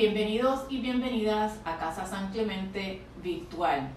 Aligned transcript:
Bienvenidos 0.00 0.60
y 0.68 0.80
bienvenidas 0.80 1.54
a 1.64 1.76
Casa 1.76 2.06
San 2.06 2.30
Clemente 2.30 3.02
Virtual. 3.20 3.90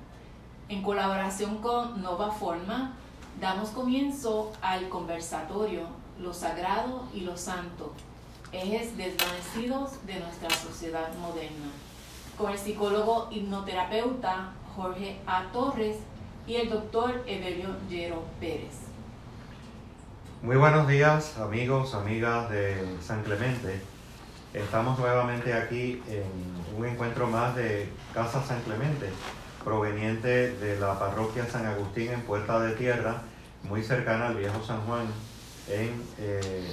En 0.68 0.82
colaboración 0.82 1.60
con 1.60 2.02
Nova 2.02 2.32
Forma, 2.32 2.94
damos 3.40 3.70
comienzo 3.70 4.52
al 4.64 4.90
conversatorio 4.90 5.82
Lo 6.20 6.34
Sagrado 6.34 7.08
y 7.14 7.20
lo 7.20 7.38
Santo, 7.38 7.94
ejes 8.52 8.98
desvanecidos 8.98 10.04
de 10.08 10.20
nuestra 10.20 10.50
sociedad 10.50 11.14
moderna, 11.20 11.70
con 12.36 12.52
el 12.52 12.58
psicólogo 12.58 13.28
hipnoterapeuta 13.30 14.54
Jorge 14.76 15.20
A. 15.28 15.52
Torres 15.54 15.98
y 16.48 16.56
el 16.56 16.72
doctor 16.72 17.24
Evelio 17.28 17.76
Llero 17.88 18.24
Pérez. 18.40 18.74
Muy 20.42 20.56
buenos 20.56 20.88
días 20.88 21.38
amigos, 21.38 21.94
amigas 21.94 22.50
de 22.50 22.98
San 23.04 23.22
Clemente. 23.22 23.91
Estamos 24.54 25.00
nuevamente 25.00 25.54
aquí 25.54 26.04
en 26.10 26.78
un 26.78 26.86
encuentro 26.86 27.26
más 27.26 27.56
de 27.56 27.88
Casa 28.14 28.44
San 28.44 28.62
Clemente, 28.64 29.08
proveniente 29.64 30.52
de 30.58 30.78
la 30.78 31.00
parroquia 31.00 31.46
San 31.46 31.66
Agustín 31.66 32.12
en 32.12 32.22
Puerta 32.24 32.60
de 32.60 32.76
Tierra, 32.76 33.22
muy 33.64 33.82
cercana 33.82 34.28
al 34.28 34.36
viejo 34.36 34.62
San 34.62 34.82
Juan, 34.82 35.06
en 35.70 36.04
eh, 36.20 36.70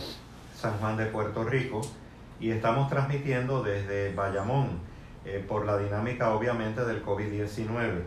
San 0.56 0.77
Juan 0.78 0.96
de 0.96 1.06
Puerto 1.06 1.45
Rico. 1.45 1.80
Y 2.41 2.51
estamos 2.51 2.91
transmitiendo 2.91 3.62
desde 3.62 4.12
Bayamón, 4.12 4.80
eh, 5.24 5.45
por 5.46 5.65
la 5.65 5.79
dinámica 5.79 6.34
obviamente 6.34 6.84
del 6.84 7.04
COVID-19. 7.04 8.02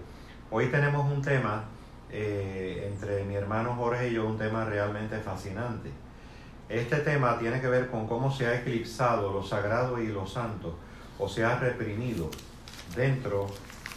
Hoy 0.50 0.68
tenemos 0.68 1.10
un 1.10 1.22
tema 1.22 1.64
eh, 2.10 2.92
entre 2.92 3.24
mi 3.24 3.36
hermano 3.36 3.76
Jorge 3.76 4.10
y 4.10 4.16
yo 4.16 4.26
un 4.26 4.38
tema 4.38 4.66
realmente 4.66 5.18
fascinante. 5.20 5.92
Este 6.72 6.98
tema 6.98 7.38
tiene 7.38 7.60
que 7.60 7.68
ver 7.68 7.90
con 7.90 8.08
cómo 8.08 8.32
se 8.32 8.48
ha 8.48 8.56
eclipsado 8.56 9.32
lo 9.32 9.44
sagrado 9.44 10.02
y 10.02 10.08
lo 10.08 10.26
santo, 10.26 10.78
o 11.20 11.28
se 11.28 11.44
ha 11.44 11.60
reprimido 11.60 12.30
dentro 12.96 13.48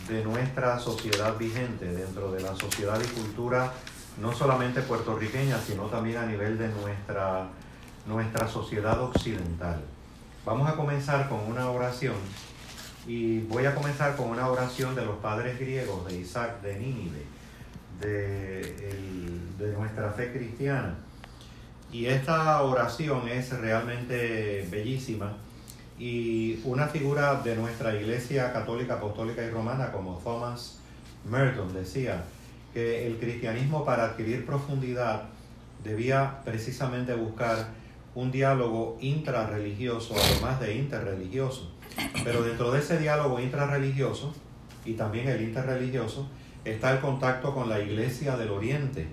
de 0.08 0.24
nuestra 0.24 0.78
sociedad 0.78 1.38
vigente, 1.38 1.86
dentro 1.86 2.32
de 2.32 2.42
la 2.42 2.54
sociedad 2.56 3.00
y 3.00 3.06
cultura 3.20 3.72
no 4.20 4.32
solamente 4.32 4.82
puertorriqueña, 4.82 5.58
sino 5.58 5.84
también 5.84 6.18
a 6.18 6.26
nivel 6.26 6.58
de 6.58 6.68
nuestra, 6.68 7.48
nuestra 8.06 8.48
sociedad 8.48 9.00
occidental. 9.00 9.80
Vamos 10.44 10.68
a 10.68 10.76
comenzar 10.76 11.28
con 11.28 11.40
una 11.40 11.70
oración 11.70 12.14
y 13.06 13.40
voy 13.40 13.66
a 13.66 13.74
comenzar 13.74 14.16
con 14.16 14.28
una 14.28 14.48
oración 14.48 14.94
de 14.94 15.04
los 15.04 15.16
padres 15.16 15.58
griegos 15.58 16.06
de 16.06 16.16
Isaac 16.16 16.60
de 16.60 16.78
Nínive 16.78 17.22
de, 18.00 19.74
nuestra 19.76 20.10
fe 20.10 20.32
cristiana. 20.32 20.94
Y 21.94 22.06
esta 22.06 22.60
oración 22.60 23.28
es 23.28 23.50
realmente 23.50 24.66
bellísima 24.68 25.34
y 25.96 26.58
una 26.64 26.88
figura 26.88 27.40
de 27.42 27.54
nuestra 27.54 27.94
iglesia 27.94 28.52
católica, 28.52 28.94
apostólica 28.94 29.44
y 29.44 29.50
romana 29.50 29.92
como 29.92 30.18
Thomas 30.18 30.80
Merton 31.24 31.72
decía 31.72 32.24
que 32.72 33.06
el 33.06 33.18
cristianismo 33.18 33.84
para 33.84 34.06
adquirir 34.06 34.44
profundidad 34.44 35.26
debía 35.84 36.40
precisamente 36.44 37.14
buscar 37.14 37.68
un 38.16 38.32
diálogo 38.32 38.98
intrarreligioso, 39.00 40.16
además 40.16 40.58
de 40.58 40.74
interreligioso. 40.74 41.70
Pero 42.24 42.42
dentro 42.42 42.72
de 42.72 42.80
ese 42.80 42.98
diálogo 42.98 43.38
intrarreligioso 43.38 44.34
y 44.84 44.94
también 44.94 45.28
el 45.28 45.42
interreligioso, 45.42 46.26
está 46.64 46.90
el 46.90 46.98
contacto 46.98 47.54
con 47.54 47.68
la 47.68 47.78
iglesia 47.78 48.36
del 48.36 48.50
Oriente 48.50 49.06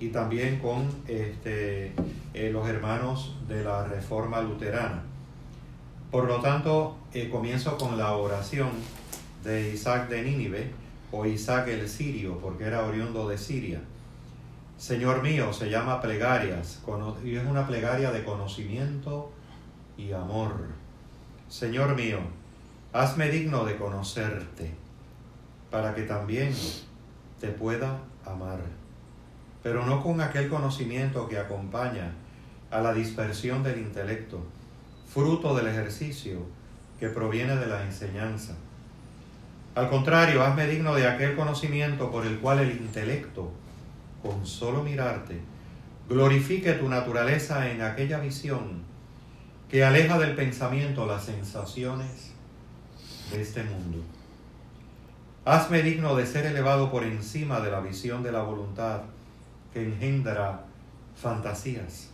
y 0.00 0.08
también 0.08 0.58
con 0.58 0.88
este, 1.06 1.92
eh, 2.34 2.50
los 2.52 2.68
hermanos 2.68 3.36
de 3.48 3.62
la 3.64 3.84
Reforma 3.84 4.40
Luterana. 4.40 5.02
Por 6.10 6.26
lo 6.26 6.40
tanto, 6.40 6.96
eh, 7.12 7.28
comienzo 7.28 7.76
con 7.76 7.98
la 7.98 8.16
oración 8.16 8.70
de 9.42 9.72
Isaac 9.72 10.08
de 10.08 10.22
Nínive 10.22 10.70
o 11.10 11.26
Isaac 11.26 11.68
el 11.68 11.88
Sirio, 11.88 12.38
porque 12.38 12.64
era 12.64 12.84
oriundo 12.84 13.28
de 13.28 13.38
Siria. 13.38 13.80
Señor 14.76 15.22
mío, 15.22 15.52
se 15.52 15.70
llama 15.70 16.00
plegarias 16.00 16.82
y 17.24 17.36
es 17.36 17.46
una 17.46 17.66
plegaria 17.66 18.10
de 18.10 18.24
conocimiento 18.24 19.30
y 19.96 20.12
amor. 20.12 20.52
Señor 21.48 21.94
mío, 21.94 22.18
hazme 22.92 23.30
digno 23.30 23.64
de 23.64 23.76
conocerte, 23.76 24.74
para 25.70 25.94
que 25.94 26.02
también 26.02 26.52
te 27.40 27.48
pueda 27.48 27.98
amar, 28.24 28.60
pero 29.64 29.86
no 29.86 30.02
con 30.02 30.20
aquel 30.20 30.50
conocimiento 30.50 31.26
que 31.26 31.38
acompaña 31.38 32.12
a 32.70 32.82
la 32.82 32.92
dispersión 32.92 33.62
del 33.62 33.78
intelecto, 33.78 34.44
fruto 35.08 35.56
del 35.56 35.68
ejercicio 35.68 36.40
que 37.00 37.08
proviene 37.08 37.56
de 37.56 37.66
la 37.66 37.82
enseñanza. 37.82 38.54
Al 39.74 39.88
contrario, 39.88 40.44
hazme 40.44 40.66
digno 40.66 40.94
de 40.94 41.08
aquel 41.08 41.34
conocimiento 41.34 42.10
por 42.10 42.26
el 42.26 42.40
cual 42.40 42.58
el 42.58 42.72
intelecto, 42.72 43.52
con 44.22 44.44
solo 44.46 44.82
mirarte, 44.82 45.40
glorifique 46.10 46.74
tu 46.74 46.90
naturaleza 46.90 47.70
en 47.70 47.80
aquella 47.80 48.20
visión 48.20 48.82
que 49.70 49.82
aleja 49.82 50.18
del 50.18 50.36
pensamiento 50.36 51.06
las 51.06 51.24
sensaciones 51.24 52.34
de 53.32 53.40
este 53.40 53.64
mundo. 53.64 54.04
Hazme 55.46 55.80
digno 55.82 56.14
de 56.16 56.26
ser 56.26 56.44
elevado 56.44 56.90
por 56.90 57.02
encima 57.02 57.60
de 57.60 57.70
la 57.70 57.80
visión 57.80 58.22
de 58.22 58.30
la 58.30 58.42
voluntad 58.42 59.13
que 59.74 59.82
engendra 59.82 60.64
fantasías. 61.20 62.10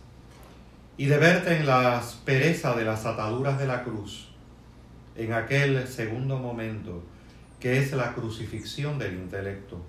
Y 0.97 1.05
de 1.05 1.17
verte 1.17 1.55
en 1.55 1.65
la 1.65 1.97
aspereza 1.97 2.75
de 2.75 2.83
las 2.83 3.05
ataduras 3.05 3.57
de 3.57 3.67
la 3.67 3.83
cruz, 3.83 4.29
en 5.15 5.31
aquel 5.31 5.87
segundo 5.87 6.37
momento 6.37 7.03
que 7.59 7.79
es 7.79 7.93
la 7.93 8.13
crucifixión 8.13 8.97
del 8.97 9.13
intelecto, 9.13 9.79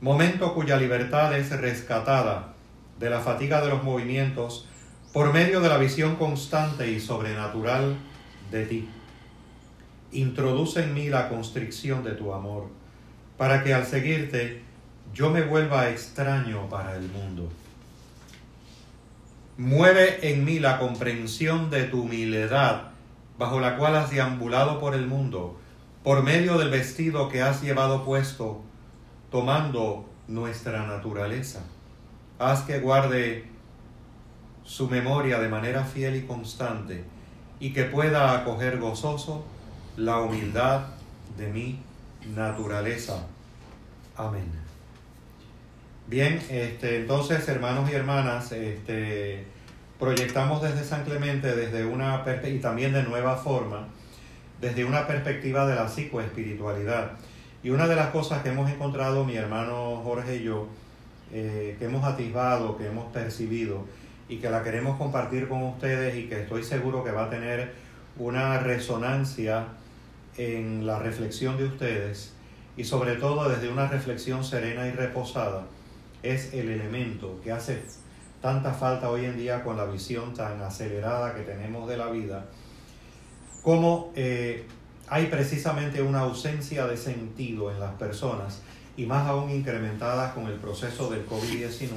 momento 0.00 0.52
cuya 0.54 0.76
libertad 0.76 1.38
es 1.38 1.50
rescatada 1.58 2.54
de 2.98 3.10
la 3.10 3.20
fatiga 3.20 3.62
de 3.62 3.68
los 3.68 3.82
movimientos 3.84 4.68
por 5.12 5.32
medio 5.32 5.60
de 5.60 5.68
la 5.68 5.78
visión 5.78 6.16
constante 6.16 6.90
y 6.90 6.98
sobrenatural 6.98 7.96
de 8.50 8.66
ti. 8.66 8.88
Introduce 10.10 10.82
en 10.82 10.94
mí 10.94 11.08
la 11.08 11.28
constricción 11.28 12.02
de 12.02 12.12
tu 12.12 12.34
amor, 12.34 12.68
para 13.38 13.62
que 13.62 13.72
al 13.72 13.86
seguirte 13.86 14.62
yo 15.14 15.30
me 15.30 15.42
vuelva 15.42 15.90
extraño 15.90 16.68
para 16.68 16.96
el 16.96 17.08
mundo. 17.08 17.48
Mueve 19.56 20.32
en 20.32 20.44
mí 20.44 20.58
la 20.58 20.80
comprensión 20.80 21.70
de 21.70 21.84
tu 21.84 22.02
humildad, 22.02 22.88
bajo 23.38 23.60
la 23.60 23.76
cual 23.76 23.94
has 23.94 24.10
deambulado 24.10 24.80
por 24.80 24.94
el 24.94 25.06
mundo, 25.06 25.56
por 26.02 26.24
medio 26.24 26.58
del 26.58 26.70
vestido 26.70 27.28
que 27.28 27.42
has 27.42 27.62
llevado 27.62 28.04
puesto, 28.04 28.62
tomando 29.30 30.10
nuestra 30.26 30.84
naturaleza. 30.84 31.60
Haz 32.40 32.62
que 32.62 32.80
guarde 32.80 33.44
su 34.64 34.88
memoria 34.88 35.38
de 35.38 35.48
manera 35.48 35.84
fiel 35.84 36.16
y 36.16 36.26
constante, 36.26 37.04
y 37.60 37.72
que 37.72 37.84
pueda 37.84 38.36
acoger 38.36 38.80
gozoso 38.80 39.44
la 39.96 40.20
humildad 40.20 40.86
de 41.38 41.52
mi 41.52 41.78
naturaleza. 42.34 43.24
Amén. 44.16 44.63
Bien, 46.06 46.38
este, 46.50 46.98
entonces 46.98 47.48
hermanos 47.48 47.90
y 47.90 47.94
hermanas, 47.94 48.52
este, 48.52 49.42
proyectamos 49.98 50.60
desde 50.60 50.84
San 50.84 51.02
Clemente, 51.02 51.56
desde 51.56 51.86
una 51.86 52.22
y 52.46 52.58
también 52.58 52.92
de 52.92 53.02
nueva 53.04 53.36
forma, 53.38 53.88
desde 54.60 54.84
una 54.84 55.06
perspectiva 55.06 55.66
de 55.66 55.76
la 55.76 55.88
psicoespiritualidad. 55.88 57.12
Y 57.62 57.70
una 57.70 57.86
de 57.88 57.96
las 57.96 58.08
cosas 58.08 58.42
que 58.42 58.50
hemos 58.50 58.70
encontrado 58.70 59.24
mi 59.24 59.34
hermano 59.36 60.02
Jorge 60.04 60.36
y 60.36 60.42
yo, 60.42 60.68
eh, 61.32 61.76
que 61.78 61.86
hemos 61.86 62.04
atisbado, 62.04 62.76
que 62.76 62.86
hemos 62.86 63.10
percibido 63.10 63.86
y 64.28 64.36
que 64.36 64.50
la 64.50 64.62
queremos 64.62 64.98
compartir 64.98 65.48
con 65.48 65.62
ustedes 65.62 66.16
y 66.16 66.28
que 66.28 66.42
estoy 66.42 66.64
seguro 66.64 67.02
que 67.02 67.12
va 67.12 67.24
a 67.24 67.30
tener 67.30 67.72
una 68.18 68.58
resonancia 68.58 69.68
en 70.36 70.86
la 70.86 70.98
reflexión 70.98 71.56
de 71.56 71.64
ustedes 71.64 72.34
y 72.76 72.84
sobre 72.84 73.14
todo 73.14 73.48
desde 73.48 73.70
una 73.70 73.88
reflexión 73.88 74.44
serena 74.44 74.86
y 74.86 74.90
reposada 74.90 75.64
es 76.24 76.54
el 76.54 76.70
elemento 76.70 77.40
que 77.44 77.52
hace 77.52 77.82
tanta 78.40 78.72
falta 78.72 79.10
hoy 79.10 79.24
en 79.26 79.36
día 79.36 79.62
con 79.62 79.76
la 79.76 79.84
visión 79.84 80.34
tan 80.34 80.60
acelerada 80.62 81.34
que 81.34 81.42
tenemos 81.42 81.88
de 81.88 81.96
la 81.96 82.10
vida, 82.10 82.46
como 83.62 84.12
eh, 84.16 84.66
hay 85.08 85.26
precisamente 85.26 86.02
una 86.02 86.20
ausencia 86.20 86.86
de 86.86 86.96
sentido 86.96 87.70
en 87.70 87.80
las 87.80 87.92
personas 87.94 88.60
y 88.96 89.06
más 89.06 89.26
aún 89.28 89.50
incrementada 89.50 90.34
con 90.34 90.46
el 90.46 90.54
proceso 90.54 91.10
del 91.10 91.26
COVID-19. 91.26 91.90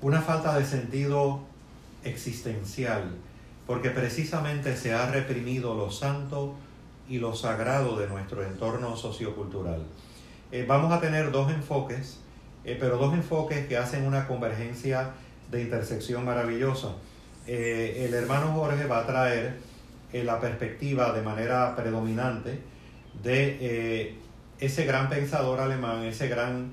Una 0.00 0.20
falta 0.20 0.58
de 0.58 0.64
sentido 0.64 1.40
existencial 2.04 3.10
porque 3.66 3.90
precisamente 3.90 4.76
se 4.76 4.92
ha 4.92 5.10
reprimido 5.10 5.74
lo 5.74 5.90
santo 5.90 6.54
y 7.08 7.18
lo 7.18 7.34
sagrado 7.34 7.98
de 7.98 8.08
nuestro 8.08 8.42
entorno 8.42 8.96
sociocultural. 8.96 9.82
Eh, 10.52 10.64
vamos 10.68 10.92
a 10.92 11.00
tener 11.00 11.30
dos 11.30 11.50
enfoques, 11.50 12.20
eh, 12.64 12.76
pero 12.80 12.96
dos 12.96 13.12
enfoques 13.12 13.66
que 13.66 13.76
hacen 13.76 14.06
una 14.06 14.26
convergencia 14.26 15.10
de 15.50 15.62
intersección 15.62 16.24
maravillosa. 16.24 16.94
Eh, 17.46 18.06
el 18.06 18.14
hermano 18.14 18.52
Jorge 18.52 18.86
va 18.86 19.00
a 19.00 19.06
traer 19.06 19.56
eh, 20.12 20.24
la 20.24 20.40
perspectiva 20.40 21.12
de 21.12 21.22
manera 21.22 21.76
predominante 21.76 22.58
de 23.22 24.16
ese 24.58 24.86
gran 24.86 25.08
pensador 25.08 25.60
alemán, 25.60 26.02
ese 26.02 26.28
gran, 26.28 26.72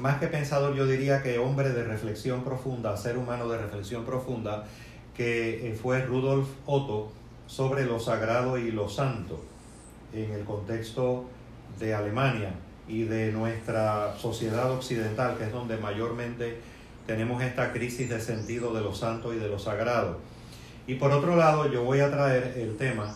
más 0.00 0.18
que 0.18 0.26
pensador 0.26 0.74
yo 0.74 0.86
diría 0.86 1.22
que 1.22 1.38
hombre 1.38 1.70
de 1.70 1.84
reflexión 1.84 2.42
profunda, 2.42 2.96
ser 2.96 3.16
humano 3.16 3.48
de 3.48 3.58
reflexión 3.58 4.04
profunda, 4.04 4.64
que 5.16 5.76
fue 5.80 6.02
Rudolf 6.02 6.48
Otto 6.66 7.12
sobre 7.46 7.84
lo 7.84 8.00
sagrado 8.00 8.58
y 8.58 8.72
lo 8.72 8.88
santo 8.88 9.44
en 10.12 10.32
el 10.32 10.44
contexto 10.44 11.26
de 11.78 11.94
Alemania 11.94 12.52
y 12.88 13.04
de 13.04 13.32
nuestra 13.32 14.16
sociedad 14.16 14.70
occidental, 14.70 15.36
que 15.36 15.44
es 15.44 15.52
donde 15.52 15.76
mayormente 15.76 16.58
tenemos 17.06 17.42
esta 17.42 17.72
crisis 17.72 18.08
de 18.08 18.20
sentido 18.20 18.72
de 18.74 18.80
lo 18.80 18.94
santo 18.94 19.32
y 19.32 19.38
de 19.38 19.48
lo 19.48 19.58
sagrado. 19.58 20.18
Y 20.86 20.94
por 20.94 21.10
otro 21.10 21.36
lado, 21.36 21.70
yo 21.70 21.82
voy 21.82 22.00
a 22.00 22.10
traer 22.10 22.54
el 22.56 22.76
tema, 22.76 23.14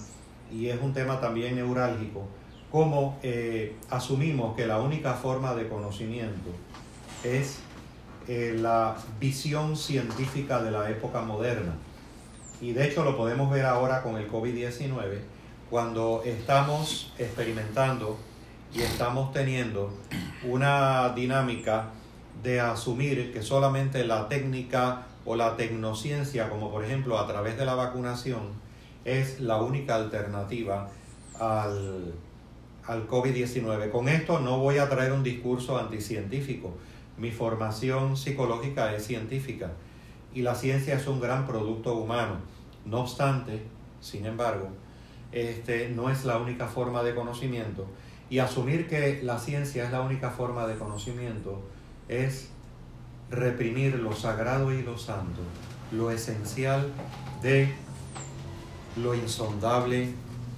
y 0.53 0.69
es 0.69 0.81
un 0.81 0.93
tema 0.93 1.21
también 1.21 1.55
neurálgico, 1.55 2.27
cómo 2.71 3.19
eh, 3.23 3.77
asumimos 3.91 4.57
que 4.57 4.67
la 4.67 4.81
única 4.81 5.15
forma 5.15 5.55
de 5.55 5.69
conocimiento 5.69 6.51
es 7.25 7.59
eh, 8.29 8.57
la 8.59 8.97
visión 9.19 9.77
científica 9.77 10.63
de 10.63 10.71
la 10.71 10.91
época 10.91 11.21
moderna. 11.23 11.75
Y 12.61 12.73
de 12.73 12.87
hecho 12.87 13.05
lo 13.05 13.17
podemos 13.17 13.51
ver 13.51 13.67
ahora 13.67 14.03
con 14.03 14.17
el 14.17 14.31
COVID-19, 14.31 15.19
cuando 15.71 16.23
estamos 16.25 17.13
experimentando 17.19 18.19
y 18.73 18.83
estamos 18.83 19.33
teniendo 19.33 19.93
una 20.45 21.11
dinámica 21.11 21.91
de 22.43 22.61
asumir 22.61 23.33
que 23.33 23.43
solamente 23.43 24.05
la 24.05 24.29
técnica 24.29 25.07
o 25.25 25.35
la 25.37 25.57
tecnociencia, 25.57 26.49
como 26.49 26.71
por 26.71 26.85
ejemplo 26.85 27.19
a 27.19 27.27
través 27.27 27.59
de 27.59 27.65
la 27.65 27.75
vacunación, 27.75 28.41
es 29.05 29.41
la 29.41 29.61
única 29.61 29.97
alternativa 29.97 30.89
al, 31.39 32.15
al 32.87 33.09
COVID-19. 33.09 33.91
Con 33.91 34.09
esto 34.09 34.41
no 34.41 34.59
voy 34.59 34.79
a 34.79 34.89
traer 34.89 35.13
un 35.13 35.25
discurso 35.25 35.79
anticientífico. 35.79 36.73
Mi 37.19 37.33
formación 37.33 38.17
psicológica 38.17 38.95
es 38.95 39.05
científica 39.05 39.73
y 40.33 40.43
la 40.43 40.55
ciencia 40.55 40.95
es 40.95 41.07
un 41.07 41.21
gran 41.21 41.47
producto 41.47 41.95
humano. 41.97 42.37
No 42.87 43.01
obstante, 43.01 43.63
sin 44.01 44.27
embargo, 44.27 44.69
este 45.33 45.91
no 45.91 46.09
es 46.09 46.25
la 46.25 46.39
única 46.39 46.67
forma 46.67 47.03
de 47.03 47.15
conocimiento 47.15 47.87
y 48.31 48.39
asumir 48.39 48.89
que 48.89 49.21
la 49.25 49.39
ciencia 49.39 49.85
es 49.85 49.91
la 49.91 50.01
única 50.01 50.31
forma 50.31 50.67
de 50.69 50.77
conocimiento 50.77 51.61
es 52.09 52.49
reprimir 53.29 53.97
lo 53.97 54.15
sagrado 54.15 54.73
y 54.73 54.83
lo 54.83 54.97
santo, 54.97 55.41
lo 55.91 56.13
esencial 56.13 56.93
de 57.43 57.73
lo 58.97 59.15
insondable 59.15 60.11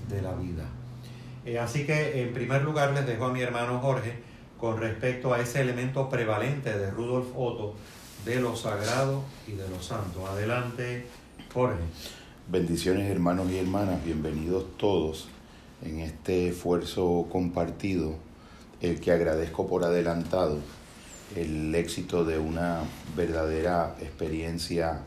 de 0.09 0.23
la 0.23 0.35
vida. 0.35 0.67
Eh, 1.47 1.59
así 1.59 1.87
que 1.87 2.23
en 2.23 2.35
primer 2.35 2.63
lugar 2.63 2.93
les 2.93 3.07
dejo 3.07 3.25
a 3.25 3.33
mi 3.33 3.41
hermano 3.41 3.81
Jorge 3.81 4.13
con 4.59 4.79
respecto 4.79 5.33
a 5.33 5.41
ese 5.41 5.63
elemento 5.63 6.09
prevalente 6.09 6.79
de 6.79 6.91
Rudolf 6.91 7.29
Otto 7.35 7.75
de 8.27 8.41
lo 8.41 8.55
sagrado 8.55 9.25
y 9.49 9.53
de 9.53 9.69
lo 9.69 9.83
santo. 9.83 10.27
Adelante, 10.27 11.07
Jorge. 11.53 11.81
Bendiciones 12.49 13.11
hermanos 13.11 13.51
y 13.51 13.59
hermanas, 13.59 14.05
bienvenidos 14.05 14.65
todos 14.77 15.29
en 15.85 16.01
este 16.01 16.49
esfuerzo 16.49 17.27
compartido, 17.31 18.15
el 18.81 19.01
que 19.01 19.13
agradezco 19.13 19.67
por 19.67 19.85
adelantado 19.85 20.59
el 21.37 21.75
éxito 21.75 22.25
de 22.25 22.39
una 22.39 22.81
verdadera 23.17 23.97
experiencia 24.01 25.01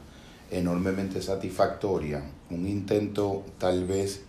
enormemente 0.51 1.21
satisfactoria, 1.21 2.23
un 2.49 2.67
intento 2.67 3.43
tal 3.57 3.85
vez 3.85 4.21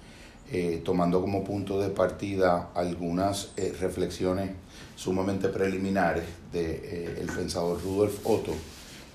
eh, 0.52 0.80
tomando 0.84 1.20
como 1.20 1.42
punto 1.42 1.80
de 1.80 1.88
partida 1.88 2.70
algunas 2.74 3.52
eh, 3.56 3.74
reflexiones 3.80 4.50
sumamente 4.94 5.48
preliminares 5.48 6.24
del 6.52 6.80
de, 6.80 7.22
eh, 7.22 7.26
pensador 7.34 7.82
Rudolf 7.82 8.24
Otto, 8.24 8.52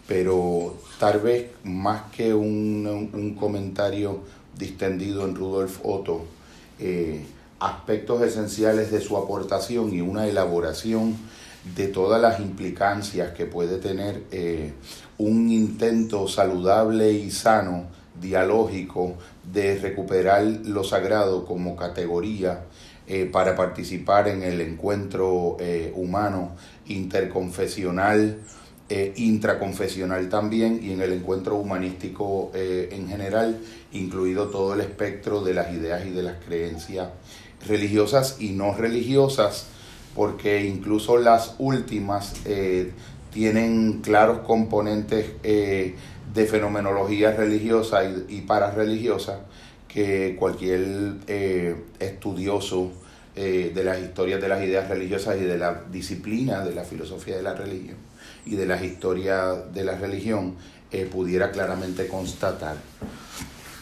pero 0.07 0.75
tal 0.99 1.19
vez 1.19 1.51
más 1.63 2.11
que 2.11 2.33
un 2.33 3.35
comentario 3.39 4.21
distendido 4.57 5.25
en 5.25 5.35
Rudolf 5.35 5.79
Otto, 5.83 6.25
aspectos 7.59 8.23
esenciales 8.23 8.91
de 8.91 9.01
su 9.01 9.17
aportación 9.17 9.93
y 9.93 10.01
una 10.01 10.27
elaboración 10.27 11.15
de 11.75 11.87
todas 11.87 12.21
las 12.21 12.39
implicancias 12.39 13.31
que 13.33 13.45
puede 13.45 13.77
tener 13.77 14.23
eh, 14.31 14.73
un 15.17 15.49
intento 15.51 16.27
saludable 16.27 17.13
y 17.13 17.29
sano, 17.29 17.85
dialógico, 18.19 19.15
de 19.51 19.77
recuperar 19.77 20.43
lo 20.43 20.83
sagrado 20.83 21.45
como 21.45 21.75
categoría 21.75 22.63
eh, 23.07 23.29
para 23.31 23.55
participar 23.55 24.27
en 24.27 24.41
el 24.41 24.59
encuentro 24.61 25.57
eh, 25.59 25.93
humano 25.95 26.55
interconfesional, 26.87 28.39
intraconfesional 29.15 30.27
también 30.27 30.79
y 30.83 30.91
en 30.91 31.01
el 31.01 31.13
encuentro 31.13 31.55
humanístico 31.55 32.51
en 32.53 33.07
general, 33.07 33.59
incluido 33.93 34.47
todo 34.47 34.73
el 34.73 34.81
espectro 34.81 35.41
de 35.43 35.53
las 35.53 35.73
ideas 35.73 36.05
y 36.05 36.09
de 36.09 36.23
las 36.23 36.43
creencias 36.45 37.07
religiosas 37.67 38.37
y 38.39 38.49
no 38.49 38.73
religiosas 38.73 39.67
porque 40.15 40.65
incluso 40.65 41.17
las 41.17 41.55
últimas 41.59 42.33
eh, 42.45 42.91
tienen 43.31 44.01
claros 44.01 44.39
componentes 44.39 45.25
eh, 45.43 45.95
de 46.33 46.45
fenomenología 46.45 47.31
religiosa 47.31 48.03
y, 48.03 48.25
y 48.29 48.41
parareligiosa 48.41 49.41
que 49.87 50.35
cualquier 50.37 51.15
eh, 51.27 51.75
estudioso 51.99 52.91
de 53.33 53.83
las 53.85 53.97
historias 54.01 54.41
de 54.41 54.49
las 54.49 54.61
ideas 54.61 54.89
religiosas 54.89 55.37
y 55.39 55.45
de 55.45 55.57
la 55.57 55.83
disciplina 55.89 56.65
de 56.65 56.75
la 56.75 56.83
filosofía 56.83 57.37
de 57.37 57.41
la 57.41 57.53
religión 57.53 57.95
y 58.45 58.55
de 58.55 58.65
las 58.65 58.81
historias 58.83 59.73
de 59.73 59.83
la 59.83 59.97
religión 59.97 60.55
pudiera 61.11 61.51
claramente 61.51 62.07
constatar. 62.07 62.75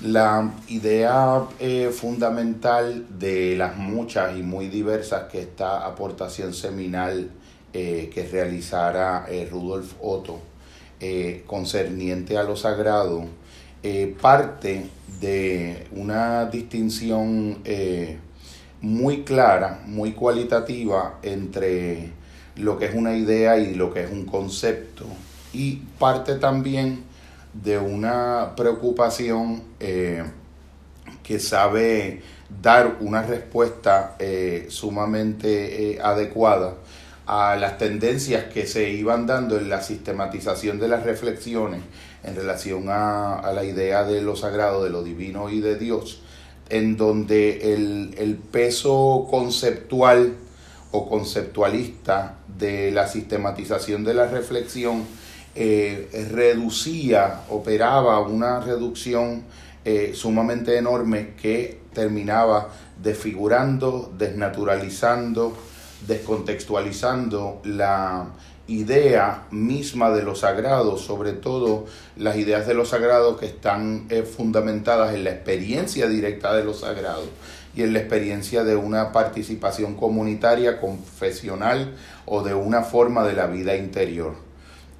La 0.04 0.54
idea 0.70 1.46
eh, 1.60 1.90
fundamental 1.90 3.06
de 3.20 3.58
las 3.58 3.76
muchas 3.76 4.38
y 4.38 4.44
muy 4.44 4.70
diversas 4.70 5.24
que 5.30 5.42
esta 5.42 5.86
aportación 5.86 6.54
seminal 6.54 7.30
eh, 7.74 8.10
que 8.14 8.26
realizara 8.26 9.26
eh, 9.30 9.48
Rudolf 9.52 9.94
Otto 10.02 10.40
concerniente 11.46 12.38
a 12.38 12.44
lo 12.44 12.58
sagrado 12.58 13.26
parte 14.22 14.88
de 15.22 15.88
una 15.94 16.46
distinción 16.48 17.64
muy 18.82 19.24
clara, 19.24 19.82
muy 19.86 20.12
cualitativa 20.12 21.20
entre 21.24 22.12
lo 22.60 22.78
que 22.78 22.86
es 22.86 22.96
una 22.96 23.16
idea 23.16 23.58
y 23.58 23.74
lo 23.74 23.94
que 23.94 24.04
es 24.04 24.12
un 24.12 24.26
concepto. 24.26 25.06
Y 25.54 25.78
parte 25.98 26.36
también 26.36 27.04
de 27.54 27.78
una 27.78 28.54
preocupación 28.56 29.64
eh, 29.80 30.24
que 31.24 31.40
sabe 31.40 32.22
dar 32.62 32.98
una 33.00 33.24
respuesta 33.24 34.16
eh, 34.20 34.68
sumamente 34.70 35.94
eh, 35.94 36.00
adecuada 36.02 36.76
a 37.26 37.56
las 37.56 37.78
tendencias 37.78 38.46
que 38.46 38.66
se 38.66 38.90
iban 38.90 39.28
dando 39.28 39.58
en 39.58 39.70
la 39.70 39.82
sistematización 39.82 40.80
de 40.80 40.88
las 40.88 41.04
reflexiones 41.04 41.82
en 42.24 42.36
relación 42.36 42.90
a, 42.90 43.40
a 43.40 43.54
la 43.54 43.64
idea 43.64 44.04
de 44.04 44.22
lo 44.22 44.36
sagrado, 44.36 44.84
de 44.84 44.90
lo 44.90 45.04
divino 45.04 45.50
y 45.50 45.60
de 45.60 45.78
Dios, 45.78 46.22
en 46.70 46.98
donde 46.98 47.74
el, 47.74 48.16
el 48.18 48.36
peso 48.36 49.28
conceptual 49.30 50.34
o 50.92 51.08
conceptualista 51.08 52.39
de 52.60 52.92
la 52.92 53.08
sistematización 53.08 54.04
de 54.04 54.14
la 54.14 54.28
reflexión 54.28 55.06
eh, 55.56 56.28
reducía, 56.32 57.42
operaba 57.50 58.20
una 58.20 58.60
reducción 58.60 59.44
eh, 59.84 60.12
sumamente 60.14 60.78
enorme 60.78 61.34
que 61.42 61.80
terminaba 61.94 62.70
desfigurando, 63.02 64.14
desnaturalizando, 64.18 65.58
descontextualizando 66.06 67.62
la 67.64 68.28
idea 68.68 69.46
misma 69.50 70.12
de 70.12 70.24
lo 70.24 70.36
sagrado, 70.36 70.98
sobre 70.98 71.34
todo 71.34 71.86
las 72.16 72.38
ideas 72.38 72.68
de 72.68 72.76
lo 72.76 72.86
sagrado 72.86 73.36
que 73.36 73.48
están 73.48 74.06
eh, 74.10 74.22
fundamentadas 74.22 75.16
en 75.16 75.24
la 75.24 75.32
experiencia 75.32 76.08
directa 76.08 76.54
de 76.54 76.64
lo 76.64 76.74
sagrado 76.74 77.24
y 77.76 77.82
en 77.82 77.94
la 77.94 78.00
experiencia 78.00 78.64
de 78.64 78.76
una 78.76 79.12
participación 79.12 79.96
comunitaria, 79.96 80.80
confesional 80.80 81.96
o 82.30 82.44
de 82.44 82.54
una 82.54 82.84
forma 82.84 83.28
de 83.28 83.34
la 83.34 83.48
vida 83.48 83.76
interior. 83.76 84.36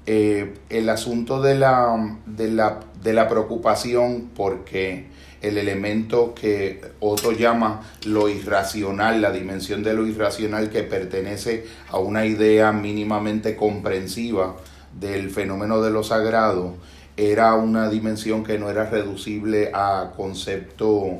Eh, 0.06 0.54
el 0.70 0.88
asunto 0.88 1.40
de 1.40 1.54
la, 1.54 2.18
de, 2.26 2.50
la, 2.50 2.80
de 3.02 3.12
la 3.12 3.28
preocupación 3.28 4.30
porque 4.34 5.06
el 5.40 5.56
elemento 5.56 6.34
que 6.34 6.80
Otto 6.98 7.32
llama 7.32 7.82
lo 8.04 8.28
irracional, 8.28 9.22
la 9.22 9.30
dimensión 9.30 9.82
de 9.84 9.94
lo 9.94 10.06
irracional 10.06 10.70
que 10.70 10.82
pertenece 10.82 11.64
a 11.90 11.98
una 11.98 12.26
idea 12.26 12.72
mínimamente 12.72 13.54
comprensiva 13.54 14.56
del 14.98 15.30
fenómeno 15.30 15.80
de 15.80 15.90
lo 15.90 16.02
sagrado, 16.02 16.74
era 17.16 17.54
una 17.54 17.88
dimensión 17.88 18.42
que 18.42 18.58
no 18.58 18.70
era 18.70 18.86
reducible 18.86 19.70
a 19.72 20.12
concepto, 20.16 21.18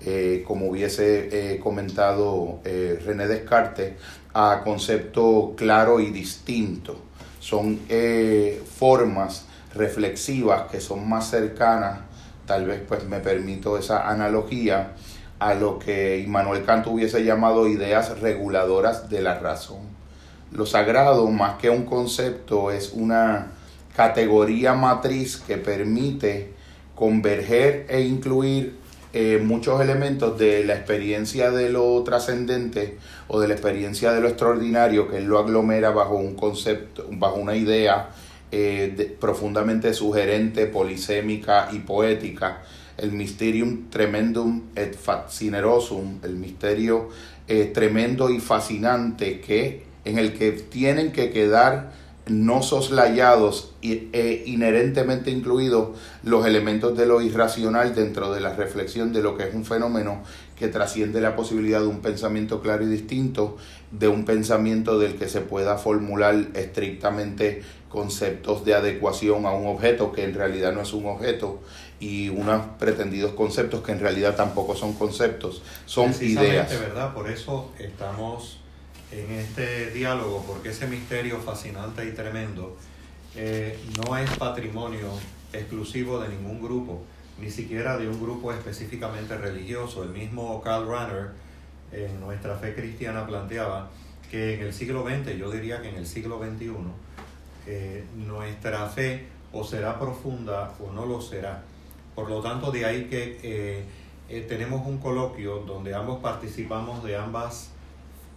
eh, 0.00 0.42
como 0.46 0.66
hubiese 0.66 1.52
eh, 1.52 1.60
comentado 1.60 2.60
René 2.64 3.28
Descartes, 3.28 3.92
a 4.34 4.62
concepto 4.64 5.54
claro 5.56 6.00
y 6.00 6.10
distinto. 6.10 6.96
Son 7.40 7.80
formas 8.78 9.46
reflexivas 9.74 10.70
que 10.70 10.80
son 10.80 11.08
más 11.08 11.30
cercanas, 11.30 12.00
tal 12.46 12.66
vez 12.66 12.82
pues 12.86 13.04
me 13.04 13.20
permito 13.20 13.78
esa 13.78 14.08
analogía, 14.08 14.92
a 15.38 15.54
lo 15.54 15.78
que 15.78 16.18
Immanuel 16.20 16.64
Kant 16.64 16.86
hubiese 16.86 17.24
llamado 17.24 17.66
ideas 17.66 18.20
reguladoras 18.20 19.10
de 19.10 19.22
la 19.22 19.40
razón. 19.40 19.80
Lo 20.52 20.66
sagrado, 20.66 21.26
más 21.28 21.58
que 21.58 21.68
un 21.68 21.84
concepto, 21.84 22.70
es 22.70 22.92
una 22.92 23.48
categoría 23.96 24.74
matriz 24.74 25.38
que 25.38 25.56
permite 25.56 26.52
converger 26.94 27.86
e 27.88 28.02
incluir 28.02 28.76
eh, 29.14 29.42
muchos 29.42 29.80
elementos 29.80 30.38
de 30.38 30.64
la 30.64 30.74
experiencia 30.74 31.50
de 31.50 31.70
lo 31.70 32.00
trascendente 32.04 32.98
o 33.32 33.40
de 33.40 33.48
la 33.48 33.54
experiencia 33.54 34.12
de 34.12 34.20
lo 34.20 34.28
extraordinario 34.28 35.08
que 35.08 35.16
él 35.16 35.24
lo 35.24 35.38
aglomera 35.38 35.90
bajo 35.90 36.16
un 36.16 36.34
concepto, 36.34 37.06
bajo 37.12 37.36
una 37.36 37.56
idea 37.56 38.10
eh, 38.50 39.16
profundamente 39.18 39.94
sugerente, 39.94 40.66
polisémica 40.66 41.70
y 41.72 41.78
poética, 41.78 42.62
el 42.98 43.12
mysterium 43.12 43.88
tremendum 43.88 44.64
et 44.76 44.94
fascinerosum, 44.94 46.18
el 46.22 46.36
misterio 46.36 47.08
eh, 47.48 47.70
tremendo 47.72 48.28
y 48.28 48.38
fascinante 48.38 49.40
que 49.40 49.84
en 50.04 50.18
el 50.18 50.34
que 50.34 50.52
tienen 50.52 51.10
que 51.10 51.30
quedar 51.30 51.90
no 52.26 52.62
soslayados 52.62 53.74
e 53.82 54.44
inherentemente 54.46 55.30
incluidos 55.30 55.98
los 56.22 56.46
elementos 56.46 56.96
de 56.96 57.06
lo 57.06 57.20
irracional 57.20 57.94
dentro 57.94 58.32
de 58.32 58.40
la 58.40 58.54
reflexión 58.54 59.12
de 59.12 59.22
lo 59.22 59.36
que 59.36 59.44
es 59.48 59.54
un 59.54 59.64
fenómeno 59.64 60.22
que 60.62 60.68
trasciende 60.68 61.20
la 61.20 61.34
posibilidad 61.34 61.80
de 61.80 61.88
un 61.88 62.02
pensamiento 62.02 62.62
claro 62.62 62.84
y 62.84 62.86
distinto, 62.86 63.56
de 63.90 64.06
un 64.06 64.24
pensamiento 64.24 64.96
del 64.96 65.16
que 65.16 65.28
se 65.28 65.40
pueda 65.40 65.76
formular 65.76 66.36
estrictamente 66.54 67.62
conceptos 67.88 68.64
de 68.64 68.74
adecuación 68.74 69.44
a 69.44 69.50
un 69.50 69.66
objeto 69.66 70.12
que 70.12 70.22
en 70.22 70.34
realidad 70.34 70.72
no 70.72 70.82
es 70.82 70.92
un 70.92 71.06
objeto 71.06 71.60
y 71.98 72.28
unos 72.28 72.64
pretendidos 72.78 73.32
conceptos 73.32 73.82
que 73.82 73.90
en 73.90 73.98
realidad 73.98 74.36
tampoco 74.36 74.76
son 74.76 74.92
conceptos, 74.92 75.62
son 75.84 76.14
ideas. 76.22 76.70
¿verdad? 76.78 77.12
Por 77.12 77.28
eso 77.28 77.72
estamos 77.80 78.60
en 79.10 79.32
este 79.32 79.90
diálogo, 79.90 80.44
porque 80.46 80.68
ese 80.68 80.86
misterio 80.86 81.40
fascinante 81.40 82.06
y 82.06 82.12
tremendo 82.12 82.76
eh, 83.34 83.76
no 84.06 84.16
es 84.16 84.30
patrimonio 84.36 85.08
exclusivo 85.52 86.20
de 86.20 86.28
ningún 86.28 86.62
grupo, 86.62 87.02
ni 87.40 87.50
siquiera 87.50 87.96
de 87.96 88.08
un 88.08 88.20
grupo 88.20 88.52
específicamente 88.52 89.36
religioso. 89.36 90.02
El 90.02 90.10
mismo 90.10 90.60
Karl 90.62 90.86
Rahner 90.86 91.30
en 91.92 92.20
nuestra 92.20 92.56
fe 92.56 92.74
cristiana 92.74 93.26
planteaba 93.26 93.90
que 94.30 94.54
en 94.54 94.62
el 94.62 94.72
siglo 94.72 95.04
XX, 95.04 95.36
yo 95.36 95.50
diría 95.50 95.82
que 95.82 95.88
en 95.88 95.96
el 95.96 96.06
siglo 96.06 96.38
XXI, 96.38 96.72
eh, 97.66 98.04
nuestra 98.16 98.88
fe 98.88 99.26
o 99.52 99.64
será 99.64 99.98
profunda 99.98 100.72
o 100.80 100.92
no 100.92 101.06
lo 101.06 101.20
será. 101.20 101.62
Por 102.14 102.28
lo 102.28 102.40
tanto, 102.40 102.70
de 102.70 102.84
ahí 102.84 103.04
que 103.04 103.38
eh, 104.28 104.46
tenemos 104.48 104.86
un 104.86 104.98
coloquio 104.98 105.58
donde 105.66 105.94
ambos 105.94 106.20
participamos 106.20 107.04
de 107.04 107.16
ambas 107.16 107.72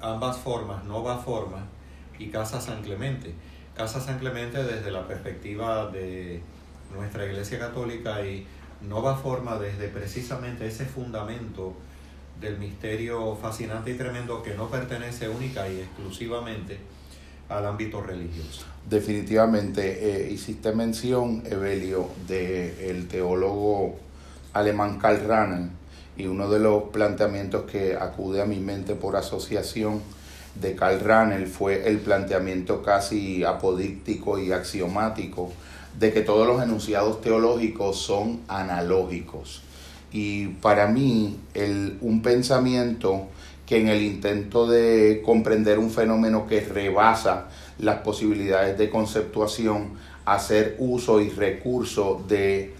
ambas 0.02 0.38
formas, 0.38 0.84
Nova 0.86 1.18
Forma 1.18 1.66
y 2.20 2.28
Casa 2.28 2.62
San 2.62 2.82
Clemente. 2.82 3.34
Casa 3.76 4.00
San 4.00 4.20
Clemente 4.20 4.64
desde 4.64 4.92
la 4.92 5.08
perspectiva 5.08 5.88
de 5.88 6.42
nuestra 6.94 7.26
Iglesia 7.26 7.60
Católica 7.60 8.26
y 8.26 8.48
Nova 8.82 9.16
Forma 9.16 9.58
desde 9.58 9.88
precisamente 9.88 10.68
ese 10.68 10.86
fundamento 10.86 11.74
del 12.40 12.58
misterio 12.58 13.36
fascinante 13.36 13.92
y 13.92 13.94
tremendo 13.96 14.44
que 14.44 14.54
no 14.54 14.70
pertenece 14.70 15.30
única 15.30 15.68
y 15.70 15.80
exclusivamente 15.80 16.78
al 17.50 17.66
ámbito 17.66 18.02
religioso. 18.02 18.66
Definitivamente, 18.90 20.28
eh, 20.28 20.32
hiciste 20.32 20.74
mención, 20.74 21.44
Evelio, 21.46 22.10
del 22.28 23.08
teólogo 23.08 23.98
alemán 24.54 25.00
Karl 25.00 25.28
Rahner, 25.28 25.70
y 26.18 26.28
uno 26.28 26.50
de 26.50 26.60
los 26.60 26.84
planteamientos 26.84 27.70
que 27.70 27.96
acude 27.96 28.42
a 28.42 28.46
mi 28.46 28.60
mente 28.60 28.96
por 28.96 29.16
asociación 29.16 30.02
de 30.60 30.76
Karl 30.76 31.02
Rahner 31.02 31.48
fue 31.48 31.88
el 31.88 32.00
planteamiento 32.00 32.82
casi 32.82 33.44
apodíctico 33.44 34.40
y 34.40 34.54
axiomático 34.54 35.52
de 36.00 36.12
que 36.12 36.22
todos 36.22 36.48
los 36.48 36.62
enunciados 36.62 37.22
teológicos 37.22 37.98
son 37.98 38.42
analógicos. 38.48 39.62
Y 40.12 40.48
para 40.48 40.88
mí, 40.88 41.38
el, 41.54 41.98
un 42.02 42.22
pensamiento 42.22 43.28
que 43.66 43.82
en 43.82 43.88
el 43.88 44.04
intento 44.04 44.68
de 44.68 45.22
comprender 45.26 45.80
un 45.80 45.90
fenómeno 45.90 46.48
que 46.48 46.62
rebasa 46.62 47.48
las 47.80 48.00
posibilidades 48.00 48.78
de 48.78 48.90
conceptuación, 48.90 49.94
hacer 50.26 50.76
uso 50.80 51.22
y 51.22 51.30
recurso 51.30 52.24
de 52.28 52.74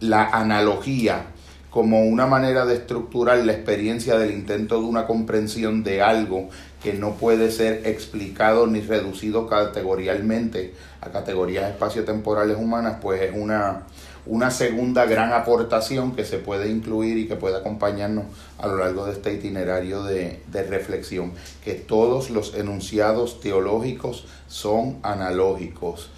la 0.00 0.28
analogía 0.28 1.26
como 1.70 2.04
una 2.04 2.26
manera 2.26 2.64
de 2.66 2.74
estructurar 2.74 3.38
la 3.38 3.52
experiencia 3.52 4.16
del 4.16 4.30
intento 4.30 4.80
de 4.80 4.86
una 4.86 5.06
comprensión 5.06 5.82
de 5.82 6.02
algo 6.02 6.48
que 6.84 6.92
no 6.92 7.14
puede 7.14 7.50
ser 7.50 7.86
explicado 7.86 8.66
ni 8.66 8.82
reducido 8.82 9.46
categorialmente 9.46 10.74
a 11.00 11.08
categorías 11.08 11.70
espaciotemporales 11.70 12.58
humanas, 12.58 12.98
pues 13.00 13.22
es 13.22 13.32
una, 13.34 13.84
una 14.26 14.50
segunda 14.50 15.06
gran 15.06 15.32
aportación 15.32 16.14
que 16.14 16.26
se 16.26 16.36
puede 16.36 16.68
incluir 16.68 17.16
y 17.16 17.26
que 17.26 17.36
puede 17.36 17.56
acompañarnos 17.56 18.26
a 18.58 18.66
lo 18.66 18.76
largo 18.76 19.06
de 19.06 19.12
este 19.12 19.32
itinerario 19.32 20.02
de, 20.02 20.42
de 20.52 20.62
reflexión, 20.64 21.32
que 21.64 21.72
todos 21.72 22.28
los 22.28 22.54
enunciados 22.54 23.40
teológicos 23.40 24.26
son 24.46 24.98
analógicos. 25.02 26.10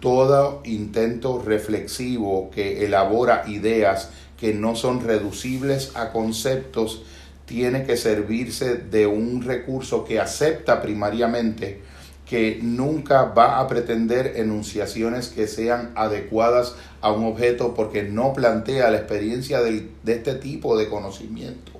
Todo 0.00 0.62
intento 0.64 1.40
reflexivo 1.40 2.50
que 2.50 2.84
elabora 2.84 3.44
ideas 3.46 4.10
que 4.36 4.52
no 4.52 4.74
son 4.74 5.00
reducibles 5.00 5.92
a 5.94 6.10
conceptos, 6.10 7.02
tiene 7.48 7.84
que 7.84 7.96
servirse 7.96 8.76
de 8.76 9.06
un 9.06 9.42
recurso 9.42 10.04
que 10.04 10.20
acepta 10.20 10.80
primariamente 10.80 11.80
que 12.28 12.60
nunca 12.62 13.24
va 13.24 13.58
a 13.58 13.66
pretender 13.68 14.34
enunciaciones 14.36 15.28
que 15.28 15.46
sean 15.46 15.92
adecuadas 15.94 16.74
a 17.00 17.10
un 17.10 17.24
objeto 17.24 17.74
porque 17.74 18.02
no 18.02 18.34
plantea 18.34 18.90
la 18.90 18.98
experiencia 18.98 19.60
de 19.62 19.88
este 20.06 20.34
tipo 20.34 20.76
de 20.76 20.88
conocimiento, 20.88 21.72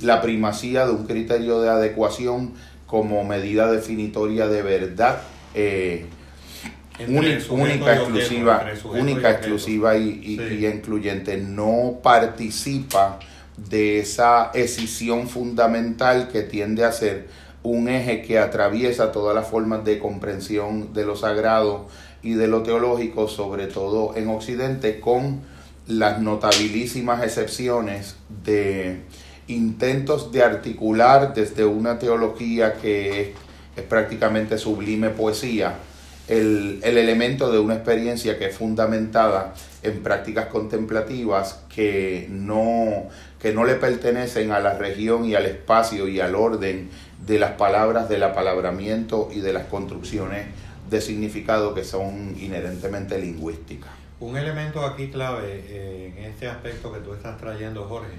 la 0.00 0.22
primacía 0.22 0.86
de 0.86 0.92
un 0.92 1.06
criterio 1.06 1.60
de 1.60 1.70
adecuación 1.70 2.52
como 2.86 3.24
medida 3.24 3.70
definitoria 3.70 4.46
de 4.46 4.62
verdad 4.62 5.22
eh, 5.54 6.06
única, 7.08 7.94
exclusiva, 7.94 8.66
única, 8.84 9.30
exclusiva 9.30 9.96
y, 9.96 10.38
incluyente. 10.72 11.36
No 11.36 11.98
participa 12.02 13.18
de 13.56 14.00
esa 14.00 14.50
escisión 14.54 15.28
fundamental 15.28 16.28
que 16.28 16.42
tiende 16.42 16.84
a 16.84 16.92
ser 16.92 17.28
un 17.62 17.88
eje 17.88 18.22
que 18.22 18.38
atraviesa 18.38 19.12
todas 19.12 19.34
las 19.34 19.48
formas 19.48 19.84
de 19.84 19.98
comprensión 19.98 20.92
de 20.92 21.04
lo 21.04 21.16
sagrado 21.16 21.88
y 22.22 22.34
de 22.34 22.46
lo 22.46 22.62
teológico, 22.62 23.28
sobre 23.28 23.66
todo 23.66 24.16
en 24.16 24.28
Occidente, 24.28 25.00
con 25.00 25.40
las 25.86 26.20
notabilísimas 26.20 27.22
excepciones 27.22 28.16
de 28.44 29.00
intentos 29.48 30.32
de 30.32 30.42
articular 30.42 31.34
desde 31.34 31.64
una 31.64 31.98
teología 31.98 32.74
que 32.74 33.34
es 33.76 33.82
prácticamente 33.84 34.58
sublime 34.58 35.10
poesía, 35.10 35.74
el, 36.28 36.80
elemento 36.82 37.52
de 37.52 37.58
una 37.58 37.74
experiencia 37.74 38.38
que 38.38 38.46
es 38.46 38.56
fundamentada 38.56 39.54
en 39.86 40.02
prácticas 40.02 40.46
contemplativas 40.46 41.64
que 41.74 42.26
no, 42.30 43.08
que 43.40 43.52
no 43.52 43.64
le 43.64 43.74
pertenecen 43.74 44.52
a 44.52 44.60
la 44.60 44.74
región 44.74 45.24
y 45.24 45.34
al 45.34 45.46
espacio 45.46 46.08
y 46.08 46.20
al 46.20 46.34
orden 46.34 46.90
de 47.26 47.38
las 47.38 47.52
palabras, 47.52 48.08
del 48.08 48.22
apalabramiento 48.22 49.28
y 49.32 49.40
de 49.40 49.52
las 49.52 49.66
construcciones 49.66 50.46
de 50.90 51.00
significado 51.00 51.74
que 51.74 51.84
son 51.84 52.36
inherentemente 52.38 53.18
lingüísticas. 53.18 53.90
Un 54.20 54.36
elemento 54.36 54.84
aquí 54.84 55.08
clave 55.08 55.64
eh, 55.68 56.14
en 56.16 56.24
este 56.24 56.48
aspecto 56.48 56.92
que 56.92 57.00
tú 57.00 57.12
estás 57.12 57.36
trayendo, 57.38 57.84
Jorge, 57.84 58.14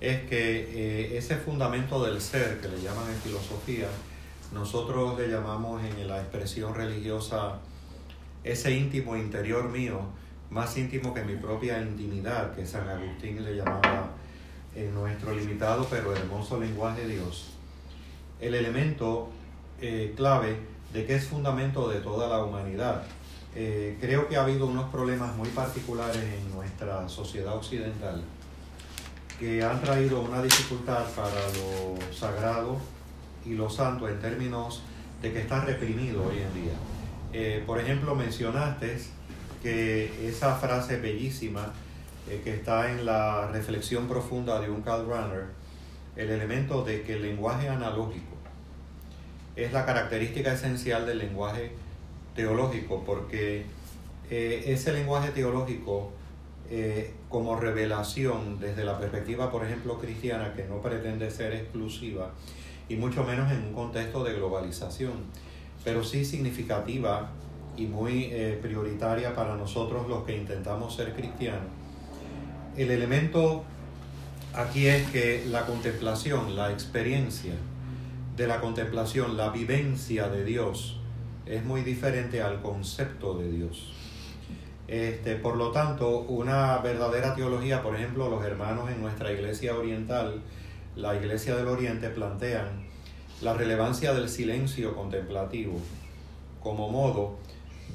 es 0.00 0.22
que 0.22 1.12
eh, 1.12 1.18
ese 1.18 1.36
fundamento 1.36 2.04
del 2.04 2.20
ser 2.20 2.58
que 2.60 2.68
le 2.68 2.80
llaman 2.80 3.08
en 3.10 3.16
filosofía, 3.20 3.86
nosotros 4.52 5.18
le 5.18 5.28
llamamos 5.28 5.82
en 5.84 6.08
la 6.08 6.18
expresión 6.18 6.74
religiosa 6.74 7.58
ese 8.42 8.72
íntimo 8.72 9.16
interior 9.16 9.68
mío, 9.68 10.00
más 10.50 10.76
íntimo 10.76 11.14
que 11.14 11.22
mi 11.24 11.36
propia 11.36 11.80
intimidad, 11.80 12.54
que 12.54 12.66
San 12.66 12.88
Agustín 12.88 13.44
le 13.44 13.56
llamaba 13.56 14.10
en 14.74 14.92
nuestro 14.94 15.34
limitado 15.34 15.86
pero 15.88 16.14
hermoso 16.14 16.58
lenguaje 16.58 17.02
de 17.06 17.14
Dios. 17.14 17.54
El 18.40 18.54
elemento 18.54 19.28
eh, 19.80 20.12
clave 20.16 20.56
de 20.92 21.06
que 21.06 21.14
es 21.14 21.24
fundamento 21.24 21.88
de 21.88 22.00
toda 22.00 22.28
la 22.28 22.44
humanidad. 22.44 23.02
eh, 23.54 23.96
creo 24.00 24.28
que 24.28 24.36
ha 24.36 24.42
habido 24.42 24.66
unos 24.66 24.90
problemas 24.90 25.34
muy 25.36 25.48
particulares 25.48 26.22
en 26.22 26.50
nuestra 26.54 27.08
sociedad 27.08 27.56
occidental 27.56 28.22
que 29.40 29.64
han 29.64 29.80
traído 29.80 30.20
una 30.20 30.42
dificultad 30.42 31.02
para 31.16 31.30
lo 31.30 32.14
sagrado 32.14 32.76
y 33.46 33.54
lo 33.54 33.70
santo 33.70 34.06
en 34.06 34.20
términos 34.20 34.82
de 35.22 35.32
que 35.32 35.40
está 35.40 35.64
reprimido 35.64 36.26
hoy 36.26 36.40
en 36.40 36.62
día. 36.62 36.74
Eh, 37.32 37.64
por 37.66 37.80
ejemplo, 37.80 38.14
mencionaste 38.14 39.00
que 39.62 40.28
esa 40.28 40.54
frase 40.56 40.98
bellísima 40.98 41.72
eh, 42.28 42.40
que 42.44 42.54
está 42.54 42.90
en 42.90 43.04
la 43.04 43.48
reflexión 43.48 44.08
profunda 44.08 44.60
de 44.60 44.70
un 44.70 44.82
Karl 44.82 45.06
Runner, 45.06 45.46
el 46.16 46.30
elemento 46.30 46.84
de 46.84 47.02
que 47.02 47.14
el 47.14 47.22
lenguaje 47.22 47.68
analógico 47.68 48.36
es 49.56 49.72
la 49.72 49.84
característica 49.84 50.52
esencial 50.52 51.06
del 51.06 51.18
lenguaje 51.18 51.72
teológico, 52.34 53.04
porque 53.04 53.64
eh, 54.30 54.64
ese 54.66 54.92
lenguaje 54.92 55.30
teológico 55.30 56.12
eh, 56.70 57.12
como 57.28 57.56
revelación 57.56 58.60
desde 58.60 58.84
la 58.84 58.98
perspectiva, 58.98 59.50
por 59.50 59.64
ejemplo, 59.64 59.98
cristiana, 59.98 60.54
que 60.54 60.64
no 60.64 60.80
pretende 60.80 61.30
ser 61.30 61.52
exclusiva, 61.52 62.30
y 62.88 62.96
mucho 62.96 63.24
menos 63.24 63.50
en 63.50 63.64
un 63.64 63.72
contexto 63.72 64.22
de 64.24 64.34
globalización, 64.34 65.12
pero 65.84 66.04
sí 66.04 66.24
significativa 66.24 67.30
y 67.80 67.86
muy 67.86 68.24
eh, 68.24 68.58
prioritaria 68.60 69.34
para 69.34 69.56
nosotros 69.56 70.06
los 70.06 70.24
que 70.24 70.36
intentamos 70.36 70.94
ser 70.94 71.14
cristianos. 71.14 71.70
El 72.76 72.90
elemento 72.90 73.64
aquí 74.54 74.86
es 74.86 75.08
que 75.10 75.46
la 75.46 75.64
contemplación, 75.64 76.56
la 76.56 76.70
experiencia 76.70 77.54
de 78.36 78.46
la 78.46 78.60
contemplación, 78.60 79.36
la 79.38 79.48
vivencia 79.48 80.28
de 80.28 80.44
Dios, 80.44 81.00
es 81.46 81.64
muy 81.64 81.80
diferente 81.80 82.42
al 82.42 82.60
concepto 82.60 83.38
de 83.38 83.50
Dios. 83.50 83.92
Este, 84.86 85.36
por 85.36 85.56
lo 85.56 85.70
tanto, 85.70 86.20
una 86.20 86.78
verdadera 86.78 87.34
teología, 87.34 87.82
por 87.82 87.96
ejemplo, 87.96 88.28
los 88.28 88.44
hermanos 88.44 88.90
en 88.90 89.00
nuestra 89.00 89.32
iglesia 89.32 89.74
oriental, 89.74 90.42
la 90.96 91.16
iglesia 91.16 91.56
del 91.56 91.68
oriente, 91.68 92.10
plantean 92.10 92.88
la 93.40 93.54
relevancia 93.54 94.12
del 94.12 94.28
silencio 94.28 94.94
contemplativo 94.94 95.80
como 96.62 96.90
modo 96.90 97.38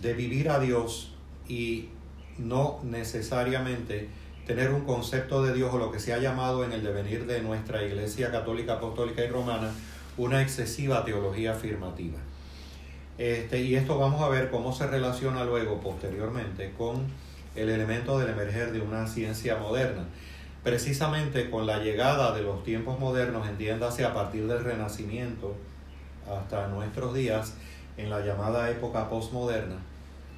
de 0.02 0.14
vivir 0.14 0.50
a 0.50 0.60
Dios 0.60 1.14
y 1.48 1.90
no 2.38 2.80
necesariamente 2.84 4.10
tener 4.46 4.72
un 4.72 4.82
concepto 4.82 5.44
de 5.44 5.54
Dios 5.54 5.74
o 5.74 5.78
lo 5.78 5.92
que 5.92 6.00
se 6.00 6.14
ha 6.14 6.20
llamado 6.20 6.64
en 6.64 6.72
el 6.72 6.84
devenir 6.84 7.26
de 7.26 7.42
nuestra 7.42 7.84
Iglesia 7.84 8.32
Católica, 8.32 8.74
Apostólica 8.74 9.24
y 9.24 9.28
Romana 9.28 9.72
una 10.18 10.42
excesiva 10.42 11.04
teología 11.04 11.54
afirmativa. 11.54 12.18
Este, 13.18 13.62
y 13.62 13.76
esto 13.76 13.98
vamos 13.98 14.22
a 14.22 14.30
ver 14.30 14.50
cómo 14.50 14.74
se 14.74 14.88
relaciona 14.88 15.44
luego, 15.44 15.80
posteriormente, 15.80 16.74
con 16.78 17.06
el 17.56 17.70
elemento 17.70 18.20
del 18.20 18.30
emerger 18.30 18.72
de 18.72 18.82
una 18.82 19.08
ciencia 19.08 19.58
moderna. 19.58 20.06
Precisamente 20.64 21.50
con 21.50 21.66
la 21.66 21.80
llegada 21.80 22.36
de 22.36 22.42
los 22.42 22.64
tiempos 22.64 23.00
modernos, 23.00 23.48
entiéndase 23.48 24.04
a 24.04 24.14
partir 24.14 24.48
del 24.48 24.64
Renacimiento 24.64 25.56
hasta 26.30 26.68
nuestros 26.68 27.14
días, 27.14 27.54
en 27.98 28.10
la 28.10 28.20
llamada 28.20 28.70
época 28.70 29.10
postmoderna, 29.10 29.78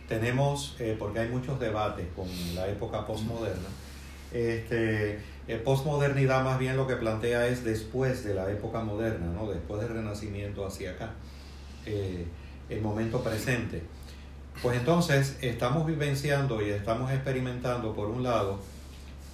tenemos, 0.07 0.75
eh, 0.79 0.95
porque 0.97 1.19
hay 1.19 1.29
muchos 1.29 1.59
debates 1.59 2.05
con 2.15 2.27
la 2.55 2.67
época 2.67 3.05
postmoderna, 3.05 3.67
este, 4.31 5.19
eh, 5.47 5.55
postmodernidad 5.63 6.43
más 6.43 6.59
bien 6.59 6.75
lo 6.75 6.87
que 6.87 6.95
plantea 6.95 7.47
es 7.47 7.63
después 7.63 8.23
de 8.23 8.33
la 8.33 8.51
época 8.51 8.81
moderna, 8.81 9.27
¿no? 9.27 9.49
después 9.49 9.81
del 9.81 9.89
Renacimiento 9.89 10.65
hacia 10.65 10.91
acá. 10.91 11.11
Eh, 11.85 12.25
el 12.69 12.81
momento 12.81 13.21
presente. 13.21 13.81
Pues 14.61 14.77
entonces 14.77 15.37
estamos 15.41 15.85
vivenciando 15.85 16.61
y 16.61 16.71
estamos 16.71 17.11
experimentando, 17.11 17.93
por 17.93 18.07
un 18.07 18.23
lado, 18.23 18.59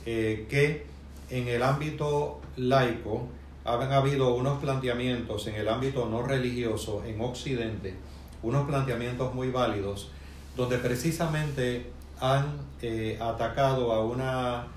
eh, 0.06 0.46
que 0.50 0.86
en 1.30 1.48
el 1.48 1.64
ámbito 1.64 2.42
laico 2.58 3.28
han 3.66 3.92
habido 3.94 4.36
unos 4.36 4.60
planteamientos 4.60 5.48
en 5.48 5.56
el 5.56 5.70
ámbito 5.70 6.08
no 6.10 6.22
religioso 6.22 7.04
en 7.06 7.22
Occidente, 7.22 7.96
unos 8.44 8.68
planteamientos 8.68 9.34
muy 9.34 9.50
válidos, 9.50 10.12
donde 10.56 10.78
precisamente 10.78 11.90
han 12.20 12.46
eh, 12.82 13.18
atacado 13.20 13.92
a 13.94 14.04
una 14.06 14.68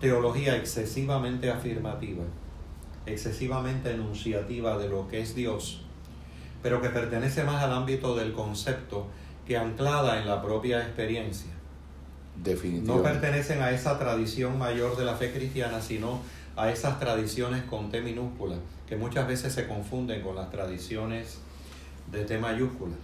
teología 0.00 0.56
excesivamente 0.56 1.50
afirmativa, 1.50 2.24
excesivamente 3.04 3.90
enunciativa 3.90 4.78
de 4.78 4.88
lo 4.88 5.08
que 5.08 5.20
es 5.20 5.34
Dios, 5.34 5.82
pero 6.62 6.80
que 6.80 6.88
pertenece 6.88 7.44
más 7.44 7.62
al 7.62 7.72
ámbito 7.72 8.16
del 8.16 8.32
concepto 8.32 9.06
que 9.46 9.56
anclada 9.56 10.20
en 10.20 10.28
la 10.28 10.40
propia 10.40 10.82
experiencia. 10.82 11.50
No 12.86 13.02
pertenecen 13.02 13.62
a 13.62 13.72
esa 13.72 13.98
tradición 13.98 14.58
mayor 14.58 14.96
de 14.96 15.04
la 15.04 15.16
fe 15.16 15.32
cristiana, 15.32 15.80
sino 15.80 16.20
a 16.56 16.70
esas 16.70 17.00
tradiciones 17.00 17.64
con 17.64 17.90
T 17.90 18.00
minúscula, 18.00 18.56
que 18.88 18.96
muchas 18.96 19.26
veces 19.26 19.52
se 19.52 19.66
confunden 19.66 20.22
con 20.22 20.36
las 20.36 20.50
tradiciones 20.50 21.38
de 22.12 22.24
T 22.24 22.38
mayúscula. 22.38 22.94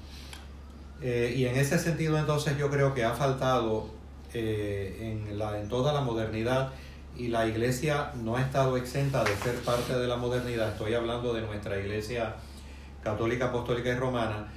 Eh, 1.03 1.35
y 1.37 1.47
en 1.47 1.57
ese 1.57 1.79
sentido 1.79 2.19
entonces 2.19 2.57
yo 2.57 2.71
creo 2.71 2.95
que 2.95 3.05
ha 3.05 3.13
faltado 3.13 3.89
eh, 4.33 5.27
en, 5.29 5.39
la, 5.39 5.61
en 5.61 5.69
toda 5.69 5.93
la 5.93 6.01
modernidad 6.01 6.73
y 7.17 7.29
la 7.29 7.47
iglesia 7.47 8.13
no 8.23 8.37
ha 8.37 8.41
estado 8.41 8.77
exenta 8.77 9.23
de 9.23 9.37
ser 9.37 9.57
parte 9.61 9.97
de 9.97 10.07
la 10.07 10.17
modernidad. 10.17 10.71
Estoy 10.71 10.95
hablando 10.95 11.33
de 11.33 11.43
nuestra 11.43 11.79
iglesia 11.79 12.35
católica, 13.03 13.47
apostólica 13.47 13.91
y 13.91 13.95
romana, 13.95 14.49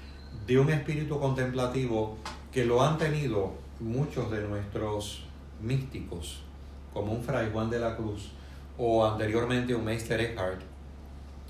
de 0.46 0.58
un 0.58 0.70
espíritu 0.70 1.20
contemplativo 1.20 2.18
que 2.52 2.66
lo 2.66 2.82
han 2.82 2.98
tenido 2.98 3.54
muchos 3.80 4.32
de 4.32 4.42
nuestros 4.42 5.24
místicos, 5.62 6.42
como 6.94 7.12
un 7.12 7.24
fray 7.24 7.50
Juan 7.52 7.70
de 7.70 7.80
la 7.80 7.96
Cruz, 7.96 8.32
o 8.78 9.06
anteriormente 9.06 9.76
un 9.76 9.84
Meister 9.84 10.20
Eckhart 10.20 10.62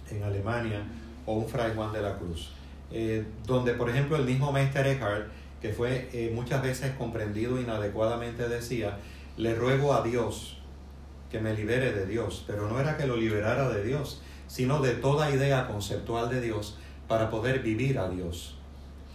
en 0.10 0.24
Alemania, 0.24 0.84
o 1.26 1.34
un 1.34 1.48
fray 1.48 1.74
Juan 1.76 1.94
de 1.94 2.02
la 2.02 2.18
Cruz. 2.18 2.52
Eh, 2.92 3.26
donde, 3.46 3.74
por 3.74 3.90
ejemplo, 3.90 4.16
el 4.16 4.24
mismo 4.24 4.52
Meister 4.52 4.88
Eckhart, 4.88 5.28
que 5.62 5.74
fue 5.74 6.10
eh, 6.14 6.32
muchas 6.34 6.62
veces 6.62 6.94
comprendido 6.98 7.60
inadecuadamente, 7.60 8.48
decía, 8.48 8.98
le 9.36 9.56
ruego 9.56 9.94
a 9.94 10.04
Dios 10.04 10.58
que 11.30 11.40
me 11.40 11.54
libere 11.54 11.92
de 11.92 12.06
Dios, 12.06 12.46
pero 12.48 12.70
no 12.70 12.80
era 12.80 12.96
que 12.96 13.06
lo 13.06 13.18
liberara 13.18 13.70
de 13.70 13.84
Dios, 13.84 14.22
sino 14.48 14.82
de 14.82 14.92
toda 14.92 15.30
idea 15.30 15.68
conceptual 15.68 16.30
de 16.30 16.40
Dios 16.40 16.78
para 17.08 17.30
poder 17.30 17.60
vivir 17.60 18.00
a 18.00 18.10
Dios, 18.10 18.56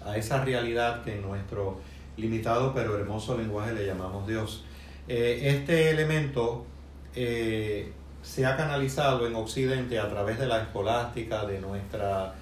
a 0.05 0.17
esa 0.17 0.45
realidad 0.45 1.03
que 1.05 1.15
en 1.15 1.23
nuestro 1.23 1.81
limitado 2.19 2.75
pero 2.75 2.99
hermoso 2.99 3.39
lenguaje 3.39 3.73
le 3.73 3.87
llamamos 3.87 4.27
Dios. 4.27 4.65
Eh, 5.09 5.41
este 5.45 5.91
elemento 5.91 6.67
se 7.15 8.47
ha 8.47 8.57
canalizado 8.57 9.27
en 9.27 9.35
Occidente 9.35 9.99
a 9.99 10.09
través 10.09 10.39
de 10.39 10.47
la 10.47 10.63
escolástica 10.63 11.45
de 11.45 11.61
nuestra 11.61 12.35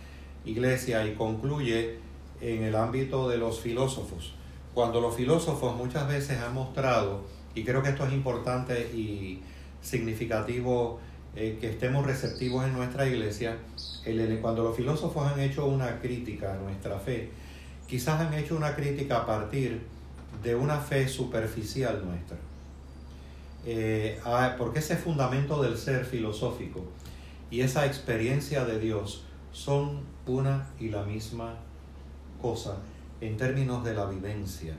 iglesia 0.44 1.06
y 1.06 1.14
concluye 1.14 1.98
en 2.40 2.62
el 2.62 2.74
ámbito 2.76 3.28
de 3.28 3.38
los 3.38 3.60
filósofos. 3.60 4.34
Cuando 4.74 5.00
los 5.00 5.14
filósofos 5.14 5.76
muchas 5.76 6.08
veces 6.08 6.38
han 6.38 6.54
mostrado, 6.54 7.22
y 7.54 7.64
creo 7.64 7.82
que 7.82 7.90
esto 7.90 8.06
es 8.06 8.12
importante 8.12 8.90
y 8.94 9.42
significativo 9.82 11.00
eh, 11.36 11.58
que 11.60 11.70
estemos 11.70 12.06
receptivos 12.06 12.64
en 12.64 12.72
nuestra 12.72 13.06
iglesia, 13.06 13.56
cuando 14.40 14.64
los 14.64 14.76
filósofos 14.76 15.30
han 15.30 15.40
hecho 15.40 15.66
una 15.66 16.00
crítica 16.00 16.54
a 16.54 16.56
nuestra 16.56 16.98
fe, 16.98 17.30
quizás 17.86 18.20
han 18.20 18.34
hecho 18.34 18.56
una 18.56 18.74
crítica 18.74 19.18
a 19.18 19.26
partir 19.26 19.80
de 20.42 20.54
una 20.54 20.78
fe 20.78 21.08
superficial 21.08 22.04
nuestra. 22.04 22.36
Eh, 23.66 24.18
porque 24.56 24.78
ese 24.78 24.96
fundamento 24.96 25.62
del 25.62 25.76
ser 25.76 26.06
filosófico 26.06 26.82
y 27.50 27.60
esa 27.60 27.84
experiencia 27.84 28.64
de 28.64 28.78
Dios 28.78 29.24
son 29.52 30.00
una 30.26 30.66
y 30.78 30.88
la 30.88 31.02
misma 31.02 31.54
cosa 32.40 32.76
en 33.20 33.36
términos 33.36 33.84
de 33.84 33.94
la 33.94 34.06
vivencia. 34.06 34.74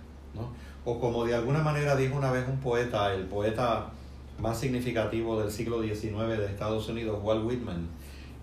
O 0.86 1.00
como 1.00 1.26
de 1.26 1.36
alguna 1.36 1.60
manera 1.60 1.96
dijo 1.96 2.18
una 2.18 2.32
vez 2.32 2.48
un 2.48 2.58
poeta, 2.60 3.14
el 3.14 3.26
poeta 3.26 3.92
más 4.40 4.60
significativo 4.60 5.40
del 5.40 5.52
siglo 5.52 5.82
XIX 5.82 6.38
de 6.38 6.46
Estados 6.48 6.90
Unidos, 6.90 7.20
Walt 7.22 7.46
Whitman. 7.46 7.88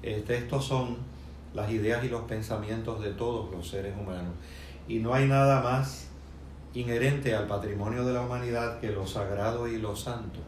Este, 0.03 0.39
estos 0.39 0.65
son 0.65 0.97
las 1.55 1.71
ideas 1.71 2.05
y 2.05 2.09
los 2.09 2.23
pensamientos 2.23 3.03
de 3.03 3.11
todos 3.11 3.51
los 3.51 3.69
seres 3.69 3.95
humanos. 3.99 4.35
Y 4.87 5.01
no 5.01 5.15
hay 5.15 5.27
nada 5.27 5.61
más 5.61 6.09
inherente 6.75 7.35
al 7.35 7.47
patrimonio 7.47 8.05
de 8.05 8.13
la 8.13 8.21
humanidad 8.21 8.79
que 8.81 8.91
lo 8.91 9.07
sagrado 9.07 9.67
y 9.67 9.79
lo 9.79 9.97
santo 9.97 10.39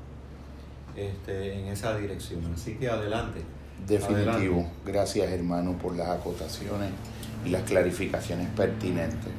este, 0.94 1.58
en 1.58 1.66
esa 1.66 1.96
dirección. 1.96 2.52
Así 2.54 2.76
que 2.76 2.88
adelante. 2.88 3.42
Definitivo. 3.86 4.66
Gracias 4.84 5.30
hermano 5.30 5.76
por 5.78 5.96
las 5.96 6.08
acotaciones 6.08 6.90
y 7.44 7.50
las 7.50 7.62
clarificaciones 7.62 8.48
pertinentes. 8.56 9.32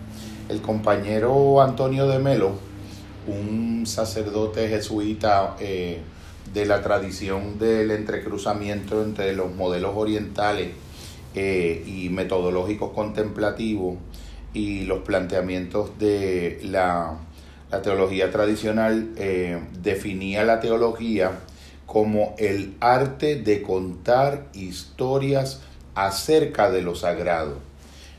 El 0.50 0.62
compañero 0.62 1.62
Antonio 1.62 2.08
de 2.08 2.20
Melo 2.20 2.72
un 3.28 3.86
sacerdote 3.86 4.68
jesuita 4.68 5.56
eh, 5.60 6.00
de 6.54 6.66
la 6.66 6.82
tradición 6.82 7.60
del 7.60 7.92
entrecruzamiento 7.92 9.04
entre 9.04 9.34
los 9.34 9.54
modelos 9.54 9.92
orientales 9.96 10.70
eh, 11.36 11.84
y 11.86 12.10
metodológicos 12.10 12.92
contemplativos, 12.92 13.98
y 14.54 14.84
los 14.84 15.00
planteamientos 15.00 15.98
de 15.98 16.60
la, 16.64 17.18
teología 17.84 18.32
tradicional 18.32 19.14
eh, 19.16 19.58
definía 19.82 20.44
la 20.44 20.60
teología 20.60 21.32
como 21.92 22.36
el 22.38 22.78
arte 22.80 23.36
de 23.36 23.62
contar 23.62 24.48
historias 24.54 25.60
acerca 25.94 26.72
de 26.72 26.82
lo 26.82 26.96
sagrado 26.96 27.58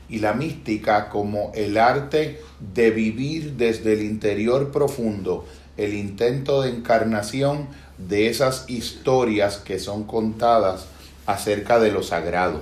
y 0.07 0.19
la 0.19 0.33
mística 0.33 1.09
como 1.09 1.51
el 1.55 1.79
arte 1.79 2.39
de 2.75 2.91
vivir 2.91 3.53
desde 3.53 3.93
el 3.93 4.03
interior 4.03 4.71
profundo 4.71 5.45
el 5.75 5.95
intento 5.95 6.61
de 6.61 6.69
encarnación 6.69 7.67
de 7.97 8.27
esas 8.27 8.69
historias 8.69 9.57
que 9.57 9.79
son 9.79 10.03
contadas 10.03 10.85
acerca 11.25 11.79
de 11.79 11.91
lo 11.91 12.03
sagrado. 12.03 12.61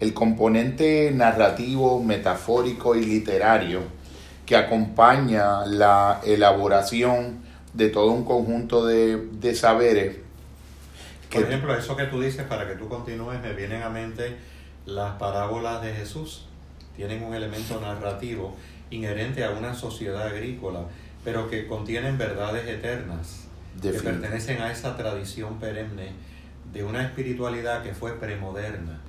El 0.00 0.14
componente 0.14 1.12
narrativo, 1.14 2.02
metafórico 2.02 2.96
y 2.96 3.04
literario 3.04 3.82
que 4.46 4.56
acompaña 4.56 5.64
la 5.64 6.20
elaboración 6.24 7.38
de 7.72 7.88
todo 7.88 8.10
un 8.10 8.24
conjunto 8.24 8.84
de, 8.84 9.54
saberes. 9.54 10.16
Por 11.32 11.44
ejemplo, 11.44 11.74
eso 11.76 11.96
que 11.96 12.04
tú 12.04 12.20
dices, 12.20 12.44
para 12.44 12.66
que 12.66 12.74
tú 12.74 12.88
continúes, 12.88 13.40
me 13.40 13.52
vienen 13.52 13.82
a 13.82 13.88
mente 13.88 14.36
las 14.84 15.14
parábolas 15.16 15.80
de 15.80 15.94
Jesús. 15.94 16.46
Tienen 16.96 17.22
un 17.22 17.34
elemento 17.34 17.80
narrativo 17.80 18.56
inherente 18.90 19.44
a 19.44 19.50
una 19.50 19.74
sociedad 19.74 20.26
agrícola, 20.26 20.80
pero 21.24 21.48
que 21.48 21.68
contienen 21.68 22.18
verdades 22.18 22.66
eternas, 22.66 23.46
que 23.80 23.90
pertenecen 23.90 24.60
a 24.60 24.72
esa 24.72 24.96
tradición 24.96 25.60
perenne 25.60 26.12
de 26.72 26.82
una 26.82 27.04
espiritualidad 27.04 27.84
que 27.84 27.94
fue 27.94 28.18
premoderna. 28.18 29.00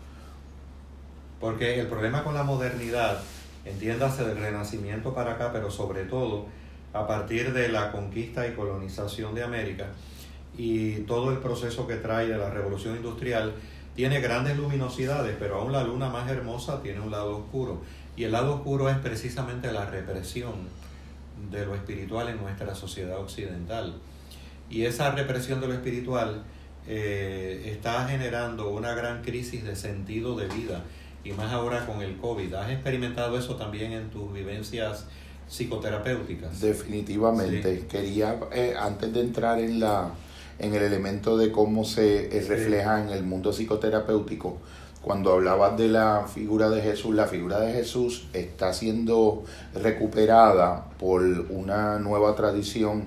Porque 1.39 1.79
el 1.79 1.87
problema 1.87 2.23
con 2.23 2.35
la 2.35 2.43
modernidad, 2.43 3.19
entiéndase 3.65 4.25
del 4.25 4.37
renacimiento 4.37 5.15
para 5.15 5.33
acá, 5.33 5.51
pero 5.51 5.71
sobre 5.71 6.03
todo 6.03 6.45
a 6.93 7.07
partir 7.07 7.51
de 7.53 7.69
la 7.69 7.91
conquista 7.91 8.47
y 8.47 8.53
colonización 8.53 9.33
de 9.33 9.43
América 9.43 9.87
y 10.57 10.95
todo 11.01 11.31
el 11.31 11.37
proceso 11.37 11.87
que 11.87 11.95
trae 11.95 12.27
de 12.27 12.37
la 12.37 12.49
revolución 12.49 12.95
industrial, 12.95 13.53
tiene 13.95 14.21
grandes 14.21 14.57
luminosidades, 14.57 15.35
pero 15.39 15.59
aún 15.59 15.71
la 15.71 15.83
luna 15.83 16.09
más 16.09 16.29
hermosa 16.29 16.81
tiene 16.81 16.99
un 16.99 17.11
lado 17.11 17.37
oscuro. 17.37 17.81
Y 18.15 18.23
el 18.23 18.31
lado 18.31 18.55
oscuro 18.55 18.89
es 18.89 18.97
precisamente 18.97 19.71
la 19.71 19.85
represión 19.85 20.53
de 21.51 21.65
lo 21.65 21.75
espiritual 21.75 22.29
en 22.29 22.37
nuestra 22.37 22.75
sociedad 22.75 23.19
occidental. 23.19 23.95
Y 24.69 24.85
esa 24.85 25.11
represión 25.11 25.59
de 25.59 25.67
lo 25.67 25.73
espiritual 25.73 26.43
eh, 26.87 27.71
está 27.73 28.07
generando 28.07 28.69
una 28.69 28.93
gran 28.93 29.21
crisis 29.21 29.63
de 29.63 29.75
sentido 29.75 30.35
de 30.35 30.47
vida 30.47 30.83
y 31.23 31.31
más 31.33 31.51
ahora 31.51 31.85
con 31.85 32.01
el 32.01 32.17
COVID. 32.17 32.53
¿Has 32.53 32.71
experimentado 32.71 33.37
eso 33.37 33.55
también 33.55 33.91
en 33.91 34.09
tus 34.09 34.31
vivencias 34.33 35.05
psicoterapéuticas? 35.47 36.61
Definitivamente. 36.61 37.85
Quería, 37.87 38.39
eh, 38.53 38.73
antes 38.79 39.13
de 39.13 39.21
entrar 39.21 39.59
en, 39.59 39.79
la, 39.79 40.11
en 40.61 40.75
el 40.75 40.83
elemento 40.83 41.37
de 41.37 41.51
cómo 41.51 41.83
se 41.83 42.37
eh, 42.37 42.45
refleja 42.47 43.01
en 43.01 43.09
el 43.09 43.23
mundo 43.23 43.51
psicoterapéutico, 43.51 44.59
cuando 45.01 45.33
hablabas 45.33 45.75
de 45.75 45.87
la 45.87 46.27
figura 46.31 46.69
de 46.69 46.81
Jesús, 46.81 47.15
la 47.15 47.25
figura 47.25 47.59
de 47.59 47.73
Jesús 47.73 48.27
está 48.33 48.71
siendo 48.71 49.43
recuperada 49.73 50.85
por 50.99 51.23
una 51.49 51.97
nueva 51.97 52.35
tradición 52.35 53.05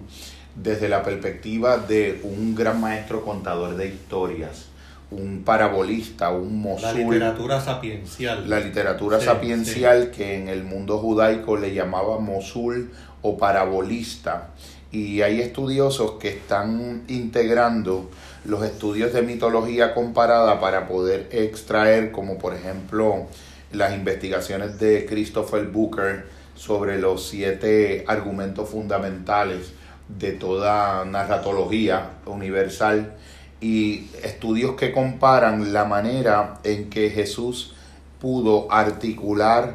desde 0.56 0.88
la 0.88 1.04
perspectiva 1.04 1.78
de 1.78 2.20
un 2.24 2.56
gran 2.56 2.80
maestro 2.80 3.24
contador 3.24 3.76
de 3.76 3.86
historias, 3.86 4.66
un 5.12 5.44
parabolista, 5.44 6.30
un 6.30 6.60
mosul. 6.60 6.88
La 6.88 6.92
literatura 6.92 7.60
sapiencial. 7.60 8.50
La 8.50 8.58
literatura 8.58 9.20
sapiencial 9.20 10.10
que 10.10 10.34
en 10.34 10.48
el 10.48 10.64
mundo 10.64 10.98
judaico 10.98 11.56
le 11.56 11.72
llamaba 11.72 12.18
mosul 12.18 12.90
o 13.22 13.38
parabolista. 13.38 14.50
Y 14.94 15.22
hay 15.22 15.40
estudiosos 15.40 16.12
que 16.20 16.28
están 16.28 17.02
integrando 17.08 18.08
los 18.44 18.62
estudios 18.62 19.12
de 19.12 19.22
mitología 19.22 19.92
comparada 19.92 20.60
para 20.60 20.86
poder 20.86 21.28
extraer, 21.32 22.12
como 22.12 22.38
por 22.38 22.54
ejemplo 22.54 23.26
las 23.72 23.92
investigaciones 23.92 24.78
de 24.78 25.04
Christopher 25.04 25.66
Booker 25.66 26.26
sobre 26.54 27.00
los 27.00 27.26
siete 27.26 28.04
argumentos 28.06 28.68
fundamentales 28.68 29.72
de 30.06 30.30
toda 30.30 31.04
narratología 31.04 32.10
universal 32.26 33.14
y 33.60 34.06
estudios 34.22 34.76
que 34.76 34.92
comparan 34.92 35.72
la 35.72 35.86
manera 35.86 36.60
en 36.62 36.88
que 36.88 37.10
Jesús 37.10 37.74
pudo 38.20 38.70
articular 38.70 39.74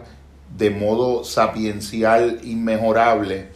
de 0.58 0.70
modo 0.70 1.26
sapiencial 1.26 2.40
inmejorable 2.42 3.48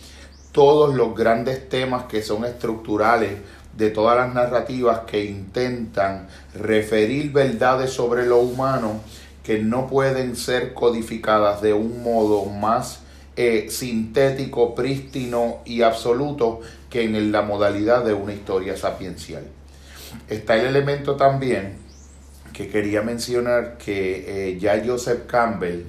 todos 0.54 0.96
los 0.96 1.16
grandes 1.16 1.68
temas 1.68 2.04
que 2.04 2.22
son 2.22 2.46
estructurales 2.46 3.40
de 3.76 3.90
todas 3.90 4.16
las 4.16 4.34
narrativas 4.34 5.00
que 5.08 5.26
intentan 5.26 6.28
referir 6.54 7.34
verdades 7.34 7.90
sobre 7.90 8.26
lo 8.26 8.38
humano 8.38 9.02
que 9.44 9.60
no 9.60 9.88
pueden 9.88 10.36
ser 10.36 10.74
codificadas 10.74 11.62
de 11.62 11.74
un 11.74 12.02
modo 12.04 12.46
más 12.46 13.00
eh, 13.36 13.66
sintético, 13.70 14.76
prístino 14.76 15.58
y 15.66 15.82
absoluto 15.82 16.62
que 16.90 17.04
en 17.04 17.32
la 17.32 17.42
modalidad 17.42 18.06
de 18.06 18.14
una 18.14 18.34
historia 18.34 18.78
sapiencial. 18.78 19.44
Está 20.30 20.56
el 20.56 20.68
elemento 20.68 21.16
también 21.16 21.78
que 22.54 22.70
quería 22.70 23.02
mencionar 23.02 23.80
que 23.80 24.52
eh, 24.52 24.60
ya 24.60 24.82
Joseph 24.86 25.26
Campbell 25.26 25.88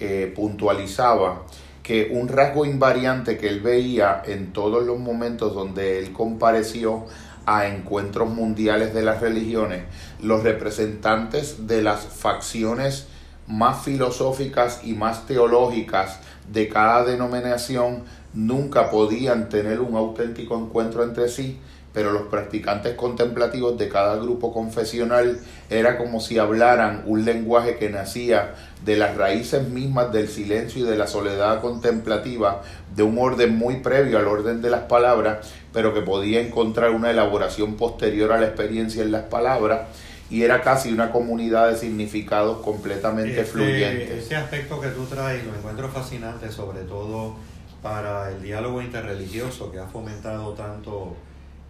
eh, 0.00 0.32
puntualizaba 0.34 1.42
que 1.86 2.08
un 2.10 2.26
rasgo 2.26 2.64
invariante 2.64 3.38
que 3.38 3.46
él 3.46 3.60
veía 3.60 4.20
en 4.26 4.52
todos 4.52 4.84
los 4.84 4.98
momentos 4.98 5.54
donde 5.54 6.00
él 6.00 6.12
compareció 6.12 7.06
a 7.46 7.68
encuentros 7.68 8.28
mundiales 8.28 8.92
de 8.92 9.02
las 9.02 9.20
religiones, 9.20 9.84
los 10.20 10.42
representantes 10.42 11.68
de 11.68 11.82
las 11.82 12.00
facciones 12.00 13.06
más 13.46 13.84
filosóficas 13.84 14.80
y 14.82 14.94
más 14.94 15.26
teológicas 15.26 16.18
de 16.52 16.68
cada 16.68 17.04
denominación 17.04 18.02
nunca 18.34 18.90
podían 18.90 19.48
tener 19.48 19.80
un 19.80 19.94
auténtico 19.94 20.58
encuentro 20.58 21.04
entre 21.04 21.28
sí, 21.28 21.60
pero 21.96 22.12
los 22.12 22.24
practicantes 22.24 22.94
contemplativos 22.94 23.78
de 23.78 23.88
cada 23.88 24.16
grupo 24.16 24.52
confesional 24.52 25.40
era 25.70 25.96
como 25.96 26.20
si 26.20 26.38
hablaran 26.38 27.04
un 27.06 27.24
lenguaje 27.24 27.78
que 27.78 27.88
nacía 27.88 28.54
de 28.84 28.98
las 28.98 29.16
raíces 29.16 29.66
mismas 29.66 30.12
del 30.12 30.28
silencio 30.28 30.84
y 30.84 30.90
de 30.90 30.98
la 30.98 31.06
soledad 31.06 31.62
contemplativa, 31.62 32.60
de 32.94 33.02
un 33.02 33.16
orden 33.18 33.56
muy 33.56 33.76
previo 33.76 34.18
al 34.18 34.26
orden 34.26 34.60
de 34.60 34.68
las 34.68 34.82
palabras, 34.82 35.50
pero 35.72 35.94
que 35.94 36.02
podía 36.02 36.42
encontrar 36.42 36.90
una 36.90 37.10
elaboración 37.10 37.76
posterior 37.76 38.30
a 38.30 38.40
la 38.40 38.48
experiencia 38.48 39.02
en 39.02 39.10
las 39.10 39.22
palabras, 39.22 39.88
y 40.28 40.42
era 40.42 40.60
casi 40.60 40.92
una 40.92 41.10
comunidad 41.10 41.70
de 41.70 41.78
significados 41.78 42.58
completamente 42.58 43.40
este, 43.40 43.52
fluyentes. 43.52 44.24
Ese 44.24 44.36
aspecto 44.36 44.78
que 44.82 44.88
tú 44.88 45.06
traes 45.06 45.42
lo 45.46 45.54
encuentro 45.54 45.88
fascinante, 45.88 46.52
sobre 46.52 46.80
todo 46.80 47.36
para 47.82 48.30
el 48.30 48.42
diálogo 48.42 48.82
interreligioso 48.82 49.72
que 49.72 49.78
ha 49.78 49.86
fomentado 49.86 50.52
tanto 50.52 51.16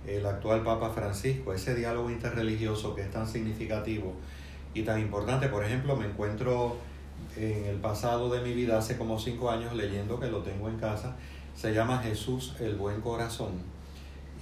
el 0.06 0.26
actual 0.26 0.62
Papa 0.62 0.90
Francisco, 0.90 1.52
ese 1.52 1.74
diálogo 1.74 2.10
interreligioso 2.10 2.94
que 2.94 3.02
es 3.02 3.10
tan 3.10 3.26
significativo 3.26 4.14
y 4.74 4.82
tan 4.82 5.00
importante. 5.00 5.48
Por 5.48 5.64
ejemplo, 5.64 5.96
me 5.96 6.06
encuentro 6.06 6.76
en 7.36 7.64
el 7.64 7.76
pasado 7.76 8.30
de 8.30 8.40
mi 8.40 8.52
vida, 8.52 8.78
hace 8.78 8.96
como 8.96 9.18
cinco 9.18 9.50
años, 9.50 9.74
leyendo 9.74 10.20
que 10.20 10.28
lo 10.28 10.42
tengo 10.42 10.68
en 10.68 10.78
casa, 10.78 11.16
se 11.54 11.72
llama 11.72 11.98
Jesús 11.98 12.54
el 12.60 12.76
Buen 12.76 13.00
Corazón 13.00 13.76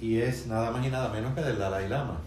y 0.01 0.19
es 0.19 0.47
nada 0.47 0.71
más 0.71 0.85
y 0.85 0.89
nada 0.89 1.09
menos 1.09 1.33
que 1.33 1.41
del 1.41 1.57
Dalai 1.57 1.87
Lama. 1.87 2.19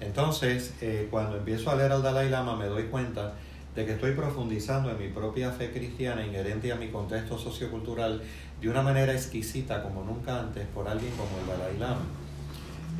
Entonces, 0.00 0.74
eh, 0.80 1.08
cuando 1.10 1.36
empiezo 1.36 1.70
a 1.70 1.76
leer 1.76 1.92
al 1.92 2.02
Dalai 2.02 2.28
Lama 2.28 2.56
me 2.56 2.66
doy 2.66 2.84
cuenta 2.84 3.34
de 3.74 3.86
que 3.86 3.92
estoy 3.92 4.12
profundizando 4.12 4.90
en 4.90 4.98
mi 4.98 5.08
propia 5.08 5.50
fe 5.50 5.72
cristiana 5.72 6.24
inherente 6.24 6.70
a 6.70 6.76
mi 6.76 6.88
contexto 6.90 7.38
sociocultural 7.38 8.22
de 8.60 8.68
una 8.68 8.82
manera 8.82 9.12
exquisita 9.12 9.82
como 9.82 10.04
nunca 10.04 10.38
antes 10.38 10.66
por 10.68 10.86
alguien 10.86 11.10
como 11.12 11.38
el 11.40 11.46
Dalai 11.46 11.78
Lama, 11.78 12.04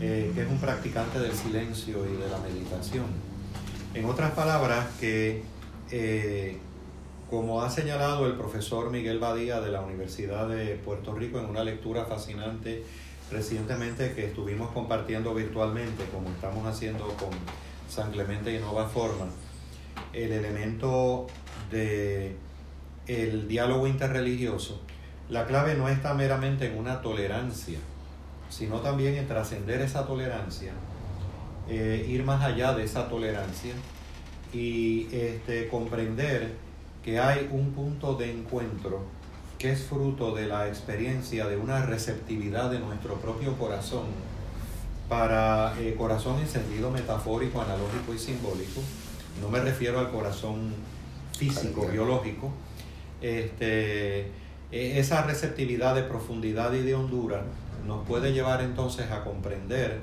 eh, 0.00 0.33
que 0.35 0.42
es 0.42 0.48
un 0.48 0.59
practicante 0.59 1.18
del 1.18 1.33
silencio 1.33 2.04
y 2.07 2.16
de 2.16 2.28
la 2.28 2.38
meditación. 2.38 3.07
En 3.94 4.04
otras 4.07 4.33
palabras, 4.33 4.88
que 4.98 5.42
eh, 5.90 6.59
como 7.30 7.62
ha 7.62 7.70
señalado 7.70 8.26
el 8.26 8.35
profesor 8.35 8.90
Miguel 8.90 9.18
Badía 9.18 9.61
de 9.61 9.70
la 9.70 9.80
Universidad 9.80 10.48
de 10.48 10.76
Puerto 10.76 11.14
Rico 11.14 11.38
en 11.38 11.46
una 11.46 11.64
lectura 11.64 12.04
fascinante 12.04 12.85
recientemente 13.30 14.12
que 14.12 14.26
estuvimos 14.26 14.70
compartiendo 14.70 15.35
virtualmente, 15.35 16.04
como 16.12 16.28
estamos 16.28 16.66
haciendo 16.66 17.09
con 17.16 17.30
San 17.88 18.12
Clemente 18.12 18.54
y 18.54 18.59
Nueva 18.59 18.88
Forma, 18.88 19.26
el 20.12 20.33
elemento 20.33 21.26
de 21.70 22.37
el 23.07 23.48
diálogo 23.48 23.87
interreligioso, 23.87 24.80
la 25.28 25.46
clave 25.46 25.74
no 25.74 25.88
está 25.88 26.14
meramente 26.14 26.66
en 26.66 26.78
una 26.78 27.00
tolerancia, 27.02 27.78
sino 28.48 28.80
también 28.80 29.14
en 29.14 29.26
trascender 29.26 29.80
esa 29.80 30.07
tolerancia, 30.07 30.72
eh, 31.68 32.07
ir 32.09 32.24
más 32.24 32.42
allá 32.42 32.74
de 32.74 32.85
esa 32.85 33.09
tolerancia 33.09 33.74
y 34.52 35.09
este, 35.12 35.68
comprender 35.68 36.52
que 37.04 37.18
hay 37.18 37.48
un 37.50 37.72
punto 37.72 38.14
de 38.14 38.30
encuentro 38.30 39.02
que 39.59 39.72
es 39.72 39.83
fruto 39.83 40.35
de 40.35 40.46
la 40.46 40.68
experiencia 40.68 41.46
de 41.46 41.57
una 41.57 41.85
receptividad 41.87 42.70
de 42.70 42.80
nuestro 42.80 43.14
propio 43.16 43.57
corazón 43.57 44.04
para 45.09 45.74
eh, 45.80 45.94
corazón 45.96 46.38
en 46.40 46.48
sentido 46.48 46.90
metafórico, 46.90 47.61
analógico 47.61 48.14
y 48.14 48.18
simbólico. 48.18 48.80
No 49.40 49.48
me 49.48 49.61
refiero 49.61 50.00
al 50.00 50.11
corazón 50.11 50.74
físico, 51.37 51.87
biológico. 51.87 52.52
Este, 53.20 54.26
e, 54.72 54.98
esa 54.98 55.22
receptividad 55.22 55.94
de 55.94 56.02
profundidad 56.02 56.72
y 56.72 56.83
de 56.83 56.94
hondura 56.94 57.44
nos 57.87 58.07
puede 58.07 58.33
llevar 58.33 58.62
entonces 58.62 59.11
a 59.11 59.25
comprender 59.25 60.01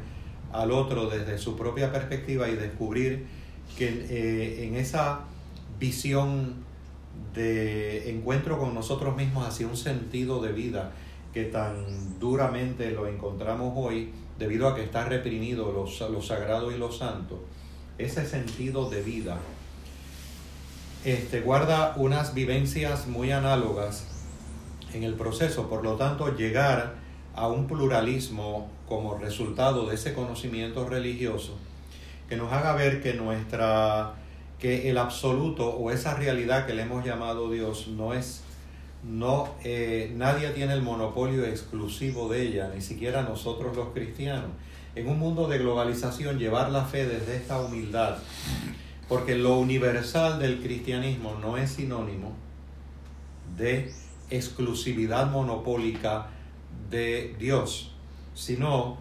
al 0.51 0.71
otro 0.71 1.09
desde 1.09 1.37
su 1.37 1.55
propia 1.55 1.91
perspectiva 1.91 2.49
y 2.49 2.55
descubrir 2.55 3.25
que 3.77 3.87
eh, 3.87 4.67
en 4.67 4.75
esa 4.75 5.21
visión 5.79 6.55
de 7.33 8.09
encuentro 8.09 8.59
con 8.59 8.73
nosotros 8.73 9.15
mismos 9.15 9.47
hacia 9.47 9.67
un 9.67 9.77
sentido 9.77 10.41
de 10.41 10.51
vida 10.51 10.91
que 11.33 11.45
tan 11.45 12.19
duramente 12.19 12.91
lo 12.91 13.07
encontramos 13.07 13.73
hoy 13.75 14.11
debido 14.37 14.67
a 14.67 14.75
que 14.75 14.83
está 14.83 15.05
reprimido 15.05 15.71
lo, 15.71 16.09
lo 16.09 16.21
sagrado 16.21 16.71
y 16.71 16.77
lo 16.77 16.91
santo, 16.91 17.43
ese 17.97 18.25
sentido 18.25 18.89
de 18.89 19.01
vida 19.01 19.37
este, 21.03 21.41
guarda 21.41 21.93
unas 21.95 22.35
vivencias 22.35 23.07
muy 23.07 23.31
análogas 23.31 24.05
en 24.93 25.03
el 25.03 25.15
proceso, 25.15 25.67
por 25.67 25.83
lo 25.83 25.95
tanto 25.95 26.35
llegar 26.35 27.00
a 27.35 27.47
un 27.47 27.67
pluralismo 27.67 28.69
como 28.87 29.17
resultado 29.17 29.87
de 29.87 29.95
ese 29.95 30.13
conocimiento 30.13 30.87
religioso 30.87 31.57
que 32.27 32.37
nos 32.37 32.51
haga 32.53 32.73
ver 32.73 33.01
que 33.01 33.13
nuestra 33.13 34.13
que 34.59 34.89
el 34.89 34.97
absoluto 34.97 35.69
o 35.69 35.91
esa 35.91 36.13
realidad 36.13 36.65
que 36.65 36.73
le 36.73 36.83
hemos 36.83 37.03
llamado 37.03 37.49
Dios 37.51 37.87
no 37.87 38.13
es 38.13 38.41
no 39.03 39.49
eh, 39.63 40.13
nadie 40.15 40.49
tiene 40.51 40.73
el 40.73 40.81
monopolio 40.81 41.45
exclusivo 41.45 42.29
de 42.29 42.43
ella 42.43 42.71
ni 42.73 42.81
siquiera 42.81 43.23
nosotros 43.23 43.75
los 43.75 43.89
cristianos. 43.89 44.51
En 44.93 45.07
un 45.07 45.19
mundo 45.19 45.47
de 45.47 45.57
globalización 45.57 46.37
llevar 46.37 46.69
la 46.69 46.85
fe 46.85 47.05
desde 47.05 47.37
esta 47.37 47.59
humildad 47.59 48.17
porque 49.09 49.35
lo 49.35 49.57
universal 49.59 50.39
del 50.39 50.61
cristianismo 50.61 51.37
no 51.41 51.57
es 51.57 51.71
sinónimo 51.71 52.31
de 53.57 53.91
exclusividad 54.29 55.29
monopólica 55.29 56.27
de 56.89 57.35
Dios, 57.39 57.91
sino 58.33 58.97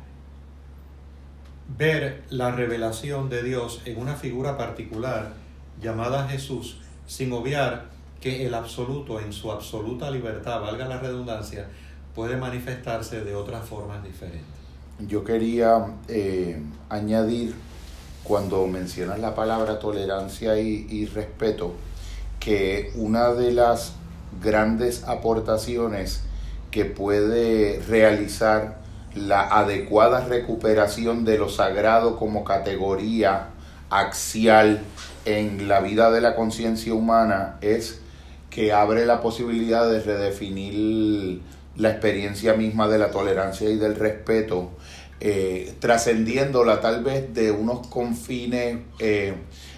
ver 1.77 2.25
la 2.31 2.51
revelación 2.51 3.29
de 3.29 3.43
Dios 3.43 3.83
en 3.85 3.99
una 3.99 4.17
figura 4.17 4.57
particular 4.57 5.35
llamada 5.81 6.29
Jesús, 6.29 6.79
sin 7.07 7.33
obviar 7.33 7.91
que 8.21 8.47
el 8.47 8.55
absoluto 8.55 9.21
en 9.21 9.33
su 9.33 9.51
absoluta 9.51 10.11
libertad, 10.11 10.61
valga 10.61 10.87
la 10.87 10.99
redundancia, 10.99 11.69
puede 12.15 12.37
manifestarse 12.37 13.25
de 13.25 13.35
otras 13.35 13.67
formas 13.67 14.03
diferentes. 14.05 14.45
Yo 14.99 15.25
quería 15.25 15.95
eh, 16.09 16.61
añadir, 16.89 17.55
cuando 18.25 18.67
mencionas 18.67 19.19
la 19.19 19.35
palabra 19.35 19.79
tolerancia 19.79 20.61
y, 20.61 20.87
y 20.91 21.07
respeto, 21.07 21.75
que 22.39 22.93
una 22.95 23.33
de 23.33 23.53
las 23.53 23.95
grandes 24.43 25.05
aportaciones 25.05 26.23
que 26.71 26.85
puede 26.85 27.81
realizar 27.89 28.79
la 29.15 29.49
adecuada 29.49 30.25
recuperación 30.25 31.25
de 31.25 31.39
lo 31.39 31.49
sagrado 31.49 32.17
como 32.17 32.45
categoría 32.45 33.49
axial 33.91 34.81
en 35.25 35.69
la 35.69 35.81
vida 35.81 36.11
de 36.11 36.21
la 36.21 36.37
conciencia 36.37 36.95
humana 36.95 37.59
es 37.61 38.01
que 38.51 38.73
abre 38.73 39.07
la 39.07 39.21
posibilidad 39.21 39.89
de 39.91 40.01
redefinir 40.01 41.41
la 41.77 41.91
experiencia 41.91 42.55
misma 42.55 42.89
de 42.89 42.99
la 42.99 43.11
tolerancia 43.11 43.69
y 43.71 43.77
del 43.77 43.97
respeto, 43.97 44.71
eh, 45.21 45.75
trascendiéndola 45.81 46.81
tal 46.81 47.03
vez 47.03 47.33
de 47.35 47.51
unos 47.51 47.87
confines 47.89 48.79
eh, 48.99 49.35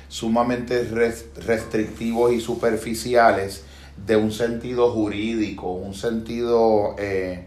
sumamente 0.09 0.85
restrictivos 0.85 2.33
y 2.33 2.41
superficiales 2.41 3.65
de 3.97 4.17
un 4.17 4.33
sentido 4.33 4.91
jurídico, 4.91 5.73
un 5.73 5.95
sentido 5.95 6.97
eh, 6.99 7.47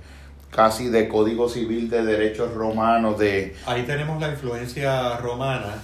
casi 0.52 0.90
de 0.90 1.08
código 1.08 1.50
civil 1.50 1.90
de 1.90 2.04
derechos 2.04 2.54
romanos. 2.54 3.20
De... 3.20 3.56
Ahí 3.66 3.84
tenemos 3.84 4.22
la 4.22 4.30
influencia 4.30 5.18
romana 5.18 5.82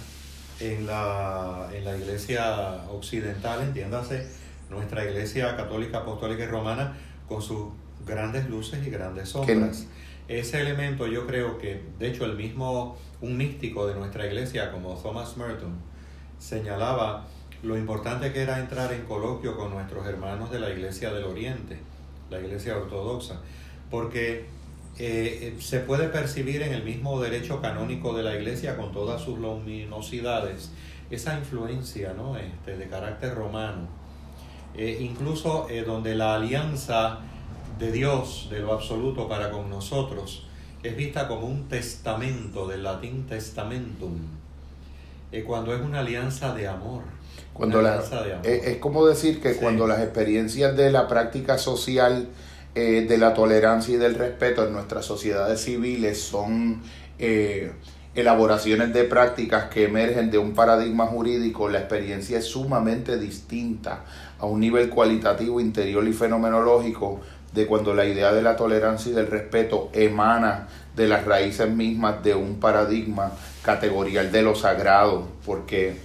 en 0.60 0.86
la, 0.86 1.70
en 1.74 1.84
la 1.84 1.98
iglesia 1.98 2.84
occidental, 2.90 3.62
entiéndase, 3.64 4.28
nuestra 4.70 5.04
iglesia 5.04 5.56
católica, 5.58 6.00
apostólica 6.00 6.44
y 6.44 6.48
romana, 6.48 6.96
con 7.28 7.42
sus 7.42 7.68
grandes 8.06 8.50
luces 8.50 8.86
y 8.86 8.90
grandes 8.90 9.30
sombras. 9.30 9.88
Ese 10.28 10.62
elemento 10.62 11.08
yo 11.08 11.28
creo 11.28 11.58
que, 11.58 11.82
de 12.00 12.08
hecho, 12.08 12.24
el 12.26 12.38
mismo, 12.38 12.98
un 13.20 13.36
místico 13.36 13.88
de 13.88 13.96
nuestra 13.96 14.26
iglesia 14.26 14.72
como 14.72 14.96
Thomas 14.96 15.36
Merton, 15.36 15.74
señalaba 16.40 17.28
lo 17.64 17.78
importante 17.78 18.34
que 18.34 18.42
era 18.42 18.60
entrar 18.60 18.92
en 18.92 19.04
coloquio 19.06 19.56
con 19.56 19.72
nuestros 19.72 20.06
hermanos 20.08 20.50
de 20.50 20.60
la 20.60 20.70
Iglesia 20.72 21.14
del 21.14 21.26
Oriente, 21.26 21.78
la 22.30 22.40
Iglesia 22.40 22.76
Ortodoxa, 22.76 23.40
porque 23.92 24.46
eh, 24.98 25.56
se 25.60 25.80
puede 25.80 26.10
percibir 26.10 26.64
en 26.64 26.74
el 26.74 26.84
mismo 26.84 27.22
derecho 27.22 27.62
canónico 27.62 28.14
de 28.14 28.24
la 28.24 28.36
Iglesia, 28.36 28.78
con 28.78 28.92
todas 28.92 29.22
sus 29.22 29.38
luminosidades, 29.38 30.72
esa 31.12 31.38
influencia 31.38 32.14
¿no? 32.14 32.36
este, 32.38 32.78
de 32.78 32.88
carácter 32.88 33.36
romano, 33.36 33.88
eh, 34.76 34.98
incluso 35.02 35.68
eh, 35.70 35.84
donde 35.84 36.16
la 36.16 36.36
alianza 36.36 37.20
de 37.78 37.92
Dios, 37.92 38.48
de 38.50 38.60
lo 38.60 38.74
absoluto 38.74 39.28
para 39.28 39.52
con 39.52 39.70
nosotros, 39.70 40.48
es 40.82 40.98
vista 40.98 41.28
como 41.28 41.46
un 41.46 41.68
testamento, 41.68 42.68
del 42.68 42.84
latín 42.84 43.28
testamentum, 43.28 44.18
cuando 45.46 45.74
es 45.74 45.82
una 45.82 46.00
alianza 46.00 46.54
de 46.54 46.68
amor 46.68 47.04
cuando 47.54 47.82
la, 47.82 48.02
es, 48.44 48.78
como 48.78 49.06
decir 49.06 49.42
que 49.42 49.56
cuando 49.56 49.88
las 49.88 50.00
experiencias 50.02 50.76
de 50.76 50.92
la 50.92 51.08
práctica 51.08 51.58
social, 51.58 52.28
eh, 52.74 53.06
de 53.08 53.18
la 53.18 53.34
tolerancia 53.34 53.96
y 53.96 53.98
del 53.98 54.16
respeto 54.16 54.66
en 54.66 54.74
nuestras 54.74 55.06
sociedades 55.06 55.62
civiles 55.62 56.22
son 56.22 56.82
eh, 57.20 57.74
elaboraciones 58.16 58.94
de 58.94 59.04
prácticas 59.04 59.66
que 59.66 59.86
emergen 59.86 60.32
de 60.32 60.38
un 60.38 60.54
paradigma 60.54 61.06
jurídico, 61.08 61.70
la 61.70 61.80
experiencia 61.80 62.38
es 62.38 62.46
sumamente 62.46 63.18
distinta 63.18 64.06
a 64.40 64.46
un 64.46 64.60
nivel 64.60 64.90
cualitativo, 64.90 65.60
interior 65.60 66.08
y 66.08 66.14
fenomenológico 66.14 67.20
de 67.54 67.68
cuando 67.68 67.94
la 67.94 68.06
idea 68.06 68.34
de 68.34 68.42
la 68.42 68.56
tolerancia 68.56 69.12
y 69.12 69.16
del 69.16 69.28
respeto 69.28 69.90
emana 69.94 70.68
de 70.96 71.08
las 71.08 71.26
raíces 71.26 71.70
mismas 71.70 72.24
de 72.24 72.36
un 72.36 72.60
paradigma 72.60 73.32
categorial 73.64 74.32
de 74.32 74.42
lo 74.42 74.56
sagrado, 74.56 75.28
porque 75.46 75.98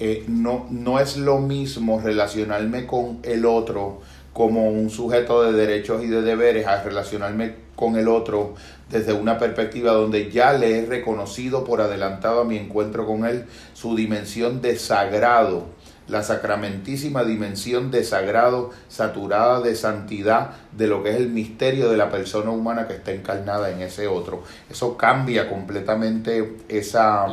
eh, 0.00 0.24
no, 0.28 0.66
no 0.70 0.98
es 0.98 1.16
lo 1.16 1.38
mismo 1.38 2.00
relacionarme 2.00 2.86
con 2.86 3.18
el 3.22 3.44
otro 3.44 4.00
como 4.32 4.70
un 4.70 4.88
sujeto 4.88 5.42
de 5.42 5.52
derechos 5.52 6.02
y 6.02 6.06
de 6.06 6.22
deberes 6.22 6.66
a 6.66 6.82
relacionarme 6.82 7.54
con 7.76 7.96
el 7.96 8.08
otro 8.08 8.54
desde 8.88 9.12
una 9.12 9.38
perspectiva 9.38 9.92
donde 9.92 10.30
ya 10.30 10.54
le 10.54 10.78
he 10.78 10.86
reconocido 10.86 11.64
por 11.64 11.80
adelantado 11.80 12.40
a 12.40 12.44
mi 12.44 12.56
encuentro 12.56 13.06
con 13.06 13.26
él 13.26 13.44
su 13.74 13.94
dimensión 13.94 14.62
de 14.62 14.76
sagrado 14.76 15.66
la 16.10 16.22
sacramentísima 16.22 17.24
dimensión 17.24 17.90
de 17.90 18.04
sagrado, 18.04 18.70
saturada 18.88 19.60
de 19.60 19.76
santidad, 19.76 20.50
de 20.76 20.86
lo 20.86 21.02
que 21.02 21.10
es 21.10 21.16
el 21.16 21.28
misterio 21.28 21.90
de 21.90 21.96
la 21.96 22.10
persona 22.10 22.50
humana 22.50 22.88
que 22.88 22.94
está 22.94 23.12
encarnada 23.12 23.70
en 23.70 23.80
ese 23.80 24.08
otro. 24.08 24.42
Eso 24.68 24.96
cambia 24.96 25.48
completamente 25.48 26.56
esa, 26.68 27.26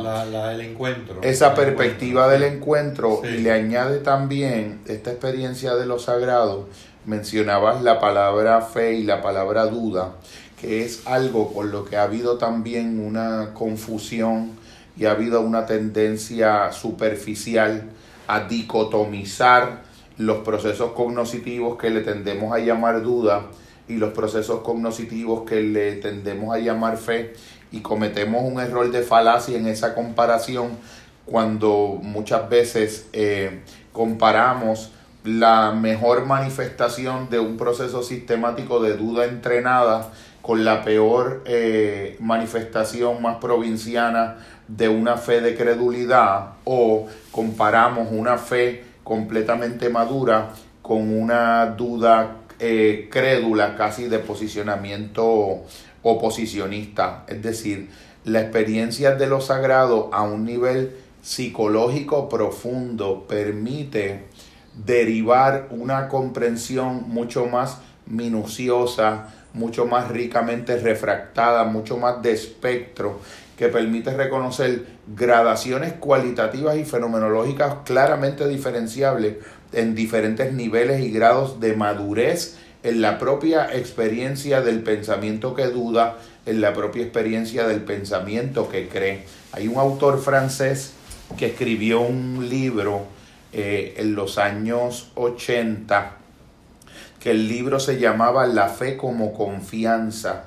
encuentro, 0.60 1.20
esa 1.22 1.54
perspectiva 1.54 2.28
del 2.28 2.44
encuentro 2.44 3.22
y 3.24 3.38
le 3.38 3.52
añade 3.52 3.98
también 3.98 4.80
esta 4.86 5.10
experiencia 5.10 5.74
de 5.74 5.86
lo 5.86 5.98
sagrado. 5.98 6.68
Mencionabas 7.04 7.82
la 7.82 7.98
palabra 8.00 8.60
fe 8.60 8.94
y 8.94 9.02
la 9.02 9.22
palabra 9.22 9.66
duda, 9.66 10.12
que 10.60 10.84
es 10.84 11.06
algo 11.06 11.52
por 11.52 11.66
lo 11.66 11.84
que 11.84 11.96
ha 11.96 12.02
habido 12.02 12.38
también 12.38 13.04
una 13.04 13.54
confusión 13.54 14.52
y 14.96 15.06
ha 15.06 15.12
habido 15.12 15.40
una 15.40 15.66
tendencia 15.66 16.72
superficial 16.72 17.90
a 18.28 18.40
dicotomizar 18.40 19.82
los 20.18 20.38
procesos 20.38 20.92
cognitivos 20.92 21.78
que 21.78 21.90
le 21.90 22.02
tendemos 22.02 22.52
a 22.52 22.58
llamar 22.58 23.02
duda 23.02 23.46
y 23.88 23.96
los 23.96 24.12
procesos 24.12 24.60
cognitivos 24.60 25.44
que 25.48 25.62
le 25.62 25.96
tendemos 25.96 26.54
a 26.54 26.58
llamar 26.58 26.98
fe. 26.98 27.34
Y 27.72 27.80
cometemos 27.80 28.42
un 28.44 28.60
error 28.60 28.90
de 28.90 29.02
falacia 29.02 29.56
en 29.56 29.66
esa 29.66 29.94
comparación 29.94 30.70
cuando 31.24 31.98
muchas 32.02 32.48
veces 32.48 33.08
eh, 33.12 33.62
comparamos 33.92 34.92
la 35.24 35.72
mejor 35.72 36.26
manifestación 36.26 37.28
de 37.28 37.38
un 37.38 37.56
proceso 37.56 38.02
sistemático 38.02 38.80
de 38.80 38.96
duda 38.96 39.24
entrenada 39.24 40.10
con 40.40 40.64
la 40.64 40.82
peor 40.82 41.42
eh, 41.44 42.16
manifestación 42.20 43.20
más 43.20 43.36
provinciana 43.36 44.38
de 44.68 44.88
una 44.88 45.16
fe 45.16 45.40
de 45.40 45.56
credulidad 45.56 46.52
o 46.64 47.06
comparamos 47.32 48.08
una 48.10 48.38
fe 48.38 48.84
completamente 49.02 49.88
madura 49.88 50.50
con 50.82 51.12
una 51.12 51.66
duda 51.66 52.36
eh, 52.60 53.08
crédula 53.10 53.76
casi 53.76 54.08
de 54.08 54.18
posicionamiento 54.18 55.64
oposicionista. 56.02 57.24
Es 57.26 57.42
decir, 57.42 57.88
la 58.24 58.42
experiencia 58.42 59.14
de 59.14 59.26
lo 59.26 59.40
sagrado 59.40 60.10
a 60.12 60.22
un 60.22 60.44
nivel 60.44 60.96
psicológico 61.22 62.28
profundo 62.28 63.26
permite 63.28 64.24
derivar 64.84 65.68
una 65.70 66.08
comprensión 66.08 67.08
mucho 67.08 67.46
más 67.46 67.78
minuciosa, 68.06 69.34
mucho 69.52 69.86
más 69.86 70.08
ricamente 70.08 70.76
refractada, 70.78 71.64
mucho 71.64 71.96
más 71.96 72.22
de 72.22 72.32
espectro, 72.32 73.20
que 73.58 73.68
permite 73.68 74.14
reconocer 74.14 74.86
gradaciones 75.14 75.92
cualitativas 75.94 76.76
y 76.76 76.84
fenomenológicas 76.84 77.78
claramente 77.84 78.46
diferenciables 78.46 79.38
en 79.72 79.96
diferentes 79.96 80.52
niveles 80.52 81.00
y 81.00 81.10
grados 81.10 81.58
de 81.58 81.74
madurez 81.74 82.56
en 82.84 83.00
la 83.00 83.18
propia 83.18 83.76
experiencia 83.76 84.60
del 84.60 84.84
pensamiento 84.84 85.56
que 85.56 85.66
duda, 85.66 86.18
en 86.46 86.60
la 86.60 86.72
propia 86.72 87.02
experiencia 87.02 87.66
del 87.66 87.82
pensamiento 87.82 88.68
que 88.68 88.88
cree. 88.88 89.24
Hay 89.52 89.66
un 89.66 89.76
autor 89.76 90.20
francés 90.22 90.92
que 91.36 91.46
escribió 91.46 92.00
un 92.00 92.48
libro 92.48 93.06
eh, 93.52 93.94
en 93.98 94.14
los 94.14 94.38
años 94.38 95.10
80, 95.16 96.12
que 97.18 97.32
el 97.32 97.48
libro 97.48 97.80
se 97.80 97.98
llamaba 97.98 98.46
La 98.46 98.68
fe 98.68 98.96
como 98.96 99.34
confianza. 99.34 100.44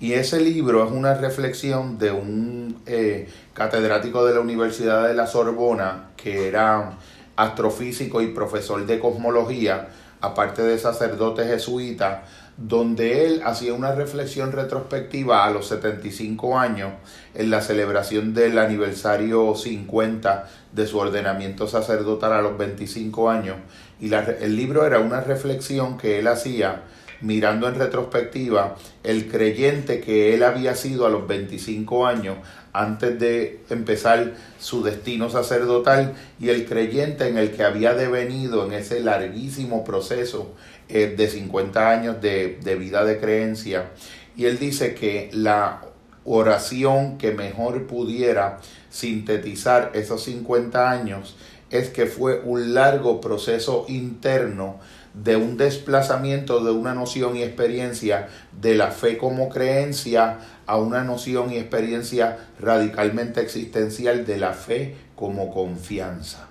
Y 0.00 0.12
ese 0.12 0.40
libro 0.40 0.84
es 0.84 0.92
una 0.92 1.14
reflexión 1.14 1.98
de 1.98 2.12
un 2.12 2.80
eh, 2.86 3.28
catedrático 3.52 4.24
de 4.24 4.34
la 4.34 4.40
Universidad 4.40 5.08
de 5.08 5.14
la 5.14 5.26
Sorbona, 5.26 6.10
que 6.16 6.46
era 6.46 6.98
astrofísico 7.34 8.22
y 8.22 8.28
profesor 8.28 8.86
de 8.86 9.00
cosmología, 9.00 9.88
aparte 10.20 10.62
de 10.62 10.78
sacerdote 10.78 11.44
jesuita, 11.46 12.24
donde 12.56 13.26
él 13.26 13.42
hacía 13.44 13.72
una 13.72 13.92
reflexión 13.92 14.52
retrospectiva 14.52 15.44
a 15.44 15.50
los 15.50 15.68
75 15.68 16.58
años 16.58 16.92
en 17.34 17.50
la 17.50 17.60
celebración 17.60 18.34
del 18.34 18.58
aniversario 18.58 19.54
50 19.54 20.48
de 20.72 20.86
su 20.86 20.98
ordenamiento 20.98 21.68
sacerdotal 21.68 22.32
a 22.32 22.42
los 22.42 22.58
25 22.58 23.30
años. 23.30 23.56
Y 24.00 24.12
el 24.12 24.56
libro 24.56 24.86
era 24.86 25.00
una 25.00 25.20
reflexión 25.20 25.98
que 25.98 26.18
él 26.18 26.26
hacía 26.26 26.82
mirando 27.20 27.68
en 27.68 27.74
retrospectiva 27.74 28.76
el 29.02 29.28
creyente 29.28 30.00
que 30.00 30.34
él 30.34 30.42
había 30.42 30.74
sido 30.74 31.06
a 31.06 31.10
los 31.10 31.26
25 31.26 32.06
años 32.06 32.38
antes 32.72 33.18
de 33.18 33.60
empezar 33.70 34.34
su 34.60 34.82
destino 34.82 35.30
sacerdotal 35.30 36.14
y 36.38 36.50
el 36.50 36.66
creyente 36.66 37.28
en 37.28 37.38
el 37.38 37.50
que 37.50 37.64
había 37.64 37.94
devenido 37.94 38.66
en 38.66 38.72
ese 38.72 39.00
larguísimo 39.00 39.84
proceso 39.84 40.54
eh, 40.88 41.14
de 41.16 41.28
50 41.28 41.90
años 41.90 42.20
de, 42.20 42.58
de 42.62 42.76
vida 42.76 43.04
de 43.04 43.18
creencia. 43.18 43.90
Y 44.36 44.44
él 44.44 44.58
dice 44.58 44.94
que 44.94 45.30
la 45.32 45.82
oración 46.24 47.18
que 47.18 47.32
mejor 47.32 47.86
pudiera 47.86 48.58
sintetizar 48.90 49.92
esos 49.94 50.22
50 50.24 50.90
años 50.90 51.36
es 51.70 51.88
que 51.88 52.06
fue 52.06 52.40
un 52.44 52.74
largo 52.74 53.20
proceso 53.20 53.86
interno 53.88 54.78
de 55.22 55.36
un 55.36 55.56
desplazamiento 55.56 56.62
de 56.62 56.70
una 56.70 56.94
noción 56.94 57.36
y 57.36 57.42
experiencia 57.42 58.28
de 58.52 58.74
la 58.74 58.90
fe 58.90 59.18
como 59.18 59.48
creencia 59.48 60.38
a 60.66 60.76
una 60.76 61.02
noción 61.02 61.52
y 61.52 61.56
experiencia 61.56 62.38
radicalmente 62.60 63.40
existencial 63.40 64.24
de 64.26 64.36
la 64.38 64.52
fe 64.52 64.94
como 65.16 65.52
confianza. 65.52 66.46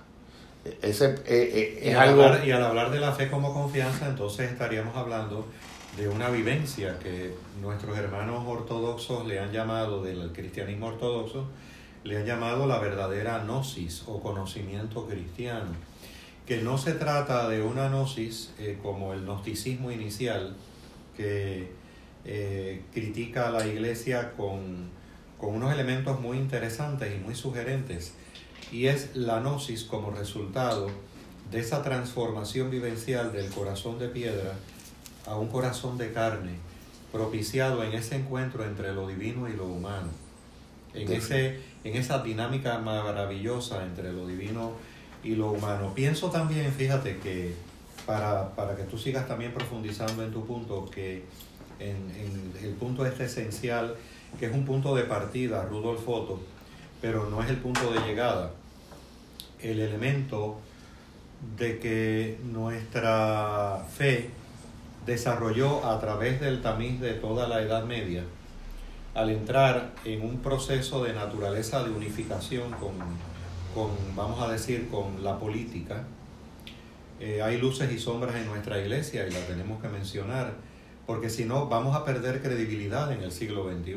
Ese, 0.82 1.06
eh, 1.06 1.18
eh, 1.26 1.78
es 1.82 1.92
y, 1.92 1.96
algo... 1.96 2.22
y 2.44 2.50
al 2.50 2.64
hablar 2.64 2.90
de 2.90 3.00
la 3.00 3.12
fe 3.12 3.30
como 3.30 3.54
confianza, 3.54 4.06
entonces 4.06 4.50
estaríamos 4.50 4.94
hablando 4.96 5.46
de 5.96 6.08
una 6.08 6.28
vivencia 6.28 6.98
que 6.98 7.32
nuestros 7.62 7.96
hermanos 7.96 8.44
ortodoxos 8.46 9.26
le 9.26 9.40
han 9.40 9.50
llamado, 9.50 10.02
del 10.02 10.32
cristianismo 10.32 10.88
ortodoxo, 10.88 11.46
le 12.04 12.18
han 12.18 12.26
llamado 12.26 12.66
la 12.66 12.78
verdadera 12.78 13.38
gnosis 13.38 14.02
o 14.06 14.20
conocimiento 14.20 15.06
cristiano 15.06 15.87
que 16.48 16.62
no 16.62 16.78
se 16.78 16.92
trata 16.92 17.46
de 17.50 17.60
una 17.60 17.90
gnosis 17.90 18.54
eh, 18.58 18.78
como 18.82 19.12
el 19.12 19.20
gnosticismo 19.26 19.92
inicial 19.92 20.56
que 21.14 21.70
eh, 22.24 22.84
critica 22.90 23.48
a 23.48 23.50
la 23.50 23.66
iglesia 23.66 24.32
con, 24.32 24.88
con, 25.36 25.54
unos 25.54 25.74
elementos 25.74 26.18
muy 26.18 26.38
interesantes 26.38 27.14
y 27.14 27.22
muy 27.22 27.34
sugerentes, 27.34 28.14
y 28.72 28.86
es 28.86 29.14
la 29.14 29.40
gnosis 29.40 29.84
como 29.84 30.10
resultado 30.10 30.90
de 31.50 31.60
esa 31.60 31.82
transformación 31.82 32.70
vivencial 32.70 33.30
del 33.30 33.50
corazón 33.50 33.98
de 33.98 34.08
piedra 34.08 34.54
a 35.26 35.36
un 35.36 35.48
corazón 35.48 35.98
de 35.98 36.12
carne, 36.14 36.52
propiciado 37.12 37.84
en 37.84 37.92
ese 37.92 38.16
encuentro 38.16 38.64
entre 38.64 38.94
lo 38.94 39.06
divino 39.06 39.50
y 39.50 39.52
lo 39.52 39.66
humano, 39.66 40.08
en, 40.94 41.12
ese, 41.12 41.60
en 41.84 41.94
esa 41.94 42.22
dinámica 42.22 42.78
maravillosa 42.78 43.84
entre 43.84 44.14
lo 44.14 44.26
divino 44.26 44.72
y 44.72 44.97
y 45.22 45.34
lo 45.34 45.52
humano. 45.52 45.92
Pienso 45.94 46.30
también, 46.30 46.72
fíjate, 46.72 47.18
que 47.18 47.54
para, 48.06 48.74
que 48.76 48.84
tú 48.84 48.96
sigas 48.96 49.28
también 49.28 49.52
profundizando 49.52 50.24
en 50.24 50.32
tu 50.32 50.46
punto, 50.46 50.88
que 50.90 51.24
en, 51.78 52.10
el 52.62 52.72
punto 52.74 53.04
este 53.04 53.24
esencial, 53.24 53.94
que 54.38 54.46
es 54.46 54.52
un 54.52 54.64
punto 54.64 54.94
de 54.94 55.04
partida, 55.04 55.64
Rudolf 55.64 56.08
Otto, 56.08 56.40
pero 57.02 57.28
no 57.28 57.42
es 57.42 57.50
el 57.50 57.56
punto 57.56 57.92
de 57.92 58.00
llegada. 58.00 58.50
El 59.60 59.80
elemento 59.80 60.58
de 61.56 61.78
que 61.78 62.38
nuestra 62.50 63.84
fe 63.94 64.30
desarrolló 65.04 65.84
a 65.86 66.00
través 66.00 66.40
del 66.40 66.62
tamiz 66.62 67.00
de 67.00 67.14
toda 67.14 67.46
la 67.46 67.60
Edad 67.62 67.84
Media, 67.84 68.24
al 69.14 69.30
entrar 69.30 69.92
en 70.04 70.22
un 70.22 70.38
proceso 70.38 71.04
de 71.04 71.12
naturaleza 71.12 71.82
de 71.84 71.90
unificación 71.90 72.70
con 72.72 72.92
vamos 74.16 74.40
a 74.40 74.50
decir, 74.50 74.88
con 74.88 75.22
la 75.22 75.38
política. 75.38 76.04
Eh, 77.20 77.42
hay 77.42 77.58
luces 77.58 77.90
y 77.92 77.98
sombras 77.98 78.36
en 78.36 78.46
nuestra 78.46 78.80
iglesia 78.80 79.26
y 79.26 79.30
la 79.30 79.40
tenemos 79.40 79.82
que 79.82 79.88
mencionar, 79.88 80.54
porque 81.06 81.30
si 81.30 81.44
no 81.44 81.68
vamos 81.68 81.96
a 81.96 82.04
perder 82.04 82.40
credibilidad 82.42 83.12
en 83.12 83.22
el 83.22 83.32
siglo 83.32 83.68
XXI 83.68 83.94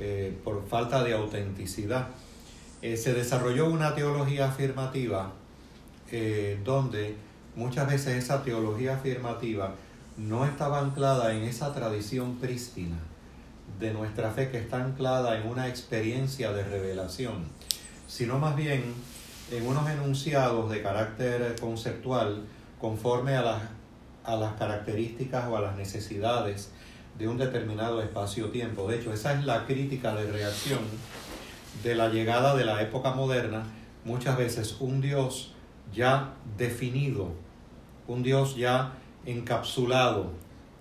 eh, 0.00 0.36
por 0.44 0.66
falta 0.68 1.02
de 1.02 1.14
autenticidad. 1.14 2.08
Eh, 2.82 2.96
se 2.96 3.12
desarrolló 3.12 3.68
una 3.68 3.94
teología 3.94 4.48
afirmativa 4.48 5.32
donde 6.64 7.16
muchas 7.54 7.86
veces 7.86 8.24
esa 8.24 8.42
teología 8.42 8.94
afirmativa 8.94 9.74
no 10.16 10.46
estaba 10.46 10.80
anclada 10.80 11.34
en 11.34 11.42
esa 11.42 11.74
tradición 11.74 12.36
prístina 12.36 12.96
de 13.78 13.92
nuestra 13.92 14.30
fe 14.30 14.48
que 14.50 14.58
está 14.58 14.82
anclada 14.82 15.38
en 15.38 15.46
una 15.46 15.68
experiencia 15.68 16.52
de 16.52 16.64
revelación 16.64 17.44
sino 18.08 18.38
más 18.38 18.56
bien 18.56 18.94
en 19.52 19.66
unos 19.66 19.88
enunciados 19.88 20.70
de 20.70 20.82
carácter 20.82 21.54
conceptual 21.60 22.44
conforme 22.80 23.36
a 23.36 23.42
las, 23.42 23.62
a 24.24 24.34
las 24.34 24.54
características 24.54 25.46
o 25.48 25.56
a 25.56 25.60
las 25.60 25.76
necesidades 25.76 26.72
de 27.18 27.28
un 27.28 27.36
determinado 27.36 28.02
espacio-tiempo. 28.02 28.88
De 28.88 28.96
hecho, 28.96 29.12
esa 29.12 29.34
es 29.34 29.44
la 29.44 29.66
crítica 29.66 30.14
de 30.14 30.30
reacción 30.30 30.80
de 31.82 31.94
la 31.94 32.08
llegada 32.08 32.56
de 32.56 32.64
la 32.64 32.80
época 32.82 33.12
moderna, 33.12 33.64
muchas 34.04 34.36
veces 34.36 34.76
un 34.80 35.00
Dios 35.00 35.54
ya 35.92 36.34
definido, 36.56 37.32
un 38.06 38.22
Dios 38.22 38.56
ya 38.56 38.94
encapsulado, 39.26 40.32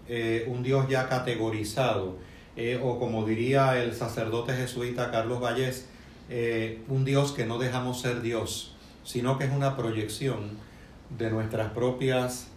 eh, 0.07 0.45
un 0.47 0.63
Dios 0.63 0.87
ya 0.89 1.09
categorizado, 1.09 2.17
eh, 2.55 2.79
o 2.81 2.97
como 2.99 3.25
diría 3.25 3.81
el 3.81 3.93
sacerdote 3.93 4.53
jesuita 4.53 5.11
Carlos 5.11 5.41
Vallés, 5.41 5.89
eh, 6.29 6.81
un 6.89 7.05
Dios 7.05 7.31
que 7.31 7.45
no 7.45 7.57
dejamos 7.57 8.01
ser 8.01 8.21
Dios, 8.21 8.73
sino 9.03 9.37
que 9.37 9.45
es 9.45 9.51
una 9.51 9.77
proyección 9.77 10.57
de 11.17 11.31
nuestras 11.31 11.71
propias 11.71 12.47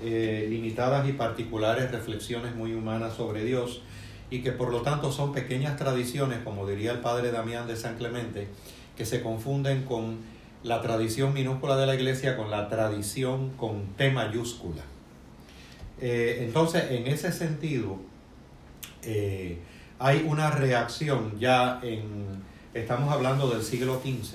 eh, 0.00 0.46
limitadas 0.48 1.06
y 1.08 1.12
particulares 1.12 1.90
reflexiones 1.90 2.54
muy 2.54 2.72
humanas 2.72 3.14
sobre 3.14 3.44
Dios 3.44 3.82
y 4.30 4.42
que 4.42 4.52
por 4.52 4.70
lo 4.70 4.80
tanto 4.80 5.12
son 5.12 5.32
pequeñas 5.32 5.76
tradiciones, 5.76 6.38
como 6.42 6.66
diría 6.66 6.92
el 6.92 7.00
padre 7.00 7.30
Damián 7.30 7.66
de 7.66 7.76
San 7.76 7.96
Clemente, 7.96 8.48
que 8.96 9.04
se 9.04 9.22
confunden 9.22 9.84
con 9.84 10.16
la 10.62 10.80
tradición 10.80 11.34
minúscula 11.34 11.76
de 11.76 11.86
la 11.86 11.94
iglesia 11.94 12.36
con 12.36 12.50
la 12.50 12.68
tradición 12.68 13.50
con 13.50 13.94
T 13.96 14.10
mayúscula. 14.10 14.82
Eh, 16.00 16.44
entonces, 16.46 16.90
en 16.90 17.06
ese 17.06 17.30
sentido, 17.32 17.98
hay 19.98 20.24
una 20.26 20.50
reacción 20.50 21.38
ya 21.38 21.80
en 21.82 22.47
Estamos 22.74 23.10
hablando 23.10 23.48
del 23.48 23.62
siglo 23.62 23.98
XV, 24.04 24.34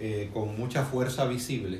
eh, 0.00 0.28
con 0.34 0.58
mucha 0.58 0.84
fuerza 0.84 1.24
visible, 1.26 1.78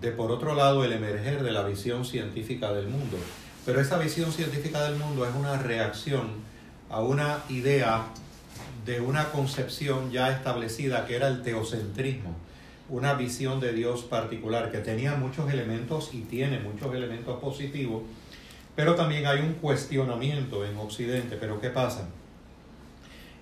de 0.00 0.10
por 0.10 0.32
otro 0.32 0.54
lado 0.54 0.84
el 0.84 0.92
emerger 0.92 1.42
de 1.42 1.52
la 1.52 1.64
visión 1.64 2.06
científica 2.06 2.72
del 2.72 2.88
mundo. 2.88 3.18
Pero 3.66 3.78
esa 3.78 3.98
visión 3.98 4.32
científica 4.32 4.82
del 4.84 4.98
mundo 4.98 5.26
es 5.26 5.34
una 5.34 5.58
reacción 5.58 6.28
a 6.88 7.00
una 7.00 7.40
idea 7.50 8.06
de 8.86 9.00
una 9.02 9.30
concepción 9.32 10.10
ya 10.10 10.30
establecida 10.30 11.04
que 11.04 11.16
era 11.16 11.28
el 11.28 11.42
teocentrismo. 11.42 12.34
una 12.88 13.14
visión 13.14 13.58
de 13.60 13.72
Dios 13.72 14.02
particular 14.02 14.70
que 14.70 14.78
tenía 14.78 15.16
muchos 15.16 15.52
elementos 15.52 16.10
y 16.14 16.20
tiene 16.20 16.60
muchos 16.60 16.94
elementos 16.94 17.38
positivos, 17.40 18.04
pero 18.76 18.94
también 18.94 19.26
hay 19.26 19.40
un 19.40 19.54
cuestionamiento 19.54 20.64
en 20.64 20.76
Occidente. 20.78 21.36
Pero 21.38 21.60
¿qué 21.60 21.68
pasa? 21.70 22.08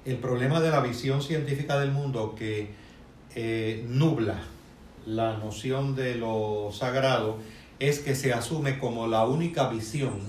El 0.04 0.16
problema 0.16 0.60
de 0.60 0.70
la 0.70 0.80
visión 0.80 1.22
científica 1.22 1.80
del 1.80 1.90
mundo 1.90 2.34
que 2.38 2.68
eh, 3.34 3.86
nubla 3.88 4.42
la 5.06 5.38
noción 5.38 5.96
de 5.96 6.16
lo 6.16 6.68
sagrado 6.74 7.38
es 7.78 8.00
que 8.00 8.14
se 8.14 8.34
asume 8.34 8.78
como 8.78 9.06
la 9.06 9.24
única 9.26 9.70
visión, 9.70 10.20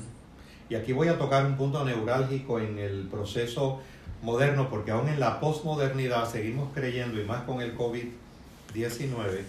y 0.70 0.76
aquí 0.76 0.94
voy 0.94 1.10
a 1.10 1.18
tocar 1.18 1.46
un 1.46 1.58
punto 1.58 1.84
neurálgico 1.84 2.62
en 2.62 2.80
el 2.80 3.10
proceso 3.10 3.82
moderno, 4.22 4.70
porque 4.70 4.92
aún 4.92 5.10
en 5.10 5.20
la 5.20 5.42
posmodernidad 5.42 6.32
seguimos 6.32 6.74
creyendo, 6.74 7.22
y 7.22 7.26
más 7.26 7.44
con 7.44 7.62
el 7.62 7.78
COVID-19, 7.78 9.42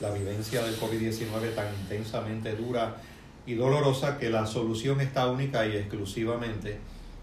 la 0.00 0.10
vivencia 0.12 0.62
del 0.62 0.80
COVID-19 0.80 1.54
tan 1.54 1.66
intensamente 1.82 2.56
dura 2.56 2.96
y 3.44 3.52
dolorosa, 3.52 4.16
que 4.16 4.30
la 4.30 4.46
solución 4.46 5.02
está 5.02 5.30
única 5.30 5.66
y 5.66 5.76
exclusivamente 5.76 6.78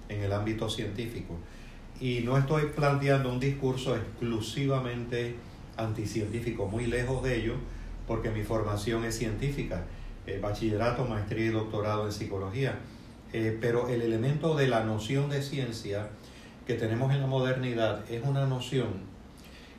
en 0.10 0.22
el 0.22 0.32
ámbito 0.32 0.70
científico. 0.70 1.40
Y 2.00 2.22
no 2.22 2.38
estoy 2.38 2.68
planteando 2.76 3.32
un 3.32 3.40
discurso 3.40 3.96
exclusivamente 3.96 5.36
anticientífico, 5.78 6.68
muy 6.68 6.88
lejos 6.88 7.24
de 7.24 7.38
ello, 7.38 7.54
porque 8.08 8.30
mi 8.30 8.44
formación 8.44 9.06
es 9.06 9.18
científica, 9.18 9.84
eh, 10.28 10.40
bachillerato, 10.42 11.06
maestría 11.06 11.46
y 11.46 11.50
doctorado 11.50 12.06
en 12.06 12.12
psicología. 12.12 12.76
Eh, 13.34 13.58
pero 13.60 13.90
el 13.90 14.02
elemento 14.02 14.56
de 14.56 14.68
la 14.68 14.84
noción 14.84 15.30
de 15.30 15.42
ciencia 15.42 16.10
que 16.68 16.76
tenemos 16.76 17.14
en 17.14 17.22
la 17.22 17.28
modernidad 17.28 18.10
es 18.10 18.24
una 18.24 18.46
noción 18.46 19.16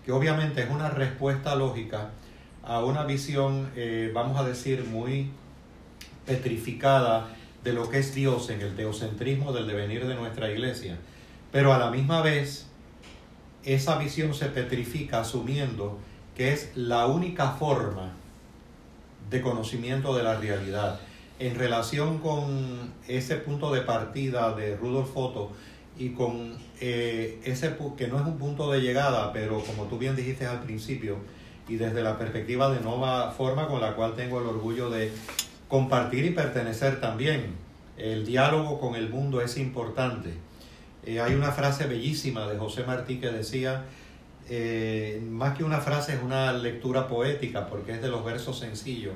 que 0.06 0.12
obviamente 0.12 0.62
es 0.62 0.70
una 0.70 0.88
respuesta 0.88 1.56
lógica 1.56 2.10
a 2.62 2.84
una 2.84 3.04
visión, 3.04 3.70
eh, 3.74 4.12
vamos 4.14 4.38
a 4.38 4.44
decir, 4.44 4.84
muy 4.84 5.30
petrificada 6.24 7.28
de 7.64 7.72
lo 7.72 7.90
que 7.90 7.98
es 7.98 8.14
Dios 8.14 8.48
en 8.50 8.60
el 8.60 8.76
teocentrismo 8.76 9.52
del 9.52 9.66
devenir 9.66 10.06
de 10.06 10.14
nuestra 10.14 10.50
iglesia. 10.50 10.96
Pero 11.56 11.72
a 11.72 11.78
la 11.78 11.90
misma 11.90 12.20
vez 12.20 12.66
esa 13.64 13.96
visión 13.96 14.34
se 14.34 14.44
petrifica 14.44 15.20
asumiendo 15.20 15.98
que 16.36 16.52
es 16.52 16.72
la 16.74 17.06
única 17.06 17.52
forma 17.52 18.12
de 19.30 19.40
conocimiento 19.40 20.14
de 20.14 20.22
la 20.22 20.36
realidad. 20.36 21.00
En 21.38 21.54
relación 21.54 22.18
con 22.18 22.92
ese 23.08 23.36
punto 23.36 23.72
de 23.72 23.80
partida 23.80 24.54
de 24.54 24.76
Rudolf 24.76 25.08
Otto 25.14 25.52
y 25.96 26.10
con 26.10 26.58
eh, 26.82 27.40
ese 27.42 27.74
que 27.96 28.06
no 28.08 28.20
es 28.20 28.26
un 28.26 28.36
punto 28.36 28.70
de 28.70 28.82
llegada, 28.82 29.32
pero 29.32 29.62
como 29.64 29.84
tú 29.84 29.96
bien 29.96 30.14
dijiste 30.14 30.44
al 30.44 30.60
principio, 30.60 31.16
y 31.70 31.76
desde 31.76 32.02
la 32.02 32.18
perspectiva 32.18 32.68
de 32.68 32.80
nueva 32.80 33.30
forma 33.30 33.66
con 33.66 33.80
la 33.80 33.94
cual 33.94 34.14
tengo 34.14 34.42
el 34.42 34.46
orgullo 34.46 34.90
de 34.90 35.10
compartir 35.68 36.26
y 36.26 36.30
pertenecer 36.32 37.00
también. 37.00 37.54
El 37.96 38.26
diálogo 38.26 38.78
con 38.78 38.94
el 38.94 39.08
mundo 39.08 39.40
es 39.40 39.56
importante 39.56 40.44
eh, 41.06 41.20
hay 41.20 41.34
una 41.34 41.52
frase 41.52 41.86
bellísima 41.86 42.48
de 42.48 42.58
José 42.58 42.82
Martí 42.82 43.20
que 43.20 43.30
decía, 43.30 43.84
eh, 44.50 45.22
más 45.30 45.56
que 45.56 45.62
una 45.62 45.78
frase 45.78 46.14
es 46.14 46.22
una 46.22 46.52
lectura 46.52 47.06
poética 47.06 47.68
porque 47.68 47.92
es 47.92 48.02
de 48.02 48.08
los 48.08 48.24
versos 48.24 48.58
sencillos. 48.58 49.14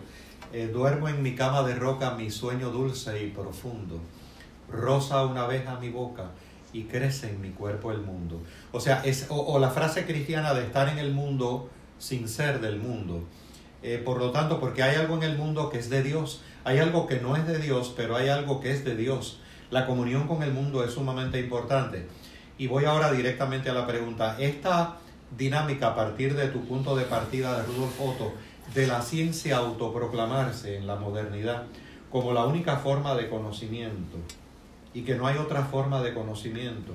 Eh, 0.53 0.70
duermo 0.72 1.09
en 1.09 1.20
mi 1.20 1.34
cama 1.34 1.64
de 1.64 1.74
roca 1.74 2.12
mi 2.12 2.30
sueño 2.30 2.70
dulce 2.70 3.24
y 3.24 3.30
profundo. 3.30 4.01
Rosa 4.70 5.26
una 5.26 5.49
vez 5.49 5.66
a 5.66 5.80
mi 5.80 5.88
boca 5.88 6.30
y 6.72 6.84
crece 6.84 7.30
en 7.30 7.41
mi 7.41 7.51
cuerpo 7.51 7.91
el 7.91 7.99
mundo. 8.03 8.41
O 8.70 8.78
sea, 8.78 9.03
es, 9.05 9.26
o, 9.28 9.59
la 9.59 9.70
frase 9.70 10.07
cristiana 10.07 10.55
de 10.55 10.62
estar 10.62 10.88
en 10.88 10.99
el 10.99 11.11
mundo 11.12 11.70
sin 11.99 12.28
ser 12.28 12.61
del 12.61 12.78
mundo. 12.78 13.24
por 14.05 14.18
lo 14.18 14.30
tanto, 14.30 14.61
porque 14.61 14.82
hay 14.84 14.95
algo 14.95 15.16
en 15.16 15.24
el 15.24 15.36
mundo 15.36 15.70
que 15.70 15.78
es 15.78 15.91
de 15.91 16.03
Dios, 16.03 16.43
hay 16.64 16.78
algo 16.78 17.07
que 17.07 17.18
no 17.18 17.34
es 17.34 17.47
de 17.47 17.59
Dios, 17.59 17.93
pero 17.97 18.14
hay 18.14 18.28
algo 18.28 18.61
que 18.61 18.70
es 18.70 18.84
de 18.84 18.95
Dios. 18.95 19.41
La 19.70 19.86
comunión 19.86 20.26
con 20.26 20.42
el 20.42 20.52
mundo 20.52 20.84
es 20.84 20.92
sumamente 20.92 21.38
importante. 21.38 22.06
Y 22.58 22.66
voy 22.66 22.84
ahora 22.84 23.12
directamente 23.12 23.70
a 23.70 23.72
la 23.72 23.86
pregunta. 23.86 24.36
Esta 24.38 24.96
dinámica 25.36 25.88
a 25.88 25.94
partir 25.94 26.34
de 26.34 26.48
tu 26.48 26.64
punto 26.64 26.96
de 26.96 27.04
partida 27.04 27.56
de 27.56 27.66
Rudolf 27.66 28.00
Otto, 28.00 28.32
de 28.74 28.86
la 28.86 29.02
ciencia 29.02 29.58
autoproclamarse 29.58 30.76
en 30.76 30.86
la 30.86 30.96
modernidad 30.96 31.64
como 32.10 32.32
la 32.32 32.44
única 32.44 32.76
forma 32.76 33.14
de 33.14 33.28
conocimiento 33.28 34.16
y 34.92 35.02
que 35.02 35.14
no 35.14 35.26
hay 35.26 35.38
otra 35.38 35.64
forma 35.64 36.02
de 36.02 36.12
conocimiento, 36.12 36.92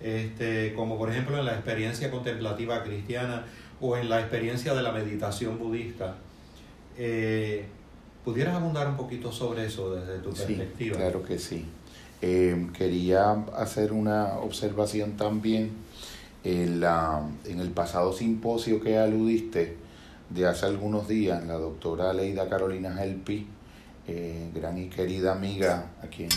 este, 0.00 0.72
como 0.74 0.96
por 0.96 1.10
ejemplo 1.10 1.38
en 1.38 1.44
la 1.44 1.52
experiencia 1.52 2.10
contemplativa 2.10 2.82
cristiana 2.82 3.44
o 3.80 3.96
en 3.96 4.08
la 4.08 4.20
experiencia 4.20 4.74
de 4.74 4.82
la 4.82 4.92
meditación 4.92 5.58
budista. 5.58 6.16
Eh, 6.96 7.66
¿Pudieras 8.24 8.54
abundar 8.54 8.88
un 8.88 8.96
poquito 8.96 9.32
sobre 9.32 9.66
eso 9.66 9.94
desde 9.94 10.18
tu 10.18 10.30
perspectiva? 10.30 10.96
Claro 10.96 11.22
que 11.22 11.38
sí. 11.38 11.66
Eh, 12.22 12.68
quería 12.76 13.32
hacer 13.56 13.92
una 13.92 14.38
observación 14.38 15.16
también 15.16 15.70
en, 16.44 16.80
la, 16.80 17.22
en 17.46 17.60
el 17.60 17.70
pasado 17.70 18.12
simposio 18.12 18.80
que 18.80 18.98
aludiste 18.98 19.76
de 20.28 20.46
hace 20.46 20.66
algunos 20.66 21.08
días, 21.08 21.44
la 21.46 21.54
doctora 21.54 22.12
Leida 22.12 22.48
Carolina 22.48 22.94
Gelpi, 22.94 23.46
eh, 24.06 24.50
gran 24.54 24.78
y 24.78 24.88
querida 24.88 25.32
amiga, 25.32 25.92
a 26.02 26.06
quien 26.06 26.28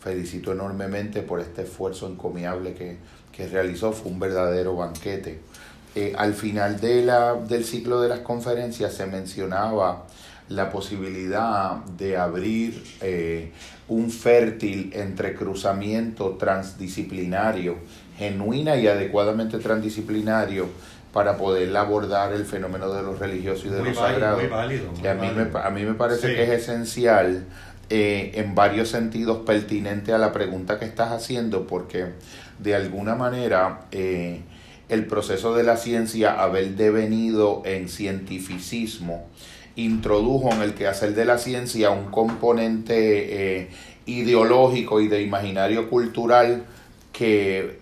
felicito 0.00 0.52
enormemente 0.52 1.22
por 1.22 1.40
este 1.40 1.62
esfuerzo 1.62 2.08
encomiable 2.08 2.74
que, 2.74 2.96
que 3.32 3.48
realizó, 3.48 3.92
fue 3.92 4.10
un 4.12 4.18
verdadero 4.18 4.76
banquete. 4.76 5.40
Eh, 5.94 6.14
al 6.16 6.34
final 6.34 6.80
de 6.80 7.02
la, 7.02 7.34
del 7.34 7.64
ciclo 7.64 8.00
de 8.00 8.08
las 8.08 8.20
conferencias 8.20 8.92
se 8.94 9.06
mencionaba 9.06 10.06
la 10.48 10.70
posibilidad 10.70 11.84
de 11.84 12.16
abrir 12.16 12.82
eh, 13.00 13.52
un 13.88 14.10
fértil 14.10 14.90
entrecruzamiento 14.94 16.36
transdisciplinario, 16.38 17.76
genuina 18.16 18.76
y 18.76 18.86
adecuadamente 18.86 19.58
transdisciplinario, 19.58 20.68
para 21.12 21.38
poder 21.38 21.74
abordar 21.74 22.32
el 22.34 22.44
fenómeno 22.44 22.92
de 22.92 23.02
lo 23.02 23.16
religioso 23.16 23.68
y 23.68 23.70
de 23.70 23.82
lo 23.82 23.94
sagrado. 23.94 24.38
a, 24.38 24.66
mí 25.14 25.28
me, 25.34 25.58
a 25.58 25.70
mí 25.70 25.84
me 25.84 25.94
parece 25.94 26.34
que 26.34 26.42
es 26.42 26.50
esencial 26.50 27.46
eh, 27.88 28.32
en 28.34 28.56
varios 28.56 28.88
sentidos 28.88 29.38
pertinente 29.46 30.12
a 30.12 30.18
la 30.18 30.32
pregunta 30.32 30.78
que 30.80 30.84
estás 30.84 31.12
haciendo, 31.12 31.68
porque 31.68 32.06
de 32.58 32.74
alguna 32.74 33.14
manera 33.14 33.86
eh, 33.92 34.40
el 34.88 35.06
proceso 35.06 35.54
de 35.54 35.62
la 35.62 35.76
ciencia, 35.76 36.42
haber 36.42 36.70
devenido 36.70 37.62
en 37.64 37.88
cientificismo, 37.88 39.28
introdujo 39.76 40.50
en 40.52 40.62
el 40.62 40.74
quehacer 40.74 41.14
de 41.14 41.24
la 41.24 41.38
ciencia 41.38 41.90
un 41.90 42.06
componente 42.06 43.60
eh, 43.60 43.70
ideológico 44.06 45.00
y 45.00 45.08
de 45.08 45.22
imaginario 45.22 45.88
cultural 45.88 46.64
que 47.12 47.78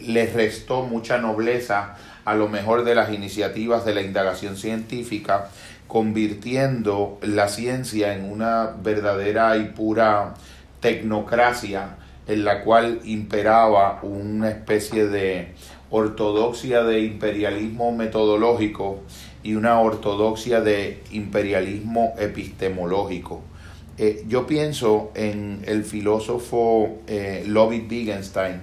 le 0.00 0.26
restó 0.26 0.82
mucha 0.82 1.18
nobleza 1.18 1.96
a 2.24 2.34
lo 2.34 2.48
mejor 2.48 2.84
de 2.84 2.94
las 2.94 3.12
iniciativas 3.12 3.84
de 3.84 3.94
la 3.94 4.02
indagación 4.02 4.56
científica, 4.56 5.48
convirtiendo 5.88 7.18
la 7.22 7.48
ciencia 7.48 8.14
en 8.14 8.30
una 8.30 8.74
verdadera 8.82 9.56
y 9.56 9.64
pura 9.64 10.34
tecnocracia 10.80 11.96
en 12.26 12.44
la 12.44 12.62
cual 12.62 13.00
imperaba 13.04 14.00
una 14.02 14.50
especie 14.50 15.06
de 15.06 15.54
ortodoxia 15.90 16.84
de 16.84 17.00
imperialismo 17.00 17.90
metodológico 17.90 19.00
y 19.42 19.54
una 19.54 19.80
ortodoxia 19.80 20.60
de 20.60 21.02
imperialismo 21.12 22.14
epistemológico. 22.18 23.42
Eh, 23.98 24.24
yo 24.28 24.46
pienso 24.46 25.12
en 25.14 25.62
el 25.66 25.84
filósofo 25.84 27.00
eh, 27.06 27.46
Wittgenstein, 27.46 28.62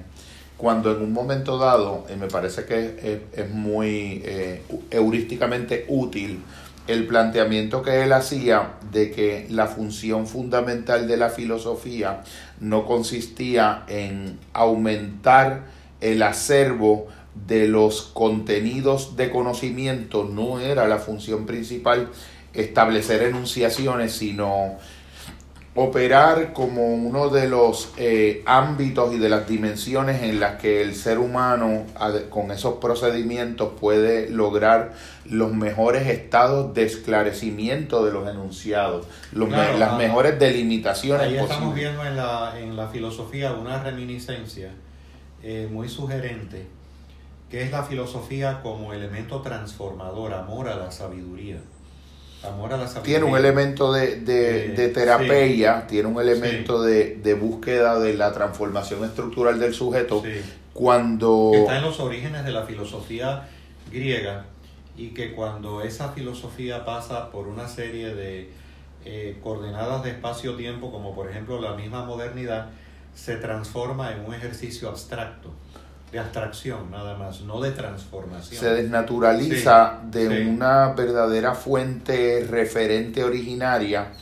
cuando 0.58 0.96
en 0.96 1.04
un 1.04 1.14
momento 1.14 1.58
dado, 1.58 2.06
y 2.12 2.18
me 2.18 2.28
parece 2.28 2.66
que 2.66 3.22
es, 3.32 3.50
muy 3.52 4.24
eh, 4.26 4.64
heurísticamente 4.90 5.86
útil, 5.90 6.40
el 6.88 7.06
planteamiento 7.06 7.84
que 7.84 8.02
él 8.04 8.14
hacía 8.14 8.78
de 8.92 9.12
que 9.12 9.46
la 9.50 9.68
función 9.68 10.26
fundamental 10.26 11.08
de 11.08 11.18
la 11.18 11.30
filosofía 11.30 12.24
no 12.60 12.86
consistía 12.86 13.84
en 13.88 14.40
aumentar 14.54 15.66
el 16.02 16.24
acervo 16.24 17.08
de 17.46 17.68
los 17.68 18.02
contenidos 18.02 19.16
de 19.16 19.30
conocimiento 19.30 20.24
no 20.24 20.60
era 20.60 20.88
la 20.88 20.98
función 20.98 21.46
principal 21.46 22.10
establecer 22.54 23.24
enunciaciones, 23.24 24.14
sino 24.14 24.78
operar 25.80 26.54
como 26.54 26.88
uno 26.88 27.30
de 27.30 27.48
los 27.48 27.94
eh, 27.98 28.42
ámbitos 28.48 29.14
y 29.14 29.20
de 29.20 29.30
las 29.30 29.48
dimensiones 29.48 30.24
en 30.24 30.40
las 30.40 30.60
que 30.60 30.82
el 30.82 30.96
ser 30.96 31.20
humano 31.20 31.86
con 32.32 32.50
esos 32.50 32.80
procedimientos 32.80 33.74
puede 33.80 34.28
lograr 34.32 34.94
los 35.26 35.54
mejores 35.54 36.08
estados 36.08 36.74
de 36.74 36.84
esclarecimiento 36.84 38.04
de 38.04 38.12
los 38.12 38.28
enunciados, 38.28 39.06
las 39.32 39.92
ah, 39.92 39.98
mejores 40.00 40.40
delimitaciones. 40.40 41.28
Ahí 41.28 41.38
estamos 41.38 41.76
viendo 41.76 42.04
en 42.04 42.18
la, 42.18 42.60
en 42.60 42.76
la 42.76 42.88
filosofía 42.88 43.54
una 43.54 43.84
reminiscencia 43.84 44.72
eh, 45.44 45.70
muy 45.72 45.88
sugerente 45.88 46.66
que 47.50 47.64
es 47.64 47.72
la 47.72 47.84
filosofía 47.84 48.62
como 48.62 48.94
elemento 48.94 49.42
transformador, 49.42 50.34
amor 50.34 50.68
a 50.68 50.76
la 50.76 50.92
sabiduría. 50.92 51.58
Amor 52.44 52.74
a 52.74 52.78
la 52.78 52.88
sabiduría. 52.88 53.20
Tiene 53.20 53.32
un 53.32 53.38
elemento 53.38 53.92
de, 53.94 54.22
de, 54.22 54.70
de 54.70 54.90
terapia, 54.90 55.88
tiene 55.88 56.10
un 56.10 56.22
elemento 56.22 56.82
de, 56.82 57.16
de, 57.16 57.34
búsqueda 57.34 58.00
de 58.00 58.14
la 58.14 58.34
transformación 58.34 59.04
estructural 59.06 59.60
del 59.60 59.74
sujeto. 59.74 60.24
Cuando... 60.74 61.52
Está 61.54 61.78
en 61.78 61.84
los 61.84 62.00
orígenes 62.00 62.46
de 62.46 62.52
la 62.52 62.64
filosofía 62.64 63.48
griega 63.92 64.46
y 64.98 65.10
que 65.10 65.34
cuando 65.34 65.82
esa 65.82 66.12
filosofía 66.12 66.84
pasa 66.84 67.32
por 67.32 67.48
una 67.48 67.68
serie 67.68 68.14
de 68.14 68.50
eh, 69.06 69.38
coordenadas 69.42 70.04
de 70.04 70.10
espacio-tiempo, 70.10 70.92
como 70.92 71.16
por 71.16 71.30
ejemplo 71.30 71.62
la 71.62 71.74
misma 71.76 72.04
modernidad, 72.04 72.70
se 73.16 73.38
transforma 73.38 74.12
en 74.12 74.26
un 74.26 74.34
ejercicio 74.34 74.90
abstracto, 74.90 75.52
de 76.12 76.20
abstracción 76.20 76.90
nada 76.90 77.18
más, 77.18 77.42
no 77.42 77.60
de 77.60 77.72
transformación. 77.72 78.60
Se 78.60 78.70
desnaturaliza 78.70 80.00
de 80.10 80.48
una 80.48 80.94
verdadera 80.94 81.54
fuente 81.54 82.46
referente 82.50 83.24
originaria 83.24 84.14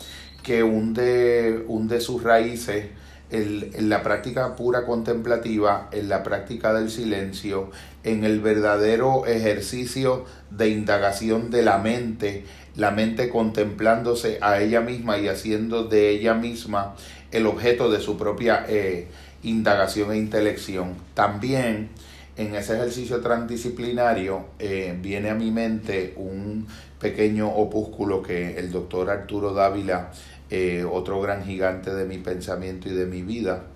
que 0.42 0.64
hunde, 0.64 1.64
hunde 1.68 2.02
sus 2.02 2.24
raíces 2.24 2.88
en 3.32 3.90
la 3.90 4.04
práctica 4.04 4.56
pura 4.56 4.86
contemplativa, 4.86 5.90
en 5.92 6.10
la 6.10 6.24
práctica 6.24 6.74
del 6.74 6.90
silencio, 6.90 7.72
en 8.04 8.24
el 8.24 8.40
verdadero 8.40 9.26
ejercicio 9.26 10.26
de 10.52 10.70
indagación 10.70 11.50
de 11.50 11.64
la 11.64 11.80
mente, 11.80 12.46
la 12.76 12.92
mente 12.92 13.30
contemplándose 13.30 14.38
a 14.42 14.60
ella 14.62 14.82
misma 14.82 15.18
y 15.18 15.28
haciendo 15.28 15.86
de 15.86 16.10
ella 16.10 16.36
misma 16.36 16.96
el 17.32 17.48
objeto 17.48 17.90
de 17.90 18.00
su 18.00 18.18
propia 18.18 18.66
eh, 18.68 19.08
indagación 19.50 20.12
e 20.12 20.18
intelección. 20.18 20.94
También 21.14 21.90
en 22.38 22.56
ese 22.56 22.76
ejercicio 22.76 23.22
transdisciplinario 23.22 24.46
eh, 24.60 24.98
viene 25.02 25.30
a 25.30 25.36
mi 25.36 25.52
mente 25.52 26.14
un 26.18 26.68
pequeño 27.00 27.50
opúsculo 27.50 28.22
que 28.22 28.58
el 28.58 28.72
doctor 28.72 29.10
Arturo 29.10 29.54
Dávila, 29.54 30.12
eh, 30.50 30.86
otro 30.90 31.22
gran 31.22 31.46
gigante 31.46 31.94
de 31.94 32.06
mi 32.06 32.18
pensamiento 32.18 32.90
y 32.90 32.94
de 32.94 33.06
mi 33.06 33.22
vida, 33.22 33.68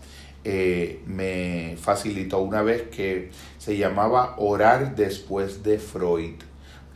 me 1.05 1.77
facilitó 1.79 2.39
una 2.39 2.63
vez 2.63 2.83
que 2.83 3.29
se 3.59 3.77
llamaba 3.77 4.35
Orar 4.39 4.95
después 4.95 5.63
de 5.63 5.77
Freud 5.77 6.35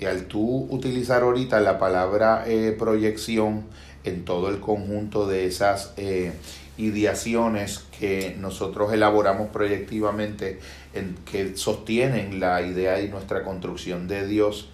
y 0.03 0.05
al 0.05 0.25
tú 0.25 0.67
utilizar 0.69 1.23
ahorita 1.23 1.61
la 1.61 1.79
palabra 1.79 2.43
eh, 2.45 2.75
proyección 2.77 3.63
en 4.03 4.25
todo 4.25 4.49
el 4.49 4.59
conjunto 4.59 5.27
de 5.27 5.45
esas 5.45 5.93
eh, 5.95 6.33
ideaciones 6.77 7.85
que 7.99 8.35
nosotros 8.39 8.93
elaboramos 8.93 9.49
proyectivamente, 9.49 10.59
en, 10.93 11.15
que 11.29 11.55
sostienen 11.55 12.39
la 12.39 12.61
idea 12.61 13.01
y 13.01 13.09
nuestra 13.09 13.43
construcción 13.43 14.07
de 14.07 14.27
Dios, 14.27 14.69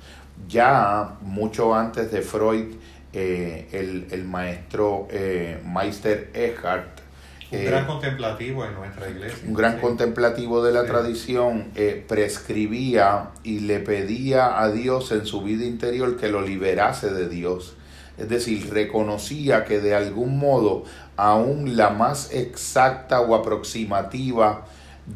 ya 0.47 1.17
mucho 1.21 1.75
antes 1.75 2.11
de 2.11 2.21
Freud, 2.21 2.75
eh, 3.11 3.67
el, 3.71 4.07
el, 4.11 4.23
maestro 4.23 5.07
Meister 5.65 6.29
Eckhart 6.33 6.99
un 7.51 7.65
gran 7.65 7.87
contemplativo 7.87 8.65
en 8.65 8.75
nuestra 8.75 9.09
iglesia. 9.09 9.39
Un 9.47 9.53
gran 9.55 9.79
contemplativo 9.79 10.63
de 10.63 10.71
la 10.71 10.85
tradición 10.85 11.71
eh, 11.75 12.03
prescribía 12.07 13.31
y 13.43 13.61
le 13.61 13.79
pedía 13.79 14.61
a 14.61 14.71
Dios 14.71 15.11
en 15.11 15.25
su 15.25 15.41
vida 15.41 15.65
interior 15.65 16.15
que 16.15 16.27
lo 16.27 16.41
liberase 16.41 17.11
de 17.11 17.27
Dios. 17.27 17.75
Es 18.19 18.29
decir, 18.29 18.69
reconocía 18.71 19.65
que 19.65 19.79
de 19.79 19.95
algún 19.95 20.37
modo 20.37 20.83
aún 21.19 21.75
la 21.75 21.89
más 21.89 22.31
exacta 22.33 23.19
o 23.19 23.35
aproximativa 23.35 24.65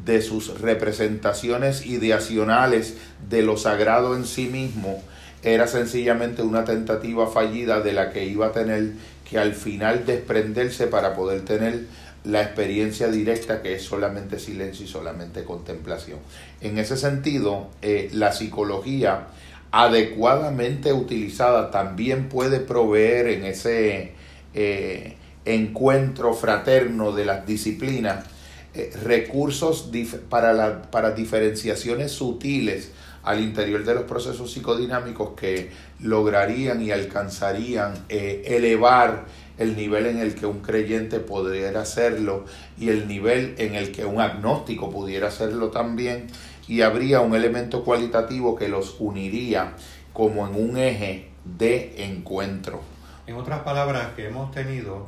de 0.05 0.21
sus 0.21 0.59
representaciones 0.59 1.85
ideacionales 1.85 2.97
de 3.29 3.41
lo 3.41 3.55
sagrado 3.55 4.15
en 4.15 4.25
sí 4.25 4.47
mismo 4.47 5.01
era 5.43 5.67
sencillamente 5.67 6.41
una 6.41 6.65
tentativa 6.65 7.27
fallida 7.27 7.79
de 7.79 7.93
la 7.93 8.11
que 8.11 8.25
iba 8.25 8.47
a 8.47 8.51
tener 8.51 8.91
que 9.29 9.39
al 9.39 9.53
final 9.53 10.05
desprenderse 10.05 10.87
para 10.87 11.15
poder 11.15 11.45
tener 11.45 11.85
la 12.25 12.41
experiencia 12.41 13.07
directa 13.07 13.61
que 13.61 13.75
es 13.75 13.83
solamente 13.83 14.39
silencio 14.39 14.85
y 14.85 14.89
solamente 14.89 15.45
contemplación. 15.45 16.19
En 16.59 16.79
ese 16.79 16.97
sentido, 16.97 17.69
eh, 17.81 18.09
la 18.11 18.33
psicología 18.33 19.27
adecuadamente 19.71 20.91
utilizada 20.91 21.71
también 21.71 22.29
puede 22.29 22.59
proveer 22.59 23.27
en 23.27 23.45
ese 23.45 24.13
eh, 24.53 25.17
encuentro 25.45 26.33
fraterno 26.33 27.11
de 27.11 27.25
las 27.25 27.45
disciplinas 27.45 28.25
eh, 28.73 28.91
recursos 29.03 29.89
para, 30.29 30.53
la, 30.53 30.83
para 30.83 31.11
diferenciaciones 31.11 32.11
sutiles 32.11 32.91
al 33.23 33.39
interior 33.39 33.85
de 33.85 33.95
los 33.95 34.03
procesos 34.03 34.51
psicodinámicos 34.51 35.31
que 35.37 35.71
lograrían 36.01 36.81
y 36.81 36.91
alcanzarían 36.91 37.93
elevar 38.09 39.25
el 39.57 39.75
nivel 39.75 40.07
en 40.07 40.19
el 40.19 40.35
que 40.35 40.45
un 40.45 40.59
creyente 40.59 41.19
pudiera 41.19 41.81
hacerlo 41.81 42.45
y 42.77 42.89
el 42.89 43.07
nivel 43.07 43.55
en 43.57 43.75
el 43.75 43.91
que 43.91 44.05
un 44.05 44.19
agnóstico 44.19 44.89
pudiera 44.89 45.27
hacerlo 45.27 45.69
también 45.69 46.27
y 46.67 46.81
habría 46.81 47.21
un 47.21 47.35
elemento 47.35 47.83
cualitativo 47.83 48.55
que 48.55 48.67
los 48.67 48.95
uniría 48.99 49.75
como 50.13 50.47
en 50.47 50.55
un 50.55 50.77
eje 50.77 51.29
de 51.43 52.05
encuentro. 52.05 52.81
En 53.27 53.35
otras 53.35 53.61
palabras, 53.61 54.09
que 54.15 54.27
hemos 54.27 54.51
tenido 54.51 55.07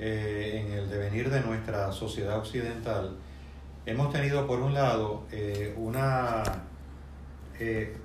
eh, 0.00 0.62
en 0.64 0.72
el 0.72 0.88
devenir 0.88 1.28
de 1.28 1.40
nuestra 1.40 1.90
sociedad 1.90 2.38
occidental, 2.38 3.16
hemos 3.84 4.12
tenido 4.12 4.46
por 4.46 4.60
un 4.60 4.72
lado 4.72 5.24
eh, 5.32 5.74
una 5.76 6.44
eh, 7.58 7.96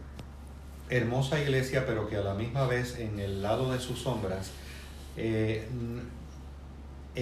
hermosa 0.90 1.40
iglesia, 1.40 1.86
pero 1.86 2.08
que 2.08 2.18
a 2.18 2.22
la 2.22 2.34
misma 2.34 2.66
vez 2.66 2.98
en 2.98 3.20
el 3.20 3.44
lado 3.44 3.72
de 3.72 3.80
sus 3.80 4.00
sombras 4.00 4.52
en 5.16 6.02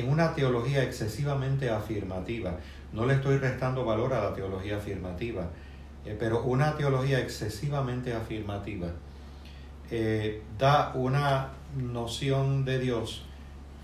una 0.09 0.33
teología 0.33 0.81
excesivamente 0.83 1.69
afirmativa. 1.69 2.55
No 2.93 3.05
le 3.05 3.15
estoy 3.15 3.37
restando 3.37 3.83
valor 3.83 4.13
a 4.13 4.23
la 4.23 4.33
teología 4.33 4.77
afirmativa, 4.77 5.49
pero 6.17 6.43
una 6.43 6.77
teología 6.77 7.19
excesivamente 7.19 8.13
afirmativa 8.13 8.87
da 10.57 10.93
una 10.95 11.49
noción 11.75 12.63
de 12.63 12.79
Dios 12.79 13.25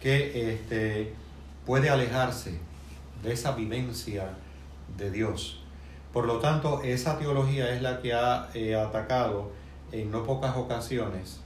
que 0.02 0.54
este, 0.54 1.14
puede 1.66 1.90
alejarse 1.90 2.60
de 3.24 3.34
esa 3.34 3.54
vivencia 3.54 4.30
de 4.98 5.12
Dios. 5.12 5.62
Por 6.14 6.26
lo 6.26 6.40
tanto, 6.40 6.82
esa 6.84 7.18
teología 7.18 7.74
es 7.76 7.82
la 7.82 8.02
que 8.02 8.14
ha 8.14 8.50
atacado 8.86 9.52
en 9.92 10.12
no 10.12 10.24
pocas 10.24 10.56
ocasiones 10.58 11.40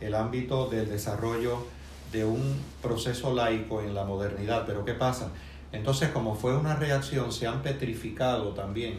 el 0.00 0.14
ámbito 0.14 0.68
del 0.68 0.88
desarrollo 0.88 1.66
de 2.12 2.24
un 2.24 2.56
proceso 2.82 3.34
laico 3.34 3.80
en 3.82 3.94
la 3.94 4.04
modernidad. 4.04 4.64
Pero 4.66 4.84
¿qué 4.84 4.94
pasa? 4.94 5.30
Entonces, 5.72 6.10
como 6.10 6.34
fue 6.34 6.56
una 6.56 6.76
reacción, 6.76 7.32
se 7.32 7.46
han 7.46 7.62
petrificado 7.62 8.48
también 8.50 8.98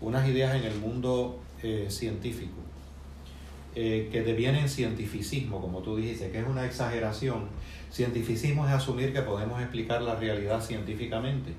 unas 0.00 0.26
ideas 0.28 0.54
en 0.54 0.64
el 0.64 0.76
mundo 0.76 1.38
eh, 1.62 1.86
científico 1.90 2.56
eh, 3.74 4.08
que 4.10 4.22
devienen 4.22 4.68
cientificismo, 4.68 5.60
como 5.60 5.80
tú 5.80 5.96
dijiste, 5.96 6.30
que 6.30 6.40
es 6.40 6.46
una 6.46 6.64
exageración. 6.64 7.48
Cientificismo 7.92 8.66
es 8.66 8.72
asumir 8.72 9.12
que 9.12 9.22
podemos 9.22 9.60
explicar 9.60 10.02
la 10.02 10.14
realidad 10.14 10.62
científicamente. 10.62 11.52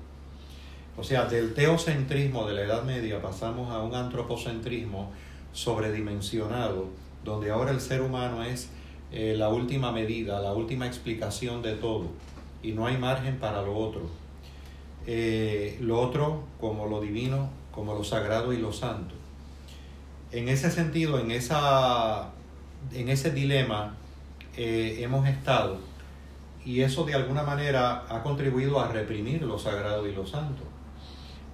O 0.96 1.02
sea, 1.02 1.26
del 1.26 1.54
teocentrismo 1.54 2.46
de 2.46 2.54
la 2.54 2.62
Edad 2.62 2.84
Media 2.84 3.20
pasamos 3.20 3.70
a 3.70 3.82
un 3.82 3.94
antropocentrismo 3.94 5.10
sobredimensionado, 5.52 6.88
donde 7.24 7.50
ahora 7.50 7.70
el 7.70 7.80
ser 7.80 8.02
humano 8.02 8.42
es 8.42 8.70
eh, 9.10 9.34
la 9.36 9.48
última 9.48 9.92
medida, 9.92 10.40
la 10.40 10.54
última 10.54 10.86
explicación 10.86 11.62
de 11.62 11.74
todo 11.74 12.08
y 12.62 12.72
no 12.72 12.86
hay 12.86 12.96
margen 12.96 13.38
para 13.38 13.62
lo 13.62 13.76
otro. 13.76 14.02
Eh, 15.06 15.76
lo 15.80 16.00
otro 16.00 16.44
como 16.60 16.86
lo 16.86 17.00
divino, 17.00 17.50
como 17.72 17.94
lo 17.94 18.04
sagrado 18.04 18.52
y 18.52 18.58
lo 18.58 18.72
santo. 18.72 19.14
En 20.30 20.48
ese 20.48 20.70
sentido, 20.70 21.18
en, 21.18 21.30
esa, 21.30 22.30
en 22.92 23.08
ese 23.08 23.30
dilema 23.32 23.96
eh, 24.56 24.98
hemos 25.00 25.28
estado 25.28 25.78
y 26.64 26.80
eso 26.80 27.04
de 27.04 27.14
alguna 27.14 27.42
manera 27.42 28.04
ha 28.08 28.22
contribuido 28.22 28.80
a 28.80 28.88
reprimir 28.88 29.42
lo 29.42 29.58
sagrado 29.58 30.06
y 30.06 30.14
lo 30.14 30.26
santo. 30.26 30.62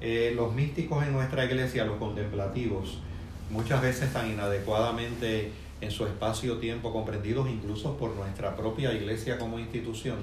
los 0.00 0.54
místicos 0.54 1.04
en 1.04 1.12
nuestra 1.12 1.44
iglesia, 1.44 1.84
los 1.84 1.96
contemplativos, 1.96 2.98
muchas 3.50 3.80
veces 3.82 4.12
tan 4.12 4.30
inadecuadamente 4.30 5.50
en 5.80 5.90
su 5.90 6.06
espacio-tiempo, 6.06 6.92
comprendidos 6.92 7.48
incluso 7.48 7.96
por 7.96 8.14
nuestra 8.14 8.56
propia 8.56 8.92
iglesia 8.92 9.38
como 9.38 9.58
institución, 9.58 10.16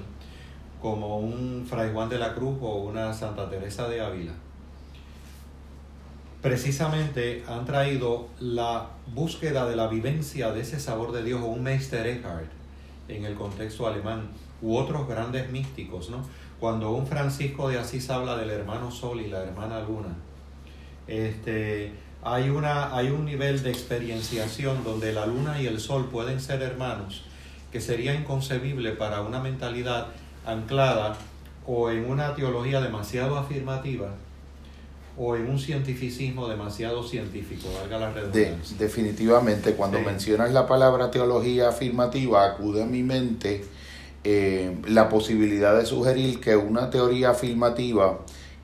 como 0.80 1.18
un 1.18 1.66
Fray 1.68 1.92
Juan 1.92 2.08
de 2.08 2.18
la 2.18 2.34
Cruz 2.34 2.58
o 2.60 2.76
una 2.76 3.12
Santa 3.12 3.48
Teresa 3.48 3.88
de 3.88 4.00
Ávila. 4.00 4.32
Precisamente 6.42 7.42
han 7.48 7.64
traído 7.64 8.28
la 8.38 8.90
búsqueda 9.12 9.68
de 9.68 9.74
la 9.74 9.88
vivencia 9.88 10.52
de 10.52 10.60
ese 10.60 10.78
sabor 10.78 11.12
de 11.12 11.24
Dios, 11.24 11.40
un 11.42 11.62
Meister 11.62 12.06
Eckhart 12.06 12.50
en 13.08 13.24
el 13.24 13.34
contexto 13.34 13.86
alemán, 13.86 14.28
u 14.62 14.76
otros 14.76 15.08
grandes 15.08 15.50
místicos, 15.50 16.10
¿no? 16.10 16.22
Cuando 16.60 16.90
un 16.92 17.06
Francisco 17.06 17.68
de 17.68 17.78
Asís 17.78 18.08
habla 18.10 18.36
del 18.36 18.50
hermano 18.50 18.90
Sol 18.90 19.20
y 19.20 19.28
la 19.28 19.42
hermana 19.42 19.80
Luna, 19.80 20.16
este, 21.06 21.92
hay, 22.22 22.50
una, 22.50 22.96
hay 22.96 23.10
un 23.10 23.24
nivel 23.24 23.62
de 23.62 23.70
experienciación 23.70 24.82
donde 24.82 25.12
la 25.12 25.26
luna 25.26 25.60
y 25.60 25.66
el 25.66 25.78
sol 25.78 26.08
pueden 26.10 26.40
ser 26.40 26.60
hermanos 26.62 27.24
que 27.70 27.80
sería 27.80 28.14
inconcebible 28.14 28.92
para 28.92 29.20
una 29.22 29.38
mentalidad 29.38 30.08
anclada 30.44 31.16
o 31.66 31.90
en 31.90 32.10
una 32.10 32.34
teología 32.34 32.80
demasiado 32.80 33.36
afirmativa 33.36 34.14
o 35.18 35.36
en 35.36 35.48
un 35.48 35.58
cientificismo 35.58 36.48
demasiado 36.48 37.02
científico, 37.02 37.68
valga 37.80 37.98
la 37.98 38.12
redundancia. 38.12 38.76
definitivamente, 38.78 39.72
cuando 39.72 40.00
mencionas 40.00 40.52
la 40.52 40.66
palabra 40.66 41.10
teología 41.10 41.68
afirmativa, 41.68 42.44
acude 42.44 42.82
a 42.82 42.86
mi 42.86 43.02
mente 43.02 43.64
eh, 44.28 44.74
la 44.88 45.08
posibilidad 45.08 45.78
de 45.78 45.86
sugerir 45.86 46.40
que 46.40 46.56
una 46.56 46.90
teoría 46.90 47.30
afirmativa 47.30 48.18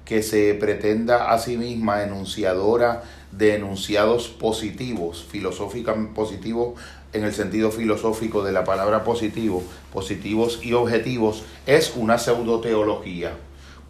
que 0.05 0.25
se 0.25 0.55
pretenda 0.55 1.31
a 1.31 1.39
sí 1.39 1.57
misma 1.57 2.03
enunciadora 2.03 3.05
de 3.31 3.55
enunciados 3.55 4.27
positivos, 4.27 5.25
filosóficamente 5.31 6.17
positivos 6.17 6.81
en 7.13 7.23
el 7.23 7.33
sentido 7.33 7.71
filosófico 7.71 8.43
de 8.43 8.51
la 8.51 8.65
palabra 8.65 9.05
positivo, 9.05 9.63
positivos 9.93 10.59
y 10.65 10.73
objetivos, 10.73 11.45
es 11.65 11.93
una 11.95 12.19
pseudoteología, 12.19 13.35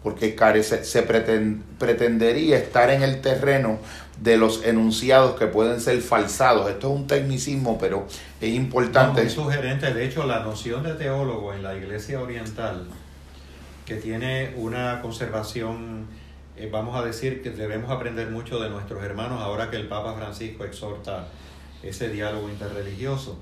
porque 0.03 0.35
carece, 0.35 0.83
se 0.83 1.01
pretendería 1.01 2.55
estar 2.55 2.91
en 2.91 3.01
el 3.01 3.19
terreno 3.19 3.79
de 4.23 4.37
los 4.37 4.63
enunciados 4.63 5.37
que 5.37 5.47
pueden 5.47 5.81
ser 5.81 5.99
falsados. 6.01 6.69
Esto 6.69 6.93
es 6.93 6.95
un 6.95 7.07
tecnicismo, 7.07 7.77
pero 7.77 8.07
es 8.39 8.53
importante. 8.53 9.21
es 9.21 9.33
sugerente. 9.33 9.93
De 9.93 10.05
hecho, 10.05 10.25
la 10.25 10.39
noción 10.39 10.81
de 10.83 10.93
teólogo 10.93 11.53
en 11.53 11.61
la 11.61 11.75
Iglesia 11.75 12.21
Oriental, 12.21 12.87
que 13.85 13.95
tiene 13.95 14.53
una 14.55 15.01
conservación, 15.01 16.07
eh, 16.55 16.69
vamos 16.71 16.95
a 16.95 17.03
decir 17.03 17.41
que 17.41 17.49
debemos 17.49 17.91
aprender 17.91 18.29
mucho 18.29 18.61
de 18.61 18.69
nuestros 18.69 19.03
hermanos 19.03 19.41
ahora 19.41 19.69
que 19.69 19.75
el 19.75 19.87
Papa 19.89 20.13
Francisco 20.13 20.63
exhorta 20.63 21.27
ese 21.83 22.07
diálogo 22.07 22.47
interreligioso. 22.49 23.37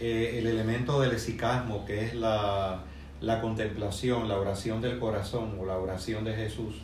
Eh, 0.00 0.40
el 0.40 0.48
elemento 0.48 1.00
del 1.00 1.12
esicasmo, 1.12 1.86
que 1.86 2.06
es 2.06 2.14
la, 2.14 2.82
la 3.20 3.40
contemplación, 3.40 4.26
la 4.26 4.36
oración 4.36 4.80
del 4.80 4.98
corazón 4.98 5.58
o 5.60 5.64
la 5.64 5.78
oración 5.78 6.24
de 6.24 6.34
Jesús, 6.34 6.82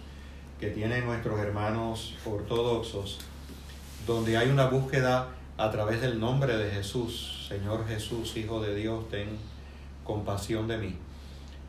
que 0.61 0.71
tienen 0.71 1.05
nuestros 1.07 1.39
hermanos 1.41 2.15
ortodoxos, 2.27 3.19
donde 4.07 4.37
hay 4.37 4.49
una 4.49 4.67
búsqueda 4.67 5.29
a 5.57 5.71
través 5.71 6.01
del 6.01 6.19
nombre 6.19 6.57
de 6.57 6.71
Jesús, 6.71 7.47
Señor 7.49 7.87
Jesús, 7.87 8.37
Hijo 8.37 8.61
de 8.61 8.75
Dios, 8.75 9.09
ten 9.09 9.29
compasión 10.05 10.67
de 10.69 10.79
mí. 10.79 10.97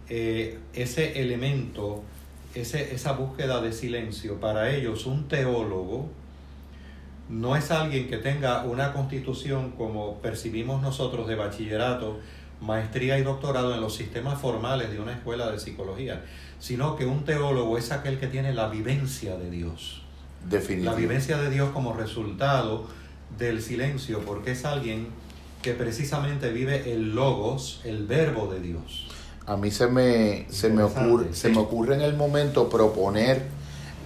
Eh, 0.10 0.58
ese 0.74 1.22
elemento, 1.22 2.04
ese, 2.56 2.94
esa 2.96 3.14
búsqueda 3.14 3.62
de 3.62 3.74
silencio, 3.74 4.40
para 4.40 4.72
ellos 4.72 5.06
un 5.06 5.28
teólogo 5.28 6.10
no 7.30 7.56
es 7.56 7.70
alguien 7.70 8.08
que 8.10 8.18
tenga 8.18 8.64
una 8.64 8.92
constitución 8.92 9.72
como 9.72 10.18
percibimos 10.20 10.82
nosotros 10.82 11.28
de 11.28 11.36
bachillerato, 11.36 12.20
maestría 12.60 13.20
y 13.20 13.24
doctorado 13.24 13.74
en 13.76 13.82
los 13.82 13.96
sistemas 13.96 14.42
formales 14.42 14.92
de 14.92 15.00
una 15.00 15.14
escuela 15.14 15.52
de 15.52 15.60
psicología, 15.60 16.26
sino 16.60 16.96
que 16.96 17.06
un 17.06 17.26
teólogo 17.26 17.78
es 17.78 17.92
aquel 17.92 18.20
que 18.20 18.28
tiene 18.28 18.54
la 18.54 18.68
vivencia 18.68 19.38
de 19.38 19.50
Dios. 19.50 20.04
La 20.52 20.94
vivencia 20.94 21.38
de 21.38 21.50
Dios 21.50 21.72
como 21.72 21.94
resultado 21.94 22.88
del 23.38 23.62
silencio, 23.62 24.22
porque 24.26 24.52
es 24.52 24.66
alguien 24.66 25.08
que 25.62 25.74
precisamente 25.74 26.52
vive 26.52 26.94
el 26.94 27.14
logos, 27.14 27.82
el 27.84 28.06
verbo 28.06 28.48
de 28.48 28.60
Dios. 28.60 29.08
A 29.46 29.58
mí 29.58 29.72
se 29.72 29.88
me, 29.88 30.46
se 30.50 30.70
me, 30.70 30.84
ocurre, 30.84 31.34
se 31.34 31.50
me 31.50 31.58
ocurre 31.58 31.96
en 31.96 32.02
el 32.02 32.16
momento 32.16 32.70
proponer 32.70 33.48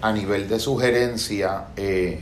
a 0.01 0.11
nivel 0.11 0.49
de 0.49 0.59
sugerencia 0.59 1.65
eh, 1.75 2.21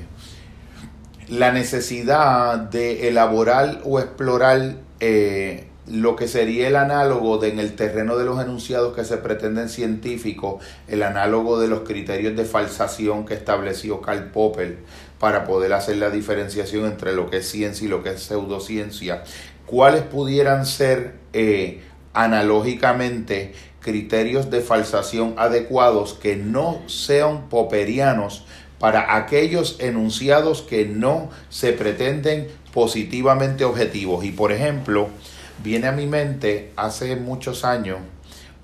la 1.29 1.51
necesidad 1.51 2.57
de 2.57 3.07
elaborar 3.07 3.81
o 3.85 3.99
explorar 3.99 4.75
eh, 4.99 5.70
lo 5.91 6.15
que 6.15 6.29
sería 6.29 6.69
el 6.69 6.77
análogo 6.77 7.37
de 7.37 7.49
en 7.49 7.59
el 7.59 7.75
terreno 7.75 8.17
de 8.17 8.23
los 8.23 8.41
enunciados 8.41 8.95
que 8.95 9.03
se 9.03 9.17
pretenden 9.17 9.67
científicos, 9.67 10.63
el 10.87 11.03
análogo 11.03 11.59
de 11.59 11.67
los 11.67 11.81
criterios 11.81 12.35
de 12.37 12.45
falsación 12.45 13.25
que 13.25 13.33
estableció 13.33 13.99
Karl 13.99 14.31
Popper 14.31 14.77
para 15.19 15.43
poder 15.43 15.73
hacer 15.73 15.97
la 15.97 16.09
diferenciación 16.09 16.85
entre 16.85 17.13
lo 17.13 17.29
que 17.29 17.37
es 17.37 17.49
ciencia 17.49 17.85
y 17.85 17.89
lo 17.89 18.03
que 18.03 18.11
es 18.11 18.23
pseudociencia, 18.23 19.23
cuáles 19.65 20.03
pudieran 20.03 20.65
ser 20.65 21.15
eh, 21.33 21.81
analógicamente 22.13 23.53
criterios 23.81 24.49
de 24.49 24.61
falsación 24.61 25.33
adecuados 25.37 26.13
que 26.13 26.37
no 26.37 26.81
sean 26.87 27.49
popperianos 27.49 28.45
para 28.79 29.17
aquellos 29.17 29.75
enunciados 29.79 30.61
que 30.61 30.85
no 30.85 31.29
se 31.49 31.73
pretenden 31.73 32.47
positivamente 32.73 33.65
objetivos. 33.65 34.23
Y 34.23 34.31
por 34.31 34.51
ejemplo, 34.51 35.09
viene 35.63 35.87
a 35.87 35.91
mi 35.91 36.07
mente 36.07 36.71
hace 36.75 37.15
muchos 37.15 37.65
años 37.65 37.99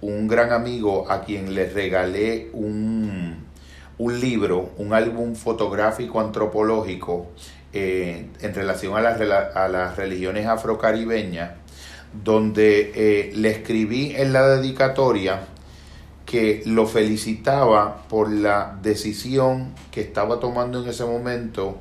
un 0.01 0.27
gran 0.27 0.51
amigo 0.51 1.09
a 1.09 1.21
quien 1.21 1.53
le 1.53 1.69
regalé 1.69 2.49
un, 2.53 3.45
un 3.97 4.19
libro, 4.19 4.71
un 4.77 4.93
álbum 4.93 5.35
fotográfico 5.35 6.19
antropológico 6.19 7.27
eh, 7.73 8.27
en 8.41 8.53
relación 8.53 8.95
a, 8.95 9.09
a, 9.09 9.67
las 9.67 9.97
religiones 9.97 10.47
afrocaribeñas, 10.47 11.51
donde 12.23 12.91
eh, 12.95 13.31
le 13.35 13.49
escribí 13.49 14.15
en 14.15 14.33
la 14.33 14.47
dedicatoria 14.47 15.47
que 16.25 16.61
lo 16.65 16.85
felicitaba 16.85 18.03
por 18.07 18.31
la 18.31 18.77
decisión 18.81 19.73
que 19.91 20.01
estaba 20.01 20.39
tomando 20.39 20.83
en 20.83 20.89
ese 20.89 21.05
momento 21.05 21.79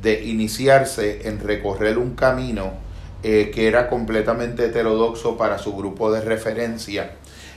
de 0.00 0.24
iniciarse 0.24 1.28
en 1.28 1.40
recorrer 1.40 1.98
un 1.98 2.14
camino 2.14 2.87
eh, 3.22 3.50
que 3.52 3.66
era 3.66 3.88
completamente 3.88 4.66
heterodoxo 4.66 5.36
para 5.36 5.58
su 5.58 5.76
grupo 5.76 6.12
de 6.12 6.20
referencia. 6.20 7.12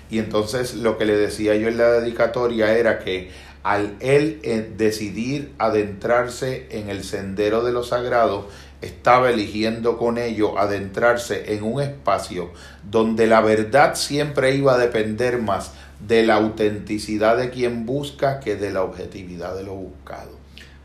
Y 0.09 0.19
entonces 0.19 0.75
lo 0.75 0.97
que 0.97 1.05
le 1.05 1.15
decía 1.15 1.55
yo 1.55 1.67
en 1.67 1.77
la 1.77 1.91
dedicatoria 1.91 2.77
era 2.77 2.99
que 2.99 3.29
al 3.63 3.95
él 3.99 4.39
eh, 4.43 4.71
decidir 4.75 5.53
adentrarse 5.57 6.67
en 6.71 6.89
el 6.89 7.03
sendero 7.03 7.63
de 7.63 7.71
lo 7.71 7.83
sagrado, 7.83 8.47
estaba 8.81 9.29
eligiendo 9.29 9.97
con 9.97 10.17
ello 10.17 10.57
adentrarse 10.57 11.53
en 11.53 11.63
un 11.63 11.81
espacio 11.81 12.51
donde 12.89 13.27
la 13.27 13.41
verdad 13.41 13.93
siempre 13.95 14.55
iba 14.55 14.73
a 14.73 14.77
depender 14.77 15.39
más 15.39 15.71
de 15.99 16.25
la 16.25 16.35
autenticidad 16.35 17.37
de 17.37 17.51
quien 17.51 17.85
busca 17.85 18.39
que 18.39 18.55
de 18.55 18.71
la 18.71 18.81
objetividad 18.81 19.55
de 19.55 19.63
lo 19.63 19.75
buscado. 19.75 20.31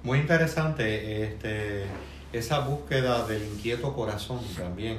Muy 0.03 0.19
interesante 0.19 1.25
este, 1.25 1.85
esa 2.39 2.61
búsqueda 2.61 3.27
del 3.27 3.43
inquieto 3.45 3.95
corazón 3.95 4.41
también 4.57 4.99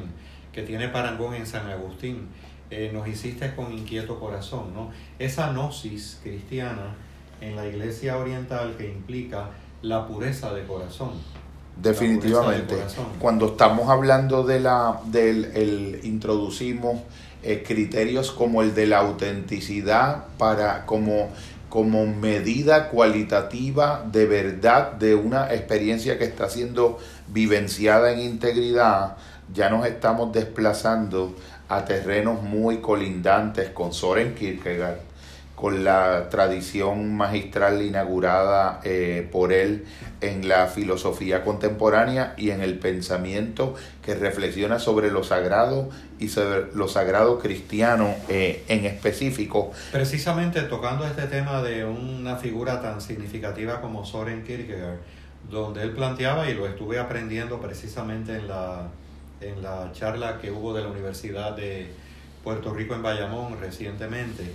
que 0.51 0.63
tiene 0.63 0.87
Parangón 0.87 1.35
en 1.35 1.45
San 1.45 1.69
Agustín. 1.69 2.27
Eh, 2.69 2.91
nos 2.93 3.07
hiciste 3.07 3.55
con 3.55 3.71
inquieto 3.71 4.19
corazón, 4.19 4.73
¿no? 4.73 4.91
Esa 5.19 5.51
gnosis 5.51 6.19
cristiana 6.21 6.95
en 7.39 7.55
la 7.55 7.65
iglesia 7.65 8.17
oriental 8.17 8.75
que 8.77 8.87
implica 8.87 9.49
la 9.81 10.07
pureza 10.07 10.53
de 10.53 10.65
corazón. 10.65 11.11
Definitivamente. 11.81 12.75
Cuando 13.19 13.47
estamos 13.47 13.89
hablando 13.89 14.43
de 14.43 14.59
la 14.59 14.99
del 15.05 15.45
el, 15.53 15.99
introducimos 16.03 17.01
eh, 17.43 17.63
criterios 17.65 18.31
como 18.31 18.63
el 18.63 18.73
de 18.73 18.87
la 18.87 18.99
autenticidad 18.99 20.25
para 20.37 20.85
como 20.85 21.29
como 21.69 22.07
medida 22.07 22.89
cualitativa 22.89 24.03
de 24.11 24.25
verdad 24.25 24.93
de 24.93 25.15
una 25.15 25.53
experiencia 25.53 26.17
que 26.17 26.23
está 26.23 26.49
siendo 26.49 26.97
vivenciada 27.27 28.11
en 28.11 28.19
integridad, 28.19 29.17
ya 29.53 29.69
nos 29.69 29.85
estamos 29.85 30.33
desplazando 30.33 31.35
a 31.69 31.85
terrenos 31.85 32.41
muy 32.43 32.77
colindantes 32.77 33.69
con 33.69 33.93
Soren 33.93 34.35
Kierkegaard, 34.35 34.99
con 35.55 35.83
la 35.83 36.29
tradición 36.29 37.15
magistral 37.15 37.81
inaugurada 37.81 38.79
eh, 38.83 39.27
por 39.31 39.51
él 39.51 39.85
en 40.21 40.47
la 40.47 40.67
filosofía 40.67 41.43
contemporánea 41.43 42.35
y 42.37 42.51
en 42.51 42.61
el 42.61 42.77
pensamiento 42.77 43.73
que 44.05 44.13
reflexiona 44.13 44.77
sobre 44.77 45.09
lo 45.09 45.23
sagrado 45.23 45.89
y 46.19 46.29
sobre 46.29 46.73
lo 46.73 46.87
sagrado 46.87 47.39
cristiano 47.39 48.13
eh, 48.29 48.63
en 48.67 48.85
específico. 48.85 49.71
Precisamente 49.91 50.61
tocando 50.61 51.05
este 51.07 51.23
tema 51.23 51.61
de 51.63 51.85
una 51.85 52.35
figura 52.35 52.81
tan 52.81 53.01
significativa 53.01 53.81
como 53.81 54.05
Soren 54.05 54.43
Kierkegaard, 54.43 54.99
donde 55.49 55.83
él 55.83 55.91
planteaba, 55.91 56.49
y 56.49 56.53
lo 56.53 56.67
estuve 56.67 56.99
aprendiendo 56.99 57.59
precisamente 57.59 58.35
en 58.35 58.47
la, 58.47 58.89
en 59.41 59.61
la 59.61 59.91
charla 59.93 60.39
que 60.39 60.51
hubo 60.51 60.73
de 60.73 60.83
la 60.83 60.89
Universidad 60.89 61.55
de 61.55 61.87
Puerto 62.43 62.73
Rico 62.73 62.95
en 62.95 63.03
Bayamón 63.03 63.59
recientemente, 63.59 64.53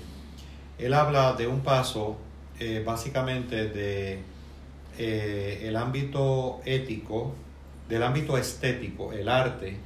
él 0.78 0.94
habla 0.94 1.34
de 1.34 1.46
un 1.46 1.60
paso 1.60 2.16
eh, 2.58 2.82
básicamente 2.84 3.68
de 3.68 4.20
eh, 4.98 5.64
el 5.64 5.76
ámbito 5.76 6.60
ético, 6.64 7.34
del 7.88 8.02
ámbito 8.02 8.36
estético, 8.36 9.12
el 9.12 9.28
arte, 9.28 9.76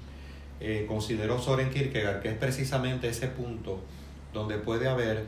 eh, 0.61 0.85
consideró 0.89 1.39
Soren 1.39 1.71
Kierkegaard 1.71 2.23
que 2.23 2.29
es 2.29 2.37
precisamente 2.37 3.09
ese 3.09 3.29
punto 3.29 3.81
donde 4.33 4.57
puede 4.57 4.89
haber 4.89 5.25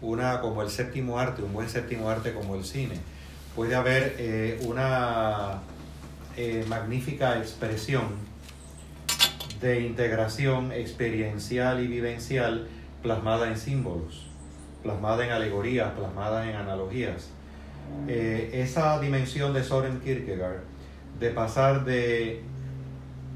una 0.00 0.40
como 0.40 0.62
el 0.62 0.70
séptimo 0.70 1.18
arte, 1.18 1.42
un 1.42 1.52
buen 1.52 1.68
séptimo 1.68 2.08
arte 2.08 2.34
como 2.34 2.56
el 2.56 2.64
cine, 2.64 2.96
puede 3.54 3.74
haber 3.74 4.58
una 4.62 5.60
eh, 6.36 6.64
magnífica 6.66 7.38
expresión 7.38 8.04
de 9.60 9.82
integración 9.82 10.72
experiencial 10.72 11.82
y 11.82 11.86
vivencial 11.86 12.68
plasmada 13.02 13.48
en 13.48 13.58
símbolos, 13.58 14.28
plasmada 14.82 15.26
en 15.26 15.32
alegorías, 15.32 15.92
plasmada 15.92 16.48
en 16.48 16.56
analogías. 16.56 17.28
Eh, 18.08 18.50
esa 18.54 18.98
dimensión 18.98 19.52
de 19.52 19.62
Soren 19.62 20.00
Kierkegaard, 20.00 20.62
de 21.20 21.30
pasar 21.30 21.84
de 21.84 22.42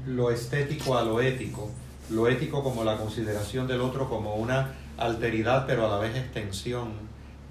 lo 0.07 0.31
estético 0.31 0.97
a 0.97 1.03
lo 1.03 1.21
ético, 1.21 1.69
lo 2.09 2.27
ético 2.27 2.63
como 2.63 2.83
la 2.83 2.97
consideración 2.97 3.67
del 3.67 3.81
otro 3.81 4.09
como 4.09 4.35
una 4.35 4.73
alteridad 4.97 5.65
pero 5.67 5.85
a 5.85 5.89
la 5.89 5.99
vez 5.99 6.15
extensión 6.15 6.93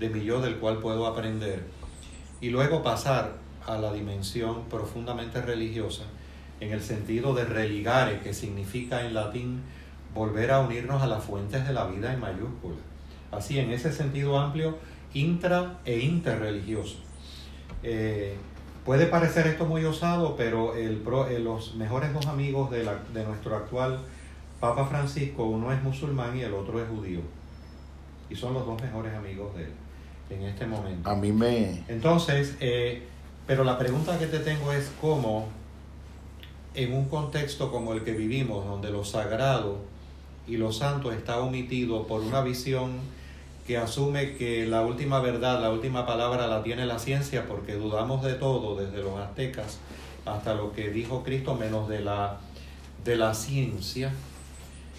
de 0.00 0.08
mi 0.08 0.24
yo 0.24 0.40
del 0.40 0.56
cual 0.56 0.78
puedo 0.78 1.06
aprender, 1.06 1.60
y 2.46 2.50
luego 2.50 2.80
pasar 2.80 3.32
a 3.66 3.76
la 3.76 3.92
dimensión 3.92 4.66
profundamente 4.70 5.42
religiosa, 5.42 6.04
en 6.60 6.70
el 6.70 6.80
sentido 6.80 7.34
de 7.34 7.44
religare, 7.44 8.20
que 8.20 8.32
significa 8.32 9.04
en 9.04 9.14
latín 9.14 9.62
volver 10.14 10.52
a 10.52 10.60
unirnos 10.60 11.02
a 11.02 11.08
las 11.08 11.24
fuentes 11.24 11.66
de 11.66 11.72
la 11.72 11.86
vida 11.88 12.14
en 12.14 12.20
mayúscula. 12.20 12.76
Así, 13.32 13.58
en 13.58 13.72
ese 13.72 13.92
sentido 13.92 14.38
amplio, 14.38 14.78
intra 15.12 15.80
e 15.84 15.98
interreligioso. 15.98 16.98
Eh, 17.82 18.36
puede 18.84 19.06
parecer 19.06 19.48
esto 19.48 19.66
muy 19.66 19.84
osado, 19.84 20.36
pero 20.36 20.76
el 20.76 21.02
eh, 21.28 21.40
los 21.40 21.74
mejores 21.74 22.14
dos 22.14 22.26
amigos 22.26 22.70
de, 22.70 22.88
de 23.12 23.24
nuestro 23.24 23.56
actual 23.56 23.98
Papa 24.60 24.86
Francisco, 24.86 25.46
uno 25.46 25.72
es 25.72 25.82
musulmán 25.82 26.36
y 26.36 26.42
el 26.42 26.54
otro 26.54 26.80
es 26.80 26.88
judío. 26.88 27.22
Y 28.30 28.36
son 28.36 28.54
los 28.54 28.64
dos 28.64 28.80
mejores 28.80 29.12
amigos 29.14 29.52
de 29.56 29.64
él 29.64 29.72
en 30.30 30.42
este 30.42 30.66
momento. 30.66 31.08
A 31.08 31.14
mí 31.14 31.32
me... 31.32 31.84
Entonces, 31.88 32.56
eh, 32.60 33.02
pero 33.46 33.64
la 33.64 33.78
pregunta 33.78 34.18
que 34.18 34.26
te 34.26 34.40
tengo 34.40 34.72
es 34.72 34.90
cómo 35.00 35.48
en 36.74 36.92
un 36.92 37.08
contexto 37.08 37.70
como 37.70 37.92
el 37.92 38.02
que 38.02 38.12
vivimos, 38.12 38.66
donde 38.66 38.90
lo 38.90 39.04
sagrado 39.04 39.78
y 40.46 40.56
lo 40.56 40.72
santo 40.72 41.12
está 41.12 41.40
omitido 41.40 42.06
por 42.06 42.20
una 42.20 42.42
visión 42.42 42.92
que 43.66 43.76
asume 43.76 44.36
que 44.36 44.66
la 44.66 44.82
última 44.82 45.20
verdad, 45.20 45.60
la 45.60 45.70
última 45.70 46.06
palabra 46.06 46.46
la 46.46 46.62
tiene 46.62 46.86
la 46.86 46.98
ciencia, 46.98 47.46
porque 47.48 47.74
dudamos 47.74 48.22
de 48.22 48.34
todo, 48.34 48.76
desde 48.76 49.02
los 49.02 49.18
aztecas 49.18 49.78
hasta 50.24 50.54
lo 50.54 50.72
que 50.72 50.90
dijo 50.90 51.22
Cristo, 51.22 51.54
menos 51.54 51.88
de 51.88 52.00
la, 52.00 52.38
de 53.04 53.16
la 53.16 53.32
ciencia, 53.34 54.12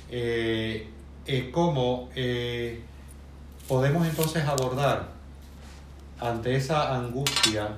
eh, 0.09 0.89
cómo 1.51 2.09
eh, 2.15 2.81
podemos 3.67 4.07
entonces 4.07 4.45
abordar 4.45 5.16
ante 6.19 6.55
esa 6.55 6.95
angustia, 6.95 7.69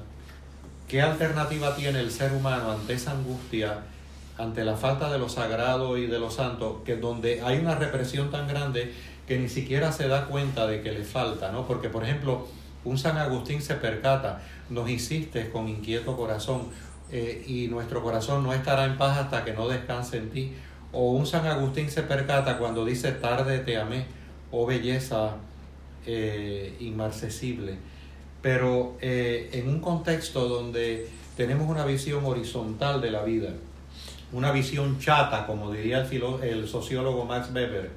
qué 0.88 1.02
alternativa 1.02 1.76
tiene 1.76 2.00
el 2.00 2.12
ser 2.12 2.34
humano 2.34 2.72
ante 2.72 2.94
esa 2.94 3.12
angustia, 3.12 3.80
ante 4.38 4.64
la 4.64 4.76
falta 4.76 5.12
de 5.12 5.20
lo 5.20 5.30
sagrado 5.30 5.98
y 5.98 6.08
de 6.08 6.20
lo 6.20 6.32
santo, 6.32 6.82
que 6.86 6.96
donde 6.96 7.42
hay 7.42 7.60
una 7.60 7.76
represión 7.76 8.32
tan 8.32 8.48
grande 8.48 8.94
que 9.28 9.38
ni 9.38 9.50
siquiera 9.50 9.92
se 9.92 10.08
da 10.08 10.26
cuenta 10.26 10.66
de 10.66 10.82
que 10.82 10.92
le 10.92 11.04
falta, 11.04 11.52
¿no? 11.52 11.68
Porque, 11.68 11.90
por 11.90 12.04
ejemplo, 12.04 12.48
un 12.86 12.98
San 12.98 13.18
Agustín 13.18 13.62
se 13.62 13.76
percata, 13.76 14.42
nos 14.70 14.90
hiciste 14.90 15.50
con 15.52 15.68
inquieto 15.68 16.16
corazón, 16.16 16.70
eh, 17.12 17.44
y 17.48 17.68
nuestro 17.68 18.04
corazón 18.04 18.44
no 18.44 18.54
estará 18.54 18.86
en 18.86 18.98
paz 18.98 19.18
hasta 19.18 19.44
que 19.44 19.54
no 19.54 19.68
descanse 19.68 20.18
en 20.18 20.30
ti. 20.30 20.54
O 20.92 21.12
un 21.12 21.26
San 21.26 21.46
Agustín 21.46 21.90
se 21.90 22.04
percata 22.04 22.58
cuando 22.58 22.86
dice, 22.86 23.12
tarde 23.12 23.60
te 23.60 23.78
amé, 23.78 24.06
oh 24.52 24.66
belleza 24.66 25.36
eh, 26.06 26.76
inmarcesible. 26.80 27.78
Pero 28.42 28.98
eh, 29.02 29.50
en 29.54 29.68
un 29.68 29.80
contexto 29.80 30.48
donde 30.48 31.08
tenemos 31.36 31.70
una 31.70 31.86
visión 31.86 32.26
horizontal 32.26 33.02
de 33.02 33.12
la 33.12 33.24
vida, 33.24 33.54
una 34.32 34.52
visión 34.52 35.00
chata, 35.00 35.46
como 35.46 35.72
diría 35.72 36.02
el, 36.02 36.24
el 36.44 36.68
sociólogo 36.68 37.26
Max 37.26 37.50
Weber, 37.54 37.90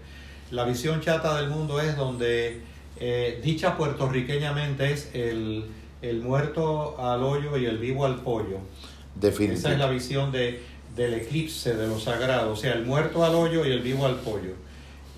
la 0.52 0.64
visión 0.64 1.00
chata 1.00 1.40
del 1.40 1.48
mundo 1.48 1.80
es 1.80 1.96
donde, 1.96 2.60
eh, 3.00 3.40
dicha 3.42 3.76
puertorriqueñamente, 3.76 4.92
es 4.92 5.10
el, 5.14 5.64
el, 6.02 6.20
muerto 6.20 6.96
al 6.98 7.22
hoyo 7.22 7.56
y 7.56 7.64
el 7.64 7.78
vivo 7.78 8.04
al 8.04 8.16
pollo. 8.16 8.58
Esa 9.22 9.72
es 9.72 9.78
la 9.78 9.88
visión 9.88 10.30
de, 10.30 10.60
del 10.94 11.14
eclipse 11.14 11.74
de 11.74 11.86
lo 11.86 11.98
sagrado, 11.98 12.52
o 12.52 12.56
sea, 12.56 12.74
el 12.74 12.84
muerto 12.84 13.24
al 13.24 13.34
hoyo 13.34 13.64
y 13.66 13.72
el 13.72 13.80
vivo 13.80 14.04
al 14.04 14.16
pollo. 14.16 14.54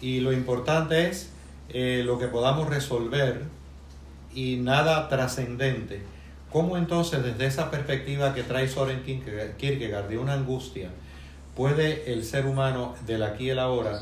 Y 0.00 0.20
lo 0.20 0.32
importante 0.32 1.08
es 1.08 1.30
eh, 1.70 2.02
lo 2.04 2.18
que 2.18 2.28
podamos 2.28 2.68
resolver 2.68 3.42
y 4.34 4.56
nada 4.56 5.08
trascendente. 5.08 6.02
¿Cómo 6.50 6.76
entonces 6.76 7.22
desde 7.22 7.46
esa 7.46 7.70
perspectiva 7.70 8.34
que 8.34 8.42
trae 8.42 8.68
Soren 8.68 9.02
Kierkegaard 9.02 10.08
de 10.08 10.18
una 10.18 10.34
angustia 10.34 10.90
puede 11.56 12.12
el 12.12 12.24
ser 12.24 12.46
humano 12.46 12.94
del 13.06 13.22
aquí 13.22 13.46
y 13.46 13.50
el 13.50 13.58
ahora 13.58 14.00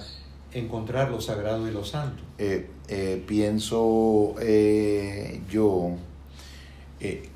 encontrar 0.53 1.11
lo 1.11 1.21
sagrado 1.21 1.67
y 1.67 1.71
lo 1.71 1.85
santo? 1.85 2.23
Eh, 2.39 2.69
eh, 2.89 3.23
pienso 3.27 4.35
yo 5.51 5.97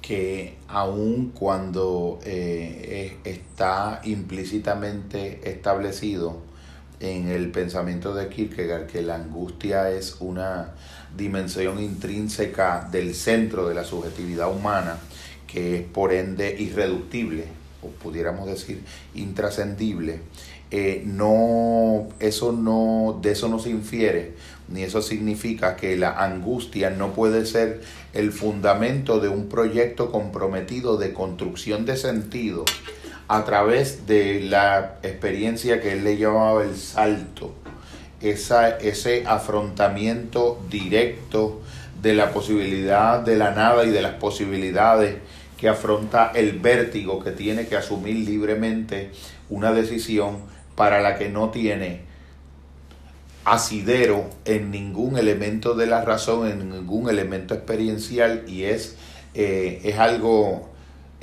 que 0.00 0.56
aun 0.68 1.32
cuando 1.34 2.20
está 2.22 4.00
implícitamente 4.04 5.50
establecido 5.50 6.40
en 7.00 7.28
el 7.28 7.50
pensamiento 7.50 8.14
de 8.14 8.28
Kierkegaard 8.28 8.86
que 8.86 9.02
la 9.02 9.16
angustia 9.16 9.90
es 9.90 10.16
una 10.20 10.74
dimensión 11.16 11.82
intrínseca 11.82 12.88
del 12.90 13.14
centro 13.14 13.68
de 13.68 13.74
la 13.74 13.84
subjetividad 13.84 14.50
humana 14.50 14.98
que 15.46 15.76
es 15.76 15.82
por 15.82 16.12
ende 16.12 16.56
irreductible 16.58 17.44
o 17.82 17.88
pudiéramos 17.88 18.46
decir 18.46 18.82
intrascendible 19.14 20.20
eh, 20.70 21.02
no 21.06 22.08
eso 22.18 22.52
no 22.52 23.18
de 23.22 23.32
eso 23.32 23.48
no 23.48 23.58
se 23.58 23.70
infiere 23.70 24.34
ni 24.68 24.82
eso 24.82 25.00
significa 25.00 25.76
que 25.76 25.96
la 25.96 26.24
angustia 26.24 26.90
no 26.90 27.12
puede 27.12 27.46
ser 27.46 27.82
el 28.14 28.32
fundamento 28.32 29.20
de 29.20 29.28
un 29.28 29.48
proyecto 29.48 30.10
comprometido 30.10 30.96
de 30.96 31.12
construcción 31.12 31.86
de 31.86 31.96
sentido 31.96 32.64
a 33.28 33.44
través 33.44 34.06
de 34.06 34.40
la 34.40 34.98
experiencia 35.02 35.80
que 35.80 35.92
él 35.92 36.04
le 36.04 36.16
llamaba 36.16 36.62
el 36.62 36.76
salto, 36.76 37.54
esa, 38.20 38.70
ese 38.78 39.24
afrontamiento 39.26 40.60
directo 40.70 41.60
de 42.00 42.14
la 42.14 42.30
posibilidad 42.30 43.20
de 43.20 43.36
la 43.36 43.50
nada 43.50 43.84
y 43.84 43.90
de 43.90 44.02
las 44.02 44.14
posibilidades 44.14 45.16
que 45.56 45.68
afronta 45.68 46.32
el 46.34 46.58
vértigo 46.58 47.22
que 47.22 47.32
tiene 47.32 47.66
que 47.66 47.76
asumir 47.76 48.16
libremente 48.16 49.10
una 49.48 49.72
decisión 49.72 50.38
para 50.74 51.00
la 51.00 51.16
que 51.16 51.28
no 51.28 51.50
tiene 51.50 52.02
asidero 53.44 54.28
en 54.44 54.70
ningún 54.70 55.16
elemento 55.16 55.74
de 55.74 55.86
la 55.86 56.04
razón, 56.04 56.50
en 56.50 56.68
ningún 56.68 57.08
elemento 57.08 57.54
experiencial 57.54 58.44
y 58.46 58.64
es, 58.64 58.96
eh, 59.34 59.80
es 59.84 59.98
algo 59.98 60.68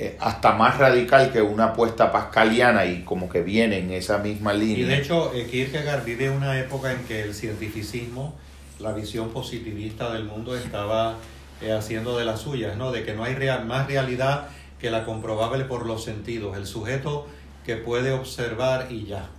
eh, 0.04 0.16
hasta 0.20 0.52
más 0.52 0.76
radical 0.76 1.32
que 1.32 1.40
una 1.40 1.66
apuesta 1.66 2.12
pascaliana 2.12 2.84
y 2.84 3.04
como 3.04 3.28
que 3.28 3.40
viene 3.40 3.78
en 3.78 3.90
esa 3.90 4.18
misma 4.18 4.52
línea. 4.52 4.78
Y 4.78 4.84
de 4.84 4.98
hecho, 4.98 5.32
eh, 5.34 5.46
Kierkegaard 5.50 6.04
vive 6.04 6.28
una 6.28 6.58
época 6.58 6.92
en 6.92 7.04
que 7.04 7.22
el 7.22 7.34
cientificismo, 7.34 8.34
la 8.80 8.92
visión 8.92 9.30
positivista 9.30 10.12
del 10.12 10.24
mundo 10.24 10.56
estaba 10.56 11.16
eh, 11.62 11.72
haciendo 11.72 12.18
de 12.18 12.26
las 12.26 12.40
suyas, 12.40 12.76
¿no? 12.76 12.92
De 12.92 13.02
que 13.02 13.14
no 13.14 13.24
hay 13.24 13.34
real, 13.34 13.64
más 13.64 13.86
realidad 13.86 14.48
que 14.78 14.90
la 14.90 15.06
comprobable 15.06 15.64
por 15.64 15.86
los 15.86 16.04
sentidos, 16.04 16.56
el 16.58 16.66
sujeto 16.66 17.26
que 17.64 17.76
puede 17.76 18.12
observar 18.12 18.88
y 18.90 19.06
ya. 19.06 19.30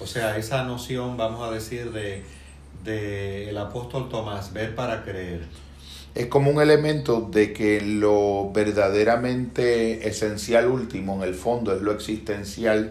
O 0.00 0.06
sea, 0.06 0.36
esa 0.36 0.64
noción, 0.64 1.16
vamos 1.16 1.48
a 1.48 1.52
decir, 1.52 1.92
de, 1.92 2.24
de 2.82 3.50
el 3.50 3.58
apóstol 3.58 4.08
Tomás, 4.08 4.52
ver 4.52 4.74
para 4.74 5.04
creer 5.04 5.42
es 6.18 6.26
como 6.26 6.50
un 6.50 6.60
elemento 6.60 7.20
de 7.20 7.52
que 7.52 7.80
lo 7.80 8.50
verdaderamente 8.52 10.08
esencial 10.08 10.66
último 10.66 11.14
en 11.14 11.28
el 11.28 11.34
fondo 11.36 11.72
es 11.72 11.80
lo 11.80 11.92
existencial 11.92 12.90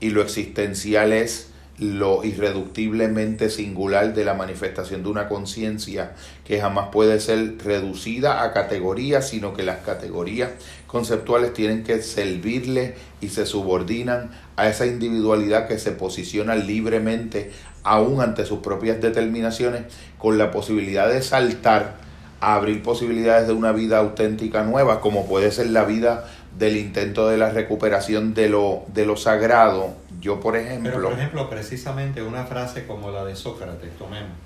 y 0.00 0.10
lo 0.10 0.22
existencial 0.22 1.12
es 1.12 1.50
lo 1.78 2.24
irreductiblemente 2.24 3.48
singular 3.48 4.12
de 4.12 4.24
la 4.24 4.34
manifestación 4.34 5.04
de 5.04 5.08
una 5.08 5.28
conciencia 5.28 6.16
que 6.44 6.60
jamás 6.60 6.88
puede 6.90 7.20
ser 7.20 7.58
reducida 7.64 8.42
a 8.42 8.52
categorías, 8.52 9.28
sino 9.28 9.54
que 9.54 9.62
las 9.62 9.78
categorías 9.84 10.50
conceptuales 10.88 11.52
tienen 11.52 11.84
que 11.84 12.02
servirle 12.02 12.96
y 13.20 13.28
se 13.28 13.46
subordinan 13.46 14.32
a 14.56 14.68
esa 14.68 14.86
individualidad 14.86 15.68
que 15.68 15.78
se 15.78 15.92
posiciona 15.92 16.56
libremente 16.56 17.52
aún 17.84 18.20
ante 18.20 18.44
sus 18.44 18.58
propias 18.58 19.00
determinaciones 19.00 19.82
con 20.18 20.38
la 20.38 20.50
posibilidad 20.50 21.08
de 21.08 21.22
saltar 21.22 22.03
abrir 22.52 22.82
posibilidades 22.82 23.46
de 23.46 23.54
una 23.54 23.72
vida 23.72 23.98
auténtica 23.98 24.62
nueva, 24.64 25.00
como 25.00 25.26
puede 25.26 25.50
ser 25.50 25.70
la 25.70 25.84
vida 25.84 26.28
del 26.58 26.76
intento 26.76 27.28
de 27.28 27.38
la 27.38 27.50
recuperación 27.50 28.34
de 28.34 28.48
lo, 28.48 28.84
de 28.88 29.06
lo 29.06 29.16
sagrado. 29.16 29.94
Yo, 30.20 30.40
por 30.40 30.56
ejemplo... 30.56 30.92
Pero, 30.92 31.04
por 31.04 31.12
ejemplo, 31.18 31.50
precisamente 31.50 32.22
una 32.22 32.44
frase 32.44 32.86
como 32.86 33.10
la 33.10 33.24
de 33.24 33.34
Sócrates, 33.34 33.96
tomemos. 33.96 34.36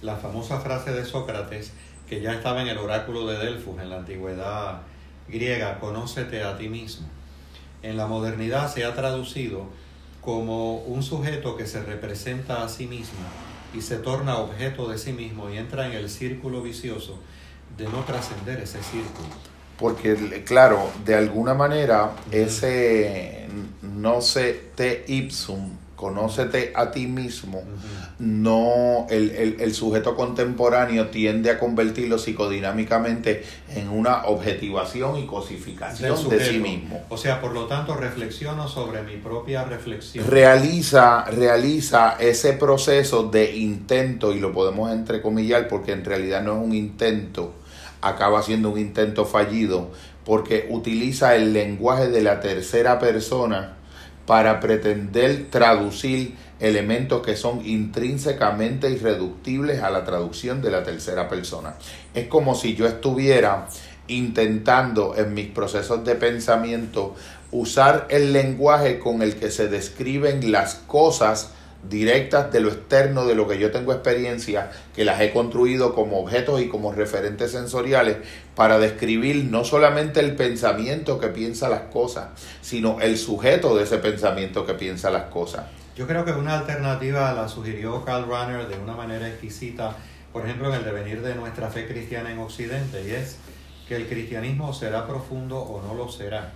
La 0.00 0.16
famosa 0.16 0.60
frase 0.60 0.92
de 0.92 1.04
Sócrates, 1.04 1.72
que 2.08 2.20
ya 2.20 2.32
estaba 2.32 2.62
en 2.62 2.68
el 2.68 2.78
oráculo 2.78 3.26
de 3.26 3.38
Delfos 3.38 3.80
en 3.80 3.90
la 3.90 3.98
antigüedad 3.98 4.80
griega, 5.28 5.78
conócete 5.78 6.42
a 6.42 6.56
ti 6.56 6.68
mismo. 6.68 7.06
en 7.82 7.96
la 7.96 8.06
modernidad 8.06 8.72
se 8.72 8.84
ha 8.84 8.94
traducido 8.94 9.66
como 10.20 10.76
un 10.76 11.02
sujeto 11.02 11.56
que 11.56 11.66
se 11.66 11.82
representa 11.82 12.62
a 12.62 12.68
sí 12.68 12.86
mismo 12.86 13.18
y 13.74 13.82
se 13.82 13.96
torna 13.96 14.38
objeto 14.38 14.88
de 14.88 14.98
sí 14.98 15.12
mismo 15.12 15.50
y 15.50 15.58
entra 15.58 15.86
en 15.86 15.92
el 15.92 16.08
círculo 16.08 16.62
vicioso 16.62 17.18
de 17.76 17.84
no 17.84 18.04
trascender 18.04 18.60
ese 18.60 18.82
círculo. 18.82 19.28
Porque, 19.78 20.42
claro, 20.44 20.90
de 21.04 21.14
alguna 21.14 21.54
manera, 21.54 22.12
ese 22.30 23.48
no 23.82 24.20
se 24.20 24.52
te 24.74 25.04
ipsum 25.08 25.82
conócete 26.02 26.72
a 26.74 26.90
ti 26.90 27.06
mismo, 27.06 27.62
no 28.18 29.06
el, 29.08 29.72
sujeto 29.72 30.16
contemporáneo 30.16 31.06
tiende 31.10 31.48
a 31.48 31.60
convertirlo 31.60 32.18
psicodinámicamente 32.18 33.44
en 33.68 33.88
una 33.88 34.24
objetivación 34.24 35.16
y 35.18 35.26
cosificación 35.26 36.28
de 36.28 36.44
sí 36.44 36.58
mismo. 36.58 37.04
O 37.08 37.16
sea, 37.16 37.40
por 37.40 37.52
lo 37.52 37.66
tanto, 37.66 37.94
reflexiono 37.94 38.66
sobre 38.66 39.04
mi 39.04 39.16
propia 39.18 39.62
reflexión. 39.62 40.26
Realiza, 40.26 41.24
realiza 41.26 42.16
ese 42.18 42.54
proceso 42.54 43.28
de 43.28 43.56
intento, 43.56 44.32
y 44.32 44.40
lo 44.40 44.52
podemos 44.52 44.90
entrecomillar 44.90 45.68
porque 45.68 45.92
en 45.92 46.04
realidad 46.04 46.42
no 46.42 46.56
es 46.56 46.66
un 46.66 46.74
intento, 46.74 47.54
acaba 48.02 48.42
siendo 48.42 48.70
un 48.70 48.78
intento 48.78 49.24
fallido, 49.24 49.90
porque 50.24 50.66
utiliza 50.70 51.34
el 51.34 51.52
lenguaje 51.52 52.08
de 52.08 52.20
la 52.20 52.40
tercera 52.40 52.98
persona 52.98 53.76
para 54.26 54.60
pretender 54.60 55.46
traducir 55.50 56.36
elementos 56.60 57.22
que 57.22 57.36
son 57.36 57.66
intrínsecamente 57.66 58.88
irreductibles 58.90 59.82
a 59.82 59.90
la 59.90 60.04
traducción 60.04 60.62
de 60.62 60.70
la 60.70 60.84
tercera 60.84 61.28
persona. 61.28 61.74
Es 62.14 62.28
como 62.28 62.54
si 62.54 62.74
yo 62.74 62.86
estuviera 62.86 63.66
intentando 64.06 65.16
en 65.16 65.34
mis 65.34 65.48
procesos 65.48 66.04
de 66.04 66.14
pensamiento 66.14 67.14
usar 67.50 68.06
el 68.10 68.32
lenguaje 68.32 68.98
con 68.98 69.22
el 69.22 69.36
que 69.36 69.50
se 69.50 69.68
describen 69.68 70.52
las 70.52 70.74
cosas 70.74 71.52
directas 71.88 72.52
de 72.52 72.60
lo 72.60 72.68
externo, 72.68 73.26
de 73.26 73.34
lo 73.34 73.48
que 73.48 73.58
yo 73.58 73.70
tengo 73.70 73.92
experiencia, 73.92 74.70
que 74.94 75.04
las 75.04 75.20
he 75.20 75.32
construido 75.32 75.94
como 75.94 76.20
objetos 76.20 76.60
y 76.60 76.68
como 76.68 76.92
referentes 76.92 77.52
sensoriales 77.52 78.18
para 78.54 78.78
describir 78.78 79.44
no 79.44 79.64
solamente 79.64 80.20
el 80.20 80.36
pensamiento 80.36 81.18
que 81.18 81.28
piensa 81.28 81.68
las 81.68 81.82
cosas, 81.82 82.28
sino 82.60 83.00
el 83.00 83.18
sujeto 83.18 83.76
de 83.76 83.84
ese 83.84 83.98
pensamiento 83.98 84.64
que 84.64 84.74
piensa 84.74 85.10
las 85.10 85.24
cosas. 85.24 85.64
Yo 85.96 86.06
creo 86.06 86.24
que 86.24 86.32
una 86.32 86.58
alternativa 86.58 87.32
la 87.34 87.48
sugirió 87.48 88.04
Karl 88.04 88.28
Rahner 88.28 88.68
de 88.68 88.78
una 88.78 88.94
manera 88.94 89.28
exquisita, 89.28 89.96
por 90.32 90.44
ejemplo, 90.44 90.68
en 90.68 90.76
el 90.76 90.84
devenir 90.84 91.20
de 91.20 91.34
nuestra 91.34 91.68
fe 91.68 91.86
cristiana 91.86 92.32
en 92.32 92.38
Occidente, 92.38 93.04
y 93.06 93.10
es 93.10 93.36
que 93.86 93.96
el 93.96 94.06
cristianismo 94.06 94.72
será 94.72 95.06
profundo 95.06 95.58
o 95.58 95.82
no 95.82 95.94
lo 95.94 96.08
será. 96.08 96.52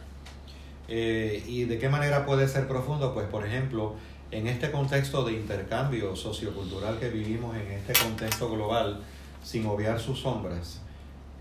Eh, 0.88 1.42
¿Y 1.46 1.64
de 1.64 1.78
qué 1.78 1.88
manera 1.88 2.24
puede 2.24 2.48
ser 2.48 2.66
profundo? 2.68 3.12
Pues, 3.12 3.26
por 3.26 3.44
ejemplo, 3.44 3.96
en 4.30 4.46
este 4.46 4.70
contexto 4.70 5.24
de 5.24 5.32
intercambio 5.32 6.16
sociocultural 6.16 6.98
que 6.98 7.08
vivimos, 7.08 7.56
en 7.56 7.70
este 7.72 7.92
contexto 7.92 8.50
global, 8.50 9.00
sin 9.42 9.66
obviar 9.66 10.00
sus 10.00 10.20
sombras, 10.20 10.80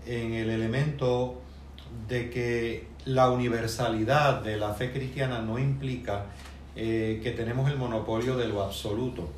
en 0.06 0.34
el 0.34 0.50
elemento 0.50 1.40
de 2.08 2.30
que 2.30 2.86
la 3.04 3.30
universalidad 3.30 4.42
de 4.42 4.56
la 4.56 4.74
fe 4.74 4.92
cristiana 4.92 5.40
no 5.40 5.58
implica 5.58 6.26
eh, 6.74 7.20
que 7.22 7.32
tenemos 7.32 7.70
el 7.70 7.76
monopolio 7.76 8.36
de 8.36 8.48
lo 8.48 8.62
absoluto. 8.62 9.30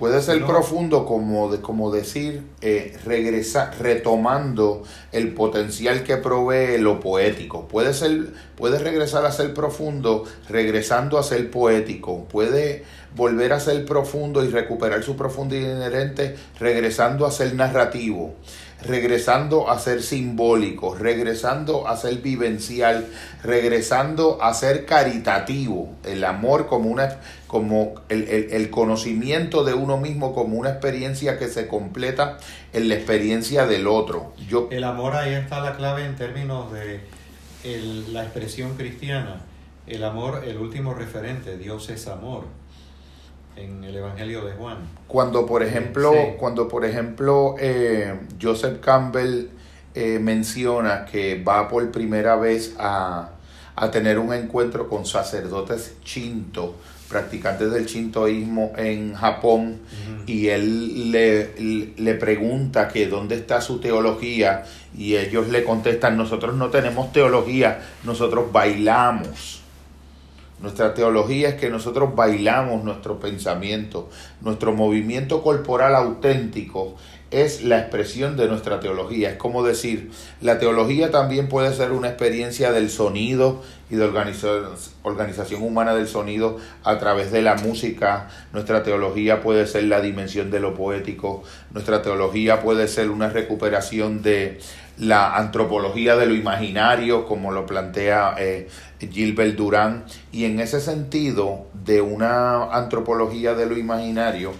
Puede 0.00 0.22
ser 0.22 0.46
profundo 0.46 1.04
como, 1.04 1.52
de, 1.52 1.60
como 1.60 1.90
decir, 1.90 2.42
eh, 2.62 2.98
regresa, 3.04 3.70
retomando 3.78 4.82
el 5.12 5.34
potencial 5.34 6.04
que 6.04 6.16
provee 6.16 6.78
lo 6.78 7.00
poético. 7.00 7.68
Puede, 7.68 7.92
ser, 7.92 8.28
puede 8.56 8.78
regresar 8.78 9.26
a 9.26 9.30
ser 9.30 9.52
profundo 9.52 10.24
regresando 10.48 11.18
a 11.18 11.22
ser 11.22 11.50
poético. 11.50 12.24
Puede 12.24 12.82
volver 13.14 13.52
a 13.52 13.60
ser 13.60 13.84
profundo 13.84 14.42
y 14.42 14.48
recuperar 14.48 15.02
su 15.02 15.16
profundidad 15.16 15.76
inherente 15.76 16.34
regresando 16.58 17.26
a 17.26 17.30
ser 17.30 17.54
narrativo 17.54 18.36
regresando 18.82 19.70
a 19.70 19.78
ser 19.78 20.02
simbólico, 20.02 20.94
regresando 20.94 21.86
a 21.86 21.96
ser 21.96 22.16
vivencial, 22.18 23.06
regresando 23.42 24.42
a 24.42 24.54
ser 24.54 24.86
caritativo, 24.86 25.90
el 26.04 26.24
amor 26.24 26.66
como 26.66 26.90
una 26.90 27.18
como 27.50 27.94
el, 28.08 28.28
el, 28.28 28.70
conocimiento 28.70 29.64
de 29.64 29.74
uno 29.74 29.96
mismo 29.96 30.32
como 30.32 30.56
una 30.56 30.70
experiencia 30.70 31.36
que 31.36 31.48
se 31.48 31.66
completa 31.66 32.38
en 32.72 32.88
la 32.88 32.94
experiencia 32.94 33.66
del 33.66 33.88
otro. 33.88 34.32
Yo, 34.48 34.68
el 34.70 34.84
amor 34.84 35.16
ahí 35.16 35.34
está 35.34 35.60
la 35.60 35.74
clave 35.76 36.04
en 36.04 36.14
términos 36.14 36.72
de 36.72 37.00
la 38.12 38.22
expresión 38.22 38.76
cristiana. 38.76 39.40
El 39.88 40.04
amor, 40.04 40.44
el 40.46 40.58
último 40.58 40.94
referente, 40.94 41.58
Dios 41.58 41.90
es 41.90 42.06
amor 42.06 42.44
en 43.56 43.82
el 43.82 43.96
Evangelio 43.96 44.44
de 44.44 44.52
Juan. 44.52 44.78
Cuando 45.08 45.44
por 45.44 45.64
ejemplo, 45.64 46.12
cuando 46.38 46.68
por 46.68 46.84
ejemplo 46.84 47.56
eh, 47.58 48.14
Joseph 48.40 48.78
Campbell 48.78 49.48
eh, 49.96 50.20
menciona 50.20 51.04
que 51.04 51.42
va 51.42 51.68
por 51.68 51.90
primera 51.90 52.36
vez 52.36 52.76
a, 52.78 53.30
tener 53.90 54.18
un 54.18 54.32
encuentro 54.34 54.88
con 54.88 55.04
sacerdotes 55.04 55.96
chinto, 56.04 56.76
practicantes 57.10 57.70
del 57.72 57.86
chintoísmo 57.86 58.72
en 58.76 59.14
Japón, 59.14 59.80
y 60.26 60.46
él 60.46 61.10
le, 61.10 61.92
le 61.96 62.14
pregunta 62.14 62.88
que 62.88 63.08
dónde 63.08 63.34
está 63.34 63.60
su 63.60 63.80
teología, 63.80 64.64
y 64.96 65.16
ellos 65.16 65.48
le 65.48 65.64
contestan, 65.64 66.16
nosotros 66.16 66.54
no 66.54 66.70
tenemos 66.70 67.12
teología, 67.12 67.80
nosotros 68.04 68.52
bailamos. 68.52 69.60
Nuestra 70.60 70.92
teología 70.94 71.48
es 71.48 71.54
que 71.54 71.70
nosotros 71.70 72.14
bailamos 72.14 72.84
nuestro 72.84 73.18
pensamiento, 73.18 74.10
nuestro 74.42 74.72
movimiento 74.72 75.42
corporal 75.42 75.96
auténtico 75.96 76.96
es 77.30 77.62
la 77.62 77.78
expresión 77.78 78.36
de 78.36 78.48
nuestra 78.48 78.80
teología. 78.80 79.30
Es 79.30 79.36
como 79.36 79.62
decir, 79.62 80.10
la 80.40 80.58
teología 80.58 81.10
también 81.10 81.48
puede 81.48 81.72
ser 81.74 81.92
una 81.92 82.08
experiencia 82.08 82.72
del 82.72 82.90
sonido 82.90 83.62
y 83.90 83.96
de 83.96 84.10
organización 85.02 85.62
humana 85.62 85.94
del 85.94 86.08
sonido 86.08 86.58
a 86.84 86.98
través 86.98 87.32
de 87.32 87.42
la 87.42 87.56
música. 87.56 88.28
Nuestra 88.52 88.82
teología 88.82 89.42
puede 89.42 89.66
ser 89.66 89.84
la 89.84 90.00
dimensión 90.00 90.50
de 90.50 90.60
lo 90.60 90.74
poético. 90.74 91.42
Nuestra 91.72 92.02
teología 92.02 92.60
puede 92.60 92.88
ser 92.88 93.10
una 93.10 93.28
recuperación 93.28 94.22
de 94.22 94.60
la 95.00 95.36
antropología 95.36 96.14
de 96.16 96.26
lo 96.26 96.34
imaginario, 96.34 97.26
como 97.26 97.52
lo 97.52 97.66
plantea 97.66 98.34
eh, 98.38 98.68
Gilbert 99.00 99.56
Durán, 99.56 100.04
y 100.30 100.44
en 100.44 100.60
ese 100.60 100.80
sentido 100.80 101.66
de 101.72 102.02
una 102.02 102.64
antropología 102.72 103.54
de 103.54 103.66
lo 103.66 103.78
imaginario, 103.78 104.52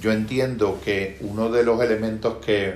yo 0.00 0.12
entiendo 0.12 0.80
que 0.84 1.16
uno 1.20 1.48
de 1.48 1.62
los 1.62 1.80
elementos 1.80 2.44
que, 2.44 2.74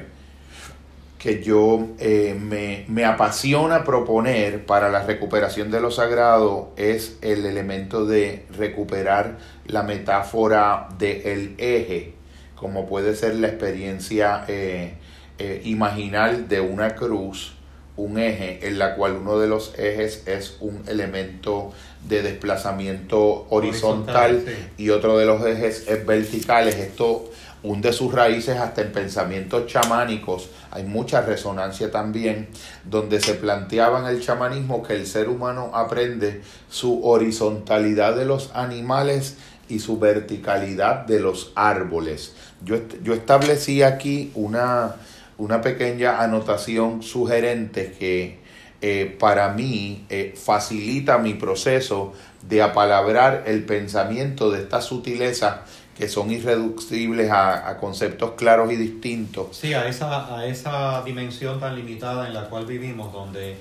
que 1.18 1.42
yo 1.42 1.88
eh, 1.98 2.36
me, 2.40 2.84
me, 2.86 3.04
apasiona 3.04 3.82
proponer 3.82 4.64
para 4.64 4.88
la 4.88 5.02
recuperación 5.02 5.70
de 5.70 5.80
lo 5.80 5.90
sagrado 5.90 6.72
es 6.76 7.18
el 7.22 7.44
elemento 7.44 8.06
de 8.06 8.46
recuperar 8.56 9.38
la 9.66 9.82
metáfora 9.82 10.88
del 10.96 11.54
eje, 11.58 12.14
como 12.54 12.86
puede 12.86 13.16
ser 13.16 13.34
la 13.34 13.48
experiencia 13.48 14.44
eh, 14.46 14.94
eh, 15.38 15.60
imaginar 15.64 16.46
de 16.46 16.60
una 16.60 16.94
cruz 16.94 17.54
un 17.96 18.16
eje 18.16 18.60
en 18.66 18.78
la 18.78 18.94
cual 18.94 19.16
uno 19.16 19.40
de 19.40 19.48
los 19.48 19.76
ejes 19.76 20.22
es 20.26 20.56
un 20.60 20.84
elemento 20.86 21.72
de 22.08 22.22
desplazamiento 22.22 23.48
horizontal, 23.50 24.44
y 24.76 24.90
otro 24.90 25.18
de 25.18 25.26
los 25.26 25.44
ejes 25.44 25.88
es 25.88 26.06
verticales. 26.06 26.76
Esto 26.76 27.28
hunde 27.62 27.92
sus 27.92 28.12
raíces 28.12 28.58
hasta 28.58 28.82
en 28.82 28.92
pensamientos 28.92 29.66
chamánicos. 29.66 30.50
Hay 30.70 30.84
mucha 30.84 31.20
resonancia 31.20 31.90
también 31.90 32.48
donde 32.84 33.20
se 33.20 33.34
planteaba 33.34 34.00
en 34.00 34.06
el 34.06 34.22
chamanismo 34.22 34.82
que 34.82 34.94
el 34.94 35.06
ser 35.06 35.28
humano 35.28 35.70
aprende 35.74 36.42
su 36.70 37.04
horizontalidad 37.04 38.16
de 38.16 38.24
los 38.24 38.50
animales 38.54 39.36
y 39.68 39.80
su 39.80 39.98
verticalidad 39.98 41.06
de 41.06 41.20
los 41.20 41.52
árboles. 41.54 42.34
Yo, 42.64 42.76
yo 43.02 43.12
establecí 43.14 43.82
aquí 43.82 44.32
una, 44.34 44.96
una 45.36 45.60
pequeña 45.60 46.22
anotación 46.22 47.02
sugerente 47.02 47.94
que 47.98 48.38
eh, 48.80 49.16
para 49.18 49.48
mí 49.54 50.06
eh, 50.08 50.34
facilita 50.36 51.18
mi 51.18 51.34
proceso 51.34 52.12
de 52.48 52.62
apalabrar 52.62 53.42
el 53.46 53.64
pensamiento 53.64 54.52
de 54.52 54.62
estas 54.62 54.84
sutilezas 54.84 55.56
que 55.98 56.08
son 56.08 56.30
irreductibles 56.30 57.30
a, 57.30 57.76
conceptos 57.78 58.32
claros 58.32 58.72
y 58.72 58.76
distintos. 58.76 59.56
Sí, 59.56 59.74
a 59.74 59.88
esa, 59.88 60.38
a 60.38 60.46
esa 60.46 61.02
dimensión 61.02 61.58
tan 61.60 61.74
limitada 61.74 62.28
en 62.28 62.34
la 62.34 62.48
cual 62.48 62.66
vivimos, 62.66 63.12
donde 63.12 63.56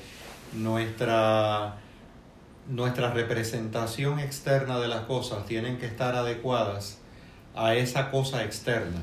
nuestra, 0.53 1.77
nuestra 2.69 3.11
representación 3.11 4.19
externa 4.19 4.79
de 4.79 4.87
las 4.87 5.01
cosas 5.01 5.45
tienen 5.47 5.79
que 5.79 5.87
estar 5.87 6.15
adecuadas 6.15 6.99
a 7.55 7.73
esa 7.73 8.11
cosa 8.11 8.43
externa, 8.43 9.01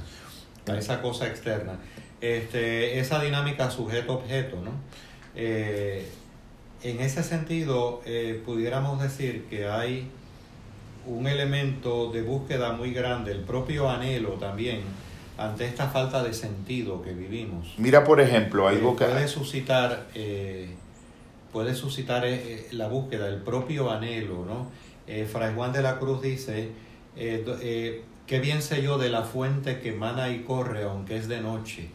a 0.69 0.79
esa 0.79 1.03
cosa 1.03 1.27
externa 1.27 1.79
este, 2.25 2.99
esa 2.99 3.21
dinámica 3.21 3.71
sujeto-objeto, 3.71 4.57
¿no? 4.63 4.71
Eh, 5.35 6.09
en 6.83 7.01
ese 7.01 7.23
sentido, 7.23 8.01
eh, 8.07 8.43
pudiéramos 8.45 9.03
decir 9.03 9.45
que 9.51 9.67
hay 9.67 10.11
un 11.07 11.27
elemento 11.27 12.11
de 12.13 12.23
búsqueda 12.23 12.73
muy 12.73 12.93
grande, 12.93 13.33
el 13.33 13.41
propio 13.41 13.91
anhelo 13.91 14.31
también, 14.33 14.81
ante 15.37 15.67
esta 15.67 15.89
falta 15.89 16.23
de 16.23 16.33
sentido 16.33 17.03
que 17.03 17.13
vivimos. 17.13 17.75
Mira, 17.77 18.05
por 18.05 18.21
ejemplo, 18.21 18.69
algo 18.69 18.93
eh, 18.93 18.97
que... 18.99 19.05
Puede 19.07 19.29
suscitar, 19.29 20.07
puede 21.53 21.75
suscitar 21.75 22.25
la 22.73 22.89
búsqueda, 22.89 23.29
el 23.29 23.43
propio 23.43 23.91
anhelo, 23.91 24.45
¿no? 24.45 24.71
Fray 25.27 25.55
Juan 25.55 25.73
de 25.73 25.83
la 25.83 25.99
Cruz 25.99 26.23
dice, 26.23 26.71
qué 27.15 28.41
bien 28.41 28.63
sé 28.63 28.83
yo 28.83 28.97
de 28.99 29.11
la 29.11 29.23
fuente 29.23 29.81
que 29.81 29.93
mana 29.93 30.31
y 30.31 30.41
corre 30.41 30.85
aunque 30.85 31.17
es 31.17 31.29
de 31.29 31.41
noche. 31.41 31.89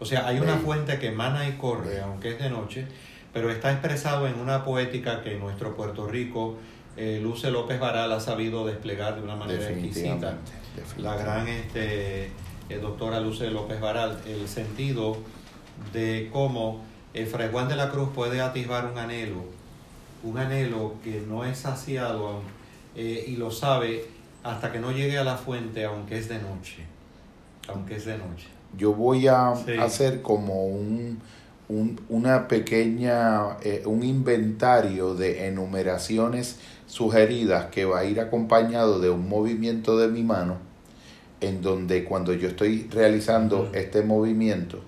O 0.00 0.04
sea, 0.04 0.26
hay 0.26 0.40
una 0.40 0.56
fuente 0.56 0.98
que 0.98 1.10
mana 1.12 1.48
y 1.48 1.52
corre 1.52 2.00
aunque 2.00 2.30
es 2.30 2.38
de 2.38 2.50
noche, 2.50 2.86
pero 3.32 3.50
está 3.50 3.70
expresado 3.70 4.26
en 4.26 4.38
una 4.38 4.64
poética 4.64 5.22
que 5.22 5.36
nuestro 5.36 5.76
Puerto 5.76 6.06
Rico, 6.06 6.56
eh, 6.96 7.20
Luce 7.22 7.50
López 7.50 7.80
Varal 7.80 8.12
ha 8.12 8.20
sabido 8.20 8.66
desplegar 8.66 9.16
de 9.16 9.22
una 9.22 9.36
manera 9.36 9.68
exquisita. 9.68 10.36
La 10.98 11.16
gran 11.16 11.48
este, 11.48 12.24
eh, 12.68 12.78
doctora 12.80 13.20
Luce 13.20 13.50
López 13.50 13.80
Varal, 13.80 14.18
el 14.26 14.48
sentido 14.48 15.16
de 15.92 16.30
cómo 16.32 16.82
el 17.14 17.26
Fray 17.26 17.50
Juan 17.50 17.68
de 17.68 17.76
la 17.76 17.90
Cruz 17.90 18.10
puede 18.14 18.40
atisbar 18.40 18.86
un 18.90 18.98
anhelo, 18.98 19.44
un 20.22 20.38
anhelo 20.38 20.94
que 21.02 21.22
no 21.26 21.44
es 21.44 21.58
saciado 21.58 22.40
eh, 22.94 23.24
y 23.26 23.36
lo 23.36 23.50
sabe 23.50 24.04
hasta 24.42 24.72
que 24.72 24.78
no 24.78 24.92
llegue 24.92 25.18
a 25.18 25.24
la 25.24 25.36
fuente, 25.36 25.84
aunque 25.84 26.18
es 26.18 26.28
de 26.28 26.38
noche. 26.38 26.84
Aunque 27.68 27.96
es 27.96 28.04
de 28.06 28.18
noche. 28.18 28.48
Yo 28.76 28.92
voy 28.92 29.28
a 29.28 29.50
hacer 29.50 30.22
como 30.22 30.66
un, 30.66 31.20
una 32.08 32.48
pequeña, 32.48 33.58
eh, 33.62 33.82
un 33.86 34.02
inventario 34.02 35.14
de 35.14 35.46
enumeraciones 35.46 36.58
sugeridas 36.92 37.70
que 37.70 37.86
va 37.86 38.00
a 38.00 38.04
ir 38.04 38.20
acompañado 38.20 39.00
de 39.00 39.08
un 39.08 39.26
movimiento 39.26 39.96
de 39.96 40.08
mi 40.08 40.22
mano, 40.22 40.58
en 41.40 41.62
donde 41.62 42.04
cuando 42.04 42.34
yo 42.34 42.48
estoy 42.48 42.86
realizando 42.90 43.70
este 43.72 44.02
movimiento, 44.02 44.80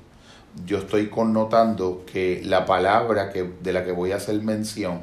yo 0.66 0.80
estoy 0.80 1.08
connotando 1.08 2.04
que 2.04 2.42
la 2.44 2.66
palabra 2.66 3.30
que, 3.30 3.50
de 3.62 3.72
la 3.72 3.86
que 3.86 3.92
voy 3.92 4.12
a 4.12 4.16
hacer 4.16 4.38
mención 4.42 5.00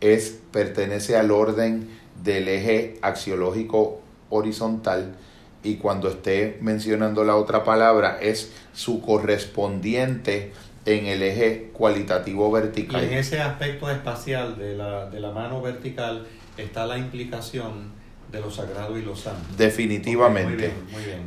es, 0.00 0.38
pertenece 0.52 1.16
al 1.16 1.32
orden 1.32 1.88
del 2.22 2.46
eje 2.46 3.00
axiológico 3.02 4.00
horizontal 4.30 5.16
y 5.64 5.74
cuando 5.74 6.08
esté 6.08 6.56
mencionando 6.60 7.24
la 7.24 7.34
otra 7.34 7.64
palabra 7.64 8.16
es 8.22 8.52
su 8.72 9.02
correspondiente 9.02 10.52
en 10.88 11.06
el 11.06 11.22
eje 11.22 11.70
cualitativo 11.74 12.50
vertical. 12.50 13.02
Y 13.02 13.06
en 13.08 13.12
ese 13.14 13.40
aspecto 13.40 13.90
espacial 13.90 14.56
de 14.56 14.74
la, 14.74 15.10
de 15.10 15.20
la 15.20 15.32
mano 15.32 15.60
vertical 15.60 16.26
está 16.56 16.86
la 16.86 16.96
implicación 16.96 17.92
de 18.32 18.40
lo 18.40 18.50
sagrado 18.50 18.96
y 18.96 19.02
lo 19.02 19.14
santo. 19.14 19.42
Definitivamente. 19.56 20.72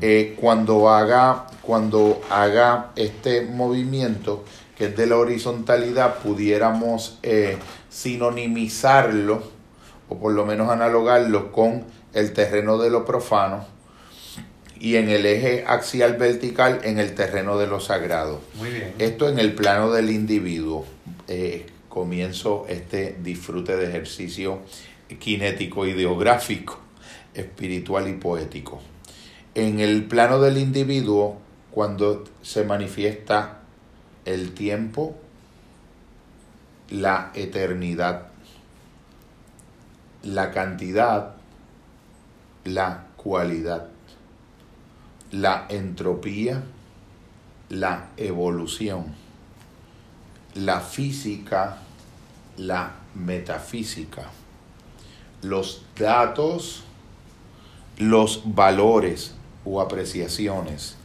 Eh, 0.01 0.35
cuando, 0.39 0.89
haga, 0.89 1.45
cuando 1.61 2.21
haga 2.31 2.91
este 2.95 3.43
movimiento, 3.43 4.45
que 4.75 4.85
es 4.85 4.97
de 4.97 5.05
la 5.05 5.17
horizontalidad, 5.17 6.17
pudiéramos 6.19 7.19
eh, 7.21 7.57
sinonimizarlo 7.89 9.43
o 10.09 10.17
por 10.17 10.33
lo 10.33 10.43
menos 10.43 10.69
analogarlo 10.71 11.51
con 11.51 11.85
el 12.13 12.33
terreno 12.33 12.79
de 12.79 12.89
lo 12.89 13.05
profano 13.05 13.65
y 14.81 14.95
en 14.95 15.09
el 15.09 15.25
eje 15.25 15.63
axial 15.67 16.17
vertical 16.17 16.81
en 16.83 16.97
el 16.97 17.13
terreno 17.13 17.57
de 17.57 17.67
lo 17.67 17.79
sagrado. 17.79 18.41
Muy 18.55 18.71
bien. 18.71 18.95
Esto 18.97 19.29
en 19.29 19.37
el 19.37 19.53
plano 19.53 19.91
del 19.91 20.09
individuo. 20.09 20.85
Eh, 21.27 21.67
comienzo 21.87 22.65
este 22.67 23.15
disfrute 23.21 23.75
de 23.75 23.87
ejercicio 23.87 24.59
kinético, 25.19 25.85
ideográfico, 25.85 26.79
espiritual 27.33 28.07
y 28.09 28.13
poético. 28.13 28.81
En 29.53 29.79
el 29.79 30.05
plano 30.05 30.39
del 30.39 30.57
individuo, 30.57 31.37
cuando 31.69 32.23
se 32.41 32.63
manifiesta 32.63 33.59
el 34.25 34.53
tiempo, 34.53 35.15
la 36.89 37.31
eternidad 37.35 38.31
la 40.23 40.51
cantidad, 40.51 41.35
la 42.63 43.05
cualidad, 43.15 43.87
la 45.31 45.65
entropía, 45.69 46.63
la 47.69 48.09
evolución, 48.17 49.15
la 50.55 50.81
física, 50.81 51.77
la 52.57 52.91
metafísica, 53.15 54.23
los 55.41 55.83
datos, 55.97 56.83
los 57.97 58.41
valores 58.43 59.35
o 59.63 59.79
apreciaciones, 59.79 60.97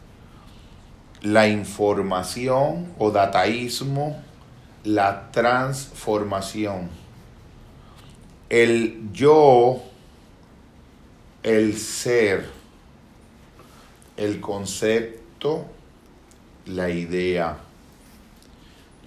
la 1.22 1.48
información 1.48 2.92
o 2.98 3.10
dataísmo, 3.10 4.20
la 4.82 5.30
transformación. 5.30 6.88
El 8.48 9.10
yo, 9.12 9.82
el 11.42 11.76
ser, 11.76 12.55
el 14.16 14.40
concepto, 14.40 15.66
la 16.66 16.88
idea, 16.88 17.58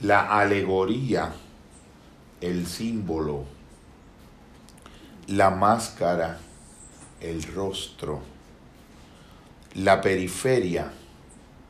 la 0.02 0.40
alegoría, 0.40 1.34
el 2.42 2.68
símbolo, 2.68 3.46
la 5.28 5.50
máscara, 5.50 6.40
el 7.22 7.44
rostro, 7.44 8.22
la 9.76 10.00
periferia, 10.00 10.92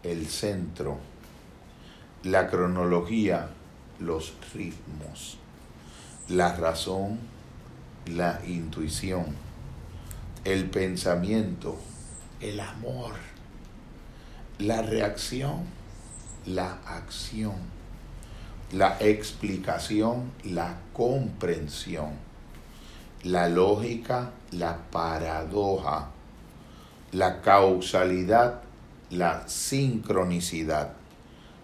el 0.03 0.27
centro, 0.27 0.99
la 2.23 2.47
cronología, 2.49 3.49
los 3.99 4.33
ritmos, 4.53 5.37
la 6.27 6.55
razón, 6.55 7.19
la 8.05 8.41
intuición, 8.45 9.25
el 10.43 10.69
pensamiento, 10.69 11.77
el 12.41 12.59
amor, 12.59 13.13
la 14.59 14.81
reacción, 14.81 15.65
la 16.45 16.79
acción, 16.85 17.55
la 18.71 18.97
explicación, 18.99 20.31
la 20.43 20.77
comprensión, 20.93 22.11
la 23.23 23.49
lógica, 23.49 24.31
la 24.51 24.77
paradoja, 24.89 26.09
la 27.11 27.41
causalidad, 27.41 28.61
la 29.09 29.47
sincronicidad, 29.47 30.93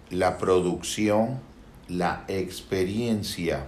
la 0.10 0.38
producción, 0.38 1.40
la 1.88 2.26
experiencia, 2.28 3.66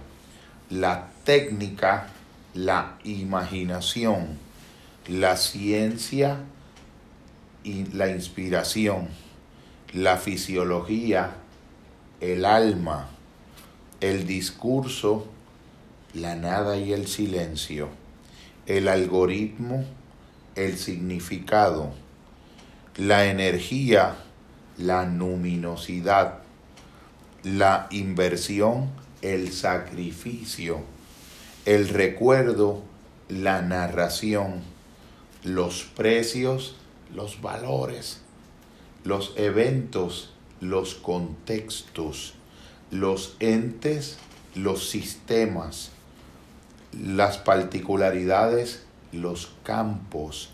la 0.68 1.08
técnica, 1.24 2.08
la 2.54 2.98
imaginación, 3.04 4.36
la 5.06 5.36
ciencia 5.36 6.38
la 7.92 8.08
inspiración, 8.08 9.08
la 9.92 10.16
fisiología, 10.16 11.36
el 12.20 12.44
alma, 12.44 13.08
el 14.00 14.26
discurso, 14.26 15.26
la 16.14 16.34
nada 16.34 16.76
y 16.76 16.92
el 16.92 17.06
silencio, 17.06 17.88
el 18.66 18.88
algoritmo, 18.88 19.84
el 20.56 20.78
significado, 20.78 21.92
la 22.96 23.26
energía, 23.26 24.16
la 24.76 25.04
luminosidad, 25.04 26.38
la 27.42 27.86
inversión, 27.90 28.90
el 29.22 29.52
sacrificio, 29.52 30.80
el 31.64 31.88
recuerdo, 31.88 32.82
la 33.28 33.62
narración, 33.62 34.62
los 35.44 35.84
precios, 35.84 36.77
los 37.14 37.40
valores, 37.40 38.20
los 39.04 39.32
eventos, 39.36 40.32
los 40.60 40.94
contextos, 40.94 42.34
los 42.90 43.36
entes, 43.40 44.18
los 44.54 44.88
sistemas, 44.88 45.90
las 46.92 47.38
particularidades, 47.38 48.84
los 49.12 49.52
campos, 49.62 50.50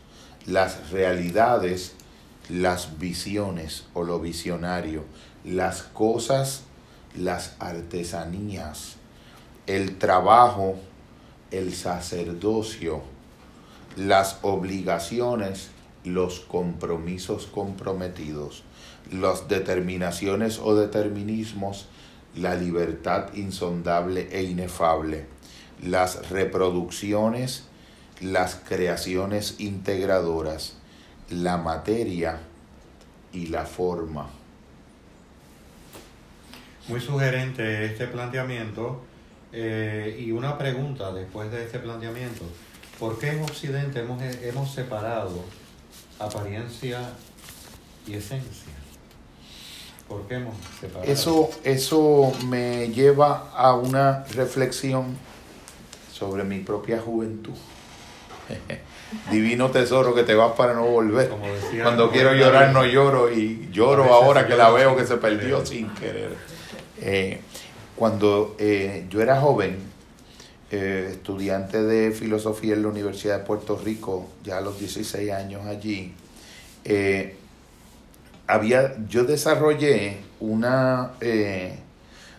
las 0.46 0.90
realidades, 0.90 1.94
las 2.48 2.98
visiones 2.98 3.84
o 3.94 4.05
lo 4.05 4.20
visionario, 4.20 5.05
las 5.44 5.82
cosas, 5.82 6.62
las 7.16 7.55
artesanías, 7.59 8.96
el 9.66 9.98
trabajo, 9.98 10.76
el 11.50 11.74
sacerdocio, 11.74 13.02
las 13.96 14.38
obligaciones, 14.42 15.70
los 16.05 16.40
compromisos 16.40 17.46
comprometidos, 17.46 18.62
las 19.11 19.48
determinaciones 19.48 20.59
o 20.59 20.76
determinismos, 20.76 21.86
la 22.36 22.55
libertad 22.55 23.32
insondable 23.34 24.28
e 24.30 24.42
inefable, 24.42 25.26
las 25.82 26.30
reproducciones, 26.30 27.64
las 28.20 28.57
creaciones 28.57 29.57
integradoras, 29.59 30.76
la 31.30 31.57
materia 31.57 32.40
y 33.32 33.46
la 33.46 33.64
forma. 33.64 34.28
Muy 36.88 37.00
sugerente 37.00 37.86
este 37.86 38.07
planteamiento 38.09 39.02
eh, 39.52 40.22
y 40.22 40.32
una 40.32 40.59
pregunta 40.59 41.12
después 41.12 41.50
de 41.50 41.64
este 41.64 41.78
planteamiento. 41.78 42.44
¿Por 42.98 43.18
qué 43.18 43.30
en 43.30 43.42
Occidente 43.42 44.00
hemos, 44.00 44.20
hemos 44.22 44.72
separado 44.72 45.44
apariencia 46.19 47.01
y 48.07 48.15
esencia? 48.15 48.73
¿Por 50.09 50.27
qué 50.29 50.35
hemos 50.35 50.55
separado? 50.81 51.11
Eso, 51.11 51.51
eso 51.65 52.33
me 52.47 52.89
lleva 52.89 53.51
a 53.55 53.75
una 53.75 54.25
reflexión 54.35 55.17
sobre 56.12 56.45
mi 56.45 56.61
propia 56.61 57.01
juventud. 57.01 57.55
Divino 59.31 59.71
tesoro 59.71 60.15
que 60.15 60.25
te 60.25 60.35
vas 60.35 60.53
para 60.53 60.75
no 60.75 60.87
volver. 60.87 61.31
Cuando 61.83 62.11
quiero 62.11 62.35
llorar 62.35 62.73
no 62.73 62.85
lloro 62.85 63.33
y 63.33 63.69
lloro 63.73 64.12
ahora 64.12 64.47
que 64.47 64.57
la 64.57 64.71
veo 64.71 64.97
que 64.97 65.07
se 65.07 65.17
perdió 65.17 65.65
sin 65.65 65.89
querer. 65.91 66.37
Eh, 67.01 67.41
cuando 67.97 68.57
eh, 68.59 69.07
yo 69.09 69.23
era 69.23 69.41
joven, 69.41 69.79
eh, 70.75 71.09
estudiante 71.12 71.83
de 71.83 72.11
filosofía 72.11 72.75
en 72.75 72.83
la 72.83 72.89
Universidad 72.89 73.39
de 73.39 73.45
Puerto 73.45 73.81
Rico, 73.83 74.29
ya 74.43 74.59
a 74.59 74.61
los 74.61 74.79
16 74.79 75.31
años 75.33 75.66
allí, 75.66 76.12
había, 78.47 78.95
yo 79.09 79.25
desarrollé 79.25 80.18
una, 80.41 81.12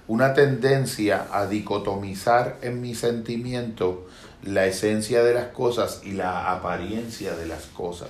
una 0.07 0.33
tendencia 0.33 1.27
a 1.31 1.47
dicotomizar 1.47 2.57
en 2.61 2.81
mi 2.81 2.93
sentimiento 2.93 4.05
la 4.45 4.65
esencia 4.67 5.23
de 5.23 5.33
las 5.33 5.47
cosas 5.47 6.01
y 6.03 6.11
la 6.11 6.51
apariencia 6.51 7.35
de 7.35 7.47
las 7.47 7.65
cosas, 7.65 8.09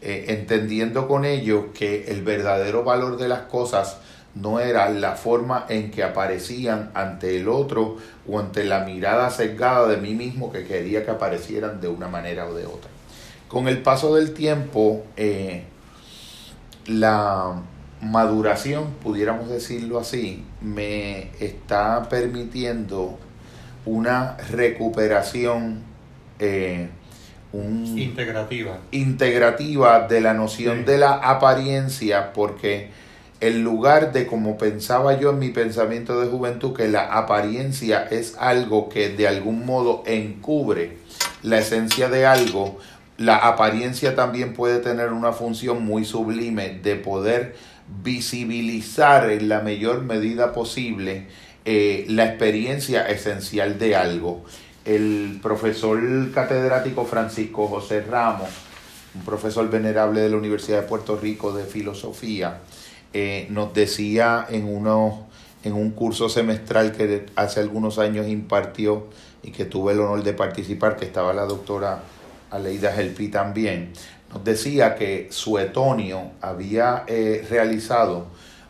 eh, 0.00 0.26
entendiendo 0.28 1.06
con 1.06 1.24
ello 1.24 1.72
que 1.72 2.06
el 2.08 2.22
verdadero 2.22 2.82
valor 2.82 3.16
de 3.16 3.28
las 3.28 3.42
cosas 3.42 3.98
no 4.34 4.60
era 4.60 4.88
la 4.88 5.12
forma 5.12 5.66
en 5.68 5.90
que 5.90 6.02
aparecían 6.02 6.90
ante 6.94 7.36
el 7.36 7.48
otro 7.48 7.98
o 8.26 8.38
ante 8.38 8.64
la 8.64 8.84
mirada 8.84 9.30
sesgada 9.30 9.86
de 9.88 9.98
mí 9.98 10.14
mismo 10.14 10.50
que 10.50 10.64
quería 10.64 11.04
que 11.04 11.10
aparecieran 11.10 11.80
de 11.80 11.88
una 11.88 12.08
manera 12.08 12.46
o 12.46 12.54
de 12.54 12.66
otra. 12.66 12.90
Con 13.48 13.68
el 13.68 13.82
paso 13.82 14.14
del 14.14 14.32
tiempo, 14.32 15.04
eh, 15.16 15.64
la 16.86 17.62
maduración, 18.00 18.94
pudiéramos 19.02 19.48
decirlo 19.48 19.98
así, 19.98 20.44
me 20.60 21.30
está 21.38 22.08
permitiendo 22.08 23.18
una 23.84 24.36
recuperación 24.50 25.82
eh, 26.38 26.88
integrativa. 27.52 28.78
integrativa 28.90 30.08
de 30.08 30.20
la 30.20 30.34
noción 30.34 30.84
de 30.84 30.98
la 30.98 31.12
apariencia, 31.12 32.32
porque 32.32 32.90
en 33.42 33.64
lugar 33.64 34.12
de 34.12 34.24
como 34.28 34.56
pensaba 34.56 35.18
yo 35.18 35.30
en 35.30 35.40
mi 35.40 35.48
pensamiento 35.48 36.20
de 36.20 36.28
juventud, 36.28 36.76
que 36.76 36.86
la 36.86 37.18
apariencia 37.18 38.06
es 38.08 38.36
algo 38.38 38.88
que 38.88 39.08
de 39.08 39.26
algún 39.26 39.66
modo 39.66 40.04
encubre 40.06 40.98
la 41.42 41.58
esencia 41.58 42.08
de 42.08 42.24
algo, 42.24 42.78
la 43.18 43.38
apariencia 43.38 44.14
también 44.14 44.54
puede 44.54 44.78
tener 44.78 45.12
una 45.12 45.32
función 45.32 45.84
muy 45.84 46.04
sublime 46.04 46.78
de 46.84 46.94
poder 46.94 47.56
visibilizar 48.04 49.28
en 49.28 49.48
la 49.48 49.58
mayor 49.58 50.04
medida 50.04 50.52
posible 50.52 51.26
eh, 51.64 52.06
la 52.08 52.26
experiencia 52.26 53.08
esencial 53.08 53.76
de 53.76 53.96
algo. 53.96 54.44
El 54.84 55.40
profesor 55.42 56.00
catedrático 56.32 57.04
Francisco 57.06 57.66
José 57.66 58.02
Ramos, 58.02 58.50
un 59.16 59.22
profesor 59.22 59.68
venerable 59.68 60.20
de 60.20 60.30
la 60.30 60.36
Universidad 60.36 60.82
de 60.82 60.86
Puerto 60.86 61.16
Rico 61.16 61.52
de 61.52 61.64
Filosofía, 61.64 62.60
eh, 63.12 63.46
nos 63.50 63.74
decía 63.74 64.46
en, 64.48 64.64
uno, 64.66 65.26
en 65.64 65.72
un 65.72 65.90
curso 65.90 66.28
semestral 66.28 66.92
que 66.92 67.26
hace 67.36 67.60
algunos 67.60 67.98
años 67.98 68.28
impartió 68.28 69.08
y 69.42 69.50
que 69.50 69.64
tuve 69.64 69.92
el 69.92 70.00
honor 70.00 70.22
de 70.22 70.32
participar, 70.32 70.96
que 70.96 71.04
estaba 71.04 71.32
la 71.32 71.44
doctora 71.44 72.02
Aleida 72.50 72.92
Gelpi 72.92 73.28
también, 73.28 73.92
nos 74.32 74.44
decía 74.44 74.94
que 74.94 75.28
Suetonio 75.30 76.30
había 76.40 77.04
eh, 77.06 77.46
realizado 77.50 78.26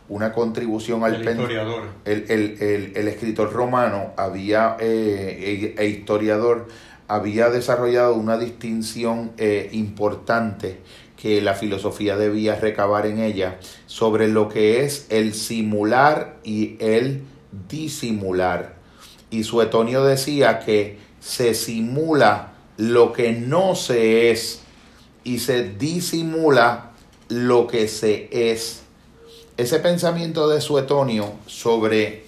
una 0.09 0.33
contribución 0.33 1.03
al 1.03 1.15
el 1.15 1.29
historiador. 1.29 1.83
El, 2.05 2.25
el, 2.29 2.91
el, 2.95 3.07
escritor 3.07 3.53
romano 3.53 4.11
había 4.17 4.75
eh, 4.79 5.73
e, 5.77 5.81
e, 5.81 5.87
historiador 5.87 6.67
había 7.07 7.49
desarrollado 7.49 8.15
una 8.15 8.37
distinción 8.37 9.31
eh, 9.37 9.69
importante 9.73 10.79
que 11.23 11.39
la 11.39 11.53
filosofía 11.53 12.17
debía 12.17 12.55
recabar 12.55 13.05
en 13.05 13.19
ella 13.19 13.57
sobre 13.85 14.27
lo 14.27 14.49
que 14.49 14.83
es 14.83 15.05
el 15.07 15.33
simular 15.33 16.35
y 16.43 16.75
el 16.81 17.23
disimular. 17.69 18.75
Y 19.29 19.45
Suetonio 19.45 20.03
decía 20.03 20.59
que 20.59 20.97
se 21.21 21.53
simula 21.53 22.51
lo 22.75 23.13
que 23.13 23.31
no 23.31 23.75
se 23.75 24.31
es 24.31 24.63
y 25.23 25.39
se 25.39 25.63
disimula 25.69 26.91
lo 27.29 27.67
que 27.67 27.87
se 27.87 28.27
es 28.29 28.81
ese 29.55 29.79
pensamiento 29.79 30.49
de 30.49 30.59
Suetonio 30.59 31.35
sobre 31.47 32.25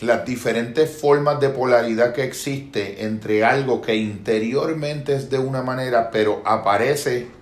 las 0.00 0.26
diferentes 0.26 0.90
formas 0.90 1.38
de 1.38 1.50
polaridad 1.50 2.12
que 2.12 2.24
existe 2.24 3.04
entre 3.04 3.44
algo 3.44 3.80
que 3.80 3.94
interiormente 3.94 5.14
es 5.14 5.30
de 5.30 5.38
una 5.38 5.62
manera 5.62 6.10
pero 6.10 6.42
aparece 6.44 7.41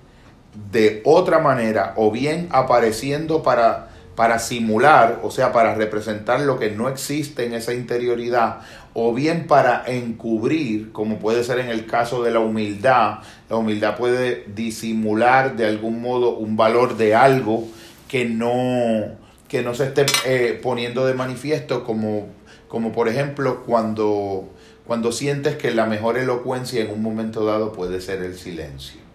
de 0.70 1.02
otra 1.04 1.38
manera 1.38 1.94
o 1.96 2.10
bien 2.10 2.48
apareciendo 2.50 3.42
para, 3.42 3.90
para 4.16 4.38
simular, 4.38 5.20
o 5.22 5.30
sea, 5.30 5.52
para 5.52 5.74
representar 5.74 6.40
lo 6.40 6.58
que 6.58 6.70
no 6.70 6.88
existe 6.88 7.46
en 7.46 7.54
esa 7.54 7.72
interioridad 7.72 8.60
o 8.92 9.14
bien 9.14 9.46
para 9.46 9.84
encubrir, 9.86 10.92
como 10.92 11.18
puede 11.18 11.44
ser 11.44 11.60
en 11.60 11.68
el 11.68 11.86
caso 11.86 12.22
de 12.22 12.32
la 12.32 12.40
humildad. 12.40 13.18
La 13.48 13.56
humildad 13.56 13.96
puede 13.96 14.44
disimular 14.54 15.56
de 15.56 15.66
algún 15.66 16.02
modo 16.02 16.36
un 16.36 16.56
valor 16.56 16.96
de 16.96 17.14
algo 17.14 17.68
que 18.08 18.24
no, 18.24 19.16
que 19.48 19.62
no 19.62 19.74
se 19.74 19.84
esté 19.86 20.06
eh, 20.26 20.58
poniendo 20.60 21.06
de 21.06 21.14
manifiesto, 21.14 21.84
como, 21.84 22.26
como 22.66 22.90
por 22.90 23.08
ejemplo 23.08 23.62
cuando, 23.64 24.48
cuando 24.86 25.12
sientes 25.12 25.56
que 25.56 25.70
la 25.70 25.86
mejor 25.86 26.18
elocuencia 26.18 26.82
en 26.82 26.90
un 26.90 27.02
momento 27.02 27.44
dado 27.44 27.72
puede 27.72 28.00
ser 28.00 28.22
el 28.22 28.36
silencio. 28.36 29.09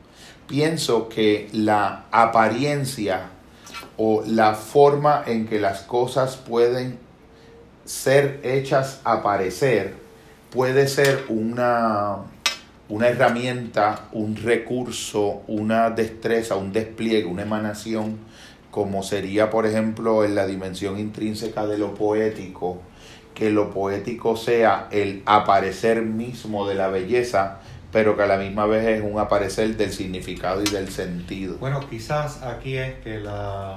Pienso 0.47 1.09
que 1.09 1.49
la 1.53 2.05
apariencia 2.11 3.29
o 3.97 4.23
la 4.25 4.53
forma 4.53 5.23
en 5.25 5.47
que 5.47 5.59
las 5.59 5.81
cosas 5.81 6.35
pueden 6.37 6.99
ser 7.85 8.39
hechas 8.43 9.01
aparecer 9.03 10.05
puede 10.55 10.87
ser 10.87 11.25
una, 11.27 12.15
una 12.87 13.07
herramienta, 13.09 14.07
un 14.13 14.37
recurso, 14.37 15.41
una 15.47 15.89
destreza, 15.89 16.55
un 16.55 16.71
despliegue, 16.71 17.25
una 17.25 17.41
emanación 17.41 18.19
como 18.71 19.03
sería, 19.03 19.49
por 19.49 19.65
ejemplo, 19.65 20.25
en 20.25 20.35
la 20.35 20.45
dimensión 20.45 20.99
intrínseca 20.99 21.65
de 21.65 21.77
lo 21.77 21.93
poético, 21.93 22.81
que 23.33 23.49
lo 23.49 23.71
poético 23.71 24.37
sea 24.37 24.87
el 24.91 25.23
aparecer 25.25 26.01
mismo 26.01 26.67
de 26.67 26.75
la 26.75 26.87
belleza, 26.87 27.59
pero 27.95 28.17
que 28.17 28.23
a 28.23 28.27
la 28.27 28.35
misma 28.35 28.65
vez 28.65 28.85
es 28.85 29.01
un 29.01 29.17
aparecer 29.19 29.77
del 29.77 29.93
significado 29.93 30.61
y 30.61 30.65
del 30.65 30.91
sentido. 30.91 31.57
Bueno, 31.59 31.79
quizás 31.89 32.43
aquí 32.43 32.75
es 32.75 32.95
que 32.95 33.21
la 33.21 33.73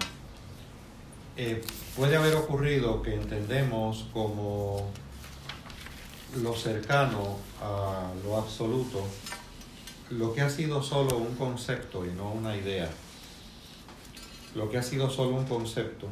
eh, 1.36 1.62
puede 1.97 2.16
haber 2.16 2.35
ocurrido 2.35 3.01
que 3.01 3.15
entendemos 3.15 4.09
como 4.12 4.90
lo 6.43 6.53
cercano 6.53 7.36
a 7.62 8.11
lo 8.24 8.39
absoluto, 8.39 9.07
lo 10.11 10.35
que 10.35 10.40
ha 10.40 10.51
sido 10.51 10.82
solo 10.82 11.16
un 11.19 11.36
concepto 11.36 12.05
y 12.05 12.11
no 12.11 12.32
una 12.32 12.57
idea 12.57 12.90
lo 14.57 14.69
que 14.69 14.78
ha 14.78 14.82
sido 14.82 15.09
solo 15.09 15.36
un 15.36 15.45
concepto 15.45 16.09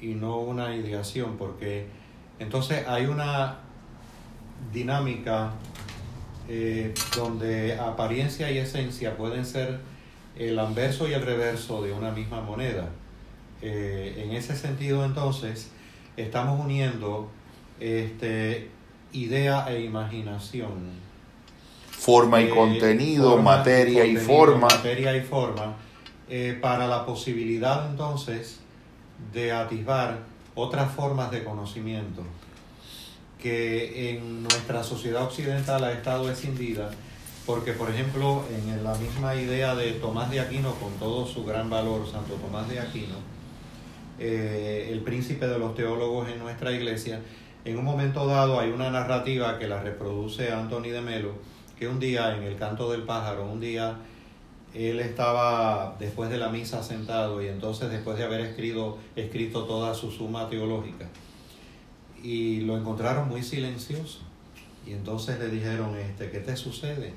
y 0.00 0.14
no 0.14 0.38
una 0.38 0.74
ideación, 0.74 1.36
porque 1.36 1.86
entonces 2.40 2.88
hay 2.88 3.06
una 3.06 3.58
dinámica 4.72 5.52
eh, 6.48 6.94
donde 7.16 7.78
apariencia 7.78 8.50
y 8.50 8.58
esencia 8.58 9.16
pueden 9.16 9.44
ser 9.44 9.80
el 10.36 10.58
anverso 10.58 11.08
y 11.08 11.12
el 11.12 11.22
reverso 11.22 11.82
de 11.82 11.92
una 11.92 12.10
misma 12.10 12.40
moneda. 12.40 12.88
Eh, 13.60 14.24
en 14.24 14.32
ese 14.32 14.56
sentido, 14.56 15.04
entonces, 15.04 15.70
estamos 16.16 16.60
uniendo 16.60 17.28
este, 17.80 18.70
idea 19.12 19.66
e 19.68 19.82
imaginación. 19.82 21.08
Forma 21.90 22.40
y 22.40 22.44
eh, 22.44 22.50
contenido, 22.50 23.36
materia 23.38 24.04
y 24.04 24.16
forma. 24.16 24.68
Materia 24.68 25.16
y 25.16 25.20
forma 25.20 25.74
eh, 26.30 26.58
para 26.60 26.86
la 26.86 27.04
posibilidad 27.04 27.90
entonces 27.90 28.60
de 29.32 29.50
atisbar 29.50 30.18
otras 30.54 30.92
formas 30.92 31.30
de 31.30 31.42
conocimiento 31.42 32.22
que 33.40 34.10
en 34.10 34.42
nuestra 34.42 34.82
sociedad 34.82 35.22
occidental 35.22 35.84
ha 35.84 35.92
estado 35.92 36.30
escindida, 36.30 36.90
porque 37.46 37.72
por 37.72 37.90
ejemplo 37.90 38.44
en 38.50 38.82
la 38.82 38.94
misma 38.96 39.34
idea 39.34 39.74
de 39.74 39.92
Tomás 39.92 40.30
de 40.30 40.40
Aquino, 40.40 40.74
con 40.74 40.92
todo 40.94 41.26
su 41.26 41.44
gran 41.44 41.70
valor, 41.70 42.06
Santo 42.10 42.34
Tomás 42.34 42.68
de 42.68 42.80
Aquino, 42.80 43.16
eh, 44.18 44.88
el 44.90 45.00
príncipe 45.00 45.46
de 45.46 45.58
los 45.58 45.74
teólogos 45.74 46.28
en 46.28 46.40
nuestra 46.40 46.72
iglesia, 46.72 47.20
en 47.64 47.78
un 47.78 47.84
momento 47.84 48.26
dado 48.26 48.58
hay 48.58 48.70
una 48.70 48.90
narrativa 48.90 49.58
que 49.58 49.68
la 49.68 49.82
reproduce 49.82 50.52
Anthony 50.52 50.90
de 50.90 51.00
Melo, 51.00 51.32
que 51.78 51.86
un 51.86 52.00
día 52.00 52.36
en 52.36 52.42
el 52.42 52.56
canto 52.56 52.90
del 52.90 53.02
pájaro, 53.02 53.44
un 53.44 53.60
día 53.60 53.96
él 54.74 55.00
estaba 55.00 55.96
después 55.98 56.30
de 56.30 56.38
la 56.38 56.48
misa 56.48 56.82
sentado 56.82 57.42
y 57.42 57.48
entonces 57.48 57.90
después 57.90 58.18
de 58.18 58.24
haber 58.24 58.40
escrito, 58.40 58.98
escrito 59.16 59.64
toda 59.64 59.94
su 59.94 60.10
suma 60.10 60.48
teológica, 60.48 61.06
y 62.22 62.60
lo 62.60 62.76
encontraron 62.76 63.28
muy 63.28 63.42
silencioso. 63.42 64.20
Y 64.86 64.92
entonces 64.92 65.38
le 65.38 65.48
dijeron, 65.48 65.96
este, 65.96 66.30
¿qué 66.30 66.40
te 66.40 66.56
sucede? 66.56 67.12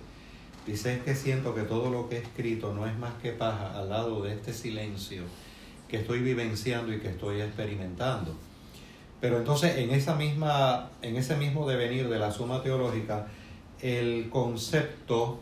Dice, 0.68 1.02
que 1.04 1.16
siento 1.16 1.56
que 1.56 1.64
todo 1.64 1.90
lo 1.90 2.08
que 2.08 2.18
he 2.18 2.20
escrito 2.20 2.74
no 2.74 2.86
es 2.86 2.98
más 2.98 3.14
que 3.22 3.32
paja 3.32 3.80
al 3.80 3.90
lado 3.90 4.22
de 4.22 4.34
este 4.34 4.54
silencio 4.54 5.24
que 5.88 5.98
estoy 5.98 6.20
vivenciando 6.20 6.94
y 6.94 7.00
que 7.00 7.10
estoy 7.10 7.42
experimentando. 7.42 8.36
Pero 9.20 9.38
entonces 9.38 9.78
en, 9.78 9.92
esa 9.92 10.16
misma, 10.16 10.90
en 11.02 11.16
ese 11.16 11.36
mismo 11.36 11.68
devenir 11.68 12.10
de 12.10 12.20
la 12.20 12.32
suma 12.32 12.62
teológica, 12.62 13.28
el 13.82 14.30
concepto, 14.30 15.40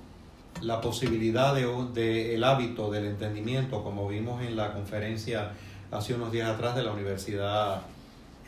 la 0.61 0.81
posibilidad 0.81 1.53
del 1.53 1.93
de, 1.93 2.35
el 2.35 2.43
hábito 2.43 2.89
del 2.89 3.05
entendimiento, 3.05 3.83
como 3.83 4.07
vimos 4.07 4.41
en 4.41 4.55
la 4.55 4.73
conferencia 4.73 5.51
hace 5.91 6.13
unos 6.13 6.31
días 6.31 6.49
atrás 6.49 6.75
de 6.75 6.83
la 6.83 6.91
Universidad 6.91 7.81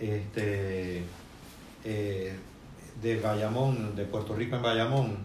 este, 0.02 1.04
eh, 1.86 2.36
de 3.02 3.20
Bayamón, 3.20 3.96
de 3.96 4.06
Puerto 4.06 4.36
Rico 4.36 4.56
en 4.56 4.62
Bayamón, 4.64 5.18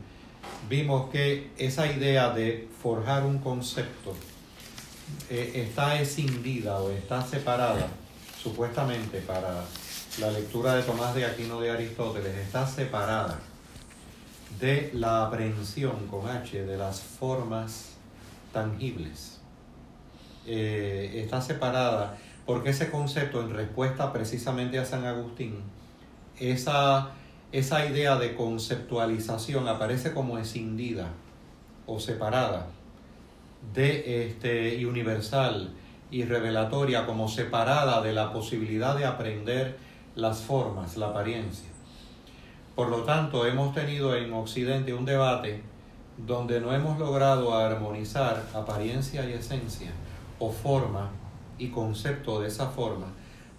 vimos 0.68 1.10
que 1.10 1.50
esa 1.56 1.90
idea 1.90 2.30
de 2.30 2.68
forjar 2.82 3.24
un 3.24 3.38
concepto 3.38 4.14
eh, 5.30 5.64
está 5.66 6.00
escindida 6.00 6.78
o 6.78 6.90
está 6.90 7.26
separada, 7.26 7.88
supuestamente 8.42 9.20
para 9.20 9.64
la 10.20 10.30
lectura 10.30 10.74
de 10.74 10.82
Tomás 10.82 11.14
de 11.14 11.24
Aquino 11.24 11.60
de 11.60 11.70
Aristóteles, 11.70 12.34
está 12.36 12.66
separada 12.66 13.38
de 14.60 14.90
la 14.94 15.26
aprehensión 15.26 16.06
con 16.06 16.28
H 16.28 16.64
de 16.64 16.76
las 16.76 17.00
formas 17.00 17.90
tangibles. 18.52 19.40
Eh, 20.46 21.22
está 21.24 21.42
separada 21.42 22.16
porque 22.46 22.70
ese 22.70 22.90
concepto, 22.90 23.42
en 23.42 23.52
respuesta 23.52 24.12
precisamente 24.12 24.78
a 24.78 24.84
San 24.84 25.04
Agustín, 25.04 25.56
esa, 26.38 27.10
esa 27.50 27.86
idea 27.86 28.16
de 28.16 28.34
conceptualización 28.34 29.66
aparece 29.66 30.14
como 30.14 30.38
escindida 30.38 31.08
o 31.86 31.98
separada 31.98 32.68
de 33.74 34.28
este, 34.28 34.76
y 34.76 34.84
universal 34.84 35.74
y 36.10 36.24
revelatoria, 36.24 37.04
como 37.04 37.28
separada 37.28 38.00
de 38.00 38.12
la 38.12 38.32
posibilidad 38.32 38.96
de 38.96 39.06
aprender 39.06 39.76
las 40.14 40.40
formas, 40.40 40.96
la 40.96 41.08
apariencia. 41.08 41.68
Por 42.76 42.90
lo 42.90 43.02
tanto, 43.02 43.44
hemos 43.44 43.74
tenido 43.74 44.14
en 44.14 44.32
Occidente 44.32 44.94
un 44.94 45.04
debate 45.04 45.62
donde 46.16 46.60
no 46.60 46.72
hemos 46.72 46.98
logrado 46.98 47.54
armonizar 47.56 48.44
apariencia 48.54 49.28
y 49.28 49.32
esencia 49.32 49.90
o 50.38 50.52
forma 50.52 51.10
y 51.58 51.68
concepto 51.68 52.40
de 52.40 52.48
esa 52.48 52.68
forma, 52.68 53.06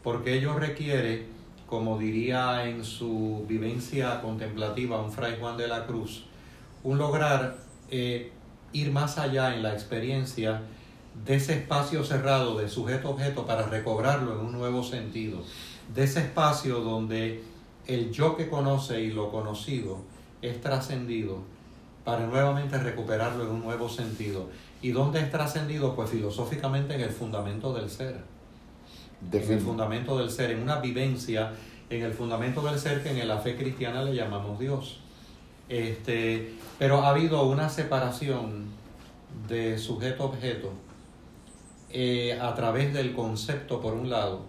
porque 0.03 0.36
ello 0.36 0.53
requiere, 0.57 1.26
como 1.68 1.98
diría 1.98 2.68
en 2.68 2.84
su 2.84 3.45
vivencia 3.48 4.22
contemplativa 4.22 5.02
un 5.02 5.11
fray 5.11 5.38
Juan 5.40 5.57
de 5.57 5.68
la 5.68 5.86
Cruz, 5.86 6.26
un 6.84 6.98
lograr 6.98 7.57
eh, 7.90 8.32
ir 8.74 8.91
más 8.91 9.18
allá 9.18 9.56
en 9.56 9.64
la 9.64 9.74
experiencia 9.74 10.61
de 11.26 11.36
ese 11.36 11.53
espacio 11.53 12.03
cerrado 12.03 12.57
de 12.57 12.69
sujeto-objeto 12.69 13.45
para 13.45 13.64
recobrarlo 13.64 14.34
en 14.34 14.45
un 14.45 14.52
nuevo 14.52 14.84
sentido, 14.84 15.44
de 15.94 16.03
ese 16.03 16.19
espacio 16.19 16.80
donde 16.82 17.44
el 17.88 18.11
yo 18.11 18.36
que 18.36 18.49
conoce 18.49 19.02
y 19.02 19.11
lo 19.11 19.32
conocido 19.32 19.99
es 20.41 20.61
trascendido 20.61 21.40
para 22.03 22.26
nuevamente 22.26 22.78
recuperarlo 22.78 23.44
en 23.44 23.49
un 23.49 23.64
nuevo 23.64 23.90
sentido. 23.90 24.48
¿Y 24.82 24.91
dónde 24.91 25.20
es 25.20 25.32
trascendido? 25.32 25.95
Pues 25.95 26.10
filosóficamente 26.10 26.95
en 26.95 27.02
el 27.02 27.10
fundamento 27.10 27.74
del 27.74 27.90
ser. 27.90 28.24
En 29.32 29.52
el 29.52 29.60
fundamento 29.60 30.18
del 30.18 30.30
ser, 30.30 30.52
en 30.52 30.62
una 30.62 30.80
vivencia 30.80 31.54
en 31.90 32.04
el 32.04 32.14
fundamento 32.14 32.62
del 32.62 32.80
ser 32.80 33.02
que 33.02 33.10
en 33.10 33.28
la 33.28 33.38
fe 33.38 33.56
cristiana 33.56 34.04
le 34.04 34.14
llamamos 34.14 34.60
Dios. 34.60 34.99
Este, 35.70 36.54
pero 36.80 37.02
ha 37.02 37.10
habido 37.10 37.44
una 37.44 37.70
separación 37.70 38.66
de 39.48 39.78
sujeto-objeto 39.78 40.72
eh, 41.90 42.38
a 42.41 42.54
través 42.56 42.94
del 42.94 43.14
concepto, 43.14 43.82
por 43.82 43.94
un 43.94 44.10
lado, 44.10 44.41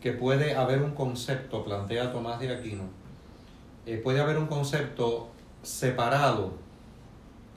que 0.00 0.12
puede 0.12 0.54
haber 0.54 0.82
un 0.82 0.92
concepto, 0.92 1.64
plantea 1.64 2.12
Tomás 2.12 2.40
de 2.40 2.52
Aquino, 2.52 2.84
eh, 3.86 3.96
puede 3.96 4.20
haber 4.20 4.38
un 4.38 4.46
concepto 4.46 5.28
separado 5.62 6.54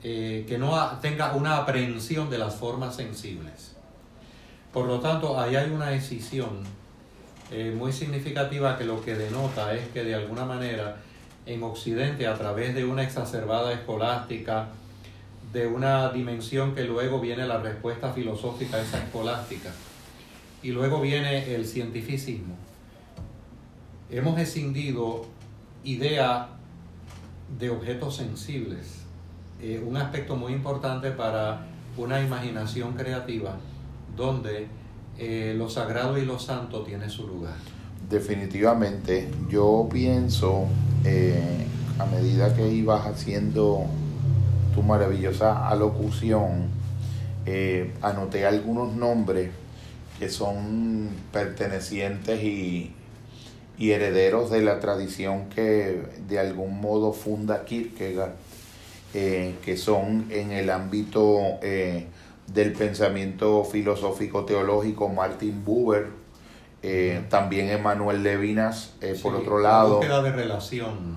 eh, 0.08 0.44
que 0.46 0.56
no 0.56 0.70
tenga 1.00 1.32
una 1.32 1.56
aprehensión 1.56 2.30
de 2.30 2.38
las 2.38 2.54
formas 2.54 2.94
sensibles. 2.94 3.74
Por 4.72 4.86
lo 4.86 5.00
tanto, 5.00 5.36
ahí 5.36 5.56
hay 5.56 5.68
una 5.68 5.88
decisión 5.88 6.62
eh, 7.50 7.74
muy 7.76 7.92
significativa 7.92 8.78
que 8.78 8.84
lo 8.84 9.04
que 9.04 9.16
denota 9.16 9.74
es 9.74 9.88
que 9.88 10.04
de 10.04 10.14
alguna 10.14 10.44
manera 10.44 10.98
en 11.44 11.60
Occidente, 11.64 12.28
a 12.28 12.34
través 12.38 12.76
de 12.76 12.84
una 12.84 13.02
exacerbada 13.02 13.72
escolástica, 13.72 14.68
de 15.52 15.66
una 15.66 16.10
dimensión 16.10 16.76
que 16.76 16.84
luego 16.84 17.20
viene 17.20 17.44
la 17.44 17.58
respuesta 17.58 18.12
filosófica 18.12 18.76
a 18.76 18.82
esa 18.82 18.98
escolástica, 18.98 19.72
y 20.62 20.70
luego 20.70 21.00
viene 21.00 21.52
el 21.52 21.66
cientificismo, 21.66 22.54
hemos 24.08 24.38
escindido 24.38 25.26
idea 25.82 26.50
de 27.58 27.70
objetos 27.70 28.14
sensibles 28.14 29.05
eh, 29.60 29.82
un 29.86 29.96
aspecto 29.96 30.36
muy 30.36 30.52
importante 30.52 31.10
para 31.12 31.66
una 31.96 32.20
imaginación 32.20 32.92
creativa 32.92 33.56
donde 34.14 34.66
eh, 35.18 35.54
lo 35.56 35.70
sagrado 35.70 36.18
y 36.18 36.26
lo 36.26 36.38
santo 36.38 36.82
tiene 36.82 37.08
su 37.08 37.26
lugar. 37.26 37.54
Definitivamente, 38.10 39.30
yo 39.48 39.88
pienso, 39.90 40.66
eh, 41.04 41.66
a 41.98 42.04
medida 42.04 42.54
que 42.54 42.68
ibas 42.68 43.06
haciendo 43.06 43.86
tu 44.74 44.82
maravillosa 44.82 45.68
alocución, 45.68 46.76
anoté 48.02 48.44
algunos 48.44 48.92
nombres 48.94 49.50
que 50.18 50.28
son 50.28 51.10
pertenecientes 51.32 52.42
y, 52.42 52.92
y 53.78 53.90
herederos 53.92 54.50
de 54.50 54.62
la 54.62 54.80
tradición 54.80 55.48
que 55.48 56.02
de 56.28 56.38
algún 56.40 56.80
modo 56.80 57.12
funda 57.12 57.64
Kierkegaard 57.64 58.32
eh, 59.18 59.54
que 59.64 59.78
son 59.78 60.26
en 60.28 60.52
el 60.52 60.68
ámbito 60.68 61.38
eh, 61.62 62.04
del 62.52 62.74
pensamiento 62.74 63.64
filosófico 63.64 64.44
teológico 64.44 65.08
Martin 65.08 65.64
Buber, 65.64 66.08
eh, 66.82 67.24
también 67.30 67.70
Emanuel 67.70 68.22
Levinas, 68.22 68.94
por 69.22 69.36
otro 69.36 69.58
lado. 69.58 70.00
De 70.00 70.32
relación. 70.32 71.16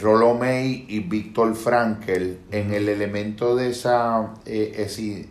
Rollo 0.00 0.32
May 0.32 0.86
y 0.88 1.00
Víctor 1.00 1.54
Frankel 1.54 2.38
en 2.50 2.72
el 2.72 2.88
elemento 2.88 3.54
de 3.54 3.68
esa 3.68 4.32
el, 4.46 5.28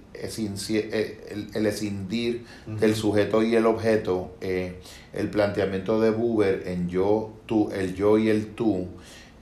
el, 1.56 1.66
escindir 1.66 2.46
del 2.68 2.94
sujeto 2.94 3.42
y 3.42 3.56
el 3.56 3.66
objeto, 3.66 4.36
el 4.42 5.30
planteamiento 5.32 6.00
de 6.00 6.12
Buber 6.12 6.68
en 6.68 6.88
yo, 6.88 7.32
tú, 7.48 7.72
el 7.74 7.96
yo 7.96 8.20
y 8.20 8.30
el 8.30 8.50
tú, 8.54 8.90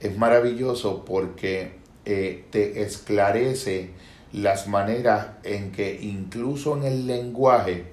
es 0.00 0.16
maravilloso 0.16 1.04
porque 1.04 1.81
eh, 2.04 2.44
te 2.50 2.82
esclarece 2.82 3.90
las 4.32 4.66
maneras 4.66 5.28
en 5.44 5.72
que 5.72 6.00
incluso 6.00 6.76
en 6.76 6.84
el 6.84 7.06
lenguaje 7.06 7.84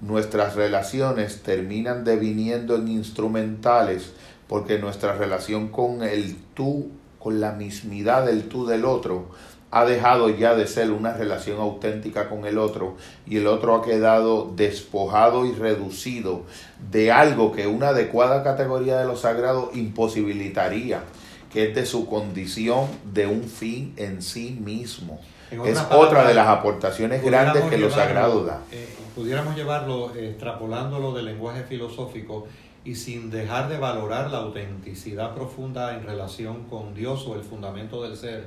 nuestras 0.00 0.56
relaciones 0.56 1.42
terminan 1.42 2.04
deviniendo 2.04 2.76
en 2.76 2.88
instrumentales 2.88 4.12
porque 4.48 4.78
nuestra 4.78 5.14
relación 5.14 5.68
con 5.68 6.02
el 6.02 6.36
tú, 6.54 6.90
con 7.18 7.40
la 7.40 7.52
mismidad 7.52 8.26
del 8.26 8.48
tú 8.48 8.66
del 8.66 8.84
otro, 8.84 9.30
ha 9.70 9.86
dejado 9.86 10.28
ya 10.28 10.54
de 10.54 10.66
ser 10.66 10.90
una 10.90 11.14
relación 11.14 11.58
auténtica 11.58 12.28
con 12.28 12.44
el 12.44 12.58
otro 12.58 12.96
y 13.26 13.38
el 13.38 13.46
otro 13.46 13.74
ha 13.74 13.82
quedado 13.82 14.52
despojado 14.54 15.46
y 15.46 15.52
reducido 15.52 16.42
de 16.90 17.10
algo 17.10 17.52
que 17.52 17.66
una 17.66 17.88
adecuada 17.88 18.42
categoría 18.42 18.98
de 18.98 19.06
lo 19.06 19.16
sagrado 19.16 19.70
imposibilitaría 19.72 21.04
que 21.52 21.68
es 21.68 21.74
de 21.74 21.84
su 21.84 22.06
condición 22.06 22.88
de 23.12 23.26
un 23.26 23.44
fin 23.44 23.92
en 23.96 24.22
sí 24.22 24.58
mismo. 24.60 25.20
es 25.50 25.78
otra 25.90 26.26
de 26.26 26.34
las 26.34 26.48
aportaciones 26.48 27.22
grandes 27.22 27.64
que 27.64 27.76
lo 27.76 27.90
sagrado 27.90 28.44
da. 28.44 28.62
Eh, 28.72 28.88
pudiéramos 29.14 29.54
llevarlo, 29.54 30.14
extrapolándolo 30.14 31.12
del 31.12 31.26
lenguaje 31.26 31.62
filosófico 31.64 32.46
y 32.84 32.94
sin 32.94 33.30
dejar 33.30 33.68
de 33.68 33.78
valorar 33.78 34.30
la 34.30 34.38
autenticidad 34.38 35.34
profunda 35.34 35.94
en 35.94 36.04
relación 36.04 36.64
con 36.64 36.94
Dios 36.94 37.26
o 37.26 37.36
el 37.36 37.42
fundamento 37.42 38.02
del 38.02 38.16
ser 38.16 38.46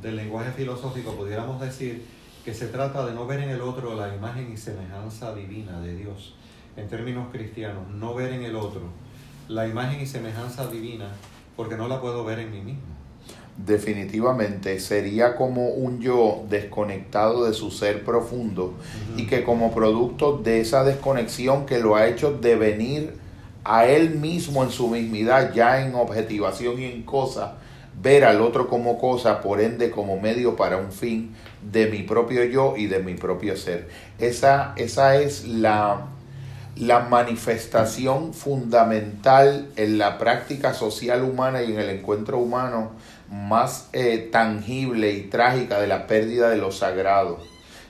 del 0.00 0.16
lenguaje 0.16 0.50
filosófico, 0.52 1.12
pudiéramos 1.12 1.60
decir 1.60 2.06
que 2.44 2.54
se 2.54 2.68
trata 2.68 3.04
de 3.04 3.12
no 3.12 3.26
ver 3.26 3.40
en 3.40 3.50
el 3.50 3.60
otro 3.60 3.94
la 3.94 4.14
imagen 4.14 4.50
y 4.50 4.56
semejanza 4.56 5.34
divina 5.34 5.78
de 5.80 5.94
Dios. 5.94 6.34
En 6.76 6.88
términos 6.88 7.28
cristianos, 7.30 7.86
no 7.88 8.14
ver 8.14 8.32
en 8.32 8.44
el 8.44 8.56
otro 8.56 8.82
la 9.48 9.66
imagen 9.66 10.00
y 10.00 10.06
semejanza 10.06 10.68
divina 10.68 11.08
porque 11.60 11.76
no 11.76 11.88
la 11.88 12.00
puedo 12.00 12.24
ver 12.24 12.38
en 12.38 12.50
mí 12.50 12.62
mismo. 12.62 12.80
Definitivamente 13.54 14.80
sería 14.80 15.36
como 15.36 15.68
un 15.68 16.00
yo 16.00 16.42
desconectado 16.48 17.44
de 17.44 17.52
su 17.52 17.70
ser 17.70 18.02
profundo 18.02 18.72
y 19.18 19.26
que 19.26 19.44
como 19.44 19.70
producto 19.70 20.38
de 20.38 20.62
esa 20.62 20.84
desconexión 20.84 21.66
que 21.66 21.78
lo 21.78 21.96
ha 21.96 22.06
hecho 22.06 22.32
devenir 22.32 23.12
a 23.62 23.84
él 23.84 24.14
mismo 24.14 24.64
en 24.64 24.70
su 24.70 24.88
mismidad, 24.88 25.52
ya 25.52 25.84
en 25.84 25.94
objetivación 25.94 26.80
y 26.80 26.86
en 26.86 27.02
cosa, 27.02 27.58
ver 28.02 28.24
al 28.24 28.40
otro 28.40 28.66
como 28.66 28.98
cosa, 28.98 29.42
por 29.42 29.60
ende 29.60 29.90
como 29.90 30.18
medio 30.18 30.56
para 30.56 30.78
un 30.78 30.90
fin 30.90 31.34
de 31.70 31.88
mi 31.88 32.04
propio 32.04 32.42
yo 32.44 32.74
y 32.78 32.86
de 32.86 33.00
mi 33.00 33.16
propio 33.16 33.54
ser. 33.54 33.86
Esa, 34.18 34.72
esa 34.78 35.16
es 35.16 35.46
la, 35.46 36.06
la 36.80 37.00
manifestación 37.00 38.32
fundamental 38.32 39.68
en 39.76 39.98
la 39.98 40.16
práctica 40.16 40.72
social 40.72 41.22
humana 41.24 41.62
y 41.62 41.72
en 41.72 41.78
el 41.78 41.90
encuentro 41.90 42.38
humano 42.38 42.92
más 43.30 43.90
eh, 43.92 44.30
tangible 44.32 45.12
y 45.12 45.24
trágica 45.24 45.78
de 45.78 45.86
la 45.86 46.06
pérdida 46.06 46.48
de 46.48 46.56
lo 46.56 46.72
sagrado. 46.72 47.38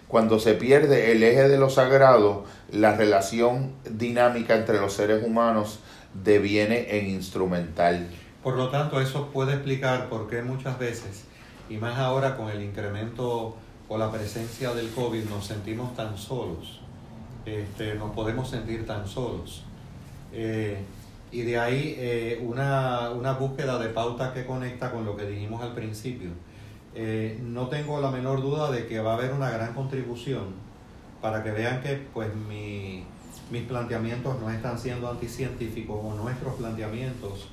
Cuando 0.08 0.40
se 0.40 0.54
pierde 0.54 1.12
el 1.12 1.22
eje 1.22 1.48
de 1.48 1.56
lo 1.56 1.70
sagrado, 1.70 2.44
la 2.72 2.96
relación 2.96 3.74
dinámica 3.88 4.56
entre 4.56 4.80
los 4.80 4.94
seres 4.94 5.24
humanos 5.24 5.78
deviene 6.12 6.98
en 6.98 7.06
instrumental. 7.06 8.08
Por 8.42 8.56
lo 8.56 8.70
tanto, 8.70 9.00
eso 9.00 9.28
puede 9.28 9.52
explicar 9.52 10.08
por 10.08 10.28
qué 10.28 10.42
muchas 10.42 10.80
veces, 10.80 11.26
y 11.68 11.76
más 11.76 11.96
ahora 11.96 12.36
con 12.36 12.50
el 12.50 12.60
incremento 12.60 13.56
o 13.88 13.98
la 13.98 14.10
presencia 14.10 14.74
del 14.74 14.90
COVID, 14.90 15.26
nos 15.26 15.46
sentimos 15.46 15.94
tan 15.94 16.18
solos, 16.18 16.80
este, 17.46 17.94
nos 17.94 18.12
podemos 18.12 18.48
sentir 18.48 18.86
tan 18.86 19.06
solos. 19.06 19.64
Eh, 20.32 20.78
y 21.32 21.42
de 21.42 21.58
ahí 21.58 21.94
eh, 21.96 22.42
una, 22.44 23.10
una, 23.10 23.34
búsqueda 23.34 23.78
de 23.78 23.88
pauta 23.88 24.32
que 24.32 24.46
conecta 24.46 24.90
con 24.90 25.04
lo 25.04 25.16
que 25.16 25.26
dijimos 25.26 25.62
al 25.62 25.74
principio. 25.74 26.30
Eh, 26.94 27.38
no 27.42 27.68
tengo 27.68 28.00
la 28.00 28.10
menor 28.10 28.42
duda 28.42 28.70
de 28.70 28.86
que 28.86 29.00
va 29.00 29.12
a 29.12 29.14
haber 29.14 29.32
una 29.32 29.50
gran 29.50 29.74
contribución 29.74 30.46
para 31.20 31.44
que 31.44 31.52
vean 31.52 31.80
que 31.82 32.04
pues 32.12 32.34
mi, 32.34 33.04
mis 33.50 33.62
planteamientos 33.62 34.40
no 34.40 34.50
están 34.50 34.78
siendo 34.78 35.08
anticientíficos 35.08 35.98
o 36.02 36.14
nuestros 36.14 36.54
planteamientos 36.54 37.48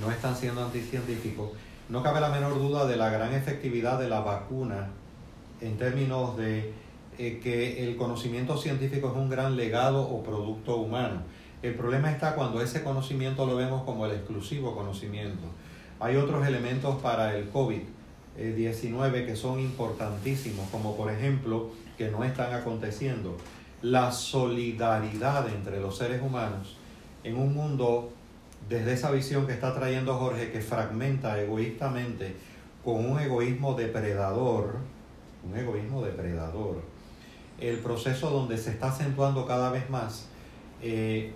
no 0.00 0.10
están 0.10 0.34
siendo 0.34 0.64
anticientíficos, 0.64 1.50
no 1.88 2.02
cabe 2.02 2.20
la 2.20 2.28
menor 2.28 2.54
duda 2.54 2.86
de 2.86 2.96
la 2.96 3.10
gran 3.10 3.32
efectividad 3.32 3.98
de 3.98 4.08
la 4.08 4.20
vacuna 4.20 4.88
en 5.60 5.78
términos 5.78 6.36
de 6.36 6.72
eh, 7.18 7.40
que 7.42 7.84
el 7.86 7.96
conocimiento 7.96 8.56
científico 8.56 9.08
es 9.08 9.16
un 9.16 9.28
gran 9.28 9.56
legado 9.56 10.02
o 10.02 10.22
producto 10.22 10.76
humano. 10.76 11.22
El 11.62 11.74
problema 11.74 12.10
está 12.10 12.34
cuando 12.34 12.60
ese 12.60 12.82
conocimiento 12.82 13.46
lo 13.46 13.56
vemos 13.56 13.84
como 13.84 14.06
el 14.06 14.12
exclusivo 14.12 14.74
conocimiento. 14.74 15.46
Hay 16.00 16.16
otros 16.16 16.46
elementos 16.46 17.00
para 17.00 17.36
el 17.36 17.50
COVID-19 17.52 19.26
que 19.26 19.36
son 19.36 19.60
importantísimos, 19.60 20.68
como 20.70 20.96
por 20.96 21.10
ejemplo, 21.10 21.70
que 21.96 22.08
no 22.08 22.24
están 22.24 22.52
aconteciendo, 22.52 23.36
la 23.80 24.12
solidaridad 24.12 25.48
entre 25.48 25.80
los 25.80 25.96
seres 25.96 26.20
humanos 26.22 26.76
en 27.22 27.36
un 27.36 27.54
mundo 27.54 28.12
desde 28.68 28.92
esa 28.92 29.10
visión 29.10 29.46
que 29.46 29.52
está 29.52 29.74
trayendo 29.74 30.14
Jorge, 30.14 30.50
que 30.50 30.60
fragmenta 30.60 31.40
egoístamente 31.40 32.36
con 32.84 33.10
un 33.10 33.18
egoísmo 33.18 33.74
depredador, 33.74 34.76
un 35.42 35.56
egoísmo 35.56 36.02
depredador, 36.02 36.82
el 37.60 37.78
proceso 37.78 38.30
donde 38.30 38.58
se 38.58 38.70
está 38.70 38.88
acentuando 38.88 39.46
cada 39.46 39.70
vez 39.70 39.88
más 39.90 40.26
eh, 40.82 41.32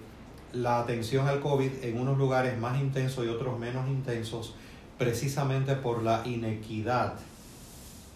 la 0.53 0.81
atención 0.81 1.29
al 1.29 1.41
COVID 1.41 1.71
en 1.83 2.01
unos 2.01 2.19
lugares 2.19 2.59
más 2.59 2.81
intensos 2.81 3.25
y 3.25 3.29
otros 3.29 3.59
menos 3.59 3.87
intensos, 3.89 4.55
precisamente 4.97 5.75
por 5.77 6.03
la 6.03 6.23
inequidad, 6.27 7.15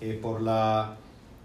eh, 0.01 0.19
por 0.21 0.41
la 0.41 0.97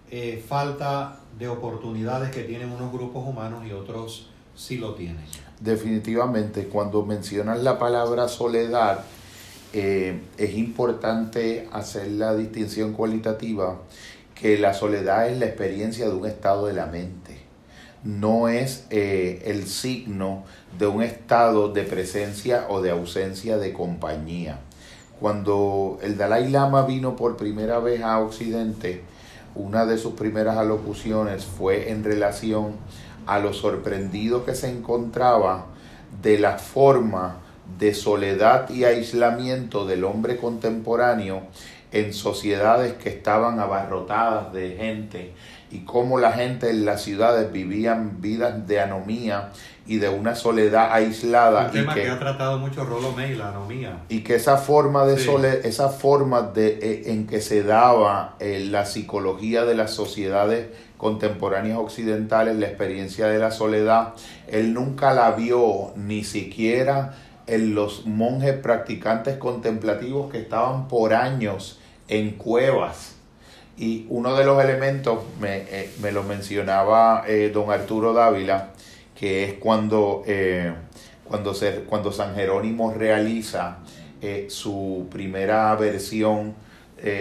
eh, 0.10 0.44
falta 0.48 1.20
de 1.38 1.48
oportunidades 1.48 2.32
que 2.32 2.44
tienen 2.44 2.72
unos 2.72 2.92
grupos 2.92 3.28
humanos 3.28 3.66
y 3.68 3.74
otros 3.74 4.30
sí 4.56 4.78
lo 4.78 4.96
tienen. 4.96 5.26
Definitivamente 5.60 6.68
cuando 6.68 7.06
mencionas 7.06 7.62
la 7.62 7.78
palabra 7.78 8.28
soledad, 8.28 9.04
es 9.74 10.56
importante 10.56 11.68
hacer 11.72 12.08
la 12.08 12.34
distinción 12.34 12.94
cualitativa 12.94 13.78
que 14.40 14.58
la 14.58 14.74
soledad 14.74 15.30
es 15.30 15.40
la 15.40 15.46
experiencia 15.46 16.08
de 16.08 16.16
un 16.16 16.26
estado 16.26 16.68
de 16.68 16.74
la 16.74 16.86
mente, 16.86 17.38
no 18.04 18.48
es 18.48 18.86
eh, 18.90 19.42
el 19.46 19.68
signo 19.68 20.44
de 20.78 20.88
un 20.88 21.02
estado 21.02 21.74
de 21.74 21.84
presencia 21.84 22.68
o 22.70 22.82
de 22.82 22.92
ausencia 22.92 23.58
de 23.58 23.74
compañía. 23.74 24.60
Cuando 25.20 25.98
el 26.04 26.18
Dalai 26.18 26.50
Lama 26.50 26.86
vino 26.86 27.16
por 27.16 27.38
primera 27.38 27.80
vez 27.80 28.04
a 28.04 28.20
Occidente, 28.20 29.04
una 29.56 29.86
de 29.86 29.98
sus 29.98 30.14
primeras 30.14 30.58
alocuciones 30.58 31.46
fue 31.46 31.90
en 31.90 32.04
relación 32.04 32.74
a 33.26 33.40
lo 33.40 33.54
sorprendido 33.54 34.46
que 34.46 34.54
se 34.54 34.70
encontraba 34.70 35.66
de 36.22 36.40
la 36.40 36.60
forma 36.60 37.38
de 37.80 37.94
soledad 37.94 38.70
y 38.70 38.86
aislamiento 38.86 39.86
del 39.86 40.04
hombre 40.06 40.38
contemporáneo 40.38 41.42
en 41.92 42.14
sociedades 42.14 42.94
que 42.94 43.10
estaban 43.10 43.60
abarrotadas 43.60 44.52
de 44.54 44.76
gente 44.76 45.34
y 45.72 45.80
cómo 45.80 46.20
la 46.20 46.32
gente 46.32 46.70
en 46.70 46.86
las 46.86 47.02
ciudades 47.02 47.52
vivían 47.52 48.22
vidas 48.22 48.68
de 48.68 48.80
anomía 48.80 49.52
y 49.86 49.98
de 49.98 50.10
una 50.10 50.36
soledad 50.36 50.92
aislada. 50.92 51.66
Un 51.68 51.72
tema 51.72 51.94
que, 51.94 52.10
ha 52.10 52.20
tratado 52.20 52.58
mucho 52.58 52.84
Rollo 52.84 53.12
May, 53.14 53.36
la 53.36 53.50
anomía. 53.50 54.00
Y 54.10 54.20
que 54.20 54.36
esa 54.36 54.58
forma 54.58 55.06
de 55.06 55.16
esa 55.64 55.90
forma 55.90 56.42
de, 56.42 56.80
eh, 56.82 57.04
en 57.12 57.26
que 57.26 57.42
se 57.42 57.64
daba 57.64 58.36
eh, 58.40 58.66
la 58.70 58.86
psicología 58.86 59.64
de 59.66 59.76
las 59.76 59.92
sociedades 59.92 60.68
contemporáneas 60.98 61.78
occidentales, 61.78 62.58
la 62.58 62.68
experiencia 62.68 63.28
de 63.28 63.40
la 63.40 63.52
soledad, 63.52 64.14
él 64.48 64.74
nunca 64.74 65.14
la 65.14 65.32
vio 65.32 65.94
ni 65.96 66.24
siquiera 66.24 67.16
en 67.48 67.74
los 67.74 68.06
monjes 68.06 68.54
practicantes 68.56 69.38
contemplativos 69.38 70.32
que 70.32 70.40
estaban 70.40 70.88
por 70.88 71.14
años 71.14 71.80
en 72.08 72.32
cuevas. 72.32 73.16
Y 73.78 74.06
uno 74.10 74.36
de 74.36 74.44
los 74.44 74.64
elementos, 74.64 75.20
me, 75.40 75.64
eh, 75.70 75.90
lo 76.12 76.24
mencionaba 76.24 77.24
eh, 77.28 77.52
don 77.54 77.72
Arturo 77.72 78.14
Dávila, 78.14 78.72
que 79.16 79.46
es 79.46 79.54
cuando, 79.54 80.24
eh, 80.26 80.74
cuando, 81.24 81.54
cuando 81.88 82.12
San 82.12 82.36
Jerónimo 82.36 82.94
realiza 82.94 83.80
su 84.48 85.08
primera 85.12 85.76
versión 85.76 86.56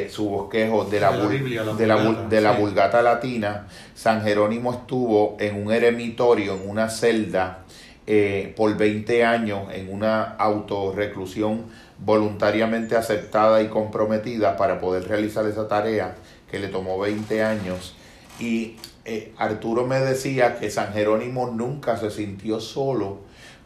su 0.08 0.30
bosquejo 0.30 0.86
de 0.86 0.98
la, 0.98 1.12
de 1.12 1.86
la, 1.86 2.12
de 2.30 2.40
la, 2.40 2.52
vulgata 2.52 3.02
latina, 3.02 3.66
San 3.94 4.22
Jerónimo 4.22 4.72
estuvo 4.72 5.36
en 5.38 5.62
un 5.62 5.70
eremitorio, 5.70 6.54
en 6.54 6.70
una 6.70 6.88
celda, 6.88 7.65
eh, 8.06 8.52
por 8.56 8.76
20 8.76 9.24
años, 9.24 9.68
en 9.72 9.92
una 9.92 10.22
autorreclusión 10.22 11.64
voluntariamente 11.98 12.96
aceptada 12.96 13.62
y 13.62 13.68
comprometida 13.68 14.56
para 14.56 14.80
poder 14.80 15.08
realizar 15.08 15.46
esa 15.46 15.66
tarea 15.66 16.14
que 16.50 16.58
le 16.58 16.68
tomó 16.68 16.98
20 16.98 17.42
años. 17.42 17.96
Y 18.38 18.76
eh, 19.04 19.32
Arturo 19.38 19.86
me 19.86 19.98
decía 20.00 20.58
que 20.58 20.70
San 20.70 20.92
Jerónimo 20.92 21.50
nunca 21.50 21.96
se 21.96 22.10
sintió 22.10 22.60
solo, 22.60 23.18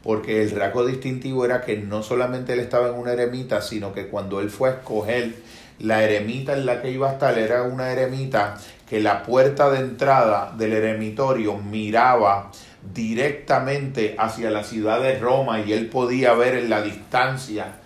porque 0.03 0.43
el 0.43 0.51
rasgo 0.53 0.87
distintivo 0.87 1.45
era 1.45 1.61
que 1.61 1.77
no 1.77 2.03
solamente 2.03 2.55
él 2.55 2.61
estaba 2.61 2.89
en 2.89 2.95
una 2.95 3.13
eremita, 3.13 3.61
sino 3.61 3.93
que 3.93 4.09
cuando 4.09 4.41
él 4.41 4.49
fue 4.49 4.71
a 4.71 4.73
escoger 4.73 5.35
la 5.79 6.03
eremita 6.03 6.53
en 6.53 6.67
la 6.67 6.83
que 6.83 6.91
iba 6.91 7.11
a 7.11 7.13
estar 7.15 7.39
era 7.39 7.63
una 7.63 7.91
eremita 7.91 8.57
que 8.89 9.01
la 9.01 9.23
puerta 9.23 9.71
de 9.71 9.79
entrada 9.79 10.53
del 10.57 10.73
eremitorio 10.75 11.57
miraba 11.57 12.51
directamente 12.95 14.15
hacia 14.19 14.51
la 14.51 14.65
ciudad 14.65 15.01
de 15.01 15.19
Roma 15.19 15.61
y 15.61 15.73
él 15.73 15.89
podía 15.89 16.35
ver 16.35 16.55
en 16.55 16.71
la 16.71 16.83
distancia 16.83 17.77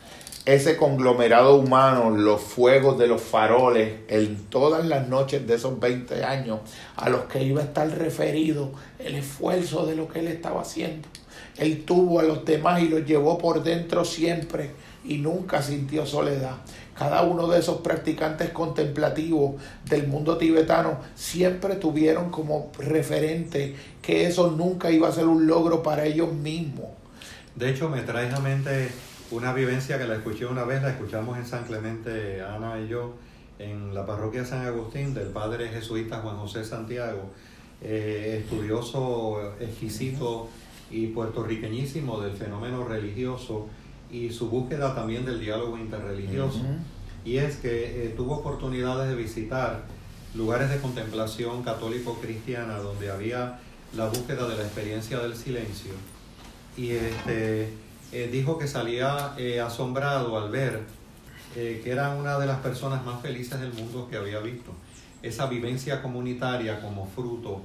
ese 0.45 0.77
conglomerado 0.77 1.57
humano, 1.57 2.11
los 2.11 2.43
fuegos 2.43 2.99
de 2.99 3.07
los 3.07 3.23
faroles, 3.23 4.01
en 4.09 4.37
todas 4.51 4.85
las 4.85 5.09
noches 5.09 5.47
de 5.47 5.55
esos 5.55 5.81
20 5.81 6.23
años, 6.23 6.61
a 6.97 7.09
los 7.09 7.23
que 7.23 7.43
iba 7.43 7.62
a 7.62 7.65
estar 7.65 7.89
referido 7.89 8.73
el 8.99 9.15
esfuerzo 9.15 9.87
de 9.87 9.97
lo 9.97 10.07
que 10.07 10.21
él 10.21 10.29
estaba 10.29 10.61
haciendo. 10.61 11.09
Él 11.57 11.85
tuvo 11.85 12.21
a 12.21 12.25
los 12.25 12.45
demás 12.45 12.83
y 12.83 12.89
los 12.89 13.07
llevó 13.07 13.39
por 13.39 13.62
dentro 13.62 14.05
siempre 14.05 14.71
y 15.05 15.16
nunca 15.19 15.62
sintió 15.62 16.05
soledad. 16.05 16.57
Cada 16.95 17.23
uno 17.23 17.49
de 17.49 17.59
esos 17.59 17.79
practicantes 17.79 18.51
contemplativos 18.51 19.61
del 19.89 20.07
mundo 20.07 20.39
tibetano 20.39 20.99
siempre 21.16 21.75
tuvieron 21.75 22.31
como 22.31 22.71
referente 22.79 23.75
que 24.01 24.27
eso 24.27 24.53
nunca 24.53 24.91
iba 24.91 25.09
a 25.09 25.12
ser 25.12 25.27
un 25.27 25.47
logro 25.47 25.83
para 25.83 26.05
ellos 26.05 26.33
mismos. 26.33 26.87
De 27.57 27.71
hecho, 27.71 27.89
me 27.89 28.03
trae 28.03 28.33
a 28.33 28.41
mente 28.41 28.91
una 29.31 29.53
vivencia 29.53 29.99
que 29.99 30.07
la 30.07 30.16
escuché 30.16 30.47
una 30.47 30.65
vez, 30.65 30.83
la 30.83 30.91
escuchamos 30.91 31.37
en 31.37 31.47
San 31.47 31.65
Clemente, 31.65 32.43
Ana 32.43 32.79
y 32.81 32.89
yo, 32.89 33.15
en 33.59 33.95
la 33.95 34.07
parroquia 34.07 34.45
San 34.45 34.65
Agustín, 34.65 35.15
del 35.15 35.29
padre 35.29 35.69
jesuita 35.69 36.19
Juan 36.19 36.37
José 36.37 36.65
Santiago, 36.65 37.31
eh, 37.81 38.41
estudioso 38.43 39.55
exquisito 39.59 40.49
y 40.91 41.09
puertorriqueñísimo 41.09 42.21
del 42.21 42.37
fenómeno 42.37 42.85
religioso 42.85 43.69
y 44.11 44.31
su 44.31 44.49
búsqueda 44.49 44.95
también 44.95 45.25
del 45.25 45.41
diálogo 45.41 45.77
interreligioso. 45.79 46.61
Y 47.25 47.39
es 47.39 47.57
que 47.57 48.07
eh, 48.07 48.09
tuvo 48.17 48.37
oportunidades 48.37 49.09
de 49.09 49.17
visitar 49.17 49.85
lugares 50.35 50.71
de 50.71 50.79
contemplación 50.79 51.63
católico-cristiana 51.63 52.79
donde 52.79 53.11
había 53.11 53.61
la 53.97 54.09
búsqueda 54.09 54.49
de 54.49 54.57
la 54.57 54.63
experiencia 54.63 55.19
del 55.19 55.35
silencio. 55.37 55.93
Y 56.77 56.91
este, 56.91 57.71
eh, 58.13 58.29
dijo 58.31 58.59
que 58.59 58.67
salía 58.67 59.35
asombrado 59.65 60.37
al 60.37 60.51
ver 60.51 60.83
que 61.55 61.89
era 61.89 62.17
una 62.17 62.37
de 62.41 62.47
las 62.47 62.59
personas 62.59 63.05
más 63.07 63.23
felices 63.23 63.61
del 63.61 63.73
mundo 63.73 64.09
que 64.11 64.17
había 64.17 64.41
visto. 64.41 64.73
Esa 65.23 65.47
vivencia 65.47 66.03
comunitaria 66.03 66.81
como 66.81 67.07
fruto 67.07 67.63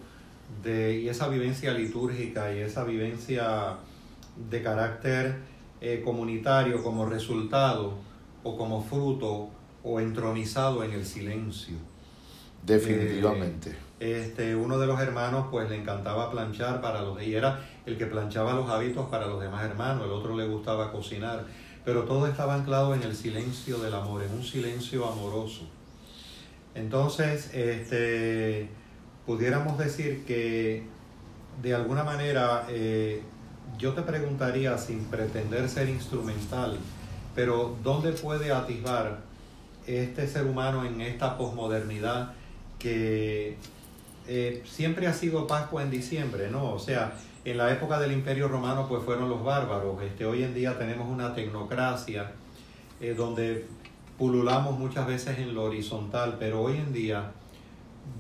de, 0.64 0.99
y 0.99 1.10
esa 1.10 1.28
vivencia 1.28 1.72
litúrgica 1.74 2.53
y 2.53 2.60
esa 2.60 2.84
vivencia 2.84 3.78
de 4.49 4.64
carácter 4.64 5.38
eh, 5.81 6.01
comunitario 6.03 6.84
como 6.84 7.06
resultado 7.06 7.93
o 8.43 8.57
como 8.57 8.84
fruto 8.84 9.49
o 9.84 9.99
entronizado 9.99 10.84
en 10.84 10.91
el 10.91 11.06
silencio. 11.06 11.76
Definitivamente. 12.65 13.69
Eh, 13.69 13.76
este, 13.99 14.56
uno 14.56 14.77
de 14.80 14.88
los 14.88 14.99
hermanos 14.99 15.47
pues 15.51 15.69
le 15.69 15.76
encantaba 15.76 16.31
planchar 16.31 16.81
para 16.81 17.01
los 17.01 17.22
y 17.22 17.35
era 17.35 17.60
el 17.85 17.97
que 17.97 18.06
planchaba 18.06 18.53
los 18.53 18.69
hábitos 18.69 19.10
para 19.10 19.27
los 19.27 19.41
demás 19.41 19.64
hermanos, 19.65 20.06
el 20.06 20.11
otro 20.11 20.38
le 20.38 20.47
gustaba 20.47 20.91
cocinar, 20.91 21.45
pero 21.84 22.03
todo 22.03 22.27
estaba 22.27 22.56
anclado 22.56 22.93
en 22.93 23.03
el 23.03 23.15
silencio 23.15 23.77
del 23.80 23.93
amor, 23.93 24.23
en 24.23 24.31
un 24.31 24.43
silencio 24.43 25.06
amoroso. 25.06 25.64
Entonces, 26.76 27.53
este, 27.53 28.69
pudiéramos 29.26 29.77
decir 29.77 30.23
que 30.26 30.84
de 31.61 31.73
alguna 31.73 32.03
manera 32.03 32.65
eh, 32.69 33.22
yo 33.80 33.93
te 33.93 34.01
preguntaría 34.01 34.77
sin 34.77 35.06
pretender 35.06 35.69
ser 35.69 35.88
instrumental, 35.89 36.77
pero 37.34 37.77
¿dónde 37.81 38.11
puede 38.11 38.51
atisbar 38.51 39.22
este 39.88 40.27
ser 40.27 40.45
humano 40.45 40.85
en 40.85 40.99
esta 40.99 41.38
posmodernidad 41.38 42.34
que 42.77 43.56
eh, 44.27 44.64
siempre 44.65 45.07
ha 45.07 45.14
sido 45.14 45.47
Pascua 45.47 45.81
en 45.81 45.89
diciembre, 45.89 46.51
¿no? 46.51 46.73
O 46.73 46.80
sea, 46.80 47.14
en 47.45 47.57
la 47.57 47.72
época 47.72 47.99
del 47.99 48.11
Imperio 48.11 48.49
Romano 48.49 48.85
pues 48.88 49.03
fueron 49.03 49.30
los 49.30 49.43
bárbaros, 49.43 50.01
este, 50.03 50.26
hoy 50.26 50.43
en 50.43 50.53
día 50.53 50.77
tenemos 50.77 51.07
una 51.10 51.34
tecnocracia 51.34 52.31
eh, 52.99 53.14
donde 53.18 53.65
pululamos 54.18 54.77
muchas 54.77 55.07
veces 55.07 55.39
en 55.39 55.56
lo 55.56 55.64
horizontal, 55.64 56.35
pero 56.38 56.61
hoy 56.61 56.76
en 56.76 56.91
día 56.91 57.31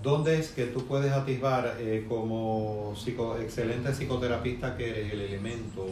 ¿Dónde 0.01 0.39
es 0.39 0.49
que 0.49 0.65
tú 0.65 0.85
puedes 0.85 1.11
atisbar 1.11 1.75
eh, 1.79 2.05
como 2.07 2.93
excelente 3.41 3.93
psicoterapista 3.93 4.77
que 4.77 4.89
eres 4.89 5.11
el 5.11 5.21
elemento 5.21 5.87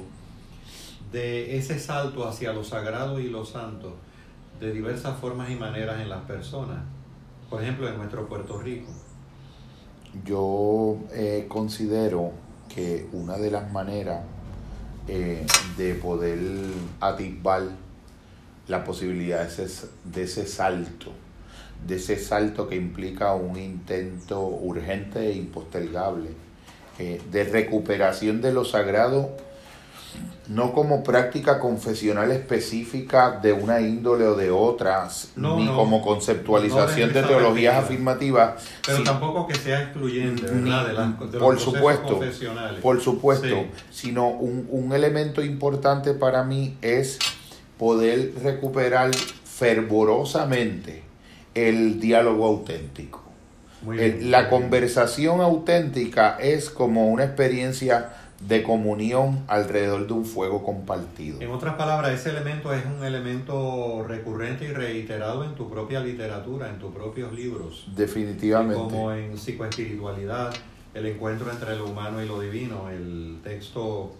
de 1.12 1.58
ese 1.58 1.78
salto 1.78 2.28
hacia 2.28 2.54
lo 2.54 2.64
sagrado 2.64 3.20
y 3.20 3.30
lo 3.30 3.44
santo 3.46 3.96
de 4.62 4.72
diversas 4.72 5.20
formas 5.20 5.50
y 5.50 5.56
maneras 5.56 6.00
en 6.00 6.10
las 6.10 6.22
personas? 6.22 6.80
Por 7.50 7.62
ejemplo, 7.62 7.90
en 7.90 7.98
nuestro 7.98 8.28
Puerto 8.28 8.60
Rico. 8.60 8.92
Yo 10.26 10.98
eh, 11.12 11.46
considero 11.50 12.32
que 12.74 13.08
una 13.12 13.38
de 13.38 13.52
las 13.52 13.72
maneras 13.72 14.24
eh, 15.08 15.46
de 15.78 15.96
poder 15.96 16.40
atisbar 17.00 17.64
la 18.68 18.84
posibilidad 18.84 19.48
de 19.50 20.24
ese 20.24 20.48
salto 20.48 21.12
de 21.86 21.96
ese 21.96 22.18
salto 22.18 22.68
que 22.68 22.76
implica 22.76 23.34
un 23.34 23.58
intento 23.58 24.42
urgente 24.42 25.28
e 25.28 25.34
impostergable 25.34 26.30
eh, 27.00 27.22
de 27.32 27.44
recuperación 27.44 28.42
de 28.42 28.52
lo 28.52 28.66
sagrado, 28.66 29.30
no 30.48 30.74
como 30.74 31.04
práctica 31.04 31.60
confesional 31.60 32.32
específica 32.32 33.40
de 33.42 33.54
una 33.54 33.82
índole 33.82 34.26
o 34.26 34.36
de 34.36 34.50
otras, 34.50 35.32
ni 35.36 35.68
como 35.68 36.02
conceptualización 36.02 37.14
de 37.14 37.22
teologías 37.22 37.84
afirmativas. 37.84 38.64
Pero 38.86 39.04
tampoco 39.04 39.46
que 39.46 39.56
sea 39.56 39.84
excluyente, 39.84 40.44
¿verdad? 40.44 41.16
por 41.38 41.60
supuesto, 41.60 42.20
por 42.82 43.00
supuesto, 43.00 43.66
sino 43.92 44.30
un, 44.30 44.68
un 44.72 44.94
elemento 44.94 45.44
importante 45.44 46.14
para 46.14 46.44
mí 46.44 46.78
es 46.82 47.20
poder 47.78 48.34
recuperar 48.42 49.12
fervorosamente 49.46 51.07
el 51.58 52.00
diálogo 52.00 52.46
auténtico. 52.46 53.24
la 54.22 54.50
conversación 54.50 55.42
auténtica 55.42 56.38
es 56.40 56.70
como 56.70 57.08
una 57.08 57.24
experiencia 57.24 58.14
de 58.40 58.62
comunión 58.62 59.44
alrededor 59.48 60.06
de 60.06 60.14
un 60.14 60.26
fuego 60.26 60.64
compartido. 60.64 61.42
En 61.42 61.50
otras 61.50 61.76
palabras, 61.76 62.12
ese 62.12 62.30
elemento 62.30 62.72
es 62.72 62.84
un 62.86 63.04
elemento 63.04 64.06
recurrente 64.08 64.66
y 64.66 64.74
reiterado 64.74 65.44
en 65.44 65.56
tu 65.56 65.70
propia 65.70 66.02
literatura, 66.02 66.70
en 66.70 66.78
tus 66.78 66.94
propios 66.94 67.34
libros. 67.34 67.88
Definitivamente. 67.96 68.76
Como 68.76 69.12
en 69.12 69.38
psicoespiritualidad, 69.38 70.54
el 70.94 71.08
encuentro 71.08 71.50
entre 71.50 71.76
lo 71.76 71.88
humano 71.88 72.22
y 72.22 72.28
lo 72.28 72.40
divino, 72.40 72.90
el 72.90 73.40
texto 73.44 74.12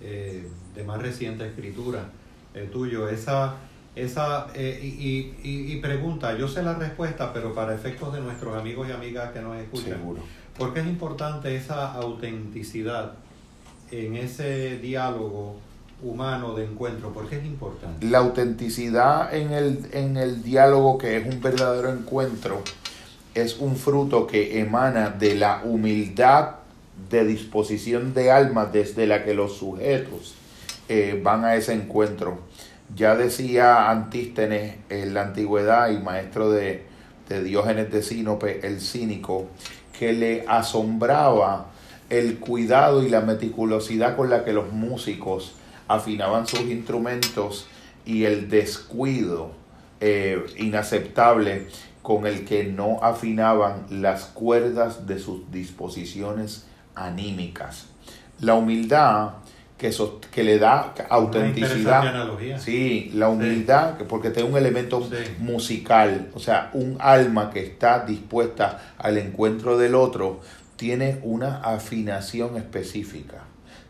eh, 0.00 0.48
de 0.74 0.84
más 0.84 1.02
reciente 1.02 1.46
escritura 1.46 2.08
el 2.54 2.70
tuyo, 2.70 3.08
esa 3.08 3.56
esa, 3.94 4.46
eh, 4.54 4.78
y, 4.82 5.34
y, 5.42 5.76
pregunta, 5.80 6.36
yo 6.36 6.46
sé 6.46 6.62
la 6.62 6.74
respuesta, 6.74 7.32
pero 7.32 7.54
para 7.54 7.74
efectos 7.74 8.12
de 8.12 8.20
nuestros 8.20 8.56
amigos 8.56 8.88
y 8.88 8.92
amigas 8.92 9.32
que 9.32 9.40
nos 9.40 9.56
escuchan, 9.56 9.98
Seguro. 9.98 10.22
¿por 10.56 10.72
qué 10.72 10.80
es 10.80 10.86
importante 10.86 11.56
esa 11.56 11.92
autenticidad 11.94 13.14
en 13.90 14.16
ese 14.16 14.78
diálogo 14.78 15.56
humano 16.02 16.54
de 16.54 16.64
encuentro? 16.64 17.12
¿Por 17.12 17.28
qué 17.28 17.38
es 17.38 17.44
importante? 17.44 18.06
La 18.06 18.18
autenticidad 18.18 19.34
en 19.34 19.52
el, 19.52 19.88
en 19.92 20.16
el 20.16 20.42
diálogo 20.42 20.98
que 20.98 21.16
es 21.16 21.26
un 21.26 21.40
verdadero 21.40 21.90
encuentro 21.90 22.62
es 23.34 23.58
un 23.58 23.76
fruto 23.76 24.26
que 24.26 24.60
emana 24.60 25.10
de 25.10 25.34
la 25.34 25.62
humildad 25.64 26.56
de 27.10 27.24
disposición 27.24 28.14
de 28.14 28.30
alma 28.30 28.66
desde 28.66 29.06
la 29.06 29.24
que 29.24 29.34
los 29.34 29.56
sujetos 29.56 30.34
eh, 30.88 31.20
van 31.22 31.44
a 31.44 31.54
ese 31.54 31.72
encuentro 31.72 32.40
ya 32.94 33.14
decía 33.14 33.90
Antístenes 33.90 34.76
en 34.88 35.14
la 35.14 35.22
antigüedad 35.22 35.90
y 35.90 35.98
maestro 35.98 36.50
de, 36.50 36.86
Diógenes 37.28 37.92
de 37.92 38.02
Sinope, 38.02 38.66
el 38.66 38.80
cínico, 38.80 39.48
que 39.98 40.14
le 40.14 40.46
asombraba 40.48 41.66
el 42.08 42.38
cuidado 42.38 43.02
y 43.02 43.10
la 43.10 43.20
meticulosidad 43.20 44.16
con 44.16 44.30
la 44.30 44.44
que 44.44 44.54
los 44.54 44.72
músicos 44.72 45.52
afinaban 45.88 46.46
sus 46.46 46.60
instrumentos 46.60 47.66
y 48.06 48.24
el 48.24 48.48
descuido 48.48 49.50
eh, 50.00 50.42
inaceptable 50.56 51.66
con 52.00 52.26
el 52.26 52.46
que 52.46 52.64
no 52.64 53.02
afinaban 53.02 53.84
las 53.90 54.24
cuerdas 54.24 55.06
de 55.06 55.18
sus 55.18 55.50
disposiciones 55.52 56.64
anímicas. 56.94 57.88
La 58.40 58.54
humildad 58.54 59.32
que, 59.78 59.94
que 60.32 60.44
le 60.44 60.58
da 60.58 60.92
autenticidad. 61.08 62.02
Sí, 62.58 63.10
la 63.14 63.28
humildad, 63.28 63.94
porque 64.08 64.30
tiene 64.30 64.50
un 64.50 64.56
elemento 64.56 65.08
musical, 65.38 66.28
o 66.34 66.40
sea, 66.40 66.70
un 66.74 66.96
alma 66.98 67.50
que 67.50 67.60
está 67.60 68.04
dispuesta 68.04 68.94
al 68.98 69.18
encuentro 69.18 69.78
del 69.78 69.94
otro, 69.94 70.40
tiene 70.76 71.20
una 71.22 71.58
afinación 71.58 72.56
específica, 72.56 73.44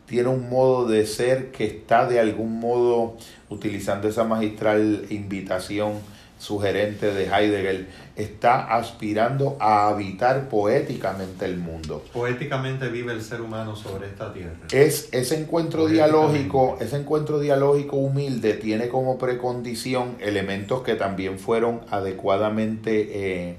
tiene 0.05 0.29
un 0.29 0.49
modo 0.49 0.87
de 0.87 1.05
ser 1.05 1.51
que 1.51 1.65
está 1.65 2.07
de 2.07 2.19
algún 2.19 2.59
modo, 2.59 3.17
utilizando 3.49 4.07
esa 4.07 4.23
magistral 4.23 5.05
invitación, 5.09 5.93
sugerente 6.39 7.13
de 7.13 7.25
Heidegger, 7.25 7.87
está 8.15 8.75
aspirando 8.75 9.57
a 9.59 9.89
habitar 9.89 10.49
poéticamente 10.49 11.45
el 11.45 11.57
mundo. 11.57 12.03
Poéticamente 12.11 12.87
vive 12.87 13.13
el 13.13 13.21
ser 13.21 13.41
humano 13.41 13.75
sobre 13.75 14.07
esta 14.07 14.33
tierra. 14.33 14.55
Es 14.71 15.09
ese 15.11 15.39
encuentro 15.39 15.87
dialógico, 15.87 16.77
ese 16.79 16.97
encuentro 16.97 17.39
dialógico 17.39 17.97
humilde 17.97 18.53
tiene 18.53 18.87
como 18.87 19.17
precondición 19.17 20.15
elementos 20.19 20.81
que 20.81 20.95
también 20.95 21.37
fueron 21.37 21.81
adecuadamente 21.91 23.09
eh, 23.11 23.57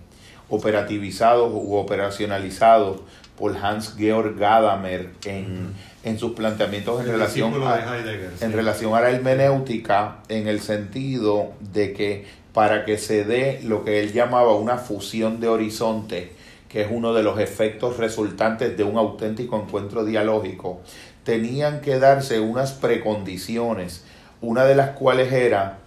operativizados 0.48 1.52
u 1.52 1.74
operacionalizados 1.74 3.02
por 3.38 3.56
Hans 3.56 3.94
Georg 3.96 4.36
Gadamer 4.38 5.10
en, 5.24 5.72
en 6.04 6.18
sus 6.18 6.32
planteamientos 6.32 7.00
en 7.00 7.06
relación, 7.06 7.54
a, 7.62 7.98
en 8.40 8.52
relación 8.52 8.94
a 8.94 9.00
la 9.00 9.10
hermenéutica, 9.10 10.18
en 10.28 10.46
el 10.46 10.60
sentido 10.60 11.52
de 11.72 11.94
que 11.94 12.39
para 12.52 12.84
que 12.84 12.98
se 12.98 13.24
dé 13.24 13.60
lo 13.62 13.84
que 13.84 14.00
él 14.00 14.12
llamaba 14.12 14.54
una 14.54 14.78
fusión 14.78 15.40
de 15.40 15.48
horizonte, 15.48 16.32
que 16.68 16.82
es 16.82 16.88
uno 16.90 17.12
de 17.12 17.22
los 17.22 17.38
efectos 17.38 17.96
resultantes 17.96 18.76
de 18.76 18.84
un 18.84 18.96
auténtico 18.96 19.60
encuentro 19.60 20.04
dialógico, 20.04 20.80
tenían 21.24 21.80
que 21.80 21.98
darse 21.98 22.40
unas 22.40 22.72
precondiciones, 22.72 24.04
una 24.40 24.64
de 24.64 24.74
las 24.74 24.90
cuales 24.90 25.32
era 25.32 25.78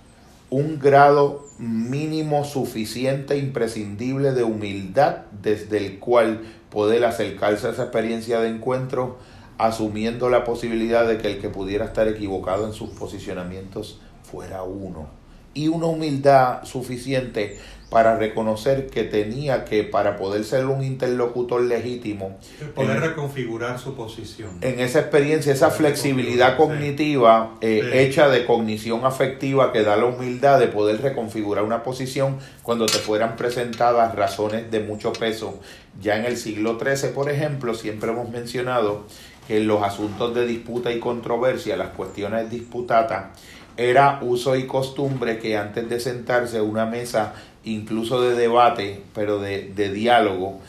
un 0.49 0.79
grado 0.79 1.45
mínimo 1.57 2.45
suficiente, 2.45 3.37
imprescindible 3.37 4.33
de 4.33 4.43
humildad 4.43 5.23
desde 5.41 5.77
el 5.77 5.99
cual 5.99 6.41
poder 6.69 7.05
acercarse 7.05 7.67
a 7.67 7.71
esa 7.71 7.83
experiencia 7.83 8.39
de 8.39 8.49
encuentro 8.49 9.17
asumiendo 9.57 10.29
la 10.29 10.43
posibilidad 10.43 11.07
de 11.07 11.17
que 11.17 11.31
el 11.31 11.41
que 11.41 11.49
pudiera 11.49 11.85
estar 11.85 12.07
equivocado 12.07 12.67
en 12.67 12.73
sus 12.73 12.89
posicionamientos 12.89 13.99
fuera 14.23 14.63
uno. 14.63 15.22
Y 15.53 15.67
una 15.67 15.87
humildad 15.87 16.63
suficiente 16.63 17.59
para 17.93 18.17
reconocer 18.17 18.87
que 18.87 19.03
tenía 19.03 19.65
que, 19.65 19.83
para 19.83 20.17
poder 20.17 20.43
ser 20.43 20.65
un 20.65 20.83
interlocutor 20.83 21.61
legítimo, 21.61 22.39
poder 22.73 22.99
reconfigurar 22.99 23.77
su 23.77 23.93
posición. 23.93 24.49
En 24.61 24.79
esa 24.79 25.01
experiencia, 25.01 25.53
esa 25.53 25.69
flexibilidad 25.69 26.57
cognitiva 26.57 27.53
eh, 27.61 27.91
hecha 27.93 28.29
de 28.29 28.47
cognición 28.47 29.05
afectiva 29.05 29.71
que 29.71 29.83
da 29.83 29.95
la 29.95 30.05
humildad 30.05 30.59
de 30.59 30.69
poder 30.69 31.03
reconfigurar 31.03 31.63
una 31.63 31.83
posición 31.83 32.39
cuando 32.63 32.87
te 32.87 32.97
fueran 32.97 33.35
presentadas 33.35 34.15
razones 34.15 34.71
de 34.71 34.79
mucho 34.79 35.13
peso. 35.13 35.59
Ya 36.01 36.17
en 36.17 36.25
el 36.25 36.37
siglo 36.37 36.79
XIII, 36.79 37.11
por 37.11 37.29
ejemplo, 37.29 37.75
siempre 37.75 38.09
hemos 38.09 38.27
mencionado 38.27 39.05
que 39.47 39.57
en 39.57 39.67
los 39.67 39.83
asuntos 39.83 40.33
de 40.33 40.47
disputa 40.47 40.91
y 40.91 40.99
controversia, 40.99 41.77
las 41.77 41.89
cuestiones 41.89 42.49
disputadas, 42.49 43.37
era 43.77 44.19
uso 44.21 44.55
y 44.55 44.67
costumbre 44.67 45.39
que 45.39 45.57
antes 45.57 45.89
de 45.89 45.99
sentarse 45.99 46.57
a 46.57 46.63
una 46.63 46.85
mesa 46.85 47.33
incluso 47.63 48.21
de 48.21 48.35
debate, 48.35 49.01
pero 49.15 49.39
de, 49.39 49.71
de 49.73 49.91
diálogo, 49.91 50.59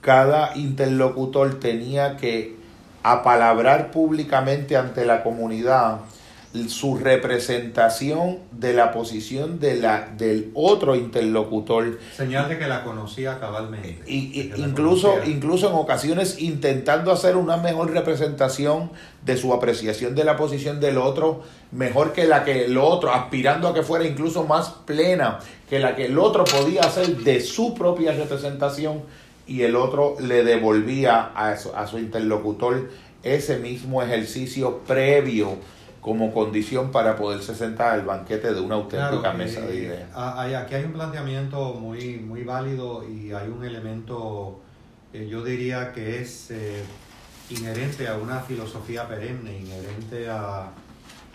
cada 0.00 0.56
interlocutor 0.56 1.60
tenía 1.60 2.16
que 2.16 2.56
apalabrar 3.02 3.90
públicamente 3.90 4.76
ante 4.76 5.04
la 5.04 5.22
comunidad 5.22 6.00
su 6.68 6.98
representación 6.98 8.38
de 8.50 8.72
la 8.72 8.90
posición 8.90 9.60
de 9.60 9.76
la, 9.76 10.08
del 10.16 10.50
otro 10.54 10.96
interlocutor. 10.96 12.00
Señal 12.16 12.48
de 12.48 12.58
que 12.58 12.66
la 12.66 12.82
conocía 12.82 13.38
cabalmente. 13.38 14.00
Y, 14.06 14.52
incluso, 14.56 15.14
incluso 15.24 15.68
en 15.68 15.76
ocasiones 15.76 16.40
intentando 16.40 17.12
hacer 17.12 17.36
una 17.36 17.56
mejor 17.56 17.92
representación 17.92 18.90
de 19.24 19.36
su 19.36 19.54
apreciación 19.54 20.16
de 20.16 20.24
la 20.24 20.36
posición 20.36 20.80
del 20.80 20.98
otro, 20.98 21.42
mejor 21.70 22.12
que 22.12 22.24
la 22.24 22.42
que 22.42 22.64
el 22.64 22.76
otro, 22.78 23.12
aspirando 23.12 23.68
a 23.68 23.74
que 23.74 23.84
fuera 23.84 24.04
incluso 24.04 24.44
más 24.44 24.70
plena 24.86 25.38
que 25.68 25.78
la 25.78 25.94
que 25.94 26.06
el 26.06 26.18
otro 26.18 26.44
podía 26.44 26.80
hacer 26.80 27.18
de 27.18 27.40
su 27.40 27.74
propia 27.74 28.10
representación 28.10 29.02
y 29.46 29.62
el 29.62 29.76
otro 29.76 30.16
le 30.20 30.42
devolvía 30.42 31.30
a, 31.32 31.50
a 31.52 31.86
su 31.86 31.98
interlocutor 31.98 32.90
ese 33.22 33.58
mismo 33.58 34.02
ejercicio 34.02 34.78
previo 34.78 35.58
como 36.00 36.32
condición 36.32 36.90
para 36.90 37.16
poderse 37.16 37.54
sentar 37.54 37.92
al 37.92 38.04
banquete 38.04 38.54
de 38.54 38.60
una 38.60 38.76
auténtica 38.76 39.32
mesa 39.32 39.60
de 39.62 39.76
ideas. 39.76 40.08
Aquí 40.14 40.74
hay 40.74 40.84
un 40.84 40.92
planteamiento 40.92 41.74
muy, 41.74 42.16
muy 42.16 42.42
válido 42.42 43.06
y 43.08 43.32
hay 43.32 43.48
un 43.48 43.64
elemento, 43.64 44.60
eh, 45.12 45.28
yo 45.30 45.44
diría 45.44 45.92
que 45.92 46.22
es 46.22 46.50
eh, 46.50 46.82
inherente 47.50 48.08
a 48.08 48.16
una 48.16 48.40
filosofía 48.40 49.06
perenne, 49.06 49.58
inherente 49.58 50.30
a, 50.30 50.70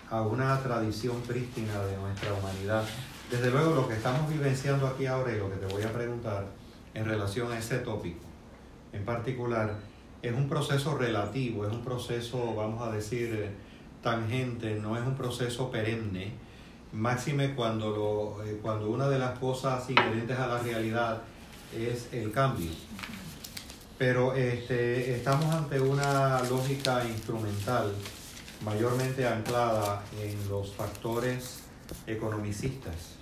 a 0.09 0.21
una 0.21 0.59
tradición 0.61 1.21
prístina 1.21 1.79
de 1.83 1.97
nuestra 1.97 2.33
humanidad. 2.33 2.83
Desde 3.29 3.51
luego 3.51 3.75
lo 3.75 3.87
que 3.87 3.95
estamos 3.95 4.29
vivenciando 4.29 4.87
aquí 4.87 5.05
ahora 5.05 5.31
y 5.31 5.37
lo 5.37 5.49
que 5.49 5.57
te 5.57 5.65
voy 5.67 5.83
a 5.83 5.91
preguntar 5.91 6.45
en 6.93 7.05
relación 7.05 7.51
a 7.51 7.59
ese 7.59 7.79
tópico 7.79 8.25
en 8.95 9.03
particular 9.03 9.75
es 10.21 10.33
un 10.33 10.49
proceso 10.49 10.97
relativo, 10.97 11.67
es 11.67 11.73
un 11.73 11.83
proceso, 11.83 12.55
vamos 12.55 12.81
a 12.87 12.91
decir, 12.91 13.29
eh, 13.33 13.51
tangente, 14.05 14.75
no 14.75 14.95
es 14.95 15.03
un 15.03 15.15
proceso 15.15 15.71
perenne, 15.71 16.31
máxime 16.93 17.55
cuando, 17.55 17.89
lo, 17.89 18.45
eh, 18.45 18.59
cuando 18.61 18.91
una 18.91 19.09
de 19.09 19.17
las 19.17 19.39
cosas 19.39 19.89
inherentes 19.89 20.37
a 20.37 20.45
la 20.45 20.59
realidad 20.59 21.23
es 21.75 22.13
el 22.13 22.31
cambio. 22.31 22.69
Pero 23.97 24.35
este, 24.35 25.15
estamos 25.15 25.53
ante 25.53 25.81
una 25.81 26.39
lógica 26.43 27.03
instrumental 27.03 27.91
mayormente 28.63 29.27
anclada 29.27 30.03
en 30.21 30.49
los 30.49 30.73
factores 30.73 31.63
economicistas. 32.05 33.15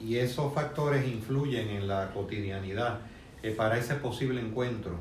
Y 0.00 0.16
esos 0.16 0.52
factores 0.54 1.06
influyen 1.06 1.68
en 1.68 1.86
la 1.86 2.10
cotidianidad 2.12 3.00
eh, 3.42 3.50
para 3.50 3.76
ese 3.76 3.96
posible 3.96 4.40
encuentro. 4.40 4.98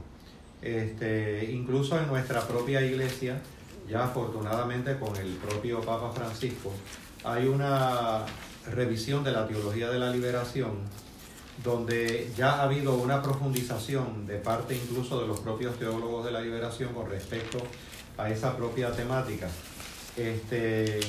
Este, 0.62 1.50
incluso 1.52 1.98
en 1.98 2.08
nuestra 2.08 2.42
propia 2.42 2.82
iglesia, 2.82 3.42
ya 3.90 4.06
afortunadamente 4.06 4.98
con 5.00 5.16
el 5.16 5.34
propio 5.36 5.82
Papa 5.82 6.12
Francisco, 6.12 6.72
hay 7.24 7.48
una 7.48 8.26
revisión 8.72 9.24
de 9.24 9.32
la 9.32 9.48
teología 9.48 9.90
de 9.90 10.00
la 10.00 10.10
liberación 10.10 10.72
donde 11.64 12.32
ya 12.36 12.54
ha 12.54 12.64
habido 12.64 12.96
una 12.96 13.22
profundización 13.22 14.26
de 14.26 14.38
parte 14.38 14.76
incluso 14.76 15.22
de 15.22 15.28
los 15.28 15.40
propios 15.40 15.78
teólogos 15.78 16.26
de 16.26 16.32
la 16.32 16.42
liberación 16.42 16.94
con 16.94 17.10
respecto 17.10 17.60
a 18.18 18.30
esa 18.30 18.58
propia 18.58 18.92
temática. 18.92 19.50
Este, 20.18 21.00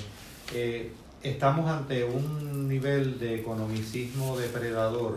eh, 0.53 0.93
estamos 1.23 1.71
ante 1.71 2.05
un 2.05 2.69
nivel 2.69 3.19
de 3.19 3.41
economicismo 3.41 4.37
depredador, 4.37 5.17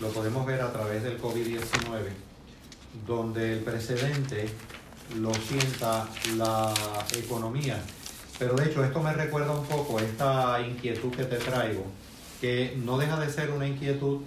lo 0.00 0.08
podemos 0.08 0.46
ver 0.46 0.60
a 0.60 0.72
través 0.72 1.02
del 1.02 1.20
COVID-19, 1.20 2.08
donde 3.06 3.54
el 3.54 3.60
precedente 3.60 4.48
lo 5.20 5.32
sienta 5.34 6.08
la 6.36 6.72
economía. 7.16 7.80
Pero 8.38 8.54
de 8.54 8.66
hecho 8.66 8.84
esto 8.84 9.00
me 9.00 9.12
recuerda 9.12 9.52
un 9.52 9.64
poco 9.64 9.98
esta 10.00 10.60
inquietud 10.60 11.10
que 11.10 11.24
te 11.24 11.36
traigo, 11.36 11.84
que 12.40 12.76
no 12.84 12.98
deja 12.98 13.18
de 13.20 13.30
ser 13.30 13.50
una 13.50 13.66
inquietud 13.66 14.20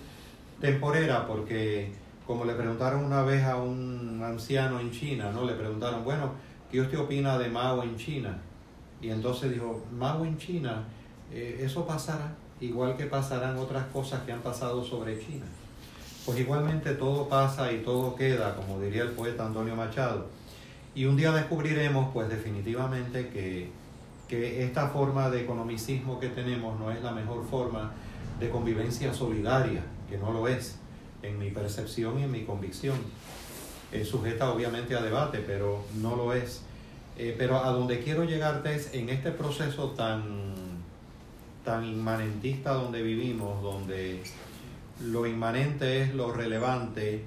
temporera 0.61 1.27
porque 1.27 1.91
como 2.25 2.43
le 2.43 2.53
preguntaron 2.53 3.03
una 3.05 3.23
vez 3.23 3.43
a 3.43 3.55
un 3.55 4.21
anciano 4.23 4.79
en 4.79 4.91
China, 4.91 5.31
¿no? 5.31 5.45
Le 5.45 5.53
preguntaron, 5.53 6.03
bueno, 6.03 6.31
¿qué 6.69 6.81
usted 6.81 6.99
opina 6.99 7.37
de 7.37 7.49
Mao 7.49 7.81
en 7.83 7.95
China? 7.95 8.37
Y 9.01 9.09
entonces 9.09 9.51
dijo, 9.51 9.81
Mao 9.97 10.25
en 10.25 10.37
China, 10.37 10.83
eh, 11.31 11.61
eso 11.61 11.87
pasará, 11.87 12.35
igual 12.59 12.97
que 12.97 13.05
pasarán 13.05 13.57
otras 13.57 13.85
cosas 13.87 14.21
que 14.23 14.33
han 14.33 14.41
pasado 14.41 14.83
sobre 14.83 15.17
China. 15.19 15.45
Pues 16.25 16.39
igualmente 16.39 16.93
todo 16.95 17.29
pasa 17.29 17.71
y 17.71 17.79
todo 17.79 18.13
queda, 18.13 18.53
como 18.55 18.81
diría 18.81 19.03
el 19.03 19.11
poeta 19.11 19.45
Antonio 19.45 19.75
Machado. 19.75 20.27
Y 20.97 21.05
un 21.05 21.15
día 21.15 21.31
descubriremos, 21.31 22.11
pues 22.11 22.27
definitivamente, 22.27 23.27
que, 23.27 23.69
que 24.27 24.63
esta 24.63 24.87
forma 24.87 25.29
de 25.29 25.43
economicismo 25.43 26.19
que 26.19 26.29
tenemos 26.29 26.79
no 26.79 26.89
es 26.89 27.03
la 27.03 27.11
mejor 27.11 27.45
forma 27.47 27.91
de 28.39 28.49
convivencia 28.49 29.13
solidaria, 29.13 29.83
que 30.09 30.17
no 30.17 30.33
lo 30.33 30.47
es, 30.47 30.79
en 31.21 31.37
mi 31.37 31.51
percepción 31.51 32.19
y 32.19 32.23
en 32.23 32.31
mi 32.31 32.45
convicción. 32.45 32.97
Es 33.91 34.07
sujeta 34.07 34.49
obviamente 34.51 34.95
a 34.95 35.03
debate, 35.03 35.43
pero 35.45 35.85
no 36.01 36.15
lo 36.15 36.33
es. 36.33 36.63
Eh, 37.15 37.35
pero 37.37 37.63
a 37.63 37.69
donde 37.69 37.99
quiero 37.99 38.23
llegarte 38.23 38.73
es 38.73 38.91
en 38.95 39.09
este 39.09 39.29
proceso 39.29 39.91
tan, 39.91 40.55
tan 41.63 41.85
inmanentista 41.85 42.73
donde 42.73 43.03
vivimos, 43.03 43.61
donde 43.61 44.23
lo 45.05 45.27
inmanente 45.27 46.01
es 46.01 46.15
lo 46.15 46.33
relevante, 46.33 47.23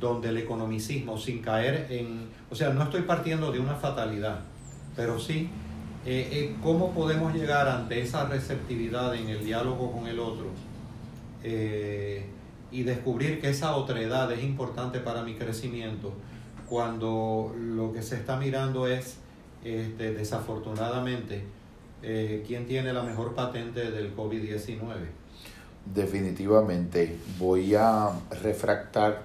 donde 0.00 0.28
el 0.28 0.38
economicismo, 0.38 1.18
sin 1.18 1.42
caer 1.42 1.86
en, 1.90 2.28
o 2.50 2.54
sea, 2.54 2.70
no 2.70 2.84
estoy 2.84 3.02
partiendo 3.02 3.50
de 3.52 3.58
una 3.58 3.74
fatalidad, 3.74 4.40
pero 4.94 5.18
sí 5.18 5.50
eh, 6.06 6.28
eh, 6.32 6.56
cómo 6.62 6.92
podemos 6.92 7.34
llegar 7.34 7.68
ante 7.68 8.00
esa 8.00 8.24
receptividad 8.26 9.14
en 9.14 9.28
el 9.28 9.44
diálogo 9.44 9.92
con 9.92 10.06
el 10.06 10.18
otro 10.20 10.46
eh, 11.42 12.24
y 12.70 12.82
descubrir 12.84 13.40
que 13.40 13.50
esa 13.50 13.76
otredad 13.76 14.32
es 14.32 14.42
importante 14.42 15.00
para 15.00 15.22
mi 15.22 15.34
crecimiento 15.34 16.14
cuando 16.66 17.54
lo 17.58 17.92
que 17.92 18.02
se 18.02 18.16
está 18.16 18.38
mirando 18.38 18.86
es, 18.86 19.16
este, 19.64 20.14
desafortunadamente, 20.14 21.42
quién 22.00 22.66
tiene 22.66 22.92
la 22.92 23.02
mejor 23.02 23.34
patente 23.34 23.90
del 23.90 24.14
COVID-19. 24.14 24.84
Definitivamente, 25.94 27.16
voy 27.38 27.74
a 27.74 28.10
refractar 28.42 29.24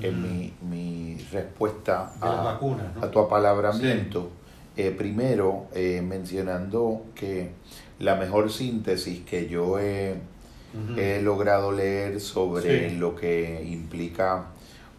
en 0.00 0.22
mi, 0.22 0.52
mi 0.62 1.16
respuesta 1.32 2.12
a, 2.20 2.58
a, 3.00 3.10
tu 3.10 3.18
apalabramiento. 3.18 4.30
Eh, 4.76 4.90
primero, 4.96 5.66
eh, 5.74 6.00
mencionando 6.02 7.06
que 7.14 7.50
la 7.98 8.14
mejor 8.14 8.52
síntesis 8.52 9.24
que 9.24 9.48
yo 9.48 9.78
he, 9.78 10.14
he 10.96 11.20
logrado 11.22 11.72
leer 11.72 12.20
sobre 12.20 12.92
lo 12.92 13.16
que 13.16 13.64
implica 13.68 14.46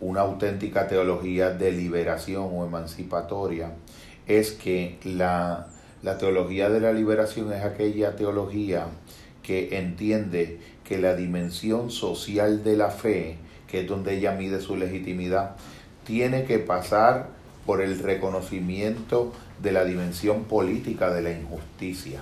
una 0.01 0.21
auténtica 0.21 0.87
teología 0.87 1.51
de 1.51 1.71
liberación 1.71 2.49
o 2.51 2.65
emancipatoria 2.65 3.71
es 4.27 4.51
que 4.51 4.97
la, 5.03 5.67
la 6.03 6.17
teología 6.17 6.69
de 6.69 6.79
la 6.79 6.93
liberación 6.93 7.51
es 7.51 7.63
aquella 7.63 8.15
teología 8.15 8.87
que 9.43 9.77
entiende 9.77 10.59
que 10.83 10.97
la 10.97 11.15
dimensión 11.15 11.89
social 11.89 12.63
de 12.63 12.77
la 12.77 12.89
fe, 12.89 13.37
que 13.69 13.81
es 13.81 13.87
donde 13.87 14.15
ella 14.15 14.31
mide 14.33 14.61
su 14.61 14.75
legitimidad, 14.75 15.55
tiene 16.05 16.43
que 16.43 16.59
pasar 16.59 17.27
por 17.65 17.81
el 17.81 17.99
reconocimiento 17.99 19.31
de 19.61 19.71
la 19.71 19.85
dimensión 19.85 20.45
política 20.45 21.13
de 21.13 21.21
la 21.21 21.31
injusticia. 21.31 22.21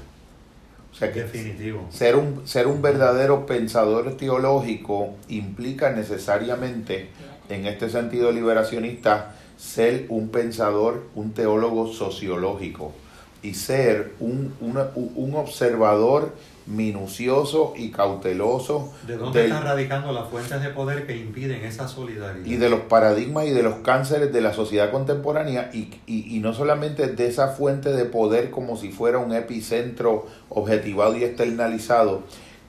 O 0.91 0.95
sea 0.95 1.13
que 1.13 1.21
Definitivo. 1.21 1.87
Ser, 1.89 2.15
un, 2.15 2.47
ser 2.47 2.67
un 2.67 2.81
verdadero 2.81 3.45
pensador 3.45 4.17
teológico 4.17 5.15
implica 5.29 5.91
necesariamente, 5.91 7.09
en 7.49 7.65
este 7.65 7.89
sentido 7.89 8.31
liberacionista, 8.31 9.35
ser 9.57 10.05
un 10.09 10.29
pensador, 10.29 11.05
un 11.15 11.33
teólogo 11.33 11.93
sociológico 11.93 12.93
y 13.41 13.53
ser 13.53 14.13
un, 14.19 14.53
un 14.59 15.35
observador 15.35 16.33
minucioso 16.67 17.73
y 17.75 17.89
cauteloso. 17.91 18.93
¿De 19.07 19.17
dónde 19.17 19.45
están 19.45 19.63
radicando 19.63 20.11
las 20.11 20.27
fuentes 20.27 20.61
de 20.61 20.69
poder 20.69 21.07
que 21.07 21.17
impiden 21.17 21.63
esa 21.63 21.87
solidaridad? 21.87 22.45
Y 22.45 22.57
de 22.57 22.69
los 22.69 22.81
paradigmas 22.81 23.45
y 23.45 23.51
de 23.51 23.63
los 23.63 23.75
cánceres 23.75 24.31
de 24.33 24.41
la 24.41 24.53
sociedad 24.53 24.91
contemporánea 24.91 25.71
y, 25.73 25.89
y, 26.05 26.39
no 26.39 26.53
solamente 26.53 27.07
de 27.07 27.27
esa 27.27 27.49
fuente 27.49 27.91
de 27.91 28.05
poder 28.05 28.51
como 28.51 28.75
si 28.75 28.91
fuera 28.91 29.17
un 29.17 29.33
epicentro 29.33 30.27
objetivado 30.49 31.15
y 31.15 31.23
externalizado, 31.23 32.23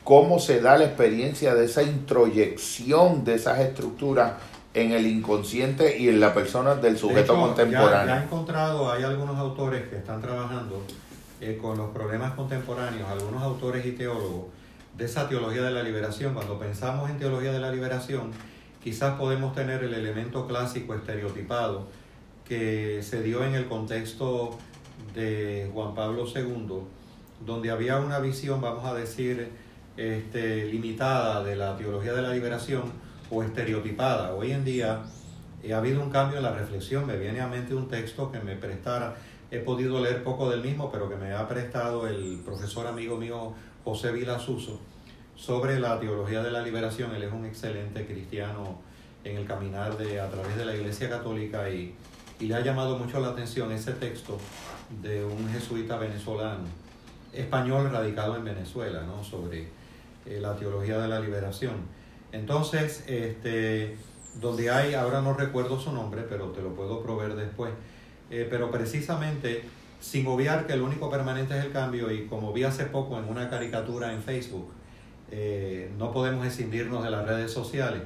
cómo 0.05 0.39
se 0.39 0.61
da 0.61 0.79
la 0.79 0.85
experiencia 0.85 1.55
de 1.55 1.66
esa 1.66 1.83
introyección 1.83 3.25
de 3.25 3.35
esas 3.35 3.59
estructuras 3.61 4.35
en 4.75 4.93
el 4.93 5.07
inconsciente 5.07 5.99
y 5.99 6.09
en 6.09 6.20
la 6.20 6.33
persona 6.33 6.77
del 6.77 6.97
sujeto 6.97 7.35
contemporáneo. 7.35 8.07
Ya, 8.07 8.15
ya 8.15 8.20
he 8.20 8.25
encontrado, 8.25 8.93
hay 8.93 9.03
algunos 9.03 9.37
autores 9.37 9.89
que 9.89 9.97
están 9.97 10.20
trabajando 10.20 10.83
eh, 11.40 11.59
con 11.60 11.78
los 11.78 11.90
problemas 11.90 12.32
contemporáneos, 12.35 13.09
algunos 13.09 13.43
autores 13.43 13.85
y 13.86 13.93
teólogos, 13.93 14.47
de 14.97 15.05
esa 15.05 15.28
teología 15.28 15.62
de 15.62 15.70
la 15.70 15.82
liberación. 15.82 16.35
Cuando 16.35 16.59
pensamos 16.59 17.09
en 17.10 17.19
teología 17.19 17.52
de 17.52 17.60
la 17.60 17.70
liberación, 17.70 18.32
quizás 18.82 19.16
podemos 19.19 19.55
tener 19.55 19.85
el 19.85 19.94
elemento 19.94 20.47
clásico 20.47 20.94
estereotipado 20.94 21.86
que 22.44 23.02
se 23.02 23.23
dio 23.23 23.44
en 23.44 23.55
el 23.55 23.66
contexto 23.66 24.59
de 25.15 25.70
Juan 25.73 25.94
Pablo 25.94 26.24
II, 26.27 26.81
donde 27.44 27.70
había 27.70 27.98
una 27.98 28.19
visión, 28.19 28.60
vamos 28.60 28.85
a 28.85 28.94
decir, 28.94 29.51
este, 29.97 30.65
limitada 30.66 31.44
de 31.44 31.56
la 31.56 31.77
teología 31.77 32.12
de 32.12 32.23
la 32.23 32.32
liberación 32.32 32.85
o 33.31 33.43
estereotipada. 33.43 34.35
Hoy 34.35 34.52
en 34.52 34.65
día 34.65 35.02
eh, 35.62 35.74
ha 35.74 35.78
habido 35.78 36.02
un 36.02 36.10
cambio 36.10 36.39
en 36.39 36.44
la 36.44 36.52
reflexión, 36.52 37.06
me 37.06 37.16
viene 37.16 37.40
a 37.40 37.47
mente 37.47 37.74
un 37.74 37.89
texto 37.89 38.31
que 38.31 38.39
me 38.40 38.56
prestara 38.56 39.16
he 39.51 39.59
podido 39.59 40.01
leer 40.01 40.23
poco 40.23 40.51
del 40.51 40.62
mismo, 40.62 40.91
pero 40.91 41.09
que 41.09 41.16
me 41.16 41.33
ha 41.33 41.47
prestado 41.49 42.07
el 42.07 42.41
profesor 42.45 42.87
amigo 42.87 43.16
mío 43.16 43.55
José 43.85 44.12
Vilasuso 44.12 44.79
sobre 45.37 45.79
la 45.81 45.99
teología 45.99 46.43
de 46.43 46.51
la 46.51 46.62
liberación. 46.62 47.15
Él 47.15 47.23
es 47.23 47.33
un 47.33 47.47
excelente 47.47 48.07
cristiano 48.07 48.79
en 49.25 49.37
el 49.37 49.47
caminar 49.47 49.97
de, 49.97 50.20
a 50.20 50.29
través 50.29 50.57
de 50.57 50.65
la 50.65 50.75
Iglesia 50.75 51.09
Católica 51.09 51.70
y, 51.70 51.95
y 52.41 52.47
le 52.47 52.55
ha 52.55 52.61
llamado 52.61 52.99
mucho 52.99 53.20
la 53.20 53.29
atención 53.29 53.73
ese 53.73 53.93
texto 53.93 54.39
de 55.03 55.25
un 55.25 55.49
jesuita 55.51 55.97
venezolano, 55.97 56.65
español 57.33 57.91
radicado 57.91 58.37
en 58.37 58.45
Venezuela, 58.45 59.03
¿no? 59.03 59.23
sobre 59.23 59.69
eh, 60.27 60.41
la 60.41 60.55
teología 60.57 60.99
de 60.99 61.09
la 61.09 61.20
liberación. 61.20 61.75
Entonces, 62.33 63.05
este, 63.07 63.97
donde 64.41 64.70
hay, 64.70 64.95
ahora 64.95 65.20
no 65.20 65.35
recuerdo 65.35 65.81
su 65.81 65.93
nombre, 65.93 66.23
pero 66.29 66.47
te 66.49 66.62
lo 66.62 66.75
puedo 66.75 67.03
proveer 67.03 67.35
después, 67.35 67.73
eh, 68.30 68.46
pero 68.48 68.70
precisamente 68.70 69.64
sin 70.00 70.26
obviar 70.26 70.66
que 70.66 70.74
el 70.74 70.82
único 70.82 71.10
permanente 71.10 71.59
es 71.59 71.64
el 71.64 71.72
cambio 71.72 72.10
y 72.12 72.26
como 72.26 72.52
vi 72.52 72.64
hace 72.64 72.84
poco 72.84 73.18
en 73.18 73.24
una 73.24 73.48
caricatura 73.50 74.12
en 74.12 74.22
Facebook, 74.22 74.70
eh, 75.30 75.90
no 75.98 76.12
podemos 76.12 76.46
escindirnos 76.46 77.02
de 77.02 77.10
las 77.10 77.26
redes 77.26 77.52
sociales. 77.52 78.02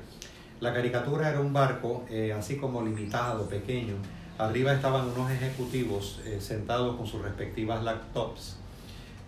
La 0.60 0.72
caricatura 0.72 1.28
era 1.28 1.40
un 1.40 1.52
barco 1.52 2.04
eh, 2.08 2.32
así 2.32 2.56
como 2.56 2.82
limitado, 2.82 3.48
pequeño. 3.48 3.94
Arriba 4.38 4.72
estaban 4.72 5.06
unos 5.08 5.30
ejecutivos 5.30 6.20
sentados 6.38 6.96
con 6.96 7.06
sus 7.06 7.20
respectivas 7.20 7.82
laptops. 7.82 8.56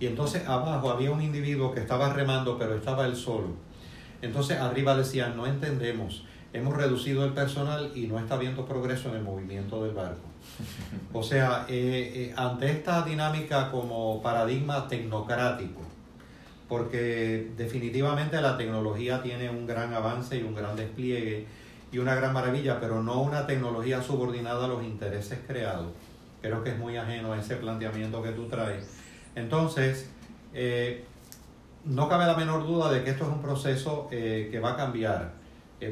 Y 0.01 0.07
entonces 0.07 0.47
abajo 0.49 0.91
había 0.91 1.11
un 1.11 1.23
individuo 1.23 1.73
que 1.73 1.81
estaba 1.81 2.13
remando, 2.13 2.59
pero 2.59 2.75
estaba 2.75 3.07
él 3.07 3.15
solo. 3.15 3.49
Entonces 4.23 4.59
arriba 4.59 4.97
decían, 4.97 5.37
no 5.37 5.47
entendemos, 5.47 6.25
hemos 6.53 6.75
reducido 6.77 7.25
el 7.25 7.33
personal 7.33 7.93
y 7.95 8.07
no 8.07 8.19
está 8.19 8.37
habiendo 8.37 8.65
progreso 8.65 9.11
en 9.11 9.17
el 9.17 9.23
movimiento 9.23 9.85
del 9.85 9.95
barco. 9.95 10.34
O 11.13 11.23
sea, 11.23 11.67
eh, 11.69 12.13
eh, 12.15 12.35
ante 12.37 12.71
esta 12.71 13.03
dinámica 13.03 13.71
como 13.71 14.21
paradigma 14.21 14.89
tecnocrático, 14.89 15.81
porque 16.69 17.53
definitivamente 17.57 18.41
la 18.41 18.57
tecnología 18.57 19.23
tiene 19.23 19.49
un 19.49 19.67
gran 19.67 19.95
avance 19.95 20.37
y 20.37 20.43
un 20.43 20.55
gran 20.55 20.75
despliegue 20.75 21.47
y 21.93 21.99
una 21.99 22.17
gran 22.17 22.33
maravilla, 22.33 22.81
pero 22.81 23.03
no 23.03 23.23
una 23.23 23.47
tecnología 23.47 24.03
subordinada 24.03 24.65
a 24.65 24.69
los 24.69 24.83
intereses 24.83 25.39
creados. 25.47 25.93
Creo 26.43 26.65
que 26.65 26.71
es 26.71 26.79
muy 26.79 26.97
ajeno 26.97 27.33
a 27.33 27.39
ese 27.39 27.57
planteamiento 27.57 28.23
que 28.23 28.31
tú 28.31 28.49
traes. 28.49 28.91
Entonces, 29.37 30.11
eh, 30.53 31.05
no 31.85 32.09
cabe 32.09 32.27
la 32.27 32.37
menor 32.37 32.67
duda 32.67 32.91
de 32.91 33.05
que 33.05 33.11
esto 33.11 33.25
es 33.25 33.31
un 33.31 33.41
proceso 33.41 34.09
que 34.11 34.61
va 34.63 34.73
a 34.73 34.77
cambiar. 34.77 35.33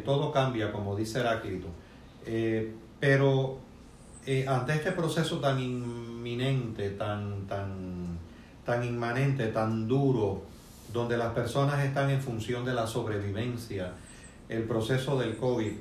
todo 0.04 0.32
cambia, 0.32 0.72
como 0.72 0.96
dice 0.96 1.20
Heráclito. 1.20 1.68
pero 2.98 3.58
eh, 4.24 4.46
ante 4.46 4.74
este 4.74 4.92
proceso 4.92 5.40
tan 5.40 5.58
inminente, 5.58 6.90
tan, 6.90 7.46
tan, 7.46 8.18
tan 8.64 8.84
inmanente, 8.84 9.48
tan 9.48 9.88
duro, 9.88 10.42
donde 10.92 11.16
las 11.16 11.32
personas 11.32 11.84
están 11.84 12.10
en 12.10 12.20
función 12.20 12.64
de 12.64 12.74
la 12.74 12.86
sobrevivencia, 12.86 13.94
el 14.48 14.64
proceso 14.64 15.18
del 15.18 15.36
COVID, 15.36 15.72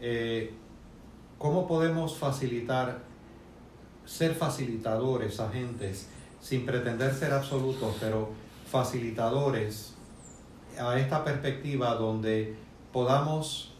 eh, 0.00 0.52
¿cómo 1.36 1.66
podemos 1.66 2.16
facilitar, 2.16 3.00
ser 4.06 4.34
facilitadores, 4.34 5.38
agentes, 5.40 6.08
sin 6.40 6.64
pretender 6.64 7.12
ser 7.12 7.32
absolutos, 7.32 7.96
pero 8.00 8.30
facilitadores 8.70 9.94
a 10.78 10.98
esta 10.98 11.22
perspectiva 11.22 11.94
donde 11.96 12.54
podamos 12.92 13.74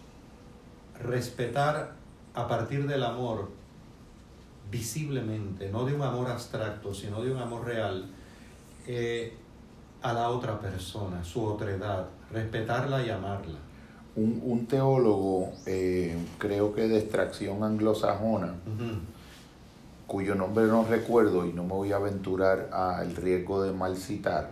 respetar 1.02 1.94
a 2.34 2.46
partir 2.46 2.86
del 2.86 3.02
amor 3.02 3.59
visiblemente, 4.70 5.70
no 5.70 5.84
de 5.84 5.94
un 5.94 6.02
amor 6.02 6.30
abstracto, 6.30 6.94
sino 6.94 7.22
de 7.22 7.32
un 7.32 7.38
amor 7.38 7.64
real, 7.64 8.06
eh, 8.86 9.34
a 10.02 10.12
la 10.12 10.30
otra 10.30 10.58
persona, 10.60 11.22
su 11.24 11.44
otredad, 11.44 12.06
respetarla 12.32 13.04
y 13.04 13.10
amarla. 13.10 13.58
Un, 14.16 14.66
teólogo, 14.66 15.52
eh, 15.66 16.16
creo 16.38 16.74
que 16.74 16.88
de 16.88 16.98
extracción 16.98 17.62
anglosajona, 17.62 18.54
cuyo 20.06 20.34
nombre 20.34 20.66
no 20.66 20.84
recuerdo 20.84 21.46
y 21.46 21.52
no 21.52 21.62
me 21.62 21.72
voy 21.72 21.92
a 21.92 21.96
aventurar 21.96 22.68
al 22.72 23.16
riesgo 23.16 23.62
de 23.62 23.72
mal 23.72 23.96
citar, 23.96 24.50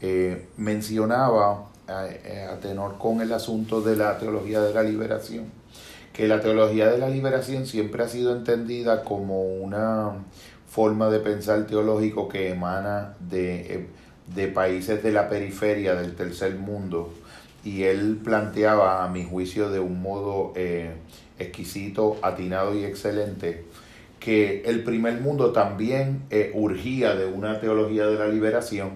eh, 0.00 0.48
mencionaba 0.56 1.66
a 1.88 2.56
tenor 2.62 2.96
con 2.96 3.20
el 3.20 3.32
asunto 3.32 3.82
de 3.82 3.96
la 3.96 4.16
teología 4.18 4.60
de 4.60 4.72
la 4.72 4.82
liberación 4.82 5.59
que 6.20 6.28
la 6.28 6.42
teología 6.42 6.90
de 6.90 6.98
la 6.98 7.08
liberación 7.08 7.64
siempre 7.64 8.02
ha 8.02 8.06
sido 8.06 8.36
entendida 8.36 9.04
como 9.04 9.42
una 9.42 10.26
forma 10.68 11.08
de 11.08 11.18
pensar 11.18 11.66
teológico 11.66 12.28
que 12.28 12.50
emana 12.50 13.14
de, 13.20 13.86
de 14.26 14.48
países 14.48 15.02
de 15.02 15.12
la 15.12 15.30
periferia 15.30 15.94
del 15.94 16.14
tercer 16.14 16.56
mundo. 16.56 17.10
Y 17.64 17.84
él 17.84 18.20
planteaba 18.22 19.02
a 19.02 19.08
mi 19.08 19.24
juicio 19.24 19.70
de 19.70 19.80
un 19.80 20.02
modo 20.02 20.52
eh, 20.56 20.90
exquisito, 21.38 22.18
atinado 22.20 22.74
y 22.74 22.84
excelente 22.84 23.64
que 24.18 24.60
el 24.66 24.84
primer 24.84 25.22
mundo 25.22 25.52
también 25.52 26.24
eh, 26.28 26.50
urgía 26.52 27.14
de 27.14 27.24
una 27.24 27.60
teología 27.60 28.04
de 28.04 28.18
la 28.18 28.28
liberación, 28.28 28.90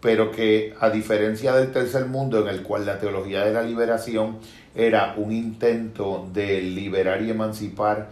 pero 0.00 0.30
que 0.30 0.72
a 0.80 0.88
diferencia 0.88 1.54
del 1.54 1.72
tercer 1.72 2.06
mundo 2.06 2.40
en 2.40 2.48
el 2.48 2.62
cual 2.62 2.86
la 2.86 2.98
teología 2.98 3.44
de 3.44 3.52
la 3.52 3.62
liberación 3.62 4.38
era 4.74 5.14
un 5.16 5.32
intento 5.32 6.28
de 6.32 6.60
liberar 6.60 7.22
y 7.22 7.30
emancipar 7.30 8.08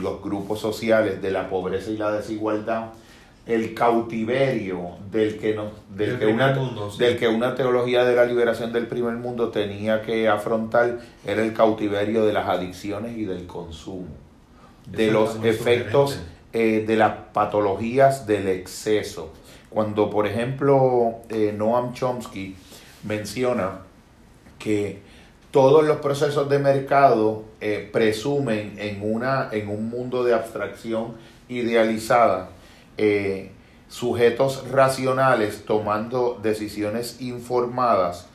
los 0.00 0.22
grupos 0.22 0.60
sociales 0.60 1.20
de 1.20 1.30
la 1.30 1.48
pobreza 1.48 1.90
y 1.90 1.96
la 1.96 2.10
desigualdad, 2.12 2.90
el 3.46 3.74
cautiverio 3.74 4.92
del 5.10 5.38
que, 5.38 5.54
no, 5.54 5.70
del, 5.94 6.18
que 6.18 6.26
una, 6.26 6.56
del 6.98 7.18
que 7.18 7.28
una 7.28 7.54
teología 7.54 8.04
de 8.04 8.16
la 8.16 8.24
liberación 8.24 8.72
del 8.72 8.86
primer 8.86 9.14
mundo 9.16 9.50
tenía 9.50 10.00
que 10.00 10.28
afrontar 10.28 11.00
era 11.26 11.42
el 11.42 11.52
cautiverio 11.52 12.24
de 12.24 12.32
las 12.32 12.48
adicciones 12.48 13.16
y 13.18 13.24
del 13.24 13.46
consumo, 13.46 14.08
de 14.86 15.10
los 15.10 15.44
efectos 15.44 16.20
eh, 16.54 16.84
de 16.86 16.96
las 16.96 17.12
patologías 17.32 18.26
del 18.26 18.48
exceso. 18.48 19.32
Cuando, 19.68 20.08
por 20.08 20.26
ejemplo, 20.26 21.16
eh, 21.28 21.52
Noam 21.54 21.92
Chomsky 21.92 22.54
menciona 23.02 23.80
que 24.58 25.02
todos 25.54 25.84
los 25.84 25.98
procesos 25.98 26.48
de 26.48 26.58
mercado 26.58 27.44
eh, 27.60 27.88
presumen 27.92 28.74
en, 28.76 28.98
una, 29.08 29.50
en 29.52 29.68
un 29.68 29.88
mundo 29.88 30.24
de 30.24 30.34
abstracción 30.34 31.12
idealizada, 31.48 32.48
eh, 32.98 33.52
sujetos 33.88 34.68
racionales 34.68 35.64
tomando 35.64 36.40
decisiones 36.42 37.20
informadas, 37.20 38.26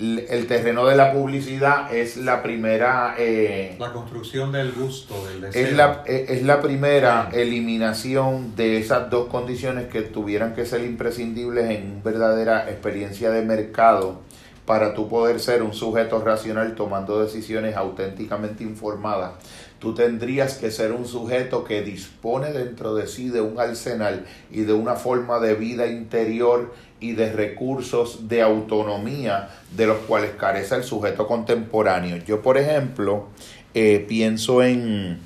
el 0.00 0.46
terreno 0.48 0.86
de 0.86 0.96
la 0.96 1.12
publicidad 1.12 1.94
es 1.94 2.16
la 2.16 2.42
primera... 2.42 3.14
Eh, 3.16 3.76
la 3.78 3.92
construcción 3.92 4.50
del 4.50 4.72
gusto, 4.72 5.24
del 5.28 5.42
deseo. 5.42 5.66
Es 5.68 5.72
la, 5.72 6.02
es 6.04 6.42
la 6.42 6.60
primera 6.60 7.30
eliminación 7.32 8.56
de 8.56 8.78
esas 8.78 9.08
dos 9.08 9.28
condiciones 9.28 9.86
que 9.86 10.02
tuvieran 10.02 10.56
que 10.56 10.66
ser 10.66 10.82
imprescindibles 10.82 11.70
en 11.70 11.92
una 11.92 12.02
verdadera 12.02 12.68
experiencia 12.68 13.30
de 13.30 13.42
mercado 13.42 14.25
para 14.66 14.92
tú 14.94 15.08
poder 15.08 15.40
ser 15.40 15.62
un 15.62 15.72
sujeto 15.72 16.20
racional 16.20 16.74
tomando 16.74 17.22
decisiones 17.22 17.76
auténticamente 17.76 18.64
informadas 18.64 19.32
tú 19.78 19.94
tendrías 19.94 20.54
que 20.54 20.70
ser 20.70 20.92
un 20.92 21.06
sujeto 21.06 21.64
que 21.64 21.82
dispone 21.82 22.52
dentro 22.52 22.94
de 22.94 23.06
sí 23.06 23.28
de 23.28 23.40
un 23.40 23.60
arsenal 23.60 24.24
y 24.50 24.62
de 24.62 24.72
una 24.72 24.94
forma 24.94 25.38
de 25.38 25.54
vida 25.54 25.86
interior 25.86 26.74
y 26.98 27.12
de 27.12 27.32
recursos 27.32 28.28
de 28.28 28.42
autonomía 28.42 29.50
de 29.76 29.86
los 29.86 29.98
cuales 29.98 30.32
carece 30.38 30.76
el 30.76 30.82
sujeto 30.82 31.26
contemporáneo. 31.26 32.16
Yo, 32.26 32.40
por 32.40 32.56
ejemplo, 32.56 33.26
eh, 33.74 34.04
pienso 34.08 34.62
en, 34.62 35.18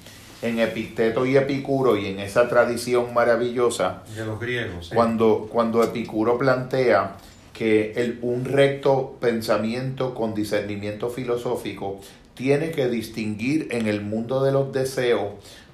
en 0.43 0.59
Epicteto 0.59 1.27
y 1.27 1.37
Epicuro 1.37 1.97
y 1.97 2.07
en 2.07 2.19
esa 2.19 2.49
tradición 2.49 3.15
maravillosa 3.15 4.03
de 4.17 4.27
los 4.27 4.41
griegos. 4.41 4.91
Cuando, 4.93 5.49
cuando 5.51 5.85
Epicuro 5.85 6.37
plantea 6.37 7.17
que 7.61 7.93
el, 7.97 8.19
un 8.23 8.47
recto 8.47 9.19
pensamiento 9.21 10.15
con 10.15 10.33
discernimiento 10.33 11.11
filosófico 11.11 12.01
tiene 12.33 12.71
que 12.71 12.89
distinguir 12.89 13.69
en 13.73 13.87
el 13.87 14.01
mundo 14.01 14.43
de 14.43 14.51
los 14.51 14.73
deseos 14.73 15.33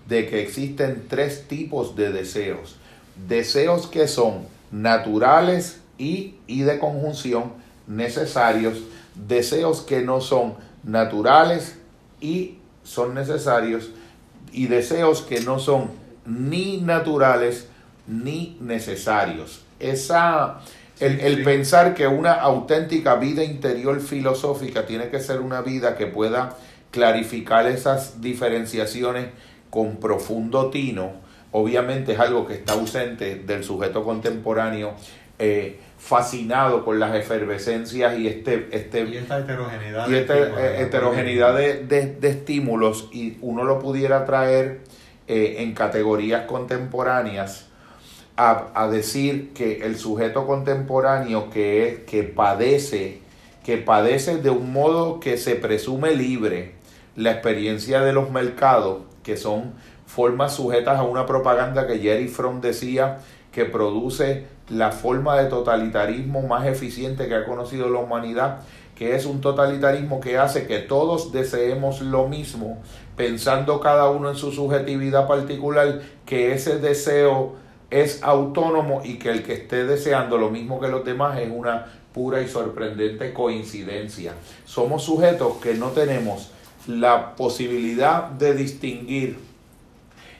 de 0.09 0.27
que 0.27 0.43
existen 0.43 1.05
tres 1.09 1.47
tipos 1.47 1.95
de 1.95 2.11
deseos. 2.11 2.75
Deseos 3.29 3.87
que 3.87 4.09
son 4.09 4.49
naturales 4.73 5.79
y, 5.97 6.35
y 6.49 6.63
de 6.63 6.81
conjunción 6.81 7.53
necesarios. 7.87 8.79
Deseos 9.15 9.83
que 9.83 10.03
no 10.03 10.21
son 10.21 10.55
naturales 10.83 11.77
y 12.21 12.59
son 12.83 13.15
necesarios. 13.15 13.91
Y 14.51 14.67
deseos 14.67 15.23
que 15.23 15.41
no 15.41 15.61
son 15.61 15.91
ni 16.27 16.79
naturales 16.81 17.69
ni 18.09 18.59
necesarios. 18.61 19.61
Esa, 19.79 20.63
el, 21.01 21.43
pensar 21.43 21.95
que 21.95 22.07
una 22.07 22.33
auténtica 22.33 23.17
vida 23.17 23.45
interior 23.45 24.01
filosófica 24.01 24.87
tiene 24.87 25.09
que 25.09 25.21
ser 25.21 25.41
una 25.41 25.61
vida 25.61 25.97
que 25.97 26.07
pueda 26.07 26.57
clarificar 26.91 27.67
esas 27.67 28.21
diferenciaciones 28.21 29.27
con 29.69 29.97
profundo 29.97 30.71
tino, 30.71 31.13
obviamente 31.53 32.13
es 32.13 32.21
algo 32.21 32.47
que 32.47 32.55
está 32.55 32.73
ausente 32.73 33.37
del 33.37 33.63
sujeto 33.63 34.05
contemporáneo, 34.05 34.95
eh, 35.39 35.79
fascinado 35.99 36.85
con 36.85 36.99
las 36.99 37.15
efervescencias 37.15 38.19
y 38.19 38.27
este, 38.27 38.69
este 38.71 39.03
esta 39.19 39.39
heterogeneidad, 39.39 40.09
y 40.09 40.15
esta 40.15 40.81
heterogeneidad 40.81 41.55
de, 41.55 42.19
estímulos 42.23 43.11
y 43.13 43.37
uno 43.43 43.65
lo 43.65 43.79
pudiera 43.81 44.25
traer 44.25 44.81
eh, 45.27 45.57
en 45.59 45.75
categorías 45.75 46.47
contemporáneas 46.47 47.67
a, 48.37 48.89
decir 48.89 49.53
que 49.55 49.85
el 49.87 49.97
sujeto 49.97 50.47
contemporáneo 50.47 51.49
que, 51.51 51.89
es, 51.89 51.99
que 52.01 52.23
padece, 52.23 53.23
que 53.65 53.79
padece 53.79 54.39
de 54.39 54.51
un 54.51 54.73
modo 54.73 55.21
que 55.21 55.39
se 55.39 55.55
presume 55.55 56.15
libre 56.15 56.75
la 57.17 57.33
experiencia 57.33 58.03
de 58.03 58.13
los 58.13 58.31
mercados, 58.31 59.03
que 59.23 59.37
son 59.37 59.73
formas 60.07 60.55
sujetas 60.55 60.99
a 60.99 61.03
una 61.03 61.25
propaganda 61.25 61.87
que 61.87 61.99
Jerry 61.99 62.29
Fromm 62.29 62.61
decía 62.61 63.19
que 63.53 63.65
produce 63.65 64.45
la 64.69 64.93
forma 64.93 65.41
de 65.41 65.49
totalitarismo 65.49 66.43
más 66.43 66.67
eficiente 66.67 67.29
que 67.29 67.35
ha 67.35 67.47
conocido 67.47 67.89
la 67.89 68.01
humanidad, 68.01 68.61
que 68.95 69.15
es 69.15 69.25
un 69.25 69.41
totalitarismo 69.41 70.21
que 70.21 70.37
hace 70.37 70.67
que 70.67 70.79
todos 70.79 71.33
deseemos 71.33 72.03
lo 72.03 72.29
mismo, 72.29 72.83
pensando 73.17 73.81
cada 73.81 74.11
uno 74.11 74.29
en 74.29 74.37
su 74.37 74.53
subjetividad 74.53 75.27
particular, 75.27 76.03
que 76.27 76.53
ese 76.53 76.79
deseo 76.79 77.55
es 77.91 78.23
autónomo 78.23 79.03
y 79.05 79.19
que 79.19 79.31
el 79.31 79.43
que 79.43 79.55
esté 79.55 79.85
deseando 79.85 80.39
lo 80.39 80.51
mismo 80.51 80.81
que 80.81 80.89
los 80.89 81.05
demás 81.05 81.39
es 81.39 81.49
una 81.51 81.87
pura 82.13 82.41
y 82.41 82.49
sorprendente 82.49 83.33
coincidencia. 83.33 84.33
Somos 84.65 85.05
sujetos 85.05 85.59
que 85.59 85.75
no 85.75 85.89
tenemos 85.91 86.51
la 86.87 87.37
posibilidad 87.37 88.25
de 88.25 88.55
distinguir 88.55 89.39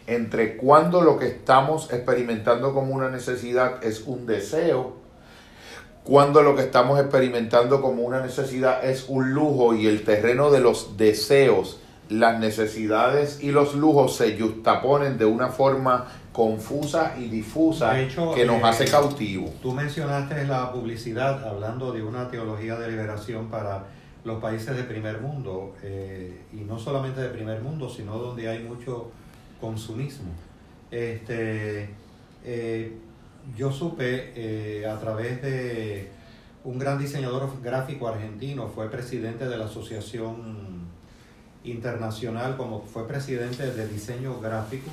entre 0.07 0.57
cuando 0.57 1.03
lo 1.03 1.19
que 1.19 1.27
estamos 1.27 1.93
experimentando 1.93 2.73
como 2.73 2.95
una 2.95 3.11
necesidad 3.11 3.85
es 3.85 4.03
un 4.03 4.27
deseo, 4.27 4.95
cuando 6.05 6.43
lo 6.43 6.55
que 6.55 6.63
estamos 6.63 7.01
experimentando 7.01 7.83
como 7.83 8.05
una 8.05 8.21
necesidad 8.21 8.85
es 8.85 9.07
un 9.09 9.33
lujo 9.33 9.75
y 9.75 9.89
el 9.89 10.05
terreno 10.05 10.53
de 10.53 10.61
los 10.61 10.97
deseos, 10.97 11.81
las 12.09 12.39
necesidades 12.39 13.43
y 13.43 13.51
los 13.51 13.75
lujos 13.75 14.15
se 14.15 14.39
justaponen 14.39 15.19
de 15.19 15.25
una 15.25 15.49
forma 15.49 16.07
confusa 16.37 17.15
y 17.19 17.29
difusa 17.29 17.97
que 18.35 18.45
nos 18.45 18.63
hace 18.63 18.85
eh, 18.85 18.91
cautivo. 18.91 19.51
Tú 19.63 19.73
mencionaste 19.73 20.47
la 20.47 20.71
publicidad 20.71 21.43
hablando 21.49 21.93
de 21.93 22.03
una 22.03 22.31
teología 22.31 22.77
de 22.77 22.91
liberación 22.91 23.47
para 23.47 23.87
los 24.23 24.39
países 24.43 24.77
de 24.77 24.83
primer 24.83 25.23
mundo, 25.23 25.75
eh, 25.83 26.43
y 26.53 26.57
no 26.57 26.79
solamente 26.79 27.23
de 27.23 27.31
primer 27.31 27.63
mundo, 27.63 27.89
sino 27.89 28.19
donde 28.19 28.51
hay 28.51 28.59
mucho 28.59 29.11
consumismo. 29.63 30.31
Este, 30.91 31.89
eh, 32.45 32.99
yo 33.57 33.73
supe 33.73 34.85
a 34.87 35.01
través 35.01 35.41
de 35.41 36.11
un 36.65 36.79
gran 36.79 36.99
diseñador 36.99 37.51
gráfico 37.63 38.09
argentino, 38.09 38.69
fue 38.69 38.91
presidente 38.91 39.49
de 39.49 39.57
la 39.57 39.65
Asociación 39.65 40.85
Internacional, 41.65 42.59
como 42.59 42.83
fue 42.83 43.09
presidente 43.09 43.71
de 43.71 43.89
diseño 43.89 44.39
gráfico, 44.39 44.91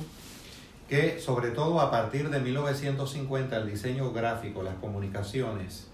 que 0.88 1.18
sobre 1.18 1.50
todo 1.50 1.80
a 1.80 1.90
partir 1.90 2.30
de 2.30 2.40
1950 2.40 3.56
el 3.56 3.70
diseño 3.70 4.12
gráfico, 4.12 4.62
las 4.62 4.74
comunicaciones, 4.76 5.88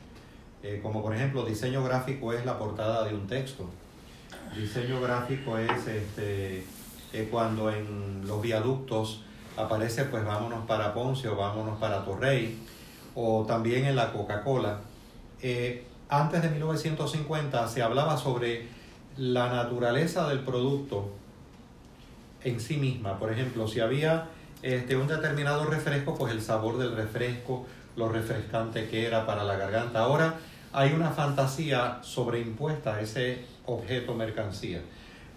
eh, 0.62 0.80
como 0.82 1.02
por 1.02 1.14
ejemplo 1.14 1.44
diseño 1.44 1.84
gráfico 1.84 2.32
es 2.32 2.44
la 2.44 2.58
portada 2.58 3.04
de 3.04 3.14
un 3.14 3.26
texto, 3.26 3.68
diseño 4.56 5.00
gráfico 5.00 5.56
es 5.58 5.86
este, 5.86 6.64
eh, 7.12 7.28
cuando 7.30 7.70
en 7.70 8.26
los 8.26 8.42
viaductos 8.42 9.22
aparece 9.56 10.04
pues 10.04 10.24
vámonos 10.24 10.66
para 10.66 10.92
Poncio, 10.92 11.36
vámonos 11.36 11.78
para 11.78 12.04
Torrey, 12.04 12.58
o 13.14 13.44
también 13.46 13.84
en 13.84 13.96
la 13.96 14.12
Coca-Cola. 14.12 14.80
Eh, 15.42 15.86
antes 16.08 16.42
de 16.42 16.50
1950 16.50 17.68
se 17.68 17.82
hablaba 17.82 18.16
sobre 18.16 18.66
la 19.16 19.48
naturaleza 19.48 20.28
del 20.28 20.40
producto 20.40 21.10
en 22.42 22.60
sí 22.60 22.76
misma. 22.76 23.18
Por 23.18 23.32
ejemplo, 23.32 23.68
si 23.68 23.80
había 23.80 24.28
este, 24.62 24.96
un 24.96 25.06
determinado 25.06 25.64
refresco, 25.64 26.14
pues 26.16 26.32
el 26.32 26.42
sabor 26.42 26.78
del 26.78 26.94
refresco, 26.94 27.66
lo 27.96 28.08
refrescante 28.08 28.88
que 28.88 29.06
era 29.06 29.26
para 29.26 29.44
la 29.44 29.56
garganta. 29.56 30.00
Ahora 30.00 30.34
hay 30.72 30.92
una 30.92 31.10
fantasía 31.10 31.98
sobreimpuesta 32.02 32.96
a 32.96 33.00
ese 33.00 33.44
objeto 33.66 34.14
mercancía. 34.14 34.80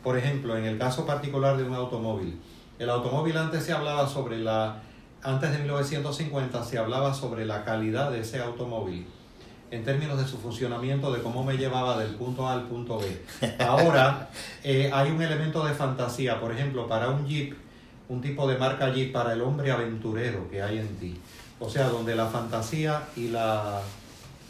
Por 0.03 0.17
ejemplo, 0.17 0.57
en 0.57 0.65
el 0.65 0.77
caso 0.77 1.05
particular 1.05 1.57
de 1.57 1.63
un 1.63 1.73
automóvil, 1.73 2.39
el 2.79 2.89
automóvil 2.89 3.37
antes 3.37 3.63
se 3.63 3.71
hablaba 3.71 4.07
sobre 4.07 4.39
la, 4.39 4.81
antes 5.21 5.51
de 5.51 5.59
1950 5.59 6.63
se 6.63 6.77
hablaba 6.77 7.13
sobre 7.13 7.45
la 7.45 7.63
calidad 7.63 8.11
de 8.11 8.19
ese 8.21 8.41
automóvil 8.41 9.07
en 9.71 9.83
términos 9.83 10.19
de 10.19 10.27
su 10.27 10.37
funcionamiento, 10.37 11.11
de 11.11 11.23
cómo 11.23 11.43
me 11.43 11.57
llevaba 11.57 11.97
del 11.97 12.13
punto 12.15 12.47
A 12.47 12.53
al 12.53 12.63
punto 12.63 12.99
B. 12.99 13.57
Ahora 13.59 14.29
eh, 14.63 14.91
hay 14.93 15.09
un 15.09 15.21
elemento 15.21 15.65
de 15.65 15.73
fantasía, 15.73 16.39
por 16.39 16.51
ejemplo, 16.51 16.87
para 16.87 17.09
un 17.09 17.25
Jeep 17.25 17.55
un 18.09 18.21
tipo 18.21 18.47
de 18.47 18.57
marca 18.57 18.85
allí 18.85 19.07
para 19.07 19.33
el 19.33 19.41
hombre 19.41 19.71
aventurero 19.71 20.49
que 20.49 20.61
hay 20.61 20.79
en 20.79 20.87
ti. 20.97 21.19
O 21.59 21.69
sea, 21.69 21.87
donde 21.87 22.15
la 22.15 22.27
fantasía 22.27 23.03
y 23.15 23.29
la, 23.29 23.79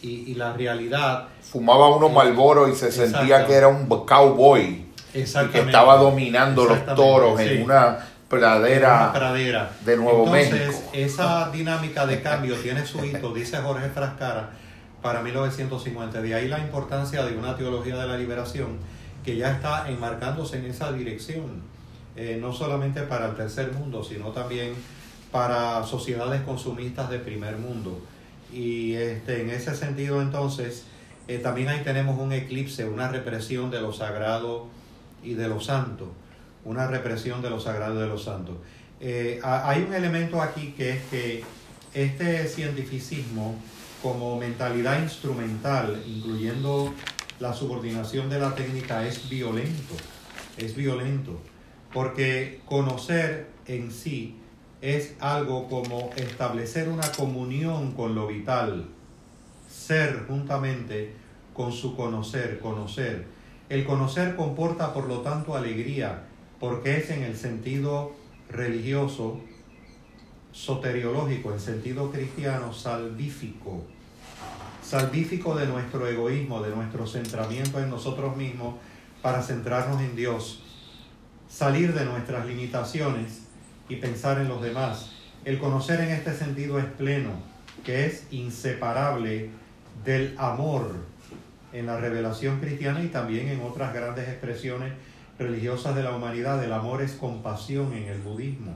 y, 0.02 0.34
la 0.36 0.54
realidad... 0.54 1.28
Fumaba 1.42 1.96
uno 1.96 2.10
Malboro 2.10 2.68
y 2.68 2.76
se 2.76 2.92
sentía 2.92 3.46
que 3.46 3.54
era 3.54 3.68
un 3.68 3.88
cowboy. 3.88 4.88
Y 5.14 5.24
que 5.52 5.60
estaba 5.60 5.98
dominando 5.98 6.66
los 6.66 6.86
toros 6.96 7.40
en 7.40 7.64
una 7.64 8.00
pradera, 8.28 9.14
pradera. 9.14 9.72
de 9.86 9.98
Nuevo 9.98 10.36
Entonces, 10.36 10.84
esa 10.92 11.52
dinámica 11.52 12.08
de 12.08 12.22
cambio 12.22 12.56
tiene 12.56 12.84
su 12.86 13.06
hito, 13.06 13.32
dice 13.32 13.58
Jorge 13.58 13.90
Frascara, 13.90 14.50
para 15.04 15.22
1950. 15.22 16.20
De 16.20 16.34
ahí 16.34 16.48
la 16.48 16.58
importancia 16.58 17.24
de 17.24 17.38
una 17.38 17.56
teología 17.56 17.96
de 17.98 18.08
la 18.08 18.18
liberación 18.18 18.80
que 19.24 19.38
ya 19.38 19.52
está 19.52 19.88
enmarcándose 19.88 20.58
en 20.58 20.66
esa 20.66 20.92
dirección 20.92 21.62
eh, 22.16 22.38
no 22.40 22.54
solamente 22.54 23.02
para 23.02 23.30
el 23.30 23.36
tercer 23.36 23.72
mundo, 23.74 24.04
sino 24.04 24.30
también 24.32 24.74
para 25.32 25.84
sociedades 25.84 26.42
consumistas 26.42 27.10
de 27.10 27.20
primer 27.20 27.58
mundo. 27.58 28.00
Y 28.52 28.94
este, 28.94 29.42
en 29.42 29.50
ese 29.50 29.76
sentido 29.76 30.22
entonces, 30.22 30.86
eh, 31.28 31.40
también 31.40 31.70
ahí 31.70 31.82
tenemos 31.84 32.20
un 32.20 32.32
eclipse, 32.34 32.86
una 32.86 33.08
represión 33.08 33.72
de 33.72 33.82
lo 33.82 33.94
sagrado 33.94 34.68
y 35.24 35.34
de 35.34 35.48
lo 35.48 35.60
santo, 35.60 36.12
una 36.66 36.88
represión 36.88 37.42
de 37.42 37.50
lo 37.50 37.60
sagrado 37.60 37.96
y 37.96 38.02
de 38.02 38.08
lo 38.08 38.18
santo. 38.18 38.62
Eh, 39.00 39.40
hay 39.44 39.82
un 39.82 39.94
elemento 39.94 40.42
aquí 40.42 40.74
que 40.78 40.92
es 40.92 41.04
que 41.06 41.44
este 41.94 42.48
cientificismo 42.48 43.56
como 44.02 44.38
mentalidad 44.38 45.02
instrumental, 45.02 46.04
incluyendo 46.06 46.94
la 47.40 47.54
subordinación 47.54 48.30
de 48.30 48.40
la 48.40 48.54
técnica, 48.54 49.08
es 49.08 49.30
violento. 49.30 49.96
Es 50.58 50.76
violento. 50.76 51.40
Porque 51.94 52.62
conocer 52.66 53.50
en 53.68 53.92
sí 53.92 54.38
es 54.82 55.14
algo 55.20 55.68
como 55.68 56.10
establecer 56.18 56.90
una 56.90 57.10
comunión 57.12 57.92
con 57.94 58.16
lo 58.16 58.28
vital, 58.28 58.88
ser 59.70 60.26
juntamente 60.28 61.14
con 61.54 61.72
su 61.72 61.96
conocer, 61.96 62.60
conocer. 62.60 63.28
El 63.70 63.86
conocer 63.86 64.36
comporta 64.36 64.94
por 64.94 65.08
lo 65.08 65.22
tanto 65.22 65.56
alegría, 65.56 66.24
porque 66.60 66.98
es 66.98 67.10
en 67.12 67.24
el 67.24 67.38
sentido 67.38 68.14
religioso, 68.50 69.40
soteriológico, 70.52 71.54
en 71.54 71.60
sentido 71.60 72.12
cristiano, 72.12 72.74
salvífico. 72.74 73.84
Salvífico 74.84 75.56
de 75.56 75.68
nuestro 75.68 76.08
egoísmo, 76.08 76.62
de 76.62 76.76
nuestro 76.76 77.08
centramiento 77.08 77.80
en 77.80 77.90
nosotros 77.90 78.36
mismos 78.36 78.76
para 79.22 79.42
centrarnos 79.42 80.02
en 80.02 80.16
Dios. 80.16 80.63
Salir 81.54 81.94
de 81.94 82.04
nuestras 82.06 82.48
limitaciones 82.48 83.44
y 83.88 83.98
pensar 83.98 84.40
en 84.42 84.48
los 84.48 84.60
demás. 84.60 85.12
El 85.46 85.60
conocer 85.60 86.00
en 86.00 86.10
este 86.10 86.34
sentido 86.34 86.80
es 86.80 86.86
pleno, 86.86 87.30
que 87.86 88.08
es 88.08 88.26
inseparable 88.32 89.52
del 90.04 90.34
amor 90.40 90.96
en 91.72 91.86
la 91.86 92.00
revelación 92.00 92.60
cristiana 92.60 93.04
y 93.04 93.10
también 93.10 93.50
en 93.50 93.62
otras 93.62 93.94
grandes 93.94 94.28
expresiones 94.30 94.94
religiosas 95.38 95.96
de 95.96 96.02
la 96.02 96.16
humanidad. 96.16 96.64
El 96.64 96.74
amor 96.74 97.04
es 97.04 97.12
compasión 97.12 97.94
en 97.94 98.06
el 98.06 98.18
budismo, 98.18 98.76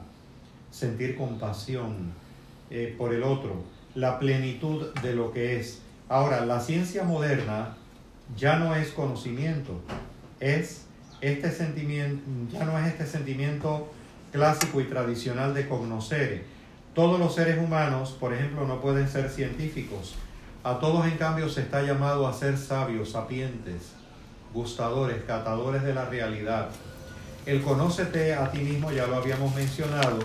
sentir 0.69 1.17
compasión 1.17 2.13
eh, 2.69 2.93
por 2.95 3.11
el 3.11 3.23
otro, 3.23 3.63
la 3.95 4.19
plenitud 4.19 4.93
de 5.01 5.15
lo 5.15 5.31
que 5.31 5.59
es. 5.59 5.81
Ahora, 6.09 6.45
la 6.45 6.59
ciencia 6.59 7.01
moderna 7.01 7.75
ya 8.37 8.59
no 8.59 8.75
es 8.75 8.89
conocimiento, 8.89 9.81
es 10.39 10.86
este 11.21 11.51
sentimiento, 11.51 12.23
ya 12.51 12.65
no 12.65 12.77
es 12.77 12.87
este 12.87 13.05
sentimiento 13.05 13.91
clásico 14.31 14.81
y 14.81 14.85
tradicional 14.85 15.53
de 15.53 15.67
conocer. 15.67 16.43
Todos 16.93 17.19
los 17.19 17.35
seres 17.35 17.57
humanos, 17.57 18.15
por 18.19 18.33
ejemplo, 18.33 18.67
no 18.67 18.81
pueden 18.81 19.07
ser 19.07 19.29
científicos. 19.29 20.15
A 20.63 20.79
todos, 20.79 21.05
en 21.05 21.17
cambio, 21.17 21.49
se 21.49 21.61
está 21.61 21.81
llamado 21.81 22.27
a 22.27 22.33
ser 22.33 22.57
sabios, 22.57 23.11
sapientes, 23.11 23.93
gustadores, 24.53 25.23
catadores 25.25 25.83
de 25.83 25.93
la 25.93 26.05
realidad. 26.05 26.69
El 27.45 27.61
conócete 27.61 28.33
a 28.33 28.51
ti 28.51 28.59
mismo 28.59 28.91
ya 28.91 29.07
lo 29.07 29.15
habíamos 29.15 29.55
mencionado. 29.55 30.19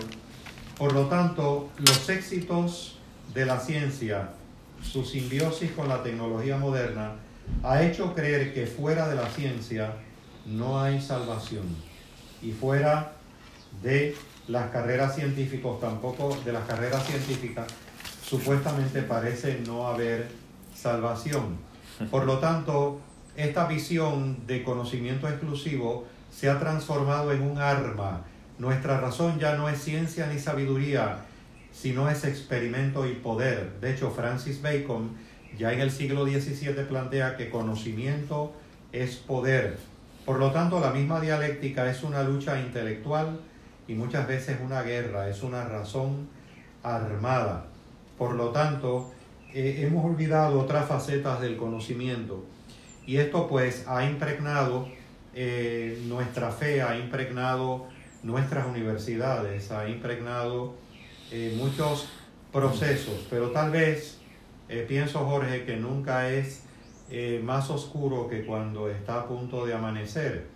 Por 0.77 0.93
lo 0.93 1.05
tanto, 1.07 1.69
los 1.77 2.09
éxitos 2.09 2.97
de 3.33 3.45
la 3.45 3.59
ciencia, 3.59 4.31
su 4.81 5.05
simbiosis 5.05 5.71
con 5.71 5.87
la 5.87 6.03
tecnología 6.03 6.57
moderna, 6.57 7.11
ha 7.63 7.81
hecho 7.83 8.13
creer 8.13 8.53
que 8.53 8.65
fuera 8.65 9.07
de 9.07 9.15
la 9.15 9.29
ciencia 9.29 9.93
no 10.45 10.79
hay 10.79 11.01
salvación. 11.01 11.63
Y 12.41 12.51
fuera 12.51 13.13
de 13.81 14.15
las 14.47 14.69
carreras 14.71 15.15
científicas, 15.15 15.79
tampoco 15.79 16.37
de 16.43 16.51
las 16.51 16.65
carreras 16.65 17.05
científicas, 17.05 17.67
supuestamente 18.25 19.01
parece 19.01 19.61
no 19.65 19.87
haber 19.87 20.27
salvación. 20.75 21.57
Por 22.11 22.25
lo 22.25 22.39
tanto, 22.39 22.99
esta 23.35 23.67
visión 23.67 24.45
de 24.45 24.63
conocimiento 24.63 25.27
exclusivo 25.27 26.05
se 26.31 26.49
ha 26.49 26.59
transformado 26.59 27.31
en 27.31 27.41
un 27.41 27.57
arma. 27.59 28.21
Nuestra 28.57 28.99
razón 28.99 29.39
ya 29.39 29.55
no 29.55 29.69
es 29.69 29.81
ciencia 29.81 30.27
ni 30.27 30.39
sabiduría, 30.39 31.19
sino 31.71 32.09
es 32.09 32.23
experimento 32.23 33.07
y 33.07 33.13
poder. 33.13 33.79
De 33.79 33.93
hecho, 33.93 34.11
Francis 34.11 34.61
Bacon 34.61 35.11
ya 35.57 35.73
en 35.73 35.81
el 35.81 35.91
siglo 35.91 36.25
XVII 36.25 36.73
plantea 36.87 37.37
que 37.37 37.49
conocimiento 37.49 38.53
es 38.91 39.15
poder. 39.15 39.77
Por 40.25 40.39
lo 40.39 40.51
tanto, 40.51 40.79
la 40.79 40.91
misma 40.91 41.19
dialéctica 41.19 41.89
es 41.89 42.01
una 42.01 42.23
lucha 42.23 42.57
intelectual 42.57 43.41
y 43.89 43.93
muchas 43.93 44.25
veces 44.25 44.57
una 44.63 44.81
guerra, 44.81 45.27
es 45.27 45.43
una 45.43 45.65
razón 45.65 46.29
armada. 46.81 47.65
Por 48.17 48.35
lo 48.35 48.49
tanto, 48.51 49.11
eh, 49.53 49.81
hemos 49.85 50.05
olvidado 50.05 50.61
otras 50.61 50.87
facetas 50.87 51.41
del 51.41 51.57
conocimiento 51.57 52.45
y 53.05 53.17
esto 53.17 53.49
pues 53.49 53.85
ha 53.85 54.05
impregnado 54.05 54.87
eh, 55.35 56.01
nuestra 56.07 56.51
fe, 56.51 56.81
ha 56.81 56.97
impregnado 56.97 57.87
nuestras 58.23 58.65
universidades, 58.65 59.71
ha 59.71 59.89
impregnado 59.89 60.75
eh, 61.31 61.53
muchos 61.57 62.07
procesos, 62.53 63.27
pero 63.29 63.51
tal 63.51 63.71
vez 63.71 64.19
pienso 64.87 65.19
Jorge 65.25 65.65
que 65.65 65.75
nunca 65.75 66.29
es 66.29 66.62
más 67.43 67.69
oscuro 67.69 68.27
que 68.27 68.45
cuando 68.45 68.89
está 68.89 69.21
a 69.21 69.27
punto 69.27 69.65
de 69.65 69.73
amanecer 69.73 70.47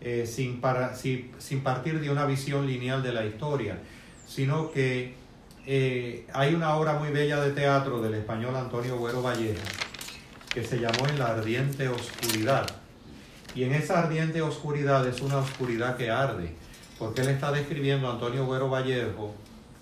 eh, 0.00 0.26
sin, 0.26 0.60
para, 0.60 0.94
sin 0.94 1.60
partir 1.64 2.00
de 2.00 2.08
una 2.10 2.24
visión 2.24 2.66
lineal 2.66 3.02
de 3.02 3.12
la 3.12 3.24
historia, 3.24 3.80
sino 4.26 4.70
que 4.70 5.14
eh, 5.66 6.24
hay 6.32 6.54
una 6.54 6.76
obra 6.76 6.94
muy 6.94 7.10
bella 7.10 7.40
de 7.40 7.50
teatro 7.50 8.00
del 8.00 8.14
español 8.14 8.54
Antonio 8.54 8.96
Güero 8.96 9.22
Vallejo 9.22 9.60
que 10.54 10.62
se 10.62 10.78
llamó 10.78 11.06
En 11.08 11.18
la 11.18 11.26
ardiente 11.26 11.88
oscuridad. 11.88 12.66
Y 13.54 13.64
en 13.64 13.74
esa 13.74 13.98
ardiente 13.98 14.40
oscuridad 14.40 15.06
es 15.06 15.20
una 15.20 15.38
oscuridad 15.38 15.96
que 15.96 16.10
arde, 16.10 16.54
porque 16.98 17.22
él 17.22 17.28
está 17.28 17.50
describiendo, 17.50 18.10
Antonio 18.10 18.46
Güero 18.46 18.70
Vallejo, 18.70 19.34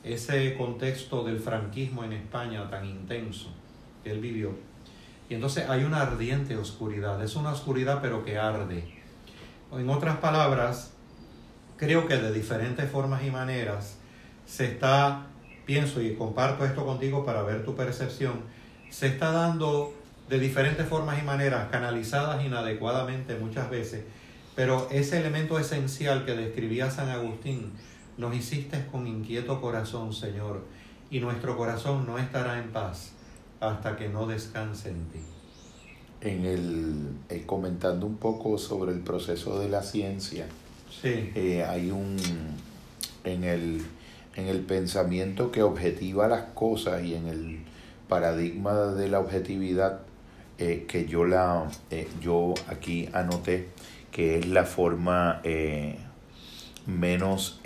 ese 0.03 0.55
contexto 0.57 1.25
del 1.25 1.41
franquismo 1.41 2.05
en 2.05 2.15
España 2.15 2.71
tan 2.71 2.87
intenso 2.87 3.51
que 4.03 4.13
él 4.13 4.21
vivió. 4.21 4.53
Y 5.29 5.35
entonces 5.35 5.69
hay 5.69 5.85
una 5.85 6.03
ardiente 6.03 6.57
oscuridad, 6.57 7.23
es 7.23 7.35
una 7.35 7.51
oscuridad 7.51 7.99
pero 8.01 8.25
que 8.25 8.39
arde. 8.39 8.85
En 9.73 9.91
otras 9.91 10.19
palabras, 10.19 10.93
creo 11.77 12.07
que 12.07 12.17
de 12.17 12.33
diferentes 12.33 12.89
formas 12.91 13.25
y 13.25 13.31
maneras 13.31 13.99
se 14.47 14.67
está, 14.67 15.27
pienso 15.65 16.01
y 16.01 16.15
comparto 16.15 16.65
esto 16.65 16.85
contigo 16.87 17.27
para 17.27 17.43
ver 17.43 17.65
tu 17.65 17.75
percepción, 17.75 18.43
se 18.89 19.09
está 19.09 19.33
dando 19.33 19.93
de 20.29 20.39
diferentes 20.39 20.87
formas 20.87 21.21
y 21.21 21.23
maneras, 21.23 21.69
canalizadas 21.71 22.45
inadecuadamente 22.45 23.37
muchas 23.37 23.69
veces, 23.69 24.05
pero 24.55 24.89
ese 24.91 25.19
elemento 25.19 25.59
esencial 25.59 26.25
que 26.25 26.37
describía 26.37 26.91
San 26.91 27.11
Agustín, 27.11 27.73
nos 28.17 28.35
hiciste 28.35 28.87
con 28.91 29.07
inquieto 29.07 29.61
corazón, 29.61 30.13
Señor, 30.13 30.65
y 31.11 31.21
nuestro 31.21 31.57
corazón 31.57 32.07
no 32.07 32.19
estará 32.19 32.59
en 32.59 32.71
paz 32.71 33.16
hasta 33.61 33.97
que 33.97 34.09
no 34.09 34.27
descanse 34.27 34.91
en 34.91 35.05
ti. 35.07 35.21
En 36.21 36.45
el, 36.45 37.09
eh, 37.29 37.45
comentando 37.47 38.07
un 38.07 38.17
poco 38.17 38.59
sobre 38.59 38.93
el 38.93 39.01
proceso 39.01 39.59
de 39.59 39.69
la 39.69 39.83
ciencia, 39.83 40.47
eh, 41.03 41.65
hay 41.69 41.91
un 41.91 42.17
en 43.25 43.45
el, 43.45 43.83
en 44.35 44.47
el 44.47 44.61
pensamiento 44.61 45.53
que 45.53 45.63
objetiva 45.63 46.27
las 46.27 46.43
cosas 46.55 47.05
y 47.05 47.15
en 47.15 47.27
el 47.27 47.59
paradigma 48.09 48.75
de 48.75 49.09
la 49.09 49.21
objetividad 49.21 50.01
eh, 50.59 50.87
que 50.89 51.07
yo 51.07 51.25
la 51.25 51.69
yo 52.21 52.55
aquí 52.69 53.09
anoté 53.13 53.69
que 54.11 54.39
es 54.39 54.47
la 54.47 54.65
forma 54.65 55.43
menos 56.87 57.61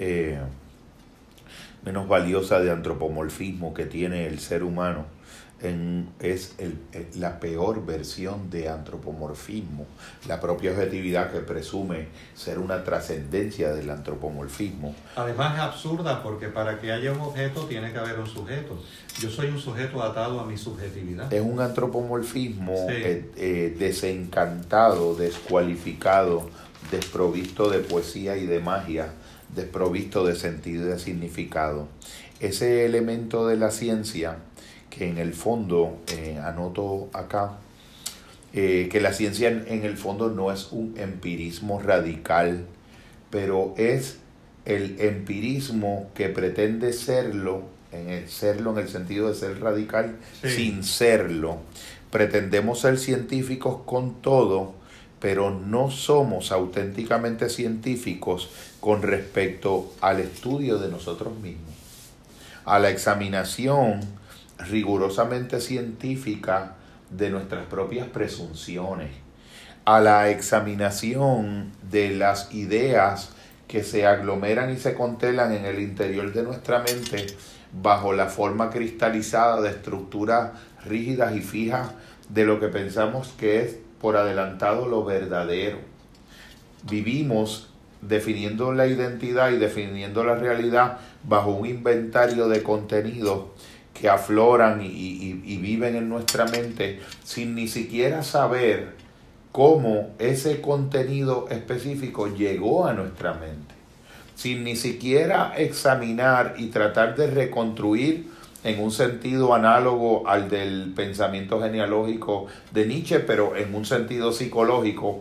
menos 1.84 2.08
valiosa 2.08 2.58
de 2.60 2.70
antropomorfismo 2.70 3.74
que 3.74 3.86
tiene 3.86 4.26
el 4.26 4.40
ser 4.40 4.64
humano 4.64 5.19
es 5.62 6.54
el, 6.58 6.78
la 7.16 7.38
peor 7.38 7.84
versión 7.84 8.48
de 8.48 8.68
antropomorfismo, 8.68 9.86
la 10.26 10.40
propia 10.40 10.70
objetividad 10.70 11.30
que 11.30 11.40
presume 11.40 12.08
ser 12.34 12.58
una 12.58 12.82
trascendencia 12.82 13.72
del 13.74 13.90
antropomorfismo. 13.90 14.94
Además 15.16 15.54
es 15.54 15.60
absurda 15.60 16.22
porque 16.22 16.48
para 16.48 16.80
que 16.80 16.92
haya 16.92 17.12
un 17.12 17.20
objeto 17.20 17.66
tiene 17.66 17.92
que 17.92 17.98
haber 17.98 18.18
un 18.18 18.26
sujeto. 18.26 18.82
Yo 19.18 19.28
soy 19.28 19.48
un 19.48 19.58
sujeto 19.58 20.02
atado 20.02 20.40
a 20.40 20.46
mi 20.46 20.56
subjetividad. 20.56 21.32
Es 21.32 21.42
un 21.42 21.60
antropomorfismo 21.60 22.86
eh, 22.88 23.30
eh, 23.36 23.76
desencantado, 23.78 25.14
descualificado, 25.14 26.48
desprovisto 26.90 27.68
de 27.68 27.80
poesía 27.80 28.36
y 28.38 28.46
de 28.46 28.60
magia, 28.60 29.12
desprovisto 29.54 30.24
de 30.24 30.36
sentido 30.36 30.86
y 30.86 30.90
de 30.90 30.98
significado. 30.98 31.88
Ese 32.40 32.86
elemento 32.86 33.46
de 33.46 33.58
la 33.58 33.70
ciencia 33.70 34.38
que 34.90 35.08
en 35.08 35.18
el 35.18 35.32
fondo, 35.32 35.98
eh, 36.08 36.38
anoto 36.42 37.08
acá, 37.12 37.58
eh, 38.52 38.88
que 38.90 39.00
la 39.00 39.12
ciencia 39.12 39.48
en, 39.48 39.84
el 39.84 39.96
fondo 39.96 40.28
no 40.28 40.50
es 40.50 40.72
un 40.72 40.94
empirismo 40.98 41.80
radical, 41.80 42.66
pero 43.30 43.74
es 43.78 44.18
el 44.64 45.00
empirismo 45.00 46.10
que 46.14 46.28
pretende 46.28 46.92
serlo, 46.92 47.62
en 47.92 48.10
el, 48.10 48.28
serlo 48.28 48.72
en 48.72 48.78
el 48.78 48.88
sentido 48.88 49.28
de 49.28 49.36
ser 49.36 49.60
radical, 49.60 50.16
sin 50.42 50.82
serlo. 50.82 51.58
Pretendemos 52.10 52.80
ser 52.80 52.98
científicos 52.98 53.82
con 53.86 54.20
todo, 54.20 54.74
pero 55.20 55.50
no 55.50 55.92
somos 55.92 56.50
auténticamente 56.50 57.48
científicos 57.48 58.50
con 58.80 59.02
respecto 59.02 59.92
al 60.00 60.18
estudio 60.18 60.78
de 60.78 60.88
nosotros 60.88 61.38
mismos, 61.38 61.74
a 62.64 62.80
la 62.80 62.90
examinación 62.90 64.19
rigurosamente 64.68 65.60
científica 65.60 66.76
de 67.10 67.30
nuestras 67.30 67.66
propias 67.66 68.08
presunciones, 68.08 69.10
a 69.84 70.00
la 70.00 70.30
examinación 70.30 71.72
de 71.90 72.10
las 72.10 72.52
ideas 72.54 73.30
que 73.66 73.82
se 73.82 74.06
aglomeran 74.06 74.70
y 74.70 74.76
se 74.76 74.94
contelan 74.94 75.52
en 75.52 75.64
el 75.64 75.80
interior 75.80 76.32
de 76.32 76.42
nuestra 76.42 76.80
mente 76.80 77.26
bajo 77.72 78.12
la 78.12 78.26
forma 78.26 78.70
cristalizada 78.70 79.60
de 79.60 79.70
estructuras 79.70 80.52
rígidas 80.84 81.36
y 81.36 81.40
fijas 81.40 81.90
de 82.28 82.44
lo 82.44 82.58
que 82.58 82.68
pensamos 82.68 83.28
que 83.38 83.62
es 83.62 83.76
por 84.00 84.16
adelantado 84.16 84.88
lo 84.88 85.04
verdadero. 85.04 85.78
Vivimos 86.88 87.70
definiendo 88.02 88.72
la 88.72 88.86
identidad 88.86 89.50
y 89.50 89.58
definiendo 89.58 90.24
la 90.24 90.34
realidad 90.34 90.98
bajo 91.22 91.50
un 91.50 91.66
inventario 91.66 92.48
de 92.48 92.62
contenidos 92.62 93.44
que 94.00 94.08
afloran 94.08 94.80
y, 94.82 94.86
y, 94.86 95.56
viven 95.58 95.94
en 95.94 96.08
nuestra 96.08 96.46
mente 96.46 97.00
sin 97.22 97.54
ni 97.54 97.68
siquiera 97.68 98.22
saber 98.22 98.94
cómo 99.52 100.10
ese 100.18 100.60
contenido 100.60 101.48
específico 101.50 102.28
llegó 102.28 102.86
a 102.86 102.94
nuestra 102.94 103.34
mente, 103.34 103.74
sin 104.34 104.64
ni 104.64 104.76
siquiera 104.76 105.52
examinar 105.56 106.54
y 106.56 106.68
tratar 106.68 107.14
de 107.16 107.26
reconstruir 107.26 108.30
en 108.64 108.82
un 108.82 108.90
sentido 108.90 109.54
análogo 109.54 110.26
al 110.26 110.48
del 110.48 110.92
pensamiento 110.94 111.60
genealógico 111.60 112.46
de 112.72 112.86
Nietzsche, 112.86 113.20
pero 113.20 113.56
en 113.56 113.74
un 113.74 113.84
sentido 113.84 114.32
psicológico, 114.32 115.20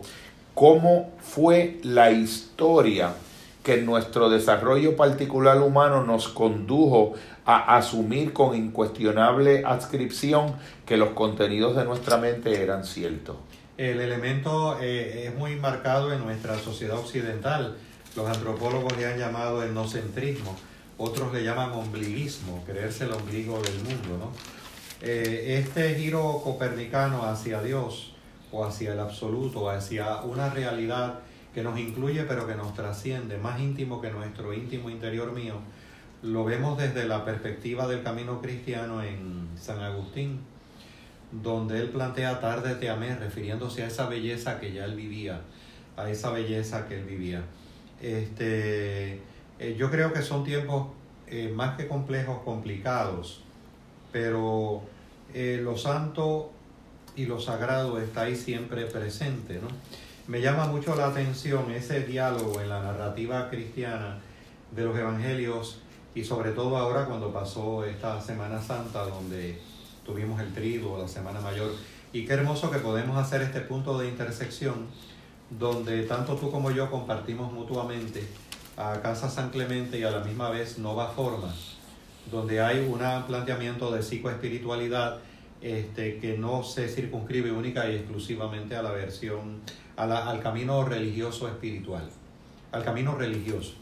cómo 0.54 1.10
fue 1.20 1.78
la 1.82 2.10
historia 2.10 3.12
que 3.62 3.82
nuestro 3.82 4.30
desarrollo 4.30 4.96
particular 4.96 5.60
humano 5.60 6.02
nos 6.02 6.28
condujo 6.28 7.14
a 7.58 7.76
asumir 7.76 8.32
con 8.32 8.56
incuestionable 8.56 9.62
adscripción 9.64 10.54
que 10.86 10.96
los 10.96 11.10
contenidos 11.10 11.76
de 11.76 11.84
nuestra 11.84 12.16
mente 12.16 12.62
eran 12.62 12.84
ciertos. 12.84 13.36
El 13.76 14.00
elemento 14.00 14.78
eh, 14.80 15.26
es 15.26 15.34
muy 15.34 15.56
marcado 15.56 16.12
en 16.12 16.20
nuestra 16.24 16.58
sociedad 16.58 16.98
occidental. 16.98 17.76
Los 18.16 18.28
antropólogos 18.28 18.96
le 18.96 19.06
han 19.06 19.18
llamado 19.18 19.62
etnocentrismo 19.62 20.56
otros 21.00 21.32
le 21.32 21.42
llaman 21.42 21.72
ombliguismo, 21.72 22.62
creerse 22.66 23.04
el 23.04 23.12
ombligo 23.12 23.58
del 23.62 23.74
mundo. 23.76 24.18
¿no? 24.18 24.32
Eh, 25.00 25.58
este 25.58 25.94
giro 25.94 26.42
copernicano 26.44 27.24
hacia 27.24 27.62
Dios 27.62 28.12
o 28.52 28.66
hacia 28.66 28.92
el 28.92 29.00
absoluto, 29.00 29.70
hacia 29.70 30.20
una 30.22 30.50
realidad 30.50 31.20
que 31.54 31.62
nos 31.62 31.78
incluye 31.78 32.24
pero 32.24 32.46
que 32.46 32.54
nos 32.54 32.74
trasciende, 32.74 33.38
más 33.38 33.58
íntimo 33.60 34.02
que 34.02 34.10
nuestro 34.10 34.52
íntimo 34.52 34.90
interior 34.90 35.32
mío, 35.32 35.54
lo 36.22 36.44
vemos 36.44 36.76
desde 36.76 37.06
la 37.06 37.24
perspectiva 37.24 37.86
del 37.86 38.02
camino 38.02 38.40
cristiano 38.40 39.02
en 39.02 39.48
San 39.56 39.80
Agustín, 39.80 40.40
donde 41.32 41.78
él 41.78 41.88
plantea 41.88 42.40
tarde 42.40 42.74
te 42.74 42.90
amé, 42.90 43.14
refiriéndose 43.16 43.82
a 43.82 43.86
esa 43.86 44.06
belleza 44.08 44.60
que 44.60 44.72
ya 44.72 44.84
él 44.84 44.96
vivía, 44.96 45.40
a 45.96 46.10
esa 46.10 46.30
belleza 46.30 46.86
que 46.88 46.98
él 46.98 47.04
vivía. 47.04 47.42
Este, 48.02 49.20
eh, 49.58 49.76
yo 49.78 49.90
creo 49.90 50.12
que 50.12 50.22
son 50.22 50.44
tiempos 50.44 50.88
eh, 51.26 51.50
más 51.54 51.76
que 51.76 51.86
complejos, 51.86 52.38
complicados, 52.44 53.42
pero 54.12 54.82
eh, 55.32 55.60
lo 55.62 55.76
santo 55.76 56.50
y 57.16 57.26
lo 57.26 57.40
sagrado 57.40 58.00
está 58.00 58.22
ahí 58.22 58.36
siempre 58.36 58.86
presente. 58.86 59.54
¿no? 59.54 59.68
Me 60.26 60.40
llama 60.40 60.66
mucho 60.66 60.94
la 60.96 61.06
atención 61.06 61.70
ese 61.70 62.00
diálogo 62.00 62.60
en 62.60 62.68
la 62.68 62.82
narrativa 62.82 63.48
cristiana 63.48 64.18
de 64.74 64.84
los 64.84 64.96
evangelios 64.96 65.80
y 66.14 66.24
sobre 66.24 66.52
todo 66.52 66.76
ahora 66.76 67.06
cuando 67.06 67.32
pasó 67.32 67.84
esta 67.84 68.20
Semana 68.20 68.60
Santa 68.60 69.04
donde 69.04 69.58
tuvimos 70.04 70.40
el 70.40 70.52
trigo, 70.52 70.98
la 70.98 71.08
Semana 71.08 71.40
Mayor, 71.40 71.72
y 72.12 72.24
qué 72.24 72.32
hermoso 72.32 72.70
que 72.70 72.78
podemos 72.78 73.16
hacer 73.16 73.42
este 73.42 73.60
punto 73.60 73.98
de 73.98 74.08
intersección 74.08 74.86
donde 75.50 76.02
tanto 76.04 76.36
tú 76.36 76.50
como 76.50 76.70
yo 76.70 76.90
compartimos 76.90 77.52
mutuamente 77.52 78.26
a 78.76 79.00
Casa 79.02 79.28
San 79.28 79.50
Clemente 79.50 79.98
y 79.98 80.04
a 80.04 80.10
la 80.10 80.20
misma 80.20 80.50
vez 80.50 80.78
Nova 80.78 81.08
Forma, 81.08 81.54
donde 82.30 82.60
hay 82.60 82.80
un 82.80 83.00
planteamiento 83.26 83.92
de 83.92 84.02
psicoespiritualidad 84.02 85.18
este, 85.60 86.18
que 86.18 86.38
no 86.38 86.62
se 86.62 86.88
circunscribe 86.88 87.52
única 87.52 87.90
y 87.90 87.96
exclusivamente 87.96 88.76
a 88.76 88.82
la 88.82 88.92
versión, 88.92 89.60
al 89.96 90.40
camino 90.40 90.84
religioso 90.84 91.48
espiritual, 91.48 92.08
al 92.72 92.82
camino 92.82 93.14
religioso. 93.16 93.79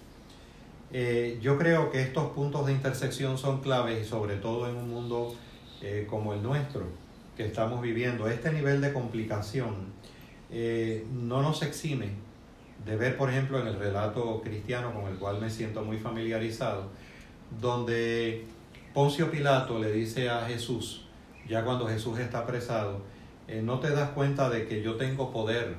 Eh, 0.93 1.39
yo 1.43 1.59
creo 1.59 1.91
que 1.91 2.01
estos 2.01 2.31
puntos 2.31 2.67
de 2.67 2.73
intersección 2.73 3.37
son 3.37 3.61
claves 3.61 4.07
y 4.07 4.09
sobre 4.09 4.37
todo 4.37 4.69
en 4.69 4.77
un 4.77 4.89
mundo 4.89 5.35
eh, 5.83 6.07
como 6.09 6.33
el 6.33 6.43
nuestro 6.43 6.83
que 7.37 7.47
estamos 7.47 7.81
viviendo. 7.81 8.29
Este 8.29 8.53
nivel 8.53 8.81
de 8.81 8.93
complicación 8.93 9.93
eh, 10.51 11.07
no 11.13 11.43
nos 11.43 11.63
exime 11.63 12.11
de 12.85 12.97
ver, 12.97 13.17
por 13.17 13.31
ejemplo, 13.31 13.61
en 13.61 13.67
el 13.67 13.79
relato 13.79 14.41
cristiano 14.43 14.93
con 14.95 15.11
el 15.11 15.19
cual 15.19 15.41
me 15.41 15.51
siento 15.51 15.83
muy 15.83 15.99
familiarizado, 15.99 16.89
donde 17.61 18.45
Poncio 18.95 19.31
Pilato 19.31 19.79
le 19.79 19.93
dice 19.93 20.31
a 20.31 20.47
Jesús, 20.47 21.07
ya 21.49 21.65
cuando 21.65 21.87
Jesús 21.87 22.19
está 22.19 22.41
apresado, 22.41 23.01
eh, 23.47 23.63
no 23.63 23.79
te 23.81 23.91
das 23.91 24.11
cuenta 24.11 24.51
de 24.51 24.67
que 24.67 24.83
yo 24.83 24.97
tengo 24.97 25.31
poder 25.31 25.77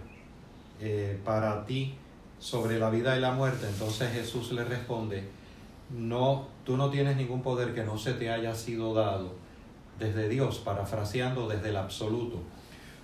eh, 0.79 1.19
para 1.25 1.65
ti 1.65 1.95
sobre 2.39 2.79
la 2.79 2.89
vida 2.89 3.15
y 3.17 3.19
la 3.19 3.31
muerte. 3.31 3.67
Entonces 3.67 4.11
Jesús 4.11 4.51
le 4.51 4.63
responde, 4.63 5.23
no, 5.89 6.47
tú 6.65 6.77
no 6.77 6.89
tienes 6.89 7.17
ningún 7.17 7.41
poder 7.41 7.73
que 7.73 7.83
no 7.83 7.97
se 7.97 8.13
te 8.13 8.31
haya 8.31 8.55
sido 8.55 8.93
dado 8.93 9.33
desde 9.99 10.29
Dios, 10.29 10.59
parafraseando 10.59 11.47
desde 11.47 11.69
el 11.69 11.77
absoluto. 11.77 12.41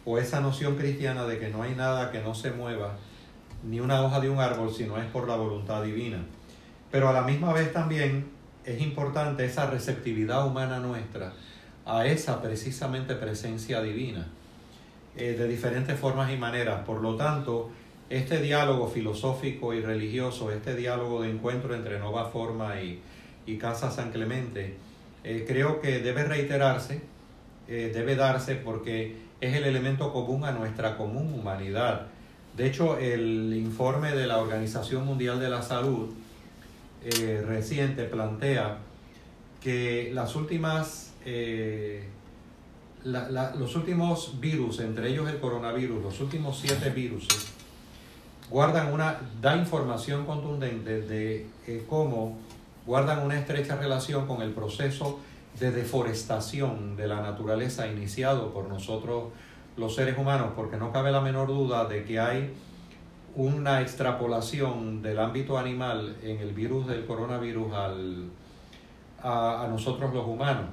O 0.05 0.17
esa 0.17 0.39
noción 0.39 0.75
cristiana 0.75 1.25
de 1.25 1.39
que 1.39 1.49
no 1.49 1.63
hay 1.63 1.75
nada 1.75 2.11
que 2.11 2.21
no 2.21 2.33
se 2.33 2.51
mueva 2.51 2.95
ni 3.63 3.79
una 3.79 4.01
hoja 4.01 4.19
de 4.19 4.29
un 4.29 4.39
árbol 4.39 4.73
si 4.73 4.85
no 4.85 4.97
es 4.97 5.05
por 5.05 5.27
la 5.27 5.35
voluntad 5.35 5.83
divina. 5.83 6.23
Pero 6.91 7.09
a 7.09 7.13
la 7.13 7.23
misma 7.23 7.51
vez 7.51 7.73
también 7.73 8.29
es 8.63 8.81
importante 8.81 9.45
esa 9.45 9.69
receptividad 9.69 10.47
humana 10.47 10.79
nuestra 10.79 11.33
a 11.85 12.05
esa 12.05 12.41
precisamente 12.41 13.15
presencia 13.15 13.81
divina 13.81 14.27
eh, 15.15 15.35
de 15.37 15.47
diferentes 15.47 15.99
formas 15.99 16.31
y 16.31 16.37
maneras. 16.37 16.83
Por 16.85 17.01
lo 17.01 17.15
tanto, 17.15 17.69
este 18.09 18.39
diálogo 18.39 18.87
filosófico 18.87 19.73
y 19.73 19.81
religioso, 19.81 20.51
este 20.51 20.75
diálogo 20.75 21.23
de 21.23 21.31
encuentro 21.31 21.73
entre 21.73 21.99
Nova 21.99 22.29
Forma 22.29 22.75
y, 22.81 23.01
Casa 23.57 23.91
San 23.91 24.11
Clemente, 24.11 24.75
eh, 25.23 25.45
creo 25.47 25.79
que 25.79 25.99
debe 25.99 26.23
reiterarse, 26.23 27.01
eh, 27.67 27.91
debe 27.93 28.15
darse 28.15 28.55
porque 28.55 29.17
es 29.41 29.55
el 29.55 29.63
elemento 29.65 30.11
común 30.11 30.45
a 30.45 30.51
nuestra 30.51 30.97
común 30.97 31.33
humanidad. 31.33 32.07
De 32.55 32.67
hecho, 32.67 32.97
el 32.97 33.53
informe 33.55 34.11
de 34.11 34.27
la 34.27 34.37
Organización 34.37 35.05
Mundial 35.05 35.39
de 35.39 35.49
la 35.49 35.61
Salud 35.61 36.09
eh, 37.03 37.43
reciente 37.45 38.05
plantea 38.05 38.79
que 39.61 40.11
las 40.13 40.35
últimas, 40.35 41.13
los 43.03 43.75
últimos 43.75 44.39
virus, 44.39 44.79
entre 44.79 45.09
ellos 45.09 45.27
el 45.27 45.39
coronavirus, 45.39 46.03
los 46.03 46.19
últimos 46.21 46.59
siete 46.59 46.91
virus, 46.91 47.27
guardan 48.49 48.93
una, 48.93 49.19
da 49.41 49.55
información 49.57 50.25
contundente 50.25 51.01
de 51.01 51.47
eh, 51.67 51.85
cómo 51.89 52.37
guardan 52.85 53.25
una 53.25 53.39
estrecha 53.39 53.75
relación 53.75 54.27
con 54.27 54.41
el 54.41 54.51
proceso 54.51 55.19
de 55.59 55.71
deforestación 55.71 56.95
de 56.95 57.07
la 57.07 57.21
naturaleza 57.21 57.87
iniciado 57.87 58.53
por 58.53 58.67
nosotros 58.67 59.25
los 59.77 59.95
seres 59.95 60.17
humanos, 60.17 60.49
porque 60.55 60.77
no 60.77 60.91
cabe 60.91 61.11
la 61.11 61.21
menor 61.21 61.47
duda 61.47 61.85
de 61.85 62.05
que 62.05 62.19
hay 62.19 62.53
una 63.35 63.81
extrapolación 63.81 65.01
del 65.01 65.19
ámbito 65.19 65.57
animal 65.57 66.15
en 66.23 66.39
el 66.39 66.53
virus 66.53 66.87
del 66.87 67.05
coronavirus 67.05 67.73
al, 67.73 68.29
a, 69.21 69.67
nosotros 69.69 70.13
los 70.13 70.25
humanos. 70.25 70.65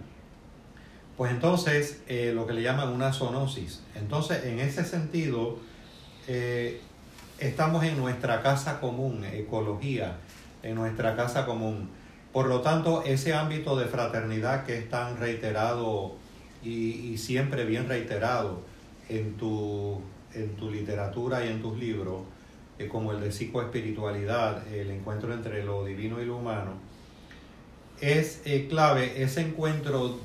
Pues 1.17 1.33
entonces, 1.33 2.03
eh, 2.07 2.33
lo 2.35 2.47
que 2.47 2.53
le 2.53 2.63
llaman 2.63 2.89
una 2.89 3.13
zoonosis. 3.13 3.83
Entonces, 3.95 4.45
en 4.45 4.61
ese 4.61 4.85
sentido, 4.85 5.59
eh, 6.29 6.81
estamos 7.43 7.85
en 7.85 7.99
nuestra 7.99 8.41
casa 8.41 8.81
común, 8.81 9.25
ecología, 9.25 10.17
en 10.63 10.77
nuestra 10.77 11.17
casa 11.17 11.45
común. 11.45 11.91
Por 12.33 12.47
lo 12.47 12.61
tanto, 12.61 13.03
ese 13.05 13.35
ámbito 13.35 13.77
de 13.77 13.87
fraternidad 13.87 14.65
que 14.65 14.79
es 14.79 14.89
tan 14.89 15.19
reiterado 15.19 16.15
y, 16.63 17.17
siempre 17.19 17.65
bien 17.65 17.89
reiterado, 17.89 18.63
en 19.09 19.37
tu, 19.37 20.01
en 20.33 20.55
tu 20.57 20.71
literatura 20.71 21.45
y 21.45 21.49
en 21.49 21.61
tus 21.61 21.77
libros, 21.77 22.21
eh, 22.79 22.89
como 22.89 23.13
el 23.13 23.21
de 23.21 23.33
psicoespiritualidad, 23.33 24.67
el 24.73 24.91
encuentro 24.91 25.35
entre 25.35 25.65
lo 25.65 25.85
divino 25.85 26.23
y 26.23 26.27
lo 26.27 26.37
humano, 26.37 26.75
es 28.01 28.41
eh, 28.45 28.69
clave 28.69 29.23
ese 29.23 29.43
encuentro 29.43 30.19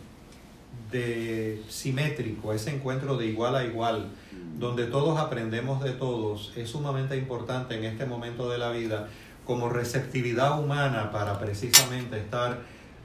de 0.91 1.61
simétrico, 1.67 2.53
ese 2.53 2.75
encuentro 2.75 3.17
de 3.17 3.25
igual 3.25 3.55
a 3.55 3.65
igual, 3.65 4.11
donde 4.57 4.85
todos 4.85 5.19
aprendemos 5.19 5.83
de 5.83 5.91
todos, 5.91 6.51
es 6.55 6.69
sumamente 6.69 7.15
importante 7.15 7.77
en 7.77 7.85
este 7.85 8.05
momento 8.05 8.49
de 8.49 8.57
la 8.57 8.71
vida 8.71 9.07
como 9.45 9.69
receptividad 9.69 10.59
humana 10.59 11.11
para 11.11 11.39
precisamente 11.39 12.19
estar 12.19 12.59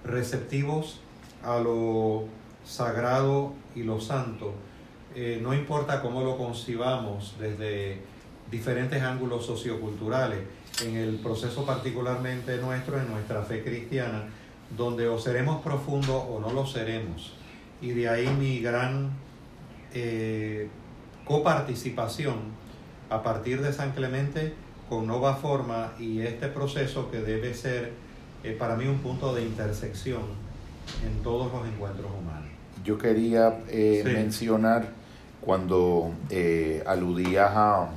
receptivos 0.04 1.00
a 1.44 1.58
lo 1.58 2.24
sagrado 2.64 3.52
y 3.74 3.82
lo 3.82 4.00
santo. 4.00 4.54
Eh, 5.14 5.40
no 5.42 5.52
importa 5.52 6.00
cómo 6.00 6.22
lo 6.22 6.38
concibamos 6.38 7.34
desde 7.38 8.00
diferentes 8.50 9.02
ángulos 9.02 9.44
socioculturales, 9.44 10.40
en 10.82 10.96
el 10.96 11.16
proceso 11.16 11.66
particularmente 11.66 12.56
nuestro, 12.56 12.98
en 12.98 13.10
nuestra 13.10 13.42
fe 13.42 13.62
cristiana, 13.62 14.24
donde 14.76 15.06
o 15.06 15.18
seremos 15.18 15.62
profundos 15.62 16.24
o 16.28 16.40
no 16.40 16.50
lo 16.52 16.66
seremos. 16.66 17.34
Y 17.82 17.90
de 17.90 18.08
ahí 18.08 18.26
mi 18.26 18.60
gran 18.60 19.10
eh, 19.92 20.68
coparticipación 21.24 22.36
a 23.10 23.22
partir 23.22 23.60
de 23.60 23.72
San 23.72 23.92
Clemente 23.92 24.54
con 24.88 25.06
Nova 25.06 25.36
Forma 25.36 25.92
y 25.98 26.20
este 26.20 26.48
proceso 26.48 27.10
que 27.10 27.18
debe 27.18 27.54
ser 27.54 27.92
eh, 28.44 28.56
para 28.58 28.76
mí 28.76 28.86
un 28.86 28.98
punto 28.98 29.34
de 29.34 29.42
intersección 29.42 30.22
en 31.06 31.22
todos 31.22 31.52
los 31.52 31.66
encuentros 31.66 32.10
humanos. 32.10 32.50
Yo 32.84 32.98
quería 32.98 33.60
eh, 33.68 34.02
mencionar 34.04 34.88
cuando 35.40 36.12
eh, 36.30 36.82
aludías 36.86 37.52
a, 37.54 37.90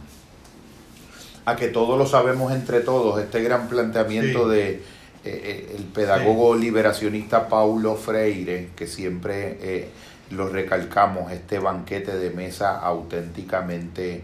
a 1.45 1.56
que 1.56 1.68
todos 1.69 1.97
lo 1.97 2.06
sabemos 2.06 2.53
entre 2.53 2.81
todos, 2.81 3.22
este 3.22 3.41
gran 3.41 3.68
planteamiento 3.68 4.47
de 4.47 4.84
el 5.23 5.84
pedagogo 5.85 6.56
liberacionista 6.56 7.49
Paulo 7.49 7.95
Freire, 7.95 8.69
que 8.76 8.85
siempre 8.85 9.89
lo 10.31 10.49
recalcamos, 10.49 11.31
este 11.31 11.60
banquete 11.60 12.18
de 12.18 12.30
mesa 12.31 12.80
auténticamente 12.80 14.23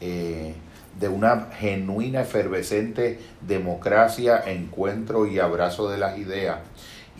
de 0.00 1.08
una 1.08 1.48
genuina, 1.58 2.22
efervescente 2.22 3.18
democracia, 3.40 4.42
encuentro 4.46 5.26
y 5.26 5.38
abrazo 5.38 5.90
de 5.90 5.98
las 5.98 6.18
ideas 6.18 6.58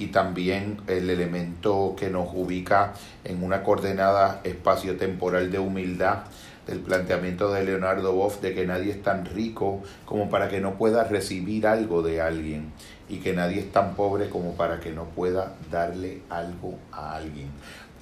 y 0.01 0.09
también 0.09 0.79
el 0.87 1.11
elemento 1.11 1.95
que 1.99 2.09
nos 2.09 2.29
ubica 2.33 2.95
en 3.25 3.45
una 3.45 3.63
coordenada 3.63 4.41
espacio-temporal 4.45 5.51
de 5.51 5.59
humildad 5.59 6.21
del 6.67 6.81
planteamiento 6.81 7.53
de 7.53 7.65
Leonardo 7.65 8.13
Boff 8.13 8.41
de 8.41 8.55
que 8.55 8.67
nadie 8.67 8.93
es 8.93 9.03
tan 9.03 9.27
rico 9.27 9.83
como 10.05 10.31
para 10.31 10.49
que 10.49 10.61
no 10.61 10.75
pueda 10.75 11.05
recibir 11.05 11.67
algo 11.67 12.03
de 12.03 12.21
alguien 12.21 12.73
y 13.09 13.19
que 13.19 13.33
nadie 13.33 13.61
es 13.61 13.73
tan 13.73 13.95
pobre 13.95 14.29
como 14.29 14.55
para 14.55 14.79
que 14.79 14.93
no 14.93 15.05
pueda 15.05 15.55
darle 15.71 16.23
algo 16.31 16.79
a 16.93 17.17
alguien. 17.17 17.49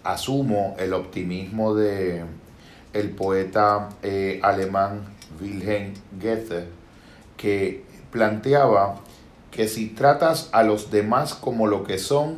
Asumo 0.09 0.75
el 0.79 0.95
optimismo 0.95 1.75
de 1.75 2.25
el 2.95 3.11
poeta 3.11 3.91
eh, 4.03 4.41
alemán 4.43 5.03
Wilhelm 5.39 5.93
Goethe, 6.19 6.65
que 7.37 7.85
planteaba 8.11 9.01
que 9.51 9.69
si 9.69 9.89
tratas 9.89 10.49
a 10.53 10.63
los 10.63 10.91
demás 10.91 11.35
como 11.35 11.67
lo 11.67 11.85
que 11.85 11.99
son, 11.99 12.37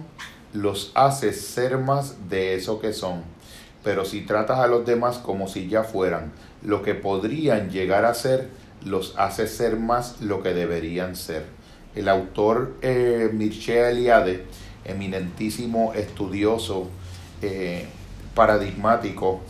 los 0.52 0.90
haces 0.96 1.40
ser 1.46 1.78
más 1.78 2.28
de 2.28 2.56
eso 2.56 2.80
que 2.80 2.92
son. 2.92 3.22
Pero 3.84 4.04
si 4.04 4.22
tratas 4.22 4.58
a 4.58 4.66
los 4.66 4.84
demás 4.84 5.18
como 5.18 5.46
si 5.46 5.68
ya 5.68 5.84
fueran 5.84 6.32
lo 6.62 6.82
que 6.82 6.96
podrían 6.96 7.70
llegar 7.70 8.04
a 8.04 8.14
ser, 8.14 8.48
los 8.84 9.14
haces 9.16 9.56
ser 9.56 9.76
más 9.76 10.20
lo 10.20 10.42
que 10.42 10.54
deberían 10.54 11.14
ser. 11.14 11.44
El 11.94 12.08
autor 12.08 12.74
eh, 12.82 13.30
Mircea 13.32 13.90
Eliade, 13.90 14.44
eminentísimo 14.84 15.94
estudioso 15.94 16.90
eh, 17.42 17.86
paradigmático 18.34 19.40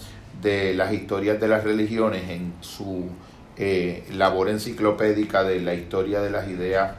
de 0.40 0.74
las 0.74 0.92
historias 0.92 1.40
de 1.40 1.48
las 1.48 1.64
religiones 1.64 2.28
en 2.30 2.54
su 2.60 3.08
eh, 3.56 4.04
labor 4.12 4.48
enciclopédica 4.48 5.44
de 5.44 5.60
la 5.60 5.74
historia 5.74 6.20
de 6.20 6.30
las 6.30 6.48
ideas 6.48 6.92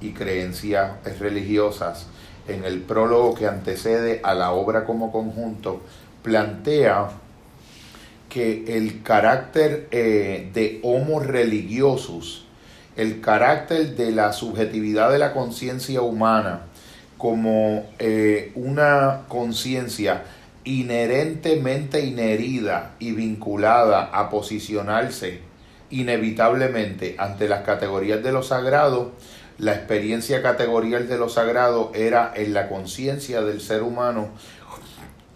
y 0.00 0.10
creencias 0.10 0.92
religiosas, 1.18 2.06
en 2.48 2.64
el 2.64 2.80
prólogo 2.80 3.34
que 3.34 3.46
antecede 3.46 4.20
a 4.24 4.34
la 4.34 4.52
obra 4.52 4.84
como 4.84 5.12
conjunto, 5.12 5.80
plantea 6.22 7.10
que 8.28 8.76
el 8.76 9.02
carácter 9.02 9.88
eh, 9.90 10.50
de 10.52 10.80
homo 10.82 11.20
religiosus, 11.20 12.46
el 12.96 13.20
carácter 13.20 13.94
de 13.94 14.10
la 14.10 14.32
subjetividad 14.32 15.10
de 15.12 15.18
la 15.18 15.32
conciencia 15.32 16.02
humana 16.02 16.62
como 17.22 17.86
eh, 18.00 18.50
una 18.56 19.26
conciencia 19.28 20.24
inherentemente 20.64 22.04
inherida 22.04 22.96
y 22.98 23.12
vinculada 23.12 24.10
a 24.12 24.28
posicionarse 24.28 25.38
inevitablemente 25.90 27.14
ante 27.20 27.48
las 27.48 27.62
categorías 27.62 28.24
de 28.24 28.32
lo 28.32 28.42
sagrado, 28.42 29.12
la 29.58 29.72
experiencia 29.72 30.42
categorial 30.42 31.06
de 31.06 31.16
lo 31.16 31.28
sagrado 31.28 31.92
era 31.94 32.32
en 32.34 32.54
la 32.54 32.68
conciencia 32.68 33.40
del 33.42 33.60
ser 33.60 33.84
humano 33.84 34.30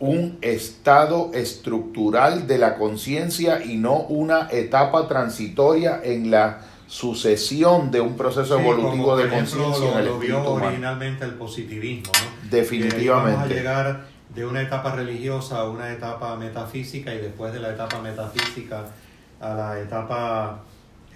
un 0.01 0.39
estado 0.43 1.31
estructural 1.35 2.49
de 2.49 2.59
la 2.59 2.75
conciencia 2.75 3.65
y 3.65 3.77
no 3.77 4.01
una 4.01 4.49
etapa 4.51 5.07
transitoria 5.07 6.01
en 6.03 6.33
la 6.33 6.63
sucesión 6.87 7.91
de 7.91 8.01
un 8.01 8.17
proceso 8.17 8.59
evolutivo 8.59 9.17
de 9.17 9.29
conciencia 9.29 10.01
lo, 10.03 10.19
vio 10.19 10.43
originalmente 10.45 11.25
el 11.25 11.35
positivismo 11.35 12.13
definitivamente. 12.51 13.37
vamos 13.37 13.51
a 13.51 13.55
llegar 13.55 14.07
de 14.35 14.47
una 14.47 14.63
etapa 14.63 14.95
religiosa 14.95 15.61
a 15.61 15.69
una 15.69 15.93
etapa 15.93 16.37
metafísica 16.37 17.15
y 17.15 17.19
después 17.19 17.53
de 17.53 17.61
la 17.61 17.71
etapa 17.71 18.01
metafísica 18.01 18.85
a 19.41 19.55
la 19.55 19.81
etapa 19.81 20.63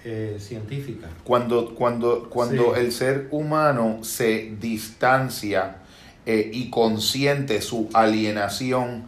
eh, 0.03 0.37
científica. 0.39 1.07
Cuando, 1.23 1.75
cuando, 1.75 2.27
cuando 2.29 2.75
el 2.75 2.91
ser 2.91 3.27
humano 3.31 3.99
se 4.01 4.55
distancia 4.59 5.77
eh, 6.25 6.49
y 6.51 6.69
consiente 6.69 7.61
su 7.61 7.89
alienación 7.93 9.05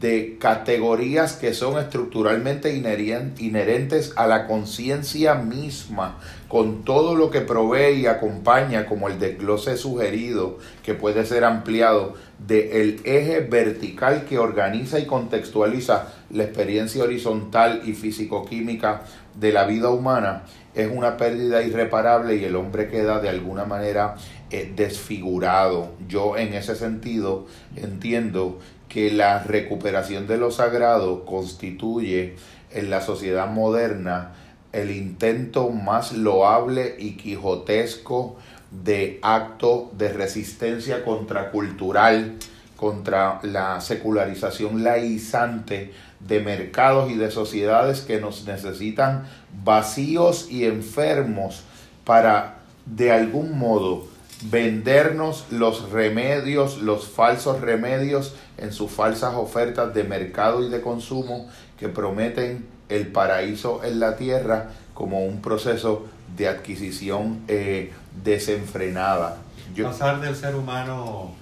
de 0.00 0.36
categorías 0.38 1.34
que 1.34 1.52
son 1.52 1.78
estructuralmente 1.78 2.74
inherentes 2.74 4.12
a 4.16 4.26
la 4.26 4.46
conciencia 4.46 5.34
misma, 5.34 6.18
con 6.48 6.84
todo 6.84 7.14
lo 7.14 7.30
que 7.30 7.40
provee 7.40 8.00
y 8.00 8.06
acompaña, 8.06 8.86
como 8.86 9.08
el 9.08 9.18
desglose 9.18 9.76
sugerido, 9.76 10.58
que 10.82 10.94
puede 10.94 11.26
ser 11.26 11.44
ampliado, 11.44 12.14
del 12.38 13.00
eje 13.04 13.40
vertical 13.40 14.24
que 14.24 14.38
organiza 14.38 14.98
y 14.98 15.06
contextualiza 15.06 16.08
la 16.30 16.44
experiencia 16.44 17.02
horizontal 17.02 17.82
y 17.84 17.92
físico-química 17.92 19.02
de 19.34 19.52
la 19.52 19.64
vida 19.64 19.90
humana, 19.90 20.44
es 20.74 20.90
una 20.90 21.16
pérdida 21.16 21.62
irreparable 21.62 22.36
y 22.36 22.44
el 22.44 22.56
hombre 22.56 22.88
queda 22.88 23.20
de 23.20 23.28
alguna 23.28 23.64
manera 23.64 24.14
eh, 24.50 24.72
desfigurado. 24.74 25.92
Yo 26.08 26.36
en 26.36 26.54
ese 26.54 26.76
sentido 26.76 27.46
entiendo 27.76 28.60
que 28.90 29.10
la 29.10 29.42
recuperación 29.44 30.26
de 30.26 30.36
lo 30.36 30.50
sagrado 30.50 31.24
constituye 31.24 32.36
en 32.72 32.90
la 32.90 33.00
sociedad 33.00 33.48
moderna 33.48 34.32
el 34.72 34.90
intento 34.90 35.70
más 35.70 36.12
loable 36.12 36.96
y 36.98 37.12
quijotesco 37.12 38.36
de 38.70 39.18
acto 39.22 39.90
de 39.96 40.12
resistencia 40.12 41.04
contracultural 41.04 42.36
contra 42.76 43.40
la 43.42 43.80
secularización 43.80 44.82
laizante 44.82 45.92
de 46.20 46.40
mercados 46.40 47.10
y 47.10 47.14
de 47.14 47.30
sociedades 47.30 48.00
que 48.00 48.20
nos 48.20 48.44
necesitan 48.46 49.26
vacíos 49.64 50.48
y 50.50 50.64
enfermos 50.64 51.62
para 52.04 52.58
de 52.86 53.12
algún 53.12 53.56
modo 53.56 54.09
vendernos 54.42 55.46
los 55.50 55.90
remedios, 55.90 56.78
los 56.78 57.08
falsos 57.08 57.60
remedios 57.60 58.34
en 58.58 58.72
sus 58.72 58.90
falsas 58.90 59.34
ofertas 59.34 59.94
de 59.94 60.04
mercado 60.04 60.64
y 60.64 60.70
de 60.70 60.80
consumo 60.80 61.48
que 61.78 61.88
prometen 61.88 62.66
el 62.88 63.06
paraíso 63.08 63.84
en 63.84 64.00
la 64.00 64.16
tierra 64.16 64.70
como 64.94 65.24
un 65.24 65.40
proceso 65.40 66.06
de 66.36 66.48
adquisición 66.48 67.40
eh, 67.48 67.92
desenfrenada. 68.22 69.38
Pasar 69.82 70.20
del 70.20 70.34
ser 70.34 70.56
humano 70.56 71.34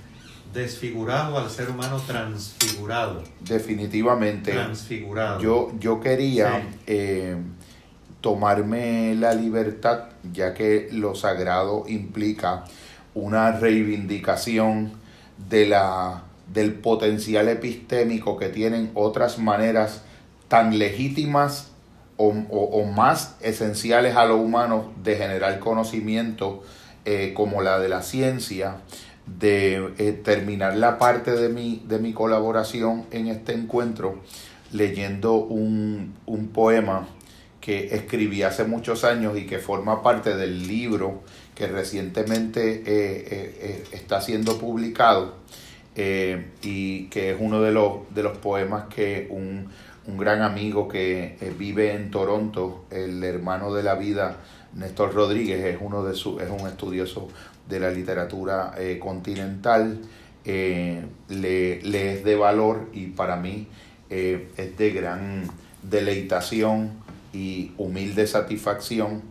desfigurado 0.53 1.39
al 1.39 1.51
ser 1.51 1.71
humano 1.71 2.01
transfigurado. 2.07 3.23
Definitivamente. 3.41 4.53
Transfigurado. 4.53 5.41
Yo, 5.41 5.73
yo 5.79 6.01
quería 6.01 6.69
eh, 6.87 7.37
tomarme 8.21 9.15
la 9.15 9.35
libertad, 9.35 10.05
ya 10.33 10.55
que 10.55 10.89
lo 10.93 11.15
sagrado 11.15 11.85
implica 11.87 12.65
una 13.19 13.53
reivindicación 13.53 14.93
de 15.51 15.67
la, 15.67 16.23
del 16.53 16.75
potencial 16.75 17.49
epistémico 17.49 18.37
que 18.37 18.49
tienen 18.49 18.91
otras 18.95 19.39
maneras 19.39 20.03
tan 20.49 20.79
legítimas 20.79 21.71
o, 22.17 22.85
más 22.85 23.37
esenciales 23.41 24.17
a 24.17 24.25
lo 24.25 24.39
humano 24.39 24.93
de 25.05 25.17
generar 25.17 25.61
conocimiento 25.61 26.65
eh, 27.05 27.33
como 27.35 27.63
la 27.63 27.79
de 27.79 27.89
la 27.89 28.03
ciencia, 28.03 28.79
de 29.39 29.93
eh, 29.99 30.13
terminar 30.13 30.77
la 30.77 30.99
parte 30.99 31.31
de 31.31 31.49
mi, 31.49 31.83
de 31.87 32.01
mi 32.01 32.13
colaboración 32.13 33.05
en 33.13 33.29
este 33.29 33.53
encuentro 33.53 34.21
leyendo 34.73 35.35
un, 35.35 36.15
un 36.27 36.49
poema 36.49 37.07
que 37.61 37.95
escribí 37.95 38.43
hace 38.43 38.65
muchos 38.65 39.05
años 39.05 39.37
y 39.39 39.47
que 39.47 39.59
forma 39.59 40.03
parte 40.03 40.37
del 40.37 40.67
libro 40.67 41.23
que 41.59 41.67
recientemente 41.67 42.77
eh, 42.77 42.85
eh, 42.87 43.85
está 43.91 44.21
siendo 44.21 44.57
publicado 44.59 45.35
y 46.63 47.07
que 47.07 47.33
es 47.33 47.37
uno 47.41 47.61
de 47.61 47.73
los, 47.73 48.15
de 48.15 48.23
los 48.23 48.39
poemas 48.39 48.85
que 48.85 49.27
un, 49.31 49.67
un 50.07 50.17
gran 50.17 50.43
amigo 50.43 50.87
que 50.87 51.37
vive 51.59 51.93
en 51.93 52.13
Toronto, 52.13 52.85
el 52.93 53.25
hermano 53.25 53.75
de 53.75 53.83
la 53.83 53.97
vida, 53.97 54.37
Néstor 54.75 55.13
Rodríguez, 55.13 55.65
es 55.65 55.79
uno 55.81 56.05
de 56.05 56.15
su, 56.15 56.39
es 56.39 56.49
un 56.49 56.69
estudioso 56.69 57.29
de 57.69 57.81
la 57.81 57.91
literatura 57.91 58.75
eh, 58.79 58.99
continental 59.01 60.01
eh, 60.45 61.05
le, 61.29 62.13
es 62.13 62.25
de 62.25 62.37
valor 62.37 62.89
y 62.95 63.09
para 63.09 63.37
mí 63.37 63.67
eh, 64.09 64.49
es 64.57 64.79
de 64.79 64.91
gran 64.91 65.45
deleitación 65.83 66.93
y 67.35 67.73
humilde 67.77 68.27
satisfacción 68.27 69.23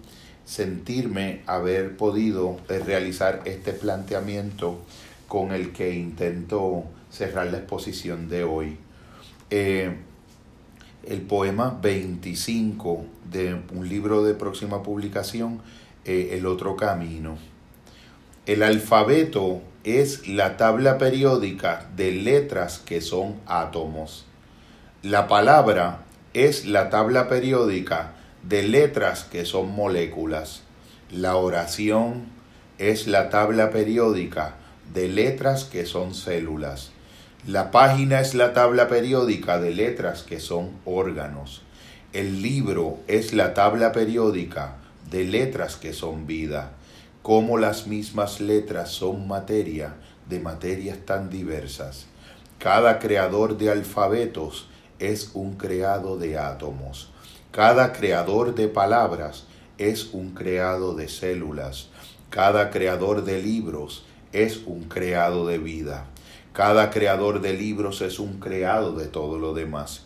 sentirme 0.48 1.42
haber 1.46 1.98
podido 1.98 2.58
realizar 2.70 3.42
este 3.44 3.74
planteamiento 3.74 4.80
con 5.28 5.52
el 5.52 5.74
que 5.74 5.94
intento 5.94 6.86
cerrar 7.12 7.48
la 7.48 7.58
exposición 7.58 8.30
de 8.30 8.46
hoy. 8.46 8.78
el 9.50 11.22
poema 11.22 11.78
25 11.82 13.06
de 13.30 13.62
un 13.74 13.88
libro 13.88 14.24
de 14.24 14.34
próxima 14.34 14.84
publicación, 14.84 15.62
El 16.06 16.46
otro 16.46 16.78
camino. 16.78 17.38
El 18.46 18.64
alfabeto 18.64 19.62
es 19.84 20.30
la 20.30 20.56
tabla 20.56 20.98
periódica 20.98 21.90
de 21.98 22.14
letras 22.14 22.80
que 22.80 23.02
son 23.02 23.36
átomos. 23.46 24.26
La 25.04 25.28
palabra 25.28 26.06
es 26.34 26.66
la 26.66 26.90
tabla 26.90 27.28
periódica 27.28 28.14
de 28.48 28.64
letras 28.64 29.24
que 29.24 29.46
son 29.46 29.72
moléculas. 29.72 30.64
La 31.12 31.36
oración 31.36 32.26
es 32.78 33.08
la 33.08 33.30
tabla 33.30 33.72
periódica 33.72 34.56
de 34.94 35.10
letras 35.10 35.64
que 35.66 35.86
son 35.86 36.14
células. 36.14 36.92
La 37.46 37.72
página 37.72 38.22
es 38.22 38.36
la 38.36 38.54
tabla 38.54 38.88
periódica 38.88 39.60
de 39.60 39.74
letras 39.74 40.24
que 40.24 40.40
son 40.40 40.72
órganos. 40.86 41.64
El 42.14 42.42
libro 42.42 43.00
es 43.08 43.34
la 43.34 43.54
tabla 43.54 43.92
periódica 43.92 44.78
de 45.10 45.26
letras 45.26 45.76
que 45.76 45.94
son 45.94 46.26
vida 46.26 46.72
cómo 47.28 47.58
las 47.58 47.88
mismas 47.88 48.40
letras 48.40 48.90
son 48.90 49.28
materia 49.28 49.96
de 50.30 50.40
materias 50.40 51.00
tan 51.06 51.30
diversas. 51.30 52.06
Cada 52.58 53.00
creador 53.00 53.58
de 53.58 53.70
alfabetos 53.70 54.70
es 54.98 55.32
un 55.34 55.58
creado 55.58 56.18
de 56.18 56.38
átomos. 56.38 57.12
Cada 57.58 57.92
creador 57.92 58.54
de 58.54 58.68
palabras 58.68 59.46
es 59.80 60.14
un 60.14 60.36
creado 60.36 60.94
de 60.94 61.10
células. 61.10 61.88
Cada 62.30 62.70
creador 62.70 63.24
de 63.24 63.42
libros 63.42 64.06
es 64.32 64.58
un 64.68 64.84
creado 64.84 65.48
de 65.48 65.58
vida. 65.58 66.06
Cada 66.54 66.92
creador 66.92 67.42
de 67.42 67.54
libros 67.54 68.02
es 68.02 68.20
un 68.20 68.40
creado 68.40 68.94
de 68.94 69.08
todo 69.08 69.40
lo 69.40 69.56
demás. 69.56 70.04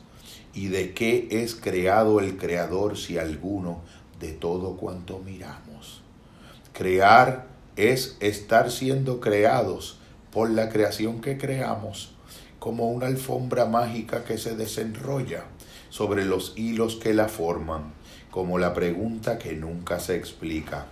¿Y 0.53 0.67
de 0.67 0.93
qué 0.93 1.27
es 1.29 1.53
creado 1.53 2.21
el 2.21 2.37
creador 2.37 2.97
si 2.97 3.17
alguno 3.17 3.81
de 4.21 4.31
todo 4.31 4.77
cuanto 4.77 5.19
miramos? 5.19 6.03
Crear 6.71 7.47
es 7.75 8.15
estar 8.21 8.71
siendo 8.71 9.19
creados 9.19 9.97
por 10.31 10.49
la 10.49 10.69
creación 10.69 11.19
que 11.19 11.37
creamos, 11.37 12.13
como 12.59 12.89
una 12.89 13.07
alfombra 13.07 13.65
mágica 13.65 14.23
que 14.23 14.37
se 14.37 14.55
desenrolla 14.55 15.43
sobre 15.91 16.25
los 16.25 16.53
hilos 16.55 16.95
que 16.95 17.13
la 17.13 17.27
forman, 17.27 17.93
como 18.31 18.57
la 18.57 18.73
pregunta 18.73 19.37
que 19.37 19.53
nunca 19.53 19.99
se 19.99 20.15
explica. 20.15 20.87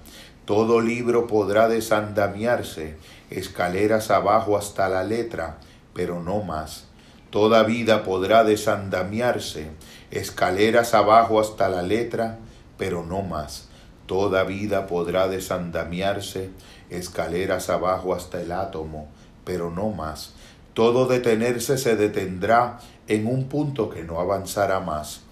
Todo 0.46 0.82
libro 0.82 1.26
podrá 1.26 1.68
desandamiarse, 1.68 2.98
escaleras 3.32 4.12
abajo 4.12 4.56
hasta 4.56 4.88
la 4.90 5.04
letra, 5.04 5.58
pero 5.96 6.22
no 6.22 6.44
más. 6.44 6.86
Toda 7.32 7.64
vida 7.64 8.04
podrá 8.04 8.44
desandamiarse, 8.44 9.72
escaleras 10.12 10.94
abajo 10.94 11.40
hasta 11.40 11.70
la 11.70 11.82
letra, 11.82 12.38
pero 12.78 13.04
no 13.04 13.24
más. 13.24 13.70
Toda 14.06 14.44
vida 14.44 14.86
podrá 14.86 15.28
desandamiarse 15.28 16.52
escaleras 16.90 17.70
abajo 17.70 18.14
hasta 18.14 18.42
el 18.42 18.52
átomo, 18.52 19.08
pero 19.46 19.70
no 19.72 19.90
más. 19.90 20.34
Todo 20.74 21.08
detenerse 21.08 21.78
se 21.78 21.96
detendrá 21.96 22.80
en 23.10 23.28
un 23.28 23.50
punto 23.50 23.90
que 23.90 24.04
no 24.04 24.20
avanzará 24.20 24.80
más. 24.80 25.24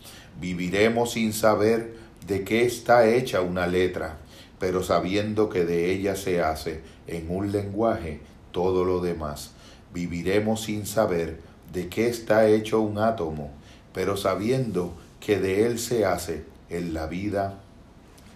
Viviremos 0.41 1.13
sin 1.13 1.31
saber 1.31 1.95
de 2.27 2.43
qué 2.43 2.65
está 2.65 3.07
hecha 3.07 3.41
una 3.41 3.67
letra, 3.67 4.17
pero 4.59 4.83
sabiendo 4.83 5.49
que 5.49 5.63
de 5.63 5.91
ella 5.91 6.15
se 6.15 6.41
hace 6.41 6.81
en 7.05 7.29
un 7.29 7.51
lenguaje 7.51 8.19
todo 8.51 8.83
lo 8.83 8.99
demás. 8.99 9.51
Viviremos 9.93 10.63
sin 10.63 10.85
saber 10.85 11.39
de 11.71 11.87
qué 11.87 12.07
está 12.07 12.47
hecho 12.47 12.81
un 12.81 12.97
átomo, 12.97 13.51
pero 13.93 14.17
sabiendo 14.17 14.93
que 15.19 15.39
de 15.39 15.67
él 15.67 15.79
se 15.79 16.05
hace 16.05 16.43
en 16.69 16.93
la 16.93 17.05
vida 17.05 17.59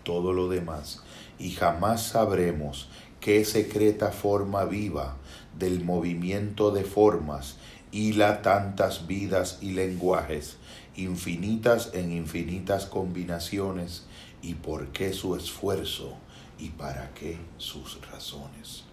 todo 0.03 0.34
lo 0.34 0.49
demás, 0.49 1.01
y 1.39 1.51
jamás 1.51 2.03
sabremos 2.03 2.89
qué 3.19 3.43
secreta 3.45 4.11
forma 4.11 4.65
viva 4.65 5.18
del 5.57 5.84
movimiento 5.84 6.72
de 6.72 6.84
formas 6.84 7.57
hila 7.91 8.41
tantas 8.41 9.07
vidas 9.07 9.59
y 9.61 9.72
lenguajes, 9.72 10.57
infinitas 10.95 11.91
en 11.93 12.11
infinitas 12.11 12.85
combinaciones, 12.85 14.05
y 14.41 14.55
por 14.55 14.88
qué 14.88 15.13
su 15.13 15.35
esfuerzo 15.35 16.18
y 16.57 16.69
para 16.69 17.09
qué 17.13 17.38
sus 17.57 17.99
razones. 18.11 18.84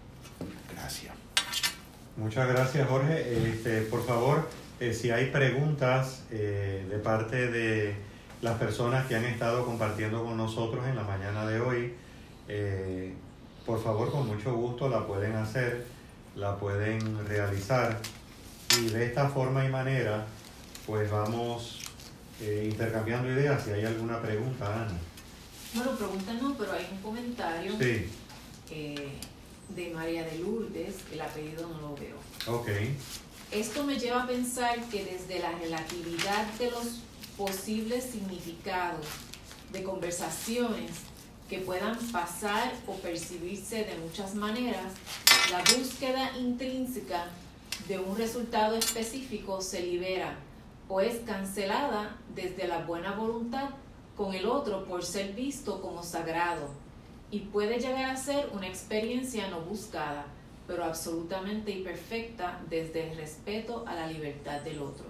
Gracias. 0.73 1.13
Muchas 2.17 2.47
gracias, 2.47 2.87
Jorge. 2.87 3.49
Este, 3.49 3.81
por 3.83 4.05
favor, 4.05 4.47
eh, 4.79 4.93
si 4.93 5.11
hay 5.11 5.27
preguntas 5.27 6.23
eh, 6.31 6.85
de 6.89 6.97
parte 6.97 7.49
de 7.49 7.95
las 8.41 8.57
personas 8.57 9.05
que 9.07 9.15
han 9.15 9.25
estado 9.25 9.65
compartiendo 9.65 10.23
con 10.23 10.37
nosotros 10.37 10.85
en 10.87 10.95
la 10.95 11.03
mañana 11.03 11.45
de 11.45 11.59
hoy. 11.59 11.93
Eh, 12.47 13.13
por 13.65 13.81
favor, 13.83 14.11
con 14.11 14.27
mucho 14.27 14.53
gusto 14.53 14.89
la 14.89 15.05
pueden 15.05 15.35
hacer, 15.35 15.85
la 16.35 16.57
pueden 16.57 17.27
realizar 17.27 17.99
y 18.77 18.89
de 18.89 19.05
esta 19.05 19.29
forma 19.29 19.65
y 19.65 19.69
manera, 19.69 20.25
pues 20.85 21.09
vamos 21.09 21.79
eh, 22.41 22.67
intercambiando 22.71 23.31
ideas. 23.31 23.63
Si 23.63 23.71
hay 23.71 23.85
alguna 23.85 24.21
pregunta, 24.21 24.65
Ana. 24.65 24.97
Bueno, 25.73 25.91
pregunta 25.95 26.33
no, 26.33 26.55
pero 26.57 26.73
hay 26.73 26.87
un 26.91 26.97
comentario 26.99 27.73
eh, 27.79 29.09
de 29.75 29.89
María 29.91 30.23
de 30.23 30.39
Lourdes, 30.39 30.95
el 31.11 31.21
apellido 31.21 31.67
no 31.67 31.81
lo 31.81 31.95
veo. 31.95 32.17
Ok. 32.47 32.69
Esto 33.51 33.83
me 33.83 33.99
lleva 33.99 34.23
a 34.23 34.27
pensar 34.27 34.79
que 34.89 35.03
desde 35.05 35.39
la 35.39 35.51
relatividad 35.51 36.45
de 36.53 36.71
los 36.71 37.01
posibles 37.37 38.03
significados 38.03 39.05
de 39.71 39.83
conversaciones 39.83 40.91
que 41.49 41.59
puedan 41.59 41.97
pasar 42.11 42.73
o 42.85 42.95
percibirse 42.95 43.83
de 43.85 43.97
muchas 43.97 44.35
maneras, 44.35 44.93
la 45.51 45.59
búsqueda 45.75 46.37
intrínseca 46.37 47.25
de 47.87 47.99
un 47.99 48.17
resultado 48.17 48.75
específico 48.75 49.61
se 49.61 49.81
libera 49.81 50.35
o 50.87 51.01
es 51.01 51.19
cancelada 51.25 52.17
desde 52.35 52.67
la 52.67 52.79
buena 52.79 53.13
voluntad 53.13 53.69
con 54.15 54.33
el 54.33 54.45
otro 54.45 54.85
por 54.85 55.03
ser 55.03 55.33
visto 55.33 55.81
como 55.81 56.03
sagrado 56.03 56.69
y 57.31 57.39
puede 57.41 57.79
llegar 57.79 58.09
a 58.09 58.15
ser 58.15 58.49
una 58.53 58.67
experiencia 58.67 59.49
no 59.49 59.61
buscada, 59.61 60.25
pero 60.67 60.83
absolutamente 60.83 61.71
imperfecta 61.71 62.59
desde 62.69 63.11
el 63.11 63.17
respeto 63.17 63.85
a 63.87 63.95
la 63.95 64.07
libertad 64.07 64.61
del 64.61 64.79
otro. 64.79 65.05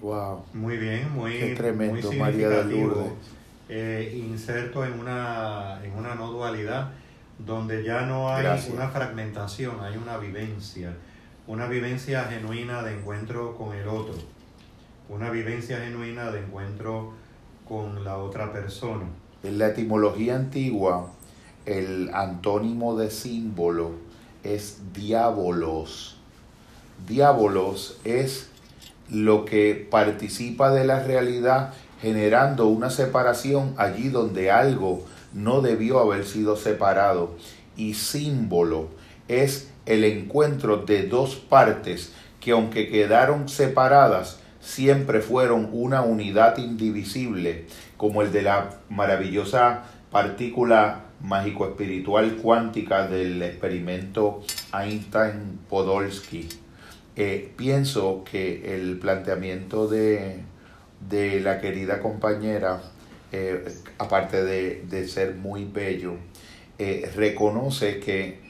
Wow. 0.00 0.44
Muy 0.52 0.76
bien, 0.78 1.12
muy, 1.12 1.54
tremendo, 1.54 2.08
muy 2.08 2.16
María 2.16 2.48
de 2.48 2.64
Lourdes. 2.64 3.12
Eh, 3.68 4.20
inserto 4.28 4.84
en 4.84 4.98
una, 4.98 5.80
en 5.84 5.92
una 5.92 6.16
no 6.16 6.32
dualidad 6.32 6.90
donde 7.38 7.84
ya 7.84 8.02
no 8.02 8.28
hay 8.28 8.46
una 8.72 8.88
fragmentación, 8.88 9.80
hay 9.80 9.96
una 9.96 10.18
vivencia, 10.18 10.94
una 11.46 11.66
vivencia 11.66 12.24
genuina 12.24 12.82
de 12.82 12.96
encuentro 12.96 13.56
con 13.56 13.74
el 13.74 13.88
otro, 13.88 14.14
una 15.08 15.30
vivencia 15.30 15.78
genuina 15.78 16.30
de 16.30 16.40
encuentro 16.40 17.12
con 17.68 18.04
la 18.04 18.18
otra 18.18 18.52
persona. 18.52 19.06
En 19.42 19.58
la 19.58 19.68
etimología 19.68 20.36
antigua, 20.36 21.10
el 21.66 22.10
antónimo 22.14 22.96
de 22.96 23.10
símbolo 23.10 23.92
es 24.44 24.78
diabolos. 24.92 26.16
Diabolos 27.06 27.98
es 28.04 28.48
lo 29.10 29.44
que 29.44 29.88
participa 29.90 30.70
de 30.70 30.84
la 30.84 31.02
realidad 31.02 31.74
generando 32.00 32.68
una 32.68 32.90
separación 32.90 33.74
allí 33.76 34.08
donde 34.08 34.50
algo 34.50 35.04
no 35.32 35.60
debió 35.60 35.98
haber 35.98 36.24
sido 36.24 36.56
separado. 36.56 37.34
Y 37.76 37.94
símbolo 37.94 38.88
es 39.28 39.71
el 39.86 40.04
encuentro 40.04 40.78
de 40.78 41.04
dos 41.04 41.36
partes 41.36 42.12
que 42.40 42.52
aunque 42.52 42.88
quedaron 42.88 43.48
separadas, 43.48 44.40
siempre 44.60 45.20
fueron 45.20 45.68
una 45.72 46.02
unidad 46.02 46.58
indivisible, 46.58 47.66
como 47.96 48.22
el 48.22 48.32
de 48.32 48.42
la 48.42 48.78
maravillosa 48.88 49.84
partícula 50.10 51.04
mágico-espiritual 51.20 52.36
cuántica 52.36 53.06
del 53.06 53.42
experimento 53.42 54.42
Einstein-Podolsky. 54.72 56.48
Eh, 57.14 57.52
pienso 57.56 58.24
que 58.24 58.74
el 58.74 58.98
planteamiento 58.98 59.86
de, 59.86 60.40
de 61.08 61.40
la 61.40 61.60
querida 61.60 62.00
compañera, 62.00 62.80
eh, 63.30 63.64
aparte 63.98 64.42
de, 64.42 64.82
de, 64.88 65.06
ser 65.08 65.34
muy 65.34 65.64
bello, 65.64 66.14
eh, 66.78 67.10
reconoce 67.14 68.00
que, 68.00 68.40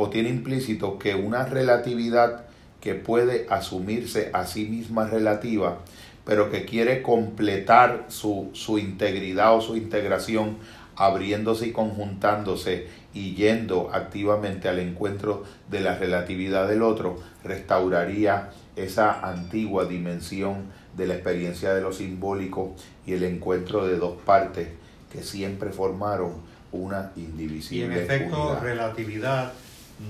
o 0.00 0.10
tiene 0.10 0.28
implícito 0.28 0.96
que 0.96 1.16
una 1.16 1.44
relatividad 1.44 2.44
que 2.80 2.94
puede 2.94 3.48
asumirse 3.50 4.30
a 4.32 4.46
sí 4.46 4.64
misma 4.66 5.08
relativa, 5.08 5.78
pero 6.24 6.52
que 6.52 6.64
quiere 6.64 7.02
completar 7.02 8.06
su, 8.06 8.50
su 8.52 8.78
integridad 8.78 9.56
o 9.56 9.60
su 9.60 9.76
integración 9.76 10.58
abriéndose 10.94 11.66
y 11.66 11.72
conjuntándose 11.72 12.86
y 13.12 13.34
yendo 13.34 13.90
activamente 13.92 14.68
al 14.68 14.78
encuentro 14.78 15.42
de 15.68 15.80
la 15.80 15.98
relatividad 15.98 16.68
del 16.68 16.82
otro, 16.82 17.18
restauraría 17.42 18.50
esa 18.76 19.28
antigua 19.28 19.86
dimensión 19.86 20.66
de 20.96 21.08
la 21.08 21.14
experiencia 21.14 21.74
de 21.74 21.80
lo 21.80 21.92
simbólico 21.92 22.76
y 23.04 23.14
el 23.14 23.24
encuentro 23.24 23.84
de 23.84 23.96
dos 23.96 24.16
partes 24.24 24.68
que 25.10 25.24
siempre 25.24 25.70
formaron 25.70 26.34
una 26.70 27.10
indivisible. 27.16 27.96
Y 27.96 27.98
en 27.98 28.04
efecto, 28.04 28.60
relatividad 28.60 29.52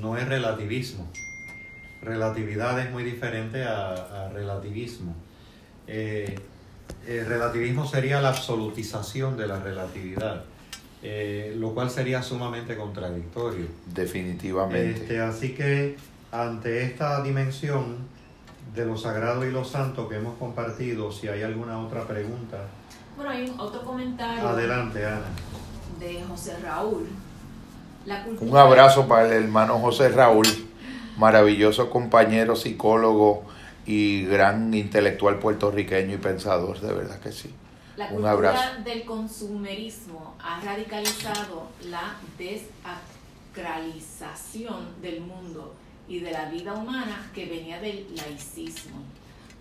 no 0.00 0.16
es 0.16 0.28
relativismo. 0.28 1.06
Relatividad 2.02 2.78
es 2.80 2.90
muy 2.90 3.04
diferente 3.04 3.64
a, 3.64 4.30
relativismo. 4.32 5.14
Eh, 5.86 6.38
el 7.06 7.26
relativismo 7.26 7.86
sería 7.86 8.20
la 8.20 8.28
absolutización 8.28 9.36
de 9.36 9.46
la 9.46 9.60
relatividad. 9.60 10.44
Eh, 11.02 11.54
lo 11.56 11.74
cual 11.74 11.90
sería 11.90 12.22
sumamente 12.22 12.76
contradictorio. 12.76 13.66
Definitivamente. 13.86 15.02
Este, 15.02 15.20
así 15.20 15.54
que 15.54 15.96
ante 16.32 16.82
esta 16.82 17.22
dimensión 17.22 17.98
de 18.74 18.84
lo 18.84 18.96
sagrado 18.96 19.46
y 19.46 19.50
lo 19.52 19.64
santo 19.64 20.08
que 20.08 20.16
hemos 20.16 20.36
compartido, 20.38 21.12
si 21.12 21.28
hay 21.28 21.42
alguna 21.42 21.78
otra 21.78 22.06
pregunta. 22.06 22.64
Bueno, 23.16 23.30
hay 23.30 23.52
otro 23.56 23.82
comentario. 23.82 24.48
Adelante, 24.48 25.06
Ana. 25.06 25.26
De 25.98 26.22
José 26.24 26.56
Raúl. 26.62 27.06
Un 28.40 28.56
abrazo 28.56 29.06
para 29.06 29.26
el 29.26 29.32
hermano 29.44 29.78
José 29.78 30.08
Raúl, 30.08 30.48
maravilloso 31.16 31.90
compañero 31.90 32.56
psicólogo 32.56 33.44
y 33.86 34.24
gran 34.24 34.74
intelectual 34.74 35.38
puertorriqueño 35.38 36.14
y 36.14 36.18
pensador, 36.18 36.80
de 36.80 36.92
verdad 36.92 37.20
que 37.20 37.30
sí. 37.32 37.54
La 37.96 38.10
cultura 38.10 38.78
del 38.84 39.04
consumerismo 39.04 40.36
ha 40.40 40.60
radicalizado 40.60 41.68
la 41.90 42.14
desacralización 42.38 45.02
del 45.02 45.22
mundo 45.22 45.74
y 46.06 46.20
de 46.20 46.30
la 46.30 46.48
vida 46.48 46.74
humana 46.74 47.28
que 47.34 47.46
venía 47.46 47.80
del 47.80 48.06
laicismo. 48.14 49.02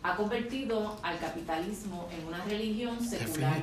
Ha 0.08 0.16
convertido 0.16 0.96
al 1.04 1.20
capitalismo 1.20 2.08
en 2.18 2.28
una 2.28 2.42
religión 2.46 2.98
secular 3.04 3.62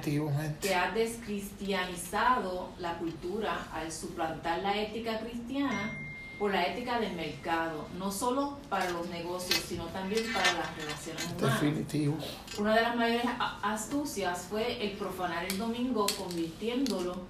que 0.60 0.74
ha 0.74 0.90
descristianizado 0.90 2.68
la 2.78 2.98
cultura 2.98 3.66
al 3.72 3.90
suplantar 3.90 4.58
la 4.58 4.76
ética 4.76 5.20
cristiana 5.20 5.98
por 6.38 6.52
la 6.52 6.66
ética 6.66 7.00
del 7.00 7.14
mercado, 7.14 7.88
no 7.98 8.12
solo 8.12 8.58
para 8.68 8.90
los 8.90 9.08
negocios, 9.08 9.58
sino 9.66 9.86
también 9.86 10.22
para 10.34 10.52
las 10.52 10.76
relaciones 10.76 11.24
humanas. 11.32 11.62
Definitivo. 11.62 12.18
Una 12.58 12.74
de 12.74 12.82
las 12.82 12.94
mayores 12.94 13.26
astucias 13.62 14.46
fue 14.50 14.84
el 14.84 14.98
profanar 14.98 15.46
el 15.46 15.56
domingo 15.56 16.06
convirtiéndolo 16.18 17.22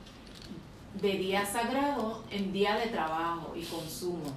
de 1.00 1.12
día 1.12 1.46
sagrado 1.46 2.24
en 2.32 2.52
día 2.52 2.76
de 2.76 2.88
trabajo 2.88 3.54
y 3.54 3.62
consumo, 3.62 4.32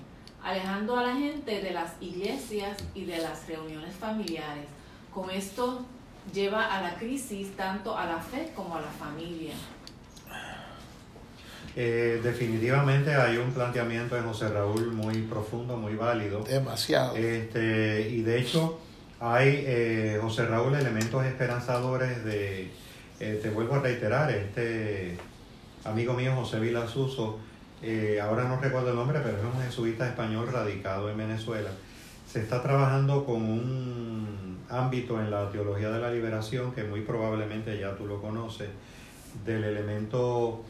alejando 0.48 0.96
a 0.96 1.04
la 1.04 1.14
gente 1.14 1.62
de 1.62 1.72
las 1.72 1.92
iglesias 2.00 2.78
y 2.96 3.04
de 3.04 3.18
las 3.18 3.46
reuniones 3.48 3.94
familiares. 3.96 4.66
Con 5.14 5.30
esto 5.30 5.86
lleva 6.34 6.74
a 6.74 6.82
la 6.82 6.96
crisis 6.96 7.54
tanto 7.58 7.98
a 7.98 8.06
la 8.06 8.20
fe 8.20 8.54
como 8.56 8.78
a 8.78 8.82
la 8.82 8.88
familia. 8.88 9.54
Eh, 11.76 12.22
definitivamente 12.24 13.14
hay 13.14 13.38
un 13.38 13.52
planteamiento 13.52 14.16
de 14.16 14.22
José 14.22 14.48
Raúl 14.48 14.94
muy 14.94 15.24
profundo, 15.24 15.76
muy 15.76 15.96
válido. 15.96 16.44
Demasiado. 16.44 17.18
Este, 17.18 18.10
y 18.10 18.22
de 18.22 18.40
hecho 18.40 18.80
hay, 19.20 19.64
eh, 19.68 20.18
José 20.22 20.46
Raúl, 20.46 20.76
elementos 20.76 21.26
esperanzadores 21.26 22.24
de, 22.24 22.72
eh, 23.20 23.40
te 23.44 23.50
vuelvo 23.50 23.76
a 23.76 23.80
reiterar, 23.80 24.32
este 24.32 25.18
amigo 25.84 26.14
mío 26.14 26.34
José 26.36 26.60
Vila 26.60 26.88
Suso, 27.82 28.22
ahora 28.22 28.46
no 28.46 28.60
recuerdo 28.60 28.90
el 28.90 28.96
nombre, 28.96 29.20
pero 29.24 29.38
es 29.38 29.44
un 29.44 29.62
jesuita 29.62 30.08
español 30.08 30.48
radicado 30.52 31.10
en 31.10 31.18
Venezuela. 31.18 31.70
Se 32.28 32.42
está 32.42 32.62
trabajando 32.62 33.26
con 33.26 33.44
un 33.44 34.58
ámbito 34.70 35.20
en 35.22 35.32
la 35.32 35.50
teología 35.50 35.90
de 35.90 36.00
la 36.00 36.12
liberación 36.12 36.74
que 36.74 36.84
muy 36.84 37.02
probablemente 37.02 37.80
ya 37.80 37.96
tú 37.96 38.06
lo 38.06 38.22
conoces, 38.22 38.70
del 39.46 39.64
elemento 39.64 40.64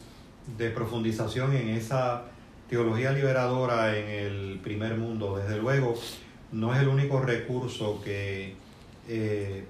de 0.58 0.70
profundización 0.70 1.54
en 1.54 1.70
esa 1.70 2.24
teología 2.70 3.12
liberadora 3.12 3.98
en 3.98 4.08
el 4.08 4.60
primer 4.62 4.96
mundo. 4.96 5.38
Desde 5.38 5.58
luego, 5.58 5.96
no 6.52 6.76
es 6.76 6.82
el 6.82 6.90
único 6.90 7.22
recurso 7.22 8.02
que 8.04 8.56
eh, 9.08 9.66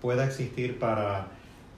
pueda 0.00 0.24
existir 0.24 0.78
para, 0.78 1.26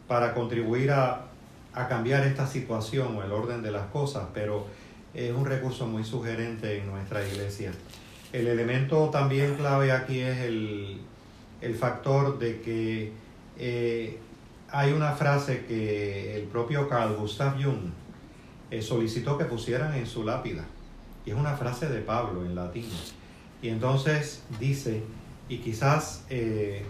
para 0.07 0.35
contribuir 0.35 0.91
a, 0.91 1.27
a, 1.73 1.89
cambiar 1.89 2.27
esta 2.27 2.47
situación 2.47 3.17
o 3.17 3.23
el 3.25 3.33
orden 3.33 3.63
de 3.63 3.71
las 3.71 3.87
cosas, 3.87 4.29
pero 4.35 4.67
es 5.15 5.33
un 5.33 5.45
recurso 5.45 5.87
muy 5.87 6.05
sugerente 6.05 6.79
en 6.79 6.87
nuestra 6.87 7.27
iglesia. 7.27 7.73
El 8.33 8.47
elemento 8.47 9.11
también 9.11 9.57
clave 9.57 9.91
aquí 9.91 10.21
es 10.21 10.39
el, 10.39 11.01
el 11.61 11.75
factor 11.75 12.39
de 12.39 12.61
que 12.61 13.13
eh, 13.59 14.19
hay 14.71 14.93
una 14.93 15.13
frase 15.13 15.65
que 15.67 16.37
el 16.37 16.45
propio 16.45 16.89
Carl 16.89 17.17
Gustav 17.17 17.61
Jung 17.63 17.91
eh, 18.71 18.83
solicitó 18.83 19.37
que 19.37 19.45
pusieran 19.45 19.95
en 19.95 20.07
su 20.07 20.25
lápida. 20.25 20.65
Y 21.27 21.31
es 21.31 21.37
una 21.37 21.57
frase 21.57 21.89
de 21.89 22.01
Pablo 22.01 22.45
en 22.45 22.55
latín. 22.55 22.89
Y 23.63 23.69
entonces 23.69 24.43
dice, 24.59 25.03
y 25.49 25.59
quizás 25.59 26.25
eh, 26.31 26.85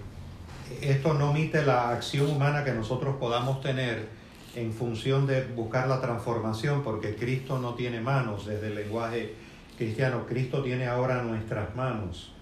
esto 0.83 1.15
no 1.15 1.31
omite 1.31 1.65
la 1.65 1.91
acción 1.91 2.31
humana 2.31 2.65
que 2.65 2.73
nosotros 2.73 3.17
podamos 3.17 3.61
tener 3.61 4.20
en 4.55 4.73
función 4.73 5.27
de 5.27 5.45
buscar 5.45 5.89
la 5.89 6.01
transformación, 6.01 6.83
porque 6.83 7.15
Cristo 7.15 7.59
no 7.59 7.75
tiene 7.75 8.01
manos 8.01 8.47
desde 8.47 8.69
el 8.69 8.75
lenguaje 8.75 9.35
cristiano, 9.77 10.27
Cristo 10.27 10.63
tiene 10.63 10.87
ahora 10.87 11.23
nuestras 11.23 11.75
manos 11.75 12.33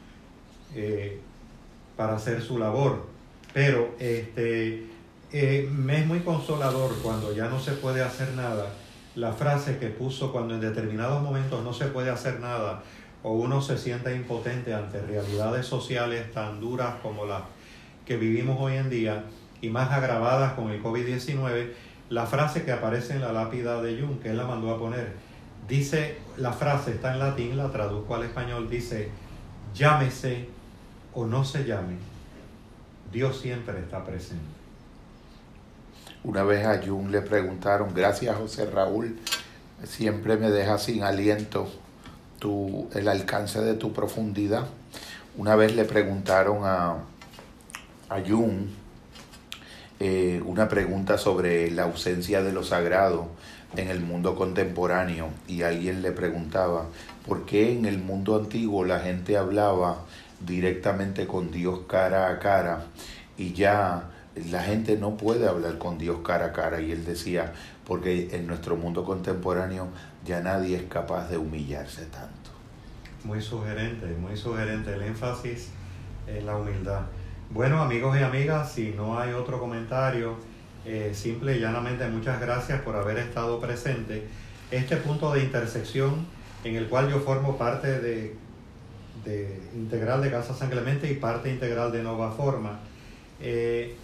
eh, 0.75 1.21
para 1.97 2.17
hacer 2.17 2.43
su 2.43 2.59
labor. 2.59 3.07
Pero 3.53 3.95
este, 3.99 4.87
me 5.33 6.01
es 6.01 6.07
muy 6.07 6.21
consolador 6.21 6.95
cuando 7.03 7.35
ya 7.35 7.49
no 7.49 7.61
se 7.61 7.73
puede 7.73 8.03
hacer 8.03 8.35
nada 8.35 8.73
la 9.19 9.33
frase 9.33 9.79
que 9.79 9.89
puso 9.89 10.31
cuando 10.31 10.55
en 10.55 10.61
determinados 10.61 11.21
momentos 11.23 11.65
no 11.65 11.73
se 11.73 11.87
puede 11.87 12.09
hacer 12.09 12.39
nada 12.39 12.83
o 13.25 13.33
uno 13.33 13.61
se 13.61 13.77
siente 13.77 14.15
impotente 14.15 14.73
ante 14.73 15.01
realidades 15.03 15.67
sociales 15.67 16.33
tan 16.33 16.61
duras 16.61 16.95
como 17.03 17.27
las 17.27 17.43
que 18.07 18.17
vivimos 18.17 18.59
hoy 18.61 18.77
en 18.77 18.89
día 18.89 19.25
y 19.61 19.71
más 19.71 19.91
agravadas 19.91 20.53
con 20.53 20.71
el 20.71 20.81
COVID-19, 20.81 21.73
la 22.11 22.27
frase 22.27 22.65
que 22.65 22.73
aparece 22.73 23.15
en 23.15 23.21
la 23.21 23.33
lápida 23.33 23.83
de 23.83 24.01
Jung, 24.01 24.21
que 24.21 24.31
él 24.31 24.37
la 24.37 24.45
mandó 24.45 24.75
a 24.75 24.79
poner, 24.79 25.13
dice, 25.69 26.19
la 26.37 26.53
frase 26.53 26.93
está 26.93 27.13
en 27.13 27.19
latín, 27.19 27.57
la 27.57 27.71
traduzco 27.71 28.15
al 28.15 28.25
español, 28.25 28.71
dice, 28.71 29.11
llámese 29.75 30.49
o 31.15 31.27
no 31.27 31.45
se 31.45 31.65
llame, 31.65 31.97
Dios 33.13 33.41
siempre 33.41 33.79
está 33.79 34.05
presente. 34.05 34.45
Una 36.25 36.43
vez 36.43 36.67
a 36.67 36.81
Jung 36.85 37.11
le 37.11 37.21
preguntaron, 37.21 37.95
gracias 37.95 38.37
José 38.37 38.67
Raúl, 38.71 39.19
siempre 39.85 40.37
me 40.37 40.51
deja 40.51 40.79
sin 40.79 41.03
aliento 41.03 41.69
tu, 42.39 42.89
el 42.95 43.09
alcance 43.09 43.61
de 43.61 43.75
tu 43.75 43.93
profundidad. 43.93 44.67
Una 45.37 45.55
vez 45.57 45.77
le 45.77 45.85
preguntaron 45.85 46.65
a, 46.65 46.97
a 48.09 48.21
Jung 48.27 48.67
eh, 50.01 50.43
una 50.45 50.69
pregunta 50.69 51.19
sobre 51.19 51.70
la 51.70 51.85
ausencia 51.85 52.43
de 52.43 52.53
lo 52.53 52.62
sagrado 52.62 53.29
en 53.77 53.89
el 53.89 54.01
mundo 54.01 54.35
contemporáneo 54.35 55.29
y 55.47 55.62
alguien 55.62 56.03
le 56.03 56.12
preguntaba, 56.12 56.87
¿por 57.27 57.45
qué 57.45 57.73
en 57.73 57.85
el 57.85 57.99
mundo 57.99 58.37
antiguo 58.37 58.85
la 58.85 59.01
gente 59.01 59.37
hablaba 59.37 60.05
directamente 60.41 61.27
con 61.27 61.51
Dios 61.51 61.81
cara 61.89 62.29
a 62.29 62.39
cara 62.39 62.85
y 63.37 63.53
ya 63.53 64.11
la 64.51 64.62
gente 64.62 64.97
no 64.97 65.16
puede 65.16 65.49
hablar 65.49 65.79
con 65.79 65.99
Dios 65.99 66.19
cara 66.25 66.47
a 66.47 66.53
cara. 66.53 66.81
Y 66.81 66.93
él 66.93 67.05
decía, 67.05 67.53
porque 67.87 68.29
en 68.33 68.47
nuestro 68.47 68.77
mundo 68.77 69.05
contemporáneo 69.05 69.89
ya 70.25 70.41
nadie 70.41 70.77
es 70.77 70.85
capaz 70.85 71.29
de 71.29 71.39
humillarse 71.39 72.07
tanto. 72.07 72.51
Muy 73.25 73.43
sugerente, 73.43 74.07
muy 74.19 74.37
sugerente 74.37 74.95
el 74.95 75.03
énfasis 75.03 75.70
en 76.27 76.47
la 76.47 76.57
humildad. 76.57 77.03
Bueno, 77.51 77.81
amigos 77.81 78.15
y 78.20 78.23
amigas, 78.23 78.73
si 78.73 78.91
no 78.91 79.19
hay 79.19 79.33
otro 79.33 79.59
comentario, 79.59 80.37
eh, 80.85 81.12
simple 81.15 81.57
y 81.57 81.61
llanamente 81.61 82.07
muchas 82.07 82.39
gracias 82.43 82.83
por 82.83 82.95
haber 82.95 83.16
estado 83.16 83.59
presente. 83.59 84.27
Este 84.70 84.99
punto 84.99 85.33
de 85.33 85.45
intersección 85.45 86.27
en 86.62 86.77
el 86.77 86.89
cual 86.89 87.09
yo 87.11 87.20
formo 87.20 87.57
parte 87.57 88.01
de, 88.01 88.37
de 89.25 89.62
integral 89.75 90.20
de 90.20 90.31
Casa 90.31 90.53
San 90.53 90.69
Clemente 90.69 91.11
y 91.11 91.15
parte 91.15 91.51
integral 91.51 91.91
de 91.91 92.03
Nova 92.03 92.33
Forma, 92.33 92.81
eh, 93.41 93.97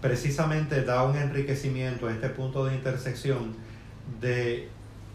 precisamente 0.00 0.84
da 0.84 1.02
un 1.02 1.16
enriquecimiento 1.16 2.06
a 2.06 2.12
este 2.12 2.28
punto 2.28 2.64
de 2.66 2.76
intersección 2.76 3.56
de 4.20 4.68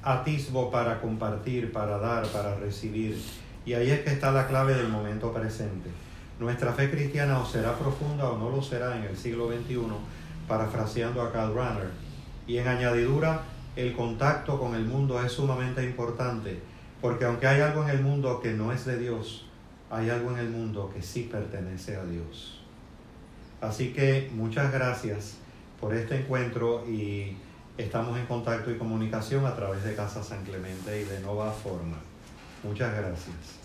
atisbo 0.03 0.69
para 0.71 0.99
compartir, 0.99 1.71
para 1.71 1.99
dar, 1.99 2.27
para 2.27 2.53
recibir. 2.55 3.17
Y 3.65 3.75
ahí 3.75 3.91
es 3.91 4.01
que 4.01 4.11
está 4.11 4.31
la 4.31 4.45
clave 4.45 4.73
del 4.73 4.89
momento 4.89 5.31
presente. 5.31 5.89
Nuestra 6.39 6.71
fe 6.73 6.89
cristiana 6.91 7.39
o 7.39 7.45
será 7.45 7.77
profunda 7.77 8.29
o 8.29 8.37
no 8.37 8.49
lo 8.49 8.61
será 8.61 8.95
en 8.97 9.03
el 9.03 9.17
siglo 9.17 9.47
XXI, 9.47 9.79
parafraseando 10.47 11.21
a 11.21 11.31
Karl 11.31 11.55
Rahner. 11.55 11.89
Y 12.45 12.57
en 12.57 12.67
añadidura, 12.67 13.41
el 13.75 13.95
contacto 13.95 14.59
con 14.59 14.75
el 14.75 14.85
mundo 14.85 15.21
es 15.23 15.31
sumamente 15.31 15.83
importante, 15.83 16.59
porque 17.01 17.25
aunque 17.25 17.47
hay 17.47 17.61
algo 17.61 17.83
en 17.83 17.89
el 17.89 18.01
mundo 18.01 18.39
que 18.39 18.53
no 18.53 18.71
es 18.71 18.85
de 18.85 18.97
Dios, 18.97 19.47
hay 19.89 20.09
algo 20.09 20.31
en 20.31 20.37
el 20.37 20.49
mundo 20.49 20.91
que 20.93 21.01
sí 21.01 21.29
pertenece 21.31 21.95
a 21.95 22.03
Dios. 22.03 22.61
Así 23.61 23.93
que 23.93 24.29
muchas 24.33 24.71
gracias 24.71 25.37
por 25.79 25.93
este 25.93 26.21
encuentro 26.21 26.85
y 26.87 27.37
estamos 27.77 28.17
en 28.17 28.25
contacto 28.25 28.71
y 28.71 28.77
comunicación 28.77 29.45
a 29.45 29.55
través 29.55 29.83
de 29.83 29.95
Casa 29.95 30.23
San 30.23 30.43
Clemente 30.43 31.01
y 31.01 31.03
de 31.05 31.19
Nova 31.21 31.51
Forma. 31.51 31.97
Muchas 32.63 32.95
gracias. 32.95 33.56